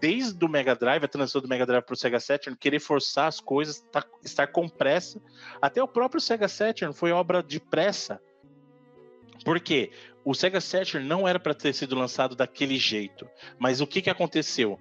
desde 0.00 0.44
o 0.44 0.48
Mega 0.48 0.74
Drive, 0.74 1.04
a 1.04 1.08
transição 1.08 1.40
do 1.40 1.46
Mega 1.46 1.64
Drive 1.64 1.84
para 1.84 1.94
o 1.94 1.96
Sega 1.96 2.18
Saturn, 2.18 2.58
querer 2.58 2.80
forçar 2.80 3.28
as 3.28 3.38
coisas, 3.38 3.80
tá, 3.92 4.04
estar 4.24 4.48
com 4.48 4.68
pressa. 4.68 5.22
Até 5.60 5.80
o 5.80 5.86
próprio 5.86 6.20
Sega 6.20 6.48
Saturn 6.48 6.92
foi 6.92 7.12
obra 7.12 7.40
de 7.40 7.60
pressa. 7.60 8.20
Por 9.44 9.60
quê? 9.60 9.92
O 10.24 10.34
Sega 10.34 10.60
Saturn 10.60 11.06
não 11.06 11.26
era 11.26 11.38
para 11.38 11.54
ter 11.54 11.72
sido 11.72 11.96
lançado 11.96 12.36
daquele 12.36 12.76
jeito. 12.76 13.28
Mas 13.58 13.80
o 13.80 13.86
que, 13.86 14.02
que 14.02 14.10
aconteceu? 14.10 14.78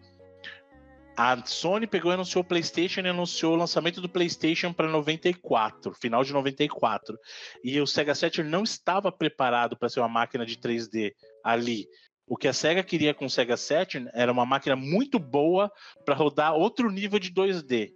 A 1.17 1.45
Sony 1.45 1.85
pegou 1.85 2.11
e 2.11 2.13
anunciou 2.13 2.41
o 2.41 2.47
PlayStation 2.47 3.01
e 3.01 3.09
anunciou 3.09 3.53
o 3.53 3.57
lançamento 3.57 3.99
do 3.99 4.09
PlayStation 4.09 4.71
para 4.71 4.87
94, 4.87 5.93
final 5.93 6.23
de 6.23 6.31
94. 6.31 7.17
E 7.63 7.79
o 7.79 7.87
Sega 7.87 8.15
Saturn 8.15 8.49
não 8.49 8.63
estava 8.63 9.11
preparado 9.11 9.77
para 9.77 9.89
ser 9.89 9.99
uma 9.99 10.09
máquina 10.09 10.45
de 10.45 10.57
3D 10.57 11.13
ali. 11.43 11.85
O 12.25 12.37
que 12.37 12.47
a 12.47 12.53
Sega 12.53 12.81
queria 12.81 13.13
com 13.13 13.25
o 13.25 13.29
Sega 13.29 13.57
Saturn 13.57 14.09
era 14.13 14.31
uma 14.31 14.45
máquina 14.45 14.75
muito 14.75 15.19
boa 15.19 15.71
para 16.05 16.15
rodar 16.15 16.53
outro 16.53 16.89
nível 16.89 17.19
de 17.19 17.31
2D 17.31 17.91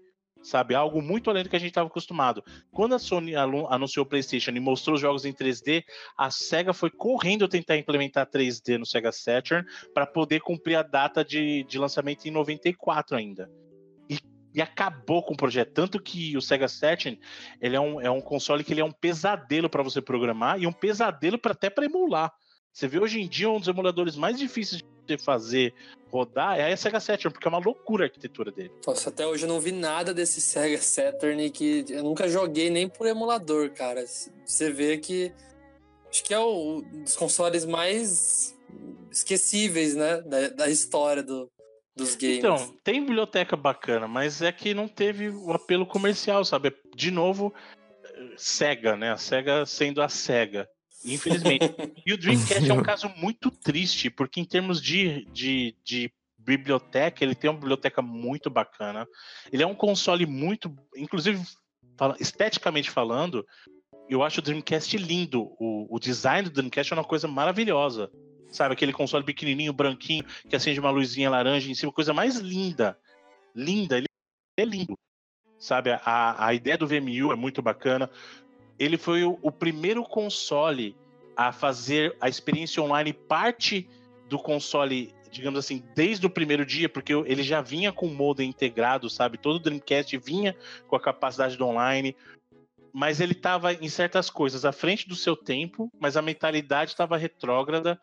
sabe? 0.46 0.76
Algo 0.76 1.02
muito 1.02 1.30
além 1.30 1.44
do 1.44 1.50
que 1.50 1.56
a 1.56 1.60
gente 1.60 1.70
estava 1.70 1.88
acostumado. 1.88 2.44
Quando 2.72 2.96
a 2.96 3.00
Sony 3.00 3.36
anunciou 3.36 4.06
o 4.06 4.08
PlayStation 4.08 4.52
e 4.52 4.60
mostrou 4.60 4.96
os 4.96 5.02
jogos 5.02 5.26
em 5.26 5.34
3D, 5.34 5.84
a 6.18 6.30
Sega 6.30 6.74
foi 6.74 6.90
correndo 6.90 7.48
tentar 7.48 7.78
implementar 7.78 8.30
3D 8.30 8.78
no 8.78 8.86
Sega 8.86 9.12
Saturn 9.12 9.66
para 9.94 10.06
poder 10.06 10.42
cumprir 10.42 10.76
a 10.76 10.84
data 10.84 11.26
de, 11.26 11.64
de 11.64 11.80
lançamento 11.80 12.26
em 12.26 12.32
94 12.32 13.18
ainda. 13.18 13.50
E, 14.10 14.20
e 14.54 14.62
acabou 14.62 15.24
com 15.24 15.34
o 15.34 15.38
projeto. 15.38 15.74
Tanto 15.74 16.02
que 16.02 16.38
o 16.38 16.42
Sega 16.42 16.68
Saturn 16.68 17.20
ele 17.60 17.76
é, 17.76 17.82
um, 17.82 18.00
é 18.00 18.12
um 18.12 18.22
console 18.22 18.64
que 18.64 18.72
ele 18.72 18.82
é 18.82 18.86
um 18.86 18.92
pesadelo 18.92 19.70
para 19.70 19.84
você 19.84 20.02
programar 20.02 20.62
e 20.62 20.68
um 20.68 20.74
pesadelo 20.74 21.40
até 21.44 21.70
para 21.70 21.86
emular. 21.86 22.32
Você 22.72 22.88
vê 22.88 23.00
hoje 23.00 23.22
em 23.22 23.28
dia 23.28 23.50
um 23.50 23.58
dos 23.58 23.70
emuladores 23.70 24.16
mais 24.16 24.38
difíceis 24.38 24.82
de 24.82 24.95
fazer 25.18 25.74
rodar 26.10 26.60
é 26.60 26.72
a 26.72 26.78
Sega 26.78 27.00
Saturn, 27.00 27.34
porque 27.34 27.48
é 27.48 27.50
uma 27.50 27.60
loucura 27.60 28.06
a 28.06 28.08
arquitetura 28.08 28.52
dele. 28.52 28.72
Nossa, 28.86 29.10
até 29.10 29.28
hoje 29.28 29.44
eu 29.44 29.50
não 29.50 29.60
vi 29.60 29.72
nada 29.72 30.14
desse 30.14 30.40
Sega 30.40 30.78
Saturn 30.78 31.50
que 31.50 31.86
eu 31.90 32.04
nunca 32.04 32.28
joguei 32.28 32.70
nem 32.70 32.88
por 32.88 33.06
emulador, 33.08 33.72
cara. 33.72 34.04
Você 34.46 34.72
vê 34.72 34.98
que 34.98 35.32
acho 36.10 36.24
que 36.24 36.34
é 36.34 36.40
um 36.40 36.82
dos 37.04 37.16
consoles 37.16 37.66
mais 37.66 38.56
esquecíveis, 39.12 39.96
né, 39.96 40.22
da, 40.22 40.50
da 40.50 40.70
história 40.70 41.24
do, 41.24 41.50
dos 41.96 42.16
games. 42.16 42.38
Então, 42.38 42.76
tem 42.84 43.02
biblioteca 43.02 43.56
bacana, 43.56 44.08
mas 44.08 44.42
é 44.42 44.52
que 44.52 44.74
não 44.74 44.88
teve 44.88 45.30
o 45.30 45.52
apelo 45.52 45.86
comercial, 45.86 46.44
sabe? 46.44 46.76
De 46.96 47.12
novo, 47.12 47.54
Sega, 48.38 48.96
né? 48.96 49.12
A 49.12 49.18
Sega 49.18 49.66
sendo 49.66 50.02
a 50.02 50.10
Sega. 50.10 50.70
Infelizmente. 51.06 51.66
e 52.06 52.14
o 52.14 52.18
Dreamcast 52.18 52.70
é 52.70 52.74
um 52.74 52.84
caso 52.84 53.08
muito 53.16 53.52
triste, 53.52 54.10
porque 54.10 54.40
em 54.40 54.46
termos 54.46 54.82
de, 54.82 55.26
de, 55.32 55.76
de 55.84 56.12
biblioteca, 56.38 57.24
ele 57.24 57.36
tem 57.36 57.50
uma 57.50 57.60
biblioteca 57.60 58.02
muito 58.02 58.50
bacana. 58.50 59.08
Ele 59.52 59.64
é 59.64 59.68
um 59.68 59.76
console 59.76 60.26
muito. 60.26 60.74
Inclusive, 60.96 61.42
esteticamente 62.20 62.92
falando, 62.92 63.46
eu 64.10 64.24
acho 64.24 64.40
o 64.40 64.44
Dreamcast 64.44 64.98
lindo. 64.98 65.52
O, 65.60 65.88
o 65.90 66.00
design 66.00 66.50
do 66.50 66.54
Dreamcast 66.54 66.94
é 66.94 66.96
uma 66.96 67.04
coisa 67.04 67.28
maravilhosa. 67.28 68.12
Sabe, 68.52 68.74
aquele 68.74 68.94
console 68.94 69.26
pequenininho, 69.26 69.74
branquinho, 69.74 70.24
que 70.48 70.56
acende 70.56 70.80
uma 70.80 70.92
luzinha 70.92 71.30
laranja 71.30 71.70
em 71.70 71.76
cima, 71.76 71.92
coisa 71.92 72.14
mais 72.14 72.38
linda. 72.38 72.98
Linda, 73.54 73.98
ele 73.98 74.08
é 74.58 74.64
lindo. 74.64 74.98
Sabe, 75.58 75.90
a, 75.92 76.46
a 76.46 76.54
ideia 76.54 76.78
do 76.78 76.88
VMU 76.88 77.32
é 77.32 77.36
muito 77.36 77.62
bacana. 77.62 78.10
Ele 78.78 78.98
foi 78.98 79.24
o, 79.24 79.38
o 79.42 79.52
primeiro 79.52 80.04
console 80.04 80.96
a 81.36 81.52
fazer 81.52 82.16
a 82.20 82.30
experiência 82.30 82.82
online 82.82 83.14
parte 83.14 83.88
do 84.30 84.40
console, 84.40 85.14
digamos 85.30 85.60
assim, 85.60 85.84
desde 85.94 86.26
o 86.26 86.30
primeiro 86.30 86.66
dia, 86.66 86.88
porque 86.88 87.14
ele 87.14 87.44
já 87.44 87.62
vinha 87.62 87.92
com 87.92 88.08
o 88.08 88.14
modem 88.14 88.50
integrado, 88.50 89.10
sabe? 89.10 89.38
Todo 89.38 89.58
o 89.58 89.60
Dreamcast 89.60 90.18
vinha 90.18 90.56
com 90.88 90.96
a 90.96 91.00
capacidade 91.00 91.58
do 91.58 91.66
online, 91.66 92.16
mas 92.94 93.20
ele 93.20 93.34
estava 93.34 93.74
em 93.74 93.90
certas 93.90 94.30
coisas 94.30 94.64
à 94.64 94.72
frente 94.72 95.08
do 95.08 95.16
seu 95.16 95.36
tempo, 95.36 95.92
mas 96.00 96.16
a 96.16 96.22
mentalidade 96.22 96.92
estava 96.92 97.18
retrógrada 97.18 98.00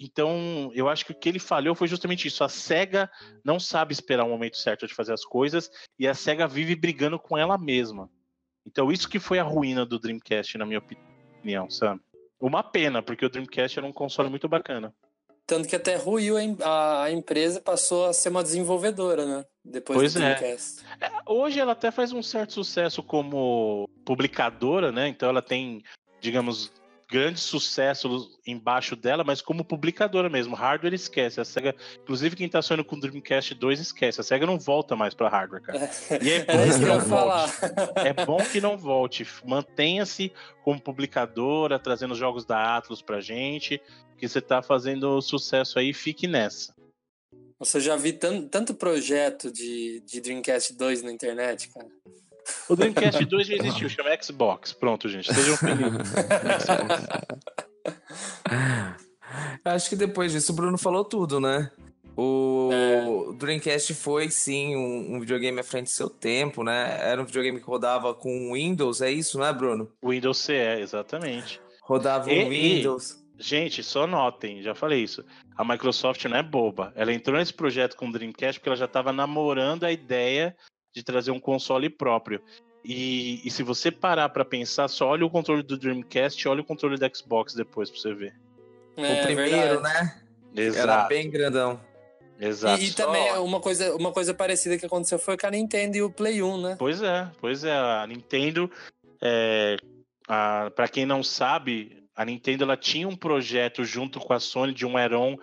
então, 0.00 0.70
eu 0.74 0.88
acho 0.88 1.04
que 1.04 1.12
o 1.12 1.14
que 1.14 1.28
ele 1.28 1.38
falhou 1.38 1.74
foi 1.74 1.88
justamente 1.88 2.26
isso. 2.26 2.42
A 2.42 2.48
SEGA 2.48 3.10
não 3.44 3.60
sabe 3.60 3.92
esperar 3.92 4.24
o 4.24 4.28
momento 4.28 4.56
certo 4.56 4.86
de 4.86 4.94
fazer 4.94 5.12
as 5.12 5.24
coisas 5.24 5.70
e 5.98 6.06
a 6.06 6.14
SEGA 6.14 6.46
vive 6.48 6.74
brigando 6.74 7.18
com 7.18 7.38
ela 7.38 7.56
mesma. 7.56 8.10
Então, 8.66 8.90
isso 8.90 9.08
que 9.08 9.18
foi 9.18 9.38
a 9.38 9.42
ruína 9.42 9.84
do 9.84 9.98
Dreamcast, 9.98 10.56
na 10.58 10.66
minha 10.66 10.80
opinião, 10.80 11.70
sabe? 11.70 12.00
Uma 12.40 12.62
pena, 12.62 13.02
porque 13.02 13.24
o 13.24 13.28
Dreamcast 13.28 13.78
era 13.78 13.86
um 13.86 13.92
console 13.92 14.30
muito 14.30 14.48
bacana. 14.48 14.94
Tanto 15.46 15.68
que 15.68 15.76
até 15.76 15.96
ruiu 15.96 16.36
a, 16.62 17.10
empresa 17.10 17.60
passou 17.60 18.06
a 18.06 18.12
ser 18.14 18.30
uma 18.30 18.42
desenvolvedora, 18.42 19.26
né? 19.26 19.44
Depois 19.62 19.98
pois 19.98 20.14
do 20.14 20.22
é. 20.22 20.34
Dreamcast. 20.34 20.82
É. 21.00 21.10
Hoje 21.26 21.60
ela 21.60 21.72
até 21.72 21.90
faz 21.90 22.12
um 22.12 22.22
certo 22.22 22.54
sucesso 22.54 23.02
como 23.02 23.88
publicadora, 24.06 24.90
né? 24.90 25.08
Então 25.08 25.28
ela 25.28 25.42
tem, 25.42 25.82
digamos, 26.20 26.72
grande 27.14 27.38
sucesso 27.38 28.28
embaixo 28.44 28.96
dela, 28.96 29.22
mas 29.22 29.40
como 29.40 29.64
publicadora 29.64 30.28
mesmo. 30.28 30.56
Hardware 30.56 30.94
esquece. 30.94 31.40
A 31.40 31.44
SEGA, 31.44 31.72
inclusive 32.02 32.34
quem 32.34 32.48
tá 32.48 32.60
sonhando 32.60 32.84
com 32.84 32.96
o 32.96 33.00
Dreamcast 33.00 33.54
2 33.54 33.78
esquece. 33.78 34.20
A 34.20 34.24
SEGA 34.24 34.44
não 34.44 34.58
volta 34.58 34.96
mais 34.96 35.14
para 35.14 35.28
hardware, 35.28 35.62
cara. 35.62 35.90
E 36.20 36.32
é 36.32 36.44
bom 36.44 36.74
que 36.74 36.84
não 36.84 37.00
volte. 37.00 37.52
É 37.94 38.24
bom 38.24 38.36
que 38.38 38.60
não 38.60 38.76
volte. 38.76 39.26
Mantenha-se 39.44 40.32
como 40.64 40.80
publicadora, 40.80 41.78
trazendo 41.78 42.16
jogos 42.16 42.44
da 42.44 42.76
Atlus 42.76 43.00
pra 43.00 43.20
gente, 43.20 43.80
que 44.18 44.28
você 44.28 44.40
tá 44.40 44.60
fazendo 44.60 45.22
sucesso 45.22 45.78
aí, 45.78 45.94
fique 45.94 46.26
nessa. 46.26 46.74
Você 47.60 47.78
já 47.78 47.94
vi 47.94 48.12
tanto, 48.12 48.48
tanto 48.48 48.74
projeto 48.74 49.52
de, 49.52 50.00
de 50.00 50.20
Dreamcast 50.20 50.74
2 50.74 51.04
na 51.04 51.12
internet, 51.12 51.68
cara. 51.68 51.86
O 52.68 52.76
Dreamcast 52.76 53.24
2 53.24 53.46
já 53.46 53.54
existiu, 53.54 53.88
chama 53.88 54.10
Xbox. 54.22 54.72
Pronto, 54.72 55.08
gente. 55.08 55.32
Sejam 55.32 55.56
felizes. 55.56 56.12
Acho 59.64 59.88
que 59.88 59.96
depois 59.96 60.32
disso 60.32 60.52
o 60.52 60.54
Bruno 60.54 60.78
falou 60.78 61.04
tudo, 61.04 61.40
né? 61.40 61.70
O 62.16 62.70
é. 62.72 63.36
Dreamcast 63.36 63.92
foi 63.94 64.30
sim 64.30 64.76
um, 64.76 65.16
um, 65.16 65.20
videogame 65.20 65.58
à 65.58 65.64
frente 65.64 65.86
do 65.86 65.90
seu 65.90 66.08
tempo, 66.08 66.62
né? 66.62 66.98
Era 67.00 67.20
um 67.20 67.24
videogame 67.24 67.58
que 67.58 67.66
rodava 67.66 68.14
com 68.14 68.52
Windows, 68.52 69.00
é 69.00 69.10
isso, 69.10 69.38
não 69.38 69.46
é, 69.46 69.52
Bruno? 69.52 69.90
Windows 70.02 70.38
CE, 70.38 70.52
exatamente. 70.80 71.60
Rodava 71.82 72.32
e, 72.32 72.48
Windows. 72.48 73.24
E, 73.36 73.42
gente, 73.42 73.82
só 73.82 74.06
notem, 74.06 74.62
já 74.62 74.76
falei 74.76 75.02
isso. 75.02 75.24
A 75.56 75.64
Microsoft 75.64 76.24
não 76.26 76.36
é 76.36 76.42
boba. 76.42 76.92
Ela 76.94 77.12
entrou 77.12 77.36
nesse 77.36 77.52
projeto 77.52 77.96
com 77.96 78.08
o 78.08 78.12
Dreamcast 78.12 78.60
porque 78.60 78.68
ela 78.68 78.76
já 78.76 78.84
estava 78.84 79.12
namorando 79.12 79.82
a 79.82 79.90
ideia 79.90 80.56
de 80.94 81.02
trazer 81.02 81.32
um 81.32 81.40
console 81.40 81.90
próprio. 81.90 82.40
E, 82.84 83.40
e 83.44 83.50
se 83.50 83.62
você 83.62 83.90
parar 83.90 84.28
para 84.28 84.44
pensar, 84.44 84.88
só 84.88 85.08
olha 85.08 85.26
o 85.26 85.30
controle 85.30 85.62
do 85.62 85.76
Dreamcast 85.76 86.40
e 86.40 86.48
olha 86.48 86.60
o 86.60 86.64
controle 86.64 86.96
do 86.96 87.16
Xbox 87.16 87.54
depois 87.54 87.90
pra 87.90 88.00
você 88.00 88.14
ver. 88.14 88.34
É, 88.96 89.20
o 89.20 89.24
primeiro, 89.24 89.80
né? 89.80 90.20
Exato. 90.54 90.88
Era 90.88 91.04
bem 91.04 91.30
grandão. 91.30 91.80
Exato. 92.38 92.82
E, 92.82 92.88
e 92.88 92.92
também 92.92 93.32
uma 93.38 93.60
coisa, 93.60 93.94
uma 93.96 94.12
coisa 94.12 94.34
parecida 94.34 94.76
que 94.76 94.86
aconteceu 94.86 95.18
foi 95.18 95.36
com 95.36 95.46
a 95.46 95.50
Nintendo 95.50 95.96
e 95.96 96.02
o 96.02 96.10
Play 96.10 96.42
1, 96.42 96.60
né? 96.60 96.76
Pois 96.78 97.02
é, 97.02 97.30
pois 97.40 97.64
é. 97.64 97.74
A 97.74 98.06
Nintendo, 98.06 98.70
é, 99.20 99.76
a, 100.28 100.70
pra 100.74 100.86
quem 100.86 101.06
não 101.06 101.22
sabe, 101.22 102.04
a 102.14 102.24
Nintendo 102.24 102.64
ela 102.64 102.76
tinha 102.76 103.08
um 103.08 103.16
projeto 103.16 103.84
junto 103.84 104.20
com 104.20 104.32
a 104.32 104.40
Sony 104.40 104.72
de 104.72 104.84
um 104.84 104.98
Heron 104.98 105.36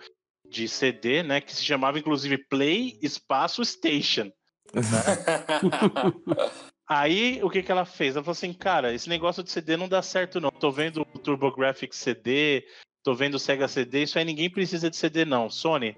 de 0.48 0.68
CD, 0.68 1.22
né? 1.22 1.40
Que 1.40 1.52
se 1.52 1.64
chamava 1.64 1.98
inclusive 1.98 2.38
Play 2.38 2.98
Espaço 3.02 3.64
Station. 3.64 4.30
Né? 4.74 6.62
Aí, 6.88 7.40
o 7.42 7.48
que, 7.48 7.62
que 7.62 7.72
ela 7.72 7.84
fez? 7.84 8.16
Ela 8.16 8.24
falou 8.24 8.32
assim, 8.32 8.52
cara, 8.52 8.92
esse 8.92 9.08
negócio 9.08 9.42
de 9.42 9.50
CD 9.50 9.76
não 9.76 9.88
dá 9.88 10.02
certo 10.02 10.40
não. 10.40 10.50
Tô 10.50 10.70
vendo 10.70 11.02
o 11.14 11.18
TurboGrafx 11.18 11.96
CD, 11.96 12.66
tô 13.02 13.14
vendo 13.14 13.34
o 13.34 13.38
Sega 13.38 13.68
CD, 13.68 14.02
isso 14.02 14.18
aí 14.18 14.24
ninguém 14.24 14.50
precisa 14.50 14.90
de 14.90 14.96
CD 14.96 15.24
não. 15.24 15.48
Sony, 15.48 15.96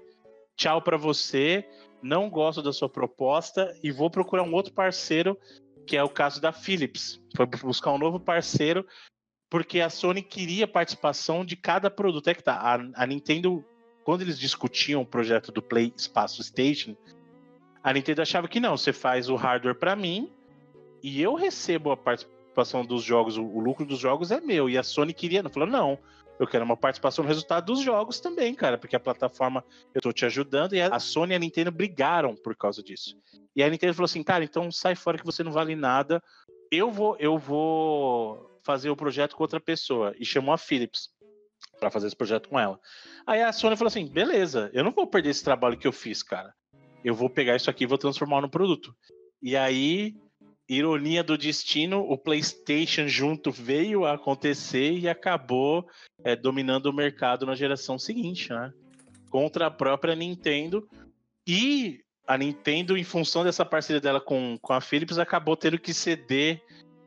tchau 0.55 0.81
para 0.81 0.97
você, 0.97 1.67
não 2.01 2.29
gosto 2.29 2.61
da 2.61 2.71
sua 2.71 2.87
proposta 2.87 3.75
e 3.83 3.91
vou 3.91 4.09
procurar 4.09 4.43
um 4.43 4.53
outro 4.53 4.73
parceiro, 4.73 5.37
que 5.85 5.97
é 5.97 6.03
o 6.03 6.09
caso 6.09 6.39
da 6.39 6.51
Philips. 6.51 7.19
Foi 7.35 7.45
buscar 7.45 7.91
um 7.91 7.97
novo 7.97 8.19
parceiro, 8.19 8.85
porque 9.49 9.81
a 9.81 9.89
Sony 9.89 10.21
queria 10.21 10.67
participação 10.67 11.43
de 11.43 11.55
cada 11.55 11.89
produto. 11.89 12.29
É 12.29 12.33
que 12.33 12.43
tá, 12.43 12.55
a, 12.55 13.03
a 13.03 13.05
Nintendo, 13.05 13.65
quando 14.03 14.21
eles 14.21 14.39
discutiam 14.39 15.01
o 15.01 15.05
projeto 15.05 15.51
do 15.51 15.61
Play 15.61 15.91
Espaço 15.97 16.43
Station, 16.43 16.95
a 17.85 17.93
Nintendo 17.93 18.23
achava 18.23 18.47
que 18.47 18.59
não, 18.59 18.75
você 18.75 18.91
faz 18.91 19.29
o 19.29 19.35
hardware 19.35 19.75
para 19.75 19.95
mim 19.95 20.27
e 21.03 21.21
eu 21.21 21.35
recebo 21.35 21.91
a 21.91 21.95
participação 21.95 22.83
dos 22.83 23.03
jogos, 23.03 23.37
o, 23.37 23.59
lucro 23.59 23.85
dos 23.85 23.99
jogos 23.99 24.31
é 24.31 24.41
meu. 24.41 24.67
E 24.67 24.75
a 24.75 24.81
Sony 24.81 25.13
queria, 25.13 25.43
não 25.43 25.51
falou, 25.51 25.69
não, 25.69 25.99
eu 26.39 26.47
quero 26.47 26.65
uma 26.65 26.75
participação 26.75 27.23
no 27.23 27.27
resultado 27.27 27.67
dos 27.67 27.81
jogos 27.81 28.19
também, 28.19 28.55
cara, 28.55 28.75
porque 28.75 28.95
a 28.95 28.99
plataforma 28.99 29.63
eu 29.93 30.01
tô 30.01 30.11
te 30.11 30.25
ajudando 30.25 30.73
e 30.73 30.81
a 30.81 30.97
Sony 30.97 31.33
e 31.33 31.35
a 31.35 31.39
Nintendo 31.39 31.69
brigaram 31.69 32.35
por 32.35 32.55
causa 32.55 32.81
disso. 32.81 33.15
E 33.55 33.61
a 33.61 33.69
Nintendo 33.69 33.93
falou 33.93 34.05
assim, 34.05 34.23
cara, 34.23 34.43
então 34.43 34.71
sai 34.71 34.95
fora 34.95 35.19
que 35.19 35.25
você 35.25 35.43
não 35.43 35.51
vale 35.51 35.75
nada. 35.75 36.23
Eu 36.71 36.89
vou, 36.89 37.15
eu 37.19 37.37
vou 37.37 38.59
fazer 38.63 38.89
o 38.89 38.95
projeto 38.95 39.35
com 39.35 39.43
outra 39.43 39.59
pessoa 39.59 40.15
e 40.17 40.25
chamou 40.25 40.55
a 40.55 40.57
Philips 40.57 41.11
para 41.79 41.91
fazer 41.91 42.07
esse 42.07 42.15
projeto 42.15 42.49
com 42.49 42.59
ela. 42.59 42.79
Aí 43.27 43.43
a 43.43 43.53
Sony 43.53 43.77
falou 43.77 43.89
assim, 43.89 44.07
beleza, 44.07 44.71
eu 44.73 44.83
não 44.83 44.89
vou 44.89 45.05
perder 45.05 45.29
esse 45.29 45.43
trabalho 45.43 45.77
que 45.77 45.85
eu 45.85 45.91
fiz, 45.91 46.23
cara 46.23 46.51
eu 47.05 47.13
vou 47.13 47.29
pegar 47.29 47.55
isso 47.55 47.69
aqui 47.69 47.83
e 47.83 47.87
vou 47.87 47.99
transformar 47.99 48.41
no 48.41 48.49
produto. 48.49 48.91
E 49.39 49.55
aí, 49.55 50.15
ironia 50.67 51.23
do 51.23 51.37
destino, 51.37 51.99
o 51.99 52.17
PlayStation 52.17 53.07
junto 53.07 53.51
veio 53.51 54.05
a 54.05 54.13
acontecer 54.13 54.91
e 54.91 55.07
acabou 55.07 55.87
é, 56.23 56.35
dominando 56.35 56.87
o 56.87 56.93
mercado 56.93 57.45
na 57.45 57.53
geração 57.53 57.99
seguinte, 57.99 58.49
né? 58.49 58.73
Contra 59.29 59.67
a 59.67 59.71
própria 59.71 60.15
Nintendo. 60.15 60.89
E 61.45 61.99
a 62.25 62.35
Nintendo, 62.39 62.97
em 62.97 63.03
função 63.03 63.43
dessa 63.43 63.63
parceria 63.63 64.01
dela 64.01 64.19
com, 64.19 64.57
com 64.59 64.73
a 64.73 64.81
Philips, 64.81 65.19
acabou 65.19 65.55
tendo 65.55 65.77
que 65.77 65.93
ceder 65.93 66.59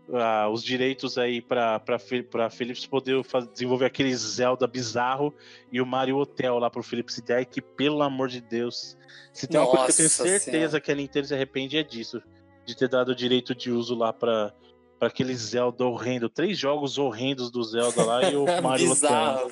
uh, 0.08 0.48
os 0.50 0.62
direitos 0.62 1.18
aí 1.18 1.40
para 1.40 1.78
para 1.78 2.50
Philips 2.50 2.86
poder 2.86 3.22
fazer, 3.24 3.48
desenvolver 3.50 3.86
aquele 3.86 4.14
Zelda 4.14 4.66
bizarro 4.66 5.34
e 5.70 5.80
o 5.80 5.86
Mario 5.86 6.16
Hotel 6.16 6.58
lá 6.58 6.70
pro 6.70 6.82
Philips 6.82 7.18
ideia 7.18 7.44
que 7.44 7.60
pelo 7.60 8.02
amor 8.02 8.28
de 8.28 8.40
Deus, 8.40 8.96
se 9.32 9.46
tem 9.46 9.60
Nossa 9.60 9.70
uma 9.72 9.84
coisa 9.84 9.96
que 9.96 10.02
eu 10.02 10.10
tenho 10.10 10.30
certeza 10.30 10.40
senhora. 10.50 10.80
que 10.80 10.92
a 10.92 10.94
Nintendo 10.94 11.26
se 11.26 11.34
arrepende 11.34 11.76
é 11.76 11.82
disso, 11.82 12.22
de 12.64 12.76
ter 12.76 12.88
dado 12.88 13.10
o 13.10 13.14
direito 13.14 13.54
de 13.54 13.70
uso 13.70 13.94
lá 13.94 14.12
para 14.12 14.52
para 14.98 15.06
aquele 15.06 15.32
Zelda 15.36 15.84
horrendo, 15.84 16.28
três 16.28 16.58
jogos 16.58 16.98
horrendos 16.98 17.52
do 17.52 17.62
Zelda 17.62 18.04
lá 18.04 18.30
e 18.30 18.34
o 18.34 18.44
Mario 18.60 18.90
Hotel. 18.90 19.48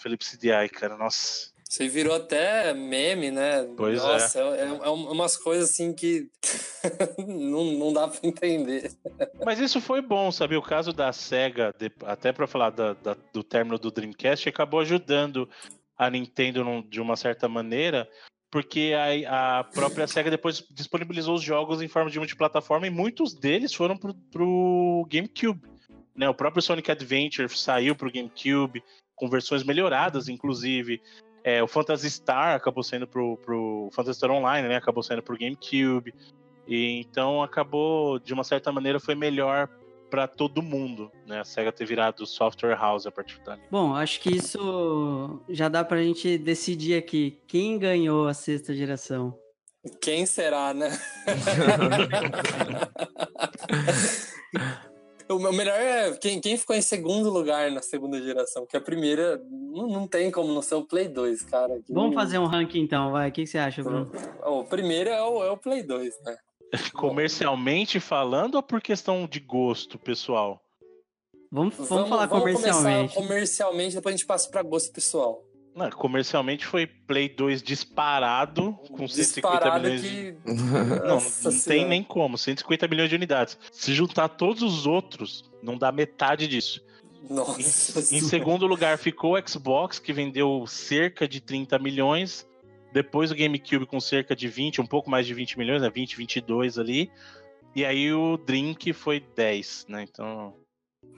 Philips 0.00 0.28
CDI, 0.28 0.68
cara, 0.68 0.96
nossa. 0.96 1.50
Isso 1.68 1.82
aí 1.82 1.88
virou 1.88 2.16
até 2.16 2.72
meme, 2.72 3.30
né? 3.30 3.68
Pois 3.76 3.98
Nossa, 3.98 4.40
é. 4.40 4.60
É, 4.60 4.64
é 4.64 4.88
umas 4.88 5.36
coisas 5.36 5.68
assim 5.68 5.92
que 5.92 6.30
não, 7.18 7.64
não 7.72 7.92
dá 7.92 8.08
pra 8.08 8.20
entender. 8.22 8.90
Mas 9.44 9.58
isso 9.58 9.78
foi 9.78 10.00
bom, 10.00 10.32
sabe? 10.32 10.56
O 10.56 10.62
caso 10.62 10.94
da 10.94 11.12
SEGA, 11.12 11.74
até 12.06 12.32
pra 12.32 12.46
falar 12.46 12.70
da, 12.70 12.94
da, 12.94 13.14
do 13.34 13.44
término 13.44 13.78
do 13.78 13.90
Dreamcast, 13.90 14.48
acabou 14.48 14.80
ajudando 14.80 15.46
a 15.96 16.08
Nintendo 16.08 16.82
de 16.88 17.02
uma 17.02 17.16
certa 17.16 17.48
maneira, 17.48 18.08
porque 18.50 18.94
a, 19.26 19.58
a 19.58 19.64
própria 19.64 20.06
SEGA 20.06 20.30
depois 20.30 20.64
disponibilizou 20.70 21.34
os 21.34 21.42
jogos 21.42 21.82
em 21.82 21.88
forma 21.88 22.10
de 22.10 22.18
multiplataforma 22.18 22.86
e 22.86 22.90
muitos 22.90 23.34
deles 23.34 23.74
foram 23.74 23.94
pro, 23.94 24.14
pro 24.14 25.06
GameCube. 25.10 25.60
Né? 26.16 26.26
O 26.28 26.34
próprio 26.34 26.62
Sonic 26.62 26.90
Adventure 26.90 27.48
saiu 27.50 27.94
pro 27.94 28.10
GameCube, 28.10 28.82
com 29.14 29.28
versões 29.28 29.64
melhoradas, 29.64 30.28
inclusive. 30.28 31.02
É, 31.44 31.62
o 31.62 31.68
Phantasy 31.68 32.10
Star 32.10 32.54
acabou 32.54 32.82
saindo 32.82 33.06
pro, 33.06 33.36
pro 33.38 33.88
Phantasy 33.92 34.18
Star 34.18 34.30
Online, 34.30 34.68
né? 34.68 34.76
Acabou 34.76 35.02
saindo 35.02 35.22
pro 35.22 35.38
GameCube. 35.38 36.14
E 36.66 37.00
então 37.00 37.42
acabou, 37.42 38.18
de 38.18 38.34
uma 38.34 38.44
certa 38.44 38.70
maneira, 38.70 39.00
foi 39.00 39.14
melhor 39.14 39.68
para 40.10 40.26
todo 40.26 40.62
mundo, 40.62 41.10
né? 41.26 41.40
A 41.40 41.44
SEGA 41.44 41.72
ter 41.72 41.86
virado 41.86 42.26
software 42.26 42.76
house 42.76 43.06
a 43.06 43.10
partir 43.10 43.40
dali. 43.40 43.62
Bom, 43.70 43.94
acho 43.94 44.20
que 44.20 44.36
isso 44.36 45.40
já 45.48 45.68
dá 45.68 45.84
pra 45.84 46.02
gente 46.02 46.36
decidir 46.38 46.96
aqui 46.96 47.38
quem 47.46 47.78
ganhou 47.78 48.26
a 48.26 48.34
sexta 48.34 48.74
geração. 48.74 49.38
Quem 50.00 50.26
será, 50.26 50.74
né? 50.74 50.98
o 55.28 55.52
melhor 55.52 55.78
é 55.78 56.12
quem, 56.16 56.40
quem 56.40 56.56
ficou 56.56 56.74
em 56.74 56.82
segundo 56.82 57.30
lugar 57.30 57.70
na 57.70 57.82
segunda 57.82 58.20
geração, 58.20 58.66
que 58.66 58.76
a 58.76 58.80
primeira 58.80 59.42
não, 59.50 59.86
não 59.86 60.06
tem 60.06 60.30
como 60.30 60.52
não 60.52 60.62
ser 60.62 60.76
o 60.76 60.84
Play 60.84 61.08
2, 61.08 61.42
cara. 61.42 61.80
Vamos 61.88 62.14
fazer 62.14 62.38
um 62.38 62.46
ranking 62.46 62.80
então, 62.80 63.12
vai. 63.12 63.28
O 63.28 63.32
que, 63.32 63.42
que 63.42 63.46
você 63.46 63.58
acha, 63.58 63.82
Bruno? 63.82 64.10
O 64.44 64.64
primeiro 64.64 65.10
é 65.10 65.22
o, 65.22 65.44
é 65.44 65.50
o 65.50 65.56
Play 65.56 65.82
2, 65.82 66.14
né? 66.24 66.36
Comercialmente 66.92 67.98
falando 68.00 68.56
ou 68.56 68.62
por 68.62 68.80
questão 68.80 69.26
de 69.26 69.40
gosto 69.40 69.98
pessoal? 69.98 70.62
Vamos, 71.50 71.74
vamos, 71.74 71.88
vamos 71.88 72.08
falar 72.10 72.26
vamos 72.26 72.44
comercialmente. 72.44 73.14
comercialmente, 73.14 73.94
depois 73.94 74.14
a 74.14 74.16
gente 74.18 74.26
passa 74.26 74.50
para 74.50 74.62
gosto 74.62 74.92
pessoal. 74.92 75.42
Não, 75.78 75.88
comercialmente 75.90 76.66
foi 76.66 76.88
Play 76.88 77.28
2 77.28 77.62
disparado 77.62 78.72
com 78.90 79.04
disparado 79.04 79.70
150 79.70 79.78
milhões. 79.78 80.02
Que... 80.02 80.36
não, 81.06 81.52
não 81.52 81.60
tem 81.60 81.86
nem 81.86 82.02
como, 82.02 82.36
150 82.36 82.88
milhões 82.88 83.08
de 83.08 83.14
unidades. 83.14 83.56
Se 83.70 83.94
juntar 83.94 84.28
todos 84.28 84.60
os 84.60 84.86
outros, 84.86 85.48
não 85.62 85.78
dá 85.78 85.92
metade 85.92 86.48
disso. 86.48 86.84
Nossa. 87.30 88.00
Em, 88.12 88.18
em 88.18 88.20
segundo 88.20 88.66
lugar 88.66 88.98
ficou 88.98 89.36
o 89.36 89.48
Xbox, 89.48 90.00
que 90.00 90.12
vendeu 90.12 90.66
cerca 90.66 91.28
de 91.28 91.40
30 91.40 91.78
milhões. 91.78 92.44
Depois 92.92 93.30
o 93.30 93.36
GameCube 93.36 93.86
com 93.86 94.00
cerca 94.00 94.34
de 94.34 94.48
20, 94.48 94.80
um 94.80 94.86
pouco 94.86 95.08
mais 95.08 95.28
de 95.28 95.34
20 95.34 95.58
milhões, 95.58 95.80
né? 95.80 95.88
20, 95.88 96.16
22 96.16 96.76
ali. 96.76 97.08
E 97.76 97.84
aí 97.84 98.12
o 98.12 98.36
Drink 98.36 98.92
foi 98.92 99.20
10, 99.20 99.86
né? 99.88 100.02
Então. 100.02 100.56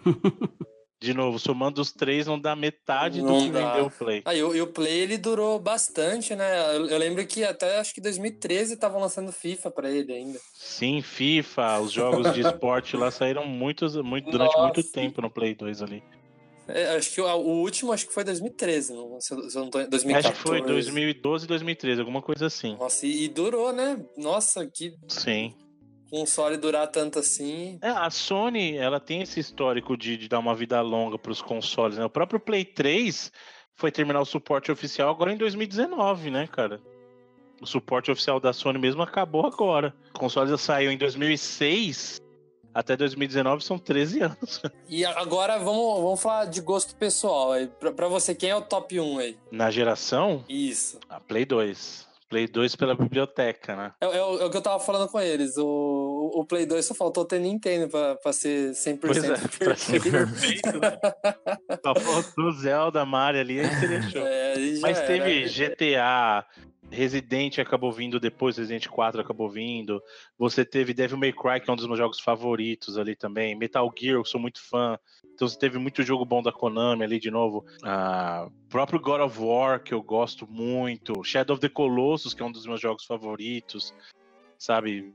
de 1.00 1.14
novo, 1.14 1.38
somando 1.38 1.80
os 1.80 1.90
três, 1.90 2.26
não 2.26 2.38
dá 2.38 2.54
metade 2.54 3.22
não 3.22 3.38
do 3.38 3.44
que 3.44 3.50
dá. 3.50 3.70
vendeu 3.70 3.86
o 3.86 3.90
Play. 3.90 4.22
Ah, 4.24 4.34
e, 4.34 4.42
o, 4.42 4.54
e 4.54 4.60
o 4.60 4.66
Play 4.66 4.98
ele 5.00 5.16
durou 5.16 5.58
bastante, 5.58 6.36
né? 6.36 6.76
Eu, 6.76 6.86
eu, 6.86 6.98
lembro 6.98 7.26
que 7.26 7.42
até 7.42 7.78
acho 7.78 7.94
que 7.94 8.02
2013 8.02 8.74
estavam 8.74 9.00
lançando 9.00 9.32
FIFA 9.32 9.70
para 9.70 9.90
ele 9.90 10.12
ainda. 10.12 10.38
Sim, 10.54 11.00
FIFA, 11.00 11.80
os 11.80 11.90
jogos 11.90 12.34
de 12.34 12.42
esporte 12.46 12.98
lá 12.98 13.10
saíram 13.10 13.46
muitos, 13.46 13.96
muito, 13.96 14.30
durante 14.30 14.52
Nossa. 14.52 14.62
muito 14.62 14.82
tempo 14.82 15.22
no 15.22 15.30
Play 15.30 15.54
2 15.54 15.80
ali. 15.80 16.02
É, 16.68 16.96
acho 16.96 17.12
que 17.12 17.20
o, 17.20 17.26
o, 17.26 17.62
último 17.62 17.92
acho 17.92 18.06
que 18.06 18.12
foi 18.12 18.22
2013, 18.22 18.92
não, 18.92 19.20
se, 19.20 19.32
eu 19.32 19.38
não 19.38 19.70
tô, 19.70 19.78
2014. 19.86 20.16
Acho 20.18 20.32
que 20.32 20.48
foi 20.48 20.60
2012, 20.60 21.46
2013, 21.46 22.00
alguma 22.00 22.20
coisa 22.20 22.46
assim. 22.46 22.76
Nossa, 22.76 23.06
e, 23.06 23.24
e 23.24 23.28
durou, 23.28 23.72
né? 23.72 23.98
Nossa, 24.18 24.66
que 24.66 24.94
Sim. 25.08 25.54
Console 26.10 26.56
durar 26.56 26.88
tanto 26.88 27.18
assim. 27.18 27.78
É, 27.80 27.88
a 27.88 28.10
Sony, 28.10 28.76
ela 28.76 28.98
tem 28.98 29.22
esse 29.22 29.38
histórico 29.40 29.96
de, 29.96 30.16
de 30.16 30.28
dar 30.28 30.38
uma 30.38 30.54
vida 30.54 30.80
longa 30.80 31.18
para 31.18 31.32
os 31.32 31.40
consoles, 31.40 31.96
né? 31.96 32.04
O 32.04 32.10
próprio 32.10 32.40
Play 32.40 32.64
3 32.64 33.32
foi 33.74 33.90
terminar 33.90 34.20
o 34.20 34.26
suporte 34.26 34.70
oficial 34.70 35.10
agora 35.10 35.32
em 35.32 35.36
2019, 35.36 36.30
né, 36.30 36.46
cara? 36.46 36.80
O 37.60 37.66
suporte 37.66 38.10
oficial 38.10 38.40
da 38.40 38.52
Sony 38.52 38.78
mesmo 38.78 39.02
acabou 39.02 39.46
agora. 39.46 39.94
O 40.14 40.18
console 40.18 40.56
saiu 40.58 40.90
em 40.90 40.98
2006 40.98 42.20
até 42.72 42.96
2019 42.96 43.64
são 43.64 43.78
13 43.78 44.20
anos. 44.22 44.62
E 44.88 45.04
agora 45.04 45.58
vamos, 45.58 46.02
vamos 46.02 46.22
falar 46.22 46.44
de 46.46 46.60
gosto 46.60 46.94
pessoal. 46.94 47.52
Pra, 47.78 47.92
pra 47.92 48.08
você, 48.08 48.34
quem 48.34 48.50
é 48.50 48.56
o 48.56 48.62
top 48.62 48.98
1 48.98 49.18
aí? 49.18 49.38
Na 49.50 49.70
geração? 49.70 50.44
Isso. 50.48 50.98
A 51.08 51.20
Play 51.20 51.44
2. 51.44 52.09
Play 52.30 52.46
2 52.46 52.76
pela 52.76 52.94
biblioteca, 52.94 53.74
né? 53.74 53.92
É, 54.00 54.06
é, 54.06 54.16
é, 54.16 54.22
o 54.22 54.48
que 54.48 54.56
eu 54.56 54.62
tava 54.62 54.78
falando 54.78 55.10
com 55.10 55.20
eles. 55.20 55.58
O, 55.58 56.19
o 56.34 56.44
Play 56.44 56.66
2 56.66 56.84
só 56.84 56.94
faltou 56.94 57.24
ter 57.24 57.38
Nintendo 57.38 57.88
pra, 57.88 58.16
pra 58.16 58.32
ser 58.32 58.72
100% 58.72 58.98
pois 59.00 59.24
é, 59.24 59.28
perfeito. 59.28 59.58
Pra 59.64 59.76
ser 59.76 60.02
perfeito 60.02 60.78
né? 60.78 60.98
só 61.84 61.94
faltou 61.94 62.52
Zelda, 62.52 63.04
Mario 63.04 63.40
ali, 63.40 63.60
aí 63.60 63.80
seria 63.80 64.02
show. 64.02 64.26
É, 64.26 64.54
Mas 64.80 65.00
teve 65.00 65.44
GTA, 65.48 66.46
Resident 66.90 67.58
acabou 67.58 67.92
vindo 67.92 68.18
depois, 68.18 68.58
Resident 68.58 68.88
4 68.88 69.20
acabou 69.20 69.48
vindo. 69.48 70.02
Você 70.36 70.64
teve 70.64 70.92
Devil 70.92 71.18
May 71.18 71.32
Cry, 71.32 71.60
que 71.60 71.70
é 71.70 71.72
um 71.72 71.76
dos 71.76 71.86
meus 71.86 71.98
jogos 71.98 72.18
favoritos 72.18 72.98
ali 72.98 73.14
também. 73.14 73.54
Metal 73.54 73.90
Gear, 73.96 74.16
eu 74.16 74.24
sou 74.24 74.40
muito 74.40 74.60
fã. 74.60 74.98
Então 75.32 75.48
você 75.48 75.58
teve 75.58 75.78
muito 75.78 76.02
jogo 76.02 76.24
bom 76.24 76.42
da 76.42 76.52
Konami 76.52 77.04
ali 77.04 77.18
de 77.18 77.30
novo. 77.30 77.64
Ah, 77.82 78.48
próprio 78.68 79.00
God 79.00 79.20
of 79.20 79.40
War, 79.40 79.82
que 79.82 79.94
eu 79.94 80.02
gosto 80.02 80.46
muito. 80.46 81.22
Shadow 81.24 81.54
of 81.54 81.60
the 81.60 81.68
Colossus, 81.68 82.34
que 82.34 82.42
é 82.42 82.44
um 82.44 82.52
dos 82.52 82.66
meus 82.66 82.80
jogos 82.80 83.04
favoritos. 83.04 83.94
Sabe? 84.58 85.14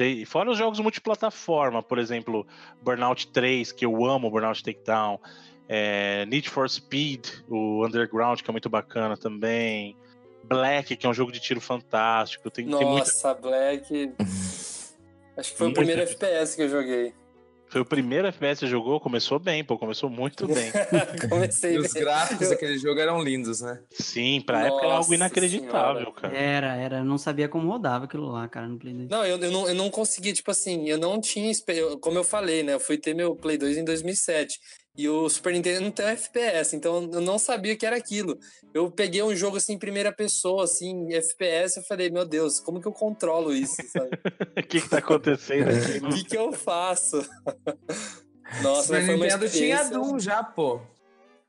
Tem, 0.00 0.24
fora 0.24 0.50
os 0.50 0.56
jogos 0.56 0.80
multiplataforma, 0.80 1.82
por 1.82 1.98
exemplo, 1.98 2.46
Burnout 2.80 3.26
3, 3.26 3.70
que 3.70 3.84
eu 3.84 4.02
amo, 4.06 4.30
Burnout 4.30 4.64
Takedown. 4.64 5.20
É, 5.68 6.24
Need 6.24 6.48
for 6.48 6.70
Speed, 6.70 7.26
o 7.46 7.84
Underground, 7.84 8.40
que 8.40 8.48
é 8.48 8.52
muito 8.52 8.70
bacana 8.70 9.14
também. 9.14 9.94
Black, 10.42 10.96
que 10.96 11.04
é 11.04 11.08
um 11.10 11.12
jogo 11.12 11.30
de 11.30 11.38
tiro 11.38 11.60
fantástico. 11.60 12.50
Tem, 12.50 12.64
Nossa, 12.64 13.34
tem 13.34 13.42
Black. 13.42 14.14
Acho 15.36 15.52
que 15.52 15.58
foi 15.58 15.68
o 15.68 15.74
primeiro 15.74 16.00
FPS 16.00 16.56
que 16.56 16.62
eu 16.62 16.70
joguei. 16.70 17.12
Foi 17.70 17.80
o 17.80 17.84
primeiro 17.84 18.26
FPS 18.26 18.58
que 18.58 18.66
você 18.66 18.70
jogou, 18.70 18.98
começou 18.98 19.38
bem, 19.38 19.62
pô, 19.62 19.78
começou 19.78 20.10
muito 20.10 20.44
bem. 20.48 20.72
Comecei 21.30 21.74
e 21.74 21.78
os 21.78 21.92
gráficos 21.92 22.48
daquele 22.48 22.76
jogo 22.76 22.98
eram 22.98 23.22
lindos, 23.22 23.60
né? 23.60 23.78
Sim, 23.92 24.42
pra 24.44 24.58
Nossa 24.58 24.68
época 24.68 24.86
era 24.86 24.94
algo 24.96 25.14
inacreditável, 25.14 26.00
senhora. 26.00 26.20
cara. 26.20 26.36
Era, 26.36 26.76
era, 26.76 26.98
eu 26.98 27.04
não 27.04 27.16
sabia 27.16 27.48
como 27.48 27.70
rodava 27.70 28.06
aquilo 28.06 28.26
lá, 28.26 28.48
cara, 28.48 28.66
no 28.66 28.76
Play 28.76 28.92
2. 28.92 29.08
Não, 29.08 29.24
eu, 29.24 29.38
eu 29.38 29.52
não, 29.52 29.68
eu 29.68 29.74
não 29.76 29.88
consegui, 29.88 30.32
tipo 30.32 30.50
assim, 30.50 30.88
eu 30.88 30.98
não 30.98 31.20
tinha, 31.20 31.52
como 32.00 32.18
eu 32.18 32.24
falei, 32.24 32.64
né, 32.64 32.74
eu 32.74 32.80
fui 32.80 32.98
ter 32.98 33.14
meu 33.14 33.36
Play 33.36 33.56
2 33.56 33.78
em 33.78 33.84
2007. 33.84 34.58
E 34.96 35.08
o 35.08 35.28
Super 35.28 35.52
Nintendo 35.52 35.82
não 35.82 35.90
tem 35.90 36.06
FPS, 36.06 36.74
então 36.74 37.08
eu 37.12 37.20
não 37.20 37.38
sabia 37.38 37.76
que 37.76 37.86
era 37.86 37.96
aquilo. 37.96 38.38
Eu 38.74 38.90
peguei 38.90 39.22
um 39.22 39.34
jogo 39.34 39.56
assim 39.56 39.74
em 39.74 39.78
primeira 39.78 40.12
pessoa, 40.12 40.64
assim, 40.64 41.12
FPS, 41.14 41.78
eu 41.78 41.82
falei, 41.84 42.10
meu 42.10 42.24
Deus, 42.24 42.60
como 42.60 42.80
que 42.80 42.88
eu 42.88 42.92
controlo 42.92 43.52
isso, 43.52 43.76
O 44.56 44.62
que, 44.66 44.80
que 44.80 44.88
tá 44.88 44.98
acontecendo 44.98 45.68
aqui? 45.68 46.04
O 46.04 46.08
que, 46.10 46.24
que 46.24 46.36
eu 46.36 46.52
faço? 46.52 47.24
Nossa, 48.62 49.00
Super 49.00 49.16
mas 49.16 49.34
Nintendo 49.34 49.48
tinha 49.48 49.84
Doom 49.84 50.18
já, 50.18 50.42
pô. 50.42 50.80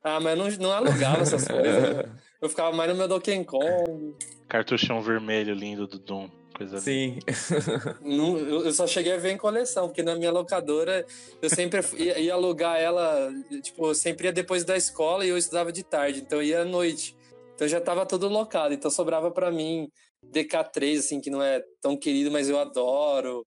Ah, 0.04 0.20
mas 0.20 0.38
eu 0.38 0.46
não, 0.46 0.58
não 0.58 0.72
alugava 0.72 1.22
essas 1.22 1.48
coisas. 1.48 2.06
Eu 2.42 2.50
ficava 2.50 2.76
mais 2.76 2.90
no 2.90 2.98
meu 2.98 3.08
Donkey 3.08 3.46
Kong. 3.46 4.16
Cartuchão 4.50 5.00
vermelho 5.00 5.54
lindo 5.54 5.86
do 5.86 6.00
Doom 6.00 6.28
coisa 6.52 6.80
Sim. 6.80 7.20
Não, 8.02 8.38
eu 8.38 8.72
só 8.74 8.86
cheguei 8.86 9.14
a 9.14 9.18
ver 9.18 9.32
em 9.32 9.38
coleção, 9.38 9.88
porque 9.88 10.04
na 10.04 10.16
minha 10.16 10.32
locadora 10.32 11.06
eu 11.42 11.50
sempre 11.50 11.82
ia, 11.98 12.20
ia, 12.20 12.34
alugar 12.34 12.80
ela, 12.80 13.32
tipo, 13.62 13.88
eu 13.88 13.96
sempre 13.96 14.28
ia 14.28 14.34
depois 14.34 14.64
da 14.64 14.78
escola 14.78 15.26
e 15.26 15.30
eu 15.30 15.38
estudava 15.38 15.72
de 15.72 15.84
tarde, 15.84 16.22
então 16.22 16.40
eu 16.40 16.44
ia 16.44 16.62
à 16.62 16.66
noite. 16.66 17.16
Então 17.56 17.68
já 17.68 17.80
tava 17.80 18.06
tudo 18.06 18.28
locado, 18.28 18.74
então 18.74 18.90
sobrava 18.90 19.32
para 19.32 19.52
mim 19.52 19.88
DK3, 20.26 21.00
assim, 21.00 21.22
que 21.22 21.30
não 21.30 21.42
é 21.42 21.64
tão 21.82 21.98
querido, 21.98 22.32
mas 22.32 22.50
eu 22.50 22.60
adoro. 22.60 23.46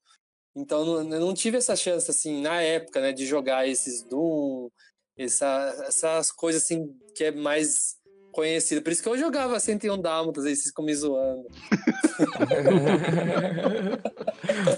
Então 0.56 0.98
eu 0.98 1.20
não 1.20 1.34
tive 1.34 1.56
essa 1.56 1.74
chance, 1.74 2.10
assim, 2.10 2.40
na 2.40 2.60
época, 2.62 3.00
né, 3.00 3.12
de 3.12 3.26
jogar 3.26 3.66
esses 3.68 4.02
Doom, 4.04 4.68
essa, 5.16 5.84
essas 5.88 6.30
coisas, 6.30 6.62
assim, 6.62 6.86
que 7.14 7.24
é 7.24 7.30
mais 7.32 7.96
conhecido. 8.34 8.82
Por 8.82 8.92
isso 8.92 9.02
que 9.02 9.08
eu 9.08 9.16
jogava 9.16 9.58
101 9.58 9.98
Dálmatas, 10.00 10.44
aí 10.44 10.54
vocês 10.54 10.68
ficam 10.68 10.84
me 10.84 10.94
zoando. 10.94 11.44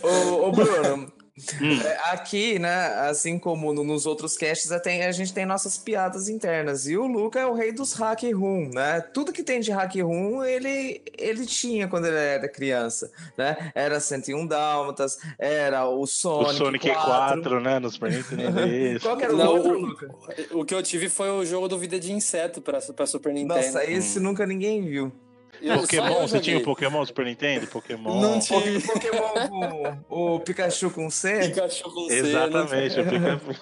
ô, 0.02 0.48
ô, 0.48 0.52
Bruno, 0.52 1.12
Hum. 1.60 1.80
É, 1.82 2.12
aqui, 2.12 2.58
né, 2.58 2.86
assim 3.08 3.38
como 3.38 3.72
nos 3.72 4.06
outros 4.06 4.36
casts, 4.38 4.72
a 4.72 5.12
gente 5.12 5.34
tem 5.34 5.44
nossas 5.44 5.76
piadas 5.76 6.28
internas. 6.30 6.86
E 6.86 6.96
o 6.96 7.06
Luca 7.06 7.38
é 7.38 7.46
o 7.46 7.52
rei 7.52 7.72
dos 7.72 7.92
hack 7.92 8.22
room, 8.34 8.70
né? 8.72 9.02
Tudo 9.12 9.32
que 9.32 9.42
tem 9.42 9.60
de 9.60 9.70
hack 9.70 9.94
room, 9.96 10.42
ele, 10.42 11.02
ele 11.18 11.44
tinha 11.44 11.88
quando 11.88 12.06
ele 12.06 12.16
era 12.16 12.48
criança, 12.48 13.10
né? 13.36 13.70
Era 13.74 14.00
101 14.00 14.46
Dálmatas, 14.46 15.18
era 15.38 15.86
o 15.86 16.06
Sonic. 16.06 16.50
O 16.52 16.54
Sonic 16.54 16.88
4, 16.88 17.04
4 17.42 17.60
né? 17.60 17.78
Nos 17.78 17.98
Nintendo. 18.00 19.00
Qual 19.02 19.16
que 19.16 19.24
era 19.24 19.34
o 19.34 19.36
Não, 19.36 19.54
outro, 19.56 19.72
o, 19.72 19.80
Luca? 19.80 20.14
o 20.52 20.64
que 20.64 20.74
eu 20.74 20.82
tive 20.82 21.08
foi 21.10 21.28
o 21.30 21.44
jogo 21.44 21.68
do 21.68 21.78
Vida 21.78 22.00
de 22.00 22.12
Inseto 22.12 22.62
pra, 22.62 22.80
pra 22.80 23.06
Super 23.06 23.32
Nintendo. 23.34 23.54
Nossa, 23.56 23.84
esse 23.84 24.18
Hum. 24.18 24.22
nunca 24.22 24.46
ninguém 24.46 24.82
viu. 24.84 25.12
Eu- 25.60 25.80
Pokémon, 25.80 26.20
você 26.28 26.40
tinha 26.40 26.56
o 26.56 26.60
joguei. 26.60 26.74
Pokémon 26.74 27.04
Super 27.06 27.24
Nintendo? 27.26 27.66
Pokémon. 27.66 28.20
Não 28.20 28.38
tinha. 28.38 28.80
Po- 28.80 28.92
Pokémon 28.92 29.96
com 30.08 30.34
o 30.36 30.40
Pikachu 30.40 30.90
com 30.90 31.10
C. 31.10 31.48
Pikachu 31.48 31.84
com 31.92 32.08
C, 32.08 32.14
Exatamente, 32.18 32.96
não 32.96 33.04
o 33.04 33.10
Pikachu. 33.40 33.60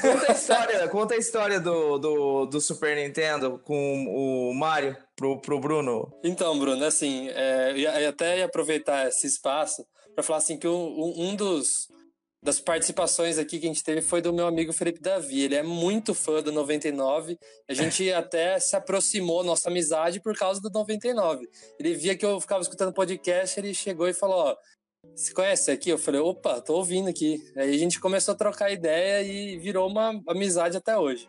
Conta 0.00 0.28
a 0.28 0.34
história, 0.34 0.88
conta 0.88 1.14
a 1.14 1.16
história 1.18 1.60
do, 1.60 1.98
do, 1.98 2.46
do 2.46 2.60
Super 2.60 2.96
Nintendo 2.96 3.60
com 3.64 4.06
o 4.08 4.54
Mario 4.54 4.96
pro, 5.16 5.40
pro 5.40 5.60
Bruno. 5.60 6.12
Então, 6.24 6.58
Bruno, 6.58 6.84
assim, 6.84 7.28
é, 7.30 7.72
eu 8.02 8.08
até 8.08 8.38
ia 8.38 8.44
aproveitar 8.46 9.08
esse 9.08 9.26
espaço 9.26 9.84
para 10.14 10.22
falar 10.24 10.38
assim 10.38 10.58
que 10.58 10.66
o- 10.66 10.72
um, 10.72 11.30
um 11.30 11.36
dos 11.36 11.88
das 12.42 12.58
participações 12.58 13.38
aqui 13.38 13.58
que 13.58 13.66
a 13.66 13.68
gente 13.68 13.84
teve 13.84 14.00
foi 14.00 14.22
do 14.22 14.32
meu 14.32 14.46
amigo 14.46 14.72
Felipe 14.72 15.00
Davi. 15.00 15.42
Ele 15.42 15.54
é 15.54 15.62
muito 15.62 16.14
fã 16.14 16.42
do 16.42 16.50
99. 16.50 17.38
A 17.68 17.74
gente 17.74 18.10
até 18.12 18.58
se 18.58 18.74
aproximou 18.74 19.44
nossa 19.44 19.68
amizade 19.68 20.20
por 20.20 20.36
causa 20.36 20.60
do 20.60 20.70
99. 20.70 21.46
Ele 21.78 21.94
via 21.94 22.16
que 22.16 22.24
eu 22.24 22.40
ficava 22.40 22.62
escutando 22.62 22.94
podcast, 22.94 23.58
ele 23.60 23.74
chegou 23.74 24.08
e 24.08 24.14
falou: 24.14 24.36
"Ó, 24.36 24.56
você 25.14 25.32
conhece 25.34 25.70
aqui?" 25.70 25.90
Eu 25.90 25.98
falei: 25.98 26.20
"Opa, 26.20 26.60
tô 26.60 26.76
ouvindo 26.76 27.08
aqui". 27.08 27.38
Aí 27.56 27.74
a 27.74 27.78
gente 27.78 28.00
começou 28.00 28.32
a 28.32 28.38
trocar 28.38 28.70
ideia 28.70 29.22
e 29.22 29.58
virou 29.58 29.88
uma 29.88 30.20
amizade 30.26 30.76
até 30.76 30.96
hoje. 30.96 31.28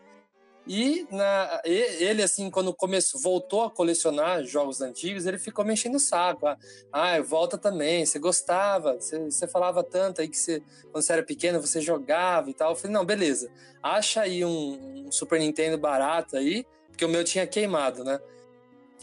E 0.66 1.06
na, 1.10 1.60
e- 1.64 2.04
ele, 2.04 2.22
assim, 2.22 2.48
quando 2.50 2.72
começou, 2.74 3.20
voltou 3.20 3.62
a 3.64 3.70
colecionar 3.70 4.44
jogos 4.44 4.80
antigos, 4.80 5.26
ele 5.26 5.38
ficou 5.38 5.64
me 5.64 5.72
enchendo 5.72 5.96
o 5.96 6.00
saco. 6.00 6.46
Ah, 6.92 7.20
volta 7.20 7.58
também, 7.58 8.06
você 8.06 8.18
gostava, 8.18 8.94
você, 8.94 9.18
você 9.30 9.48
falava 9.48 9.82
tanto 9.82 10.20
aí 10.20 10.28
que 10.28 10.36
você, 10.36 10.60
quando 10.90 11.02
você 11.02 11.12
era 11.14 11.22
pequeno, 11.22 11.60
você 11.60 11.80
jogava 11.80 12.48
e 12.48 12.54
tal. 12.54 12.70
Eu 12.70 12.76
falei, 12.76 12.92
não, 12.92 13.04
beleza, 13.04 13.50
acha 13.82 14.22
aí 14.22 14.44
um, 14.44 15.04
um 15.06 15.12
Super 15.12 15.40
Nintendo 15.40 15.76
barato 15.76 16.36
aí, 16.36 16.64
porque 16.88 17.04
o 17.04 17.08
meu 17.08 17.24
tinha 17.24 17.46
queimado, 17.46 18.04
né? 18.04 18.20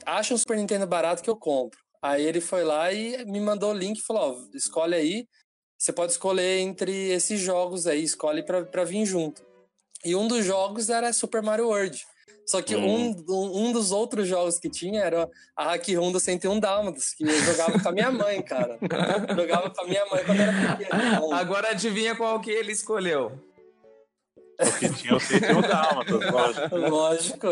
Acha 0.06 0.34
um 0.34 0.38
Super 0.38 0.56
Nintendo 0.57 0.88
barato 0.88 1.22
que 1.22 1.30
eu 1.30 1.36
compro. 1.36 1.80
Aí 2.02 2.26
ele 2.26 2.40
foi 2.40 2.64
lá 2.64 2.94
e 2.94 3.26
me 3.26 3.41
mandou 3.41 3.72
o 3.72 3.77
link 3.77 3.98
e 3.99 4.02
falou, 4.02 4.31
ó, 4.31 4.56
escolhe 4.56 4.95
aí, 4.95 5.27
você 5.77 5.91
pode 5.91 6.14
escolher 6.14 6.60
entre 6.60 7.10
esses 7.11 7.40
jogos 7.40 7.86
aí, 7.86 8.02
escolhe 8.02 8.44
pra 8.44 8.86
vir 8.86 9.06
junto. 9.06 9.48
E 10.05 10.15
um 10.15 10.27
dos 10.27 10.45
jogos 10.45 10.89
era 10.89 11.11
Super 11.13 11.41
Mario 11.41 11.67
World. 11.67 12.05
Só 12.45 12.61
que 12.63 12.76
Hum. 12.76 13.15
um, 13.30 13.67
um, 13.67 13.71
dos 13.71 13.91
outros 13.91 14.27
jogos 14.27 14.57
que 14.57 14.69
tinha 14.71 15.03
era 15.03 15.30
a 15.55 15.65
Hack 15.65 15.85
do 16.11 16.19
101 16.19 16.59
Dálmatas, 16.59 17.13
que 17.13 17.23
eu 17.23 17.43
jogava 17.43 17.80
com 17.80 17.89
a 17.89 17.91
minha 17.91 18.11
mãe, 18.11 18.41
cara. 18.41 18.80
jogava 19.35 19.69
com 19.69 19.81
a 19.81 19.88
minha 19.88 20.03
mãe 20.07 20.23
quando 20.26 20.39
era 20.41 20.76
pequeno. 20.77 21.01
Então, 21.03 21.34
Agora 21.34 21.69
adivinha 21.69 22.15
qual 22.15 22.39
que 22.41 22.49
ele 22.49 22.71
escolheu. 22.71 23.31
Porque 24.57 24.89
tinha 24.89 25.15
o 25.15 25.19
101 25.19 25.61
Dálmatas, 25.61 26.31
lógico. 26.31 26.76
Lógico. 26.76 27.47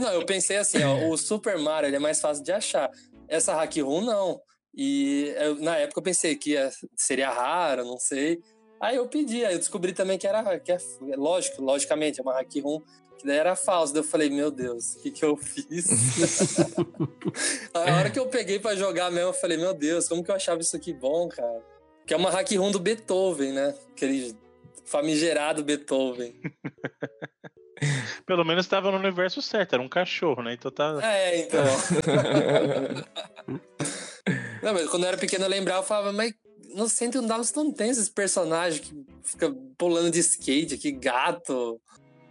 Não, 0.00 0.12
eu 0.12 0.24
pensei 0.26 0.56
assim, 0.56 0.82
ó, 0.82 1.08
o 1.10 1.16
Super 1.18 1.58
Mario 1.58 1.88
ele 1.88 1.96
é 1.96 2.00
mais 2.00 2.20
fácil 2.20 2.42
de 2.42 2.52
achar. 2.52 2.90
Essa 3.28 3.54
Hack 3.54 3.76
Room, 3.76 4.00
não. 4.00 4.40
E 4.74 5.32
eu- 5.38 5.56
na 5.56 5.76
época 5.76 6.00
eu 6.00 6.02
pensei 6.02 6.34
que 6.36 6.52
ia- 6.52 6.70
seria 6.96 7.30
raro, 7.30 7.84
não 7.84 7.98
sei. 7.98 8.40
Aí 8.80 8.96
eu 8.96 9.08
pedi, 9.08 9.44
aí 9.44 9.54
eu 9.54 9.58
descobri 9.58 9.92
também 9.92 10.18
que 10.18 10.26
era, 10.26 10.58
que 10.60 10.72
é, 10.72 10.78
lógico, 11.16 11.62
logicamente, 11.62 12.20
é 12.20 12.22
uma 12.22 12.34
Hack 12.34 12.50
que 12.50 13.26
daí 13.26 13.38
era 13.38 13.56
falso. 13.56 13.92
Daí 13.92 14.02
eu 14.02 14.06
falei, 14.06 14.28
meu 14.28 14.50
Deus, 14.50 14.94
o 14.94 15.02
que 15.02 15.10
que 15.10 15.24
eu 15.24 15.36
fiz? 15.36 15.86
a 17.72 17.80
hora 17.80 18.10
que 18.10 18.18
eu 18.18 18.26
peguei 18.26 18.58
pra 18.58 18.76
jogar 18.76 19.10
mesmo, 19.10 19.30
eu 19.30 19.34
falei, 19.34 19.56
meu 19.56 19.72
Deus, 19.72 20.08
como 20.08 20.22
que 20.22 20.30
eu 20.30 20.34
achava 20.34 20.60
isso 20.60 20.76
aqui 20.76 20.92
bom, 20.92 21.28
cara? 21.28 21.62
Que 22.06 22.14
é 22.14 22.16
uma 22.16 22.30
Hack 22.30 22.50
do 22.70 22.78
Beethoven, 22.78 23.52
né? 23.52 23.74
Aquele 23.90 24.36
famigerado 24.84 25.64
Beethoven. 25.64 26.38
Pelo 28.24 28.44
menos 28.44 28.64
estava 28.64 28.90
no 28.90 28.96
universo 28.96 29.42
certo, 29.42 29.74
era 29.74 29.82
um 29.82 29.88
cachorro, 29.88 30.42
né? 30.42 30.54
Então 30.54 30.70
tá. 30.70 30.98
É, 31.02 31.40
então. 31.40 31.64
não, 34.62 34.72
mas 34.72 34.88
quando 34.88 35.02
eu 35.02 35.08
era 35.08 35.18
pequeno 35.18 35.44
eu 35.44 35.48
lembrava, 35.48 35.80
eu 35.80 35.86
falava, 35.86 36.12
mas 36.12 36.32
no 36.76 36.88
101 36.88 37.26
Dallas 37.26 37.54
não 37.54 37.72
tem 37.72 37.88
esses 37.88 38.08
personagens 38.08 38.86
que 38.86 39.06
fica 39.22 39.50
pulando 39.78 40.10
de 40.10 40.20
skate 40.20 40.74
aqui, 40.74 40.92
gato. 40.92 41.80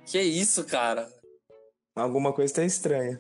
Que 0.06 0.22
isso, 0.22 0.64
cara? 0.64 1.12
Alguma 1.96 2.32
coisa 2.32 2.54
tá 2.54 2.64
estranha. 2.64 3.20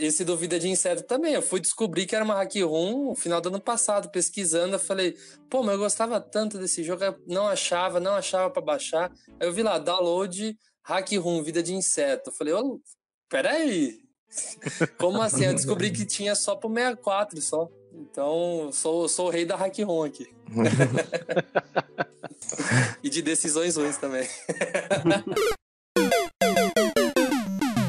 Esse 0.00 0.24
do 0.24 0.36
Vida 0.36 0.58
de 0.58 0.68
Inseto 0.68 1.02
também. 1.02 1.34
Eu 1.34 1.42
fui 1.42 1.60
descobrir 1.60 2.06
que 2.06 2.14
era 2.14 2.24
uma 2.24 2.34
hack 2.34 2.54
room 2.62 3.10
no 3.10 3.14
final 3.16 3.40
do 3.40 3.48
ano 3.48 3.60
passado, 3.60 4.08
pesquisando. 4.10 4.76
Eu 4.76 4.78
falei, 4.80 5.16
pô, 5.50 5.62
mas 5.62 5.74
eu 5.74 5.80
gostava 5.80 6.20
tanto 6.20 6.58
desse 6.58 6.84
jogo, 6.84 7.02
eu 7.02 7.16
não 7.26 7.48
achava, 7.48 7.98
não 7.98 8.14
achava 8.14 8.50
pra 8.50 8.62
baixar. 8.62 9.12
Aí 9.40 9.48
eu 9.48 9.52
vi 9.52 9.62
lá, 9.62 9.78
download 9.78 10.56
hack 10.84 11.12
room, 11.18 11.42
Vida 11.42 11.62
de 11.62 11.74
Inseto. 11.74 12.30
Eu 12.30 12.34
falei, 12.34 12.54
ô, 12.54 12.80
peraí. 13.28 13.98
Como 14.98 15.20
assim? 15.20 15.44
Eu 15.44 15.54
descobri 15.54 15.90
que 15.90 16.06
tinha 16.06 16.36
só 16.36 16.54
pro 16.54 16.72
64 16.72 17.40
só. 17.40 17.68
Então, 18.14 18.70
sou, 18.72 19.08
sou 19.08 19.26
o 19.26 19.30
rei 19.30 19.44
da 19.44 19.56
hack 19.56 19.80
aqui. 20.06 20.28
e 23.02 23.10
de 23.10 23.20
decisões 23.20 23.74
ruins 23.74 23.96
também. 23.96 24.22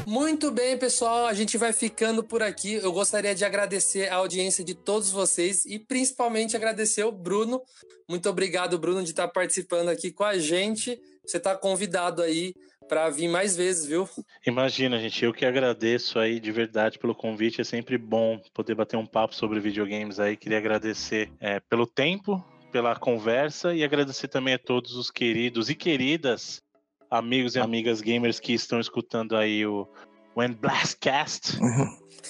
Muito 0.04 0.50
bem, 0.50 0.76
pessoal. 0.76 1.26
A 1.26 1.32
gente 1.32 1.56
vai 1.56 1.72
ficando 1.72 2.24
por 2.24 2.42
aqui. 2.42 2.72
Eu 2.72 2.92
gostaria 2.92 3.36
de 3.36 3.44
agradecer 3.44 4.08
a 4.08 4.16
audiência 4.16 4.64
de 4.64 4.74
todos 4.74 5.12
vocês 5.12 5.64
e 5.64 5.78
principalmente 5.78 6.56
agradecer 6.56 7.04
o 7.04 7.12
Bruno. 7.12 7.62
Muito 8.08 8.28
obrigado, 8.28 8.80
Bruno, 8.80 9.04
de 9.04 9.10
estar 9.10 9.28
participando 9.28 9.90
aqui 9.90 10.10
com 10.10 10.24
a 10.24 10.36
gente. 10.36 11.00
Você 11.24 11.36
está 11.36 11.54
convidado 11.54 12.20
aí 12.20 12.52
para 12.88 13.10
vir 13.10 13.28
mais 13.28 13.56
vezes, 13.56 13.86
viu? 13.86 14.08
Imagina, 14.46 14.98
gente, 14.98 15.24
eu 15.24 15.32
que 15.32 15.44
agradeço 15.44 16.18
aí 16.18 16.40
de 16.40 16.52
verdade 16.52 16.98
pelo 16.98 17.14
convite. 17.14 17.60
É 17.60 17.64
sempre 17.64 17.98
bom 17.98 18.40
poder 18.54 18.74
bater 18.74 18.96
um 18.96 19.06
papo 19.06 19.34
sobre 19.34 19.60
videogames 19.60 20.20
aí. 20.20 20.36
Queria 20.36 20.58
agradecer 20.58 21.30
é, 21.40 21.60
pelo 21.60 21.86
tempo, 21.86 22.44
pela 22.70 22.94
conversa 22.96 23.74
e 23.74 23.82
agradecer 23.82 24.28
também 24.28 24.54
a 24.54 24.58
todos 24.58 24.94
os 24.94 25.10
queridos 25.10 25.68
e 25.70 25.74
queridas 25.74 26.62
amigos 27.10 27.54
e 27.54 27.60
amigas 27.60 28.00
gamers 28.00 28.40
que 28.40 28.52
estão 28.52 28.80
escutando 28.80 29.36
aí 29.36 29.64
o 29.66 29.88
When 30.36 30.52
Blastcast. 30.52 31.58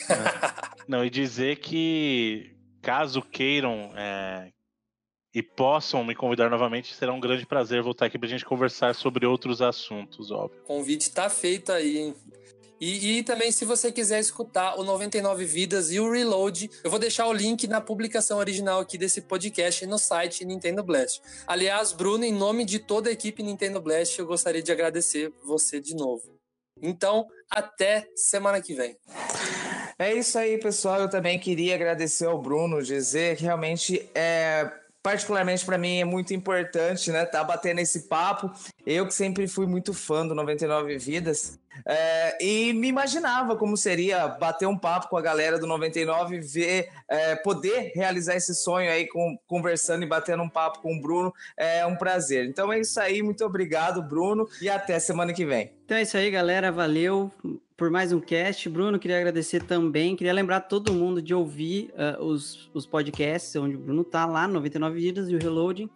É, 0.08 0.76
Não, 0.86 1.04
e 1.04 1.10
dizer 1.10 1.56
que 1.58 2.54
caso 2.80 3.20
queiram 3.20 3.90
é, 3.96 4.52
e 5.36 5.42
possam 5.42 6.02
me 6.02 6.14
convidar 6.14 6.48
novamente, 6.48 6.94
será 6.94 7.12
um 7.12 7.20
grande 7.20 7.44
prazer 7.44 7.82
voltar 7.82 8.06
aqui 8.06 8.18
pra 8.18 8.26
gente 8.26 8.42
conversar 8.42 8.94
sobre 8.94 9.26
outros 9.26 9.60
assuntos, 9.60 10.30
óbvio. 10.30 10.58
O 10.62 10.66
convite 10.66 11.12
tá 11.12 11.28
feito 11.28 11.70
aí, 11.70 11.98
hein? 11.98 12.14
E, 12.80 13.18
e 13.18 13.22
também, 13.22 13.52
se 13.52 13.66
você 13.66 13.92
quiser 13.92 14.18
escutar 14.18 14.80
o 14.80 14.82
99 14.82 15.44
Vidas 15.44 15.92
e 15.92 16.00
o 16.00 16.10
Reload, 16.10 16.70
eu 16.82 16.90
vou 16.90 16.98
deixar 16.98 17.26
o 17.26 17.34
link 17.34 17.66
na 17.66 17.82
publicação 17.82 18.38
original 18.38 18.80
aqui 18.80 18.96
desse 18.96 19.20
podcast 19.20 19.84
no 19.84 19.98
site 19.98 20.42
Nintendo 20.42 20.82
Blast. 20.82 21.20
Aliás, 21.46 21.92
Bruno, 21.92 22.24
em 22.24 22.32
nome 22.32 22.64
de 22.64 22.78
toda 22.78 23.10
a 23.10 23.12
equipe 23.12 23.42
Nintendo 23.42 23.78
Blast, 23.78 24.18
eu 24.18 24.24
gostaria 24.24 24.62
de 24.62 24.72
agradecer 24.72 25.30
você 25.44 25.78
de 25.78 25.94
novo. 25.94 26.34
Então, 26.80 27.26
até 27.50 28.08
semana 28.14 28.62
que 28.62 28.72
vem. 28.72 28.96
É 29.98 30.14
isso 30.14 30.38
aí, 30.38 30.56
pessoal. 30.56 31.02
Eu 31.02 31.10
também 31.10 31.38
queria 31.38 31.74
agradecer 31.74 32.24
ao 32.24 32.40
Bruno, 32.40 32.82
dizer 32.82 33.36
que 33.36 33.42
realmente 33.42 34.08
é 34.14 34.85
particularmente 35.06 35.64
para 35.64 35.78
mim 35.78 36.00
é 36.00 36.04
muito 36.04 36.34
importante, 36.34 37.12
né, 37.12 37.24
tá 37.24 37.44
batendo 37.44 37.78
esse 37.78 38.08
papo. 38.08 38.50
Eu 38.84 39.06
que 39.06 39.14
sempre 39.14 39.46
fui 39.46 39.64
muito 39.64 39.94
fã 39.94 40.26
do 40.26 40.34
99 40.34 40.98
Vidas 40.98 41.60
é, 41.84 42.36
e 42.44 42.72
me 42.72 42.88
imaginava 42.88 43.54
como 43.54 43.76
seria 43.76 44.26
bater 44.26 44.66
um 44.66 44.76
papo 44.76 45.08
com 45.08 45.16
a 45.16 45.22
galera 45.22 45.60
do 45.60 45.66
99, 45.66 46.40
ver, 46.40 46.88
é, 47.08 47.36
poder 47.36 47.92
realizar 47.94 48.34
esse 48.34 48.52
sonho 48.52 48.90
aí 48.90 49.06
com, 49.06 49.38
conversando 49.46 50.02
e 50.02 50.08
batendo 50.08 50.42
um 50.42 50.48
papo 50.48 50.80
com 50.80 50.96
o 50.96 51.00
Bruno 51.00 51.32
é 51.56 51.86
um 51.86 51.94
prazer. 51.94 52.44
Então 52.44 52.72
é 52.72 52.80
isso 52.80 52.98
aí, 52.98 53.22
muito 53.22 53.44
obrigado, 53.44 54.02
Bruno, 54.02 54.48
e 54.60 54.68
até 54.68 54.98
semana 54.98 55.32
que 55.32 55.46
vem. 55.46 55.72
Então 55.84 55.96
é 55.96 56.02
isso 56.02 56.16
aí, 56.16 56.28
galera. 56.32 56.72
Valeu 56.72 57.30
por 57.76 57.90
mais 57.90 58.12
um 58.12 58.20
cast. 58.20 58.68
Bruno, 58.68 58.98
queria 58.98 59.18
agradecer 59.18 59.62
também. 59.62 60.16
Queria 60.16 60.32
lembrar 60.32 60.60
todo 60.62 60.92
mundo 60.92 61.20
de 61.20 61.34
ouvir 61.34 61.92
uh, 61.92 62.24
os, 62.24 62.70
os 62.72 62.86
podcasts 62.86 63.54
onde 63.56 63.76
o 63.76 63.78
Bruno 63.78 64.02
tá 64.02 64.24
lá, 64.24 64.48
99 64.48 64.98
Vidas 64.98 65.28
e 65.28 65.36
o 65.36 65.38
Reloading. 65.38 65.90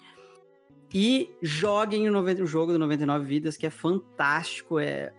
E 0.93 1.31
joguem 1.41 2.09
o, 2.09 2.13
90, 2.13 2.43
o 2.43 2.47
jogo 2.47 2.73
do 2.73 2.79
99 2.79 3.25
Vidas, 3.25 3.57
que 3.57 3.67
é 3.67 3.71
fantástico. 3.71 4.79
É, 4.79 5.13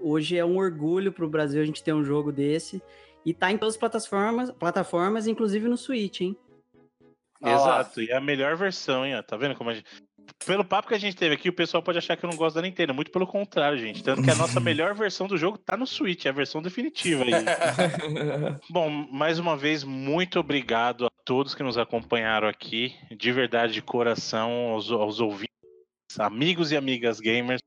hoje 0.00 0.36
é 0.36 0.44
um 0.44 0.56
orgulho 0.56 1.12
pro 1.12 1.28
Brasil 1.28 1.62
a 1.62 1.64
gente 1.64 1.84
ter 1.84 1.92
um 1.92 2.02
jogo 2.02 2.32
desse. 2.32 2.82
E 3.24 3.32
tá 3.32 3.52
em 3.52 3.58
todas 3.58 3.74
as 3.74 3.78
plataformas, 3.78 4.50
plataformas 4.50 5.26
inclusive 5.28 5.68
no 5.68 5.76
Switch, 5.76 6.22
hein? 6.22 6.36
Exato, 7.44 8.00
e 8.00 8.08
é 8.08 8.16
a 8.16 8.20
melhor 8.20 8.56
versão, 8.56 9.04
hein? 9.04 9.20
Tá 9.26 9.36
vendo 9.36 9.56
como 9.56 9.70
a 9.70 9.74
gente. 9.74 9.84
Pelo 10.44 10.64
papo 10.64 10.88
que 10.88 10.94
a 10.94 10.98
gente 10.98 11.16
teve 11.16 11.34
aqui, 11.34 11.48
o 11.48 11.52
pessoal 11.52 11.82
pode 11.82 11.98
achar 11.98 12.16
que 12.16 12.24
eu 12.24 12.30
não 12.30 12.36
gosto 12.36 12.56
da 12.56 12.62
Nintendo. 12.62 12.94
Muito 12.94 13.10
pelo 13.10 13.26
contrário, 13.26 13.78
gente. 13.78 14.02
Tanto 14.02 14.22
que 14.22 14.30
a 14.30 14.34
nossa 14.34 14.58
melhor 14.60 14.94
versão 14.94 15.26
do 15.26 15.36
jogo 15.36 15.58
tá 15.58 15.76
no 15.76 15.86
Switch, 15.86 16.26
é 16.26 16.28
a 16.28 16.32
versão 16.32 16.60
definitiva 16.60 17.24
aí. 17.24 17.30
Bom, 18.68 18.90
mais 19.10 19.38
uma 19.38 19.56
vez, 19.56 19.84
muito 19.84 20.38
obrigado 20.40 21.06
a 21.06 21.10
todos 21.24 21.54
que 21.54 21.62
nos 21.62 21.78
acompanharam 21.78 22.48
aqui. 22.48 22.94
De 23.16 23.32
verdade, 23.32 23.72
de 23.72 23.82
coração, 23.82 24.50
aos, 24.70 24.90
aos 24.90 25.20
ouvintes, 25.20 25.48
amigos 26.18 26.72
e 26.72 26.76
amigas 26.76 27.20
gamers. 27.20 27.60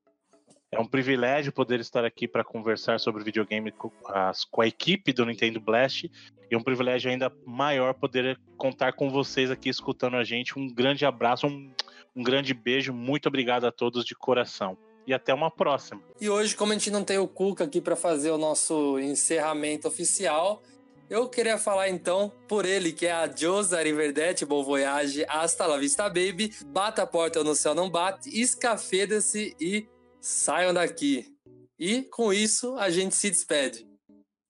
É 0.72 0.80
um 0.80 0.86
privilégio 0.86 1.54
poder 1.54 1.80
estar 1.80 2.04
aqui 2.04 2.28
para 2.28 2.44
conversar 2.44 3.00
sobre 3.00 3.24
videogame 3.24 3.72
com 3.72 3.92
a, 4.08 4.32
com 4.52 4.62
a 4.62 4.68
equipe 4.68 5.14
do 5.14 5.26
Nintendo 5.26 5.60
Blast 5.60 6.10
e 6.50 6.56
um 6.56 6.62
privilégio 6.62 7.10
ainda 7.10 7.32
maior 7.46 7.94
poder 7.94 8.40
contar 8.58 8.94
com 8.94 9.10
vocês 9.10 9.50
aqui 9.50 9.70
escutando 9.70 10.18
a 10.18 10.24
gente. 10.24 10.58
Um 10.58 10.68
grande 10.68 11.06
abraço, 11.06 11.48
um, 11.48 11.72
um 12.16 12.24
grande 12.24 12.54
beijo, 12.54 12.94
muito 12.94 13.28
obrigado 13.28 13.66
a 13.66 13.72
todos 13.72 14.06
de 14.06 14.16
coração. 14.16 14.78
E 15.08 15.14
até 15.14 15.32
uma 15.34 15.52
próxima. 15.52 16.02
E 16.20 16.28
hoje, 16.28 16.56
como 16.56 16.72
a 16.72 16.76
gente 16.76 16.90
não 16.90 17.04
tem 17.04 17.20
o 17.20 17.28
Cuca 17.28 17.64
aqui 17.64 17.80
para 17.80 17.96
fazer 17.96 18.32
o 18.32 18.40
nosso 18.40 19.00
encerramento 19.00 19.88
oficial, 19.88 20.64
eu 21.08 21.30
queria 21.30 21.60
falar 21.60 21.90
então 21.90 22.34
por 22.48 22.66
ele, 22.66 22.92
que 22.92 23.06
é 23.06 23.12
a 23.12 23.28
Josa 23.32 23.84
Riverdete, 23.84 24.44
Bom 24.44 24.64
Voyage, 24.64 25.24
Hasta 25.30 25.68
la 25.68 25.78
Vista 25.78 26.10
Baby, 26.10 26.52
Bata 26.66 27.04
a 27.04 27.08
Porta 27.08 27.44
no 27.44 27.54
Céu 27.54 27.76
Não 27.76 27.88
Bate, 27.88 28.30
Escafeda-se 28.30 29.56
e 29.60 29.88
saiam 30.26 30.74
daqui. 30.74 31.32
E 31.78 32.02
com 32.02 32.34
isso 32.34 32.76
a 32.78 32.90
gente 32.90 33.14
se 33.14 33.30
despede. 33.30 33.88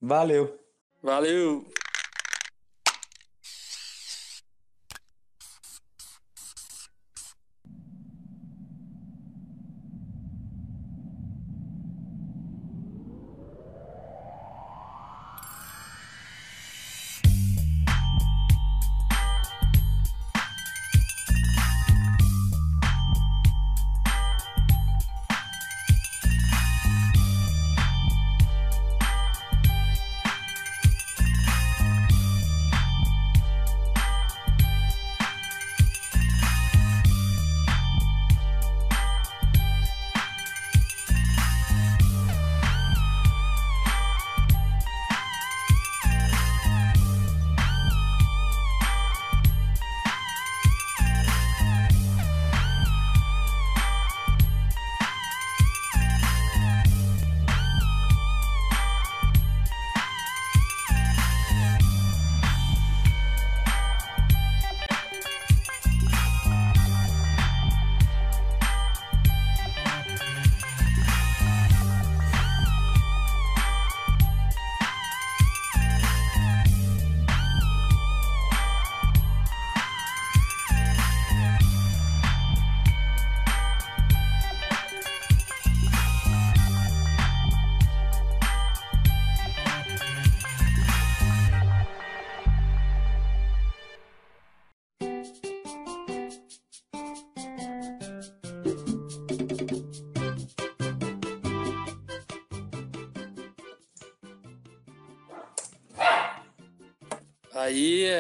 Valeu. 0.01 0.57
Valeu. 1.03 1.65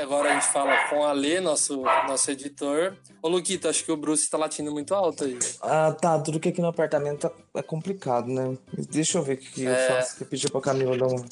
Agora 0.05 0.29
a 0.29 0.33
gente 0.35 0.51
fala 0.51 0.87
com 0.87 1.03
a 1.03 1.11
Lê, 1.11 1.39
nosso, 1.41 1.81
nosso 1.81 2.29
editor. 2.29 2.95
Ô, 3.21 3.27
Luquito, 3.27 3.67
acho 3.67 3.83
que 3.83 3.91
o 3.91 3.97
Bruce 3.97 4.29
tá 4.29 4.37
latindo 4.37 4.71
muito 4.71 4.93
alto 4.93 5.23
aí. 5.23 5.37
Ah, 5.61 5.91
tá. 5.99 6.19
Tudo 6.19 6.39
que 6.39 6.49
aqui 6.49 6.61
no 6.61 6.67
apartamento 6.67 7.29
é 7.55 7.61
complicado, 7.63 8.27
né? 8.27 8.55
Deixa 8.91 9.17
eu 9.17 9.23
ver 9.23 9.33
o 9.33 9.37
que, 9.37 9.51
que 9.51 9.67
é... 9.67 9.71
eu 9.71 9.95
faço. 9.95 10.17
Que 10.17 10.23
eu 10.23 10.27
pedi 10.27 10.49
pra 10.49 10.61
Camila 10.61 10.95
dar 10.95 11.07
uma. 11.07 11.25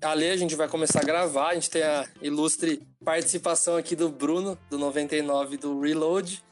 Ali 0.00 0.30
a 0.30 0.36
gente 0.36 0.54
vai 0.54 0.68
começar 0.68 1.00
a 1.00 1.04
gravar. 1.04 1.48
A 1.48 1.54
gente 1.54 1.68
tem 1.68 1.82
a 1.82 2.06
ilustre 2.22 2.80
participação 3.04 3.76
aqui 3.76 3.96
do 3.96 4.08
Bruno, 4.08 4.56
do 4.70 4.78
99 4.78 5.56
do 5.56 5.80
Reload. 5.80 6.44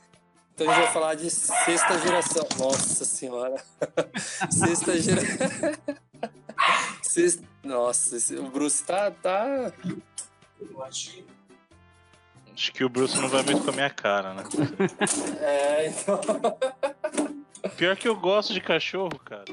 Então 0.55 0.69
a 0.69 0.75
gente 0.75 0.85
vai 0.85 0.93
falar 0.93 1.15
de 1.15 1.31
sexta 1.31 1.99
geração. 2.01 2.47
Nossa 2.59 3.05
senhora. 3.05 3.63
sexta 4.51 4.99
geração. 4.99 5.47
Sexta... 7.17 7.43
Nossa, 7.65 8.15
esse... 8.15 8.37
o 8.37 8.51
Bruce 8.51 8.85
tá. 8.85 9.11
tá... 9.11 9.73
Acho 12.53 12.73
que 12.75 12.85
o 12.85 12.91
Bruce 12.91 13.19
não 13.19 13.29
vai 13.31 13.43
muito 13.43 13.65
com 13.65 13.71
a 13.71 13.73
minha 13.73 13.89
cara, 13.89 14.35
né? 14.35 14.45
É, 15.41 15.89
então. 15.89 16.21
Pior 17.75 17.97
que 17.97 18.07
eu 18.07 18.15
gosto 18.17 18.53
de 18.53 18.61
cachorro, 18.61 19.19
cara. 19.19 19.47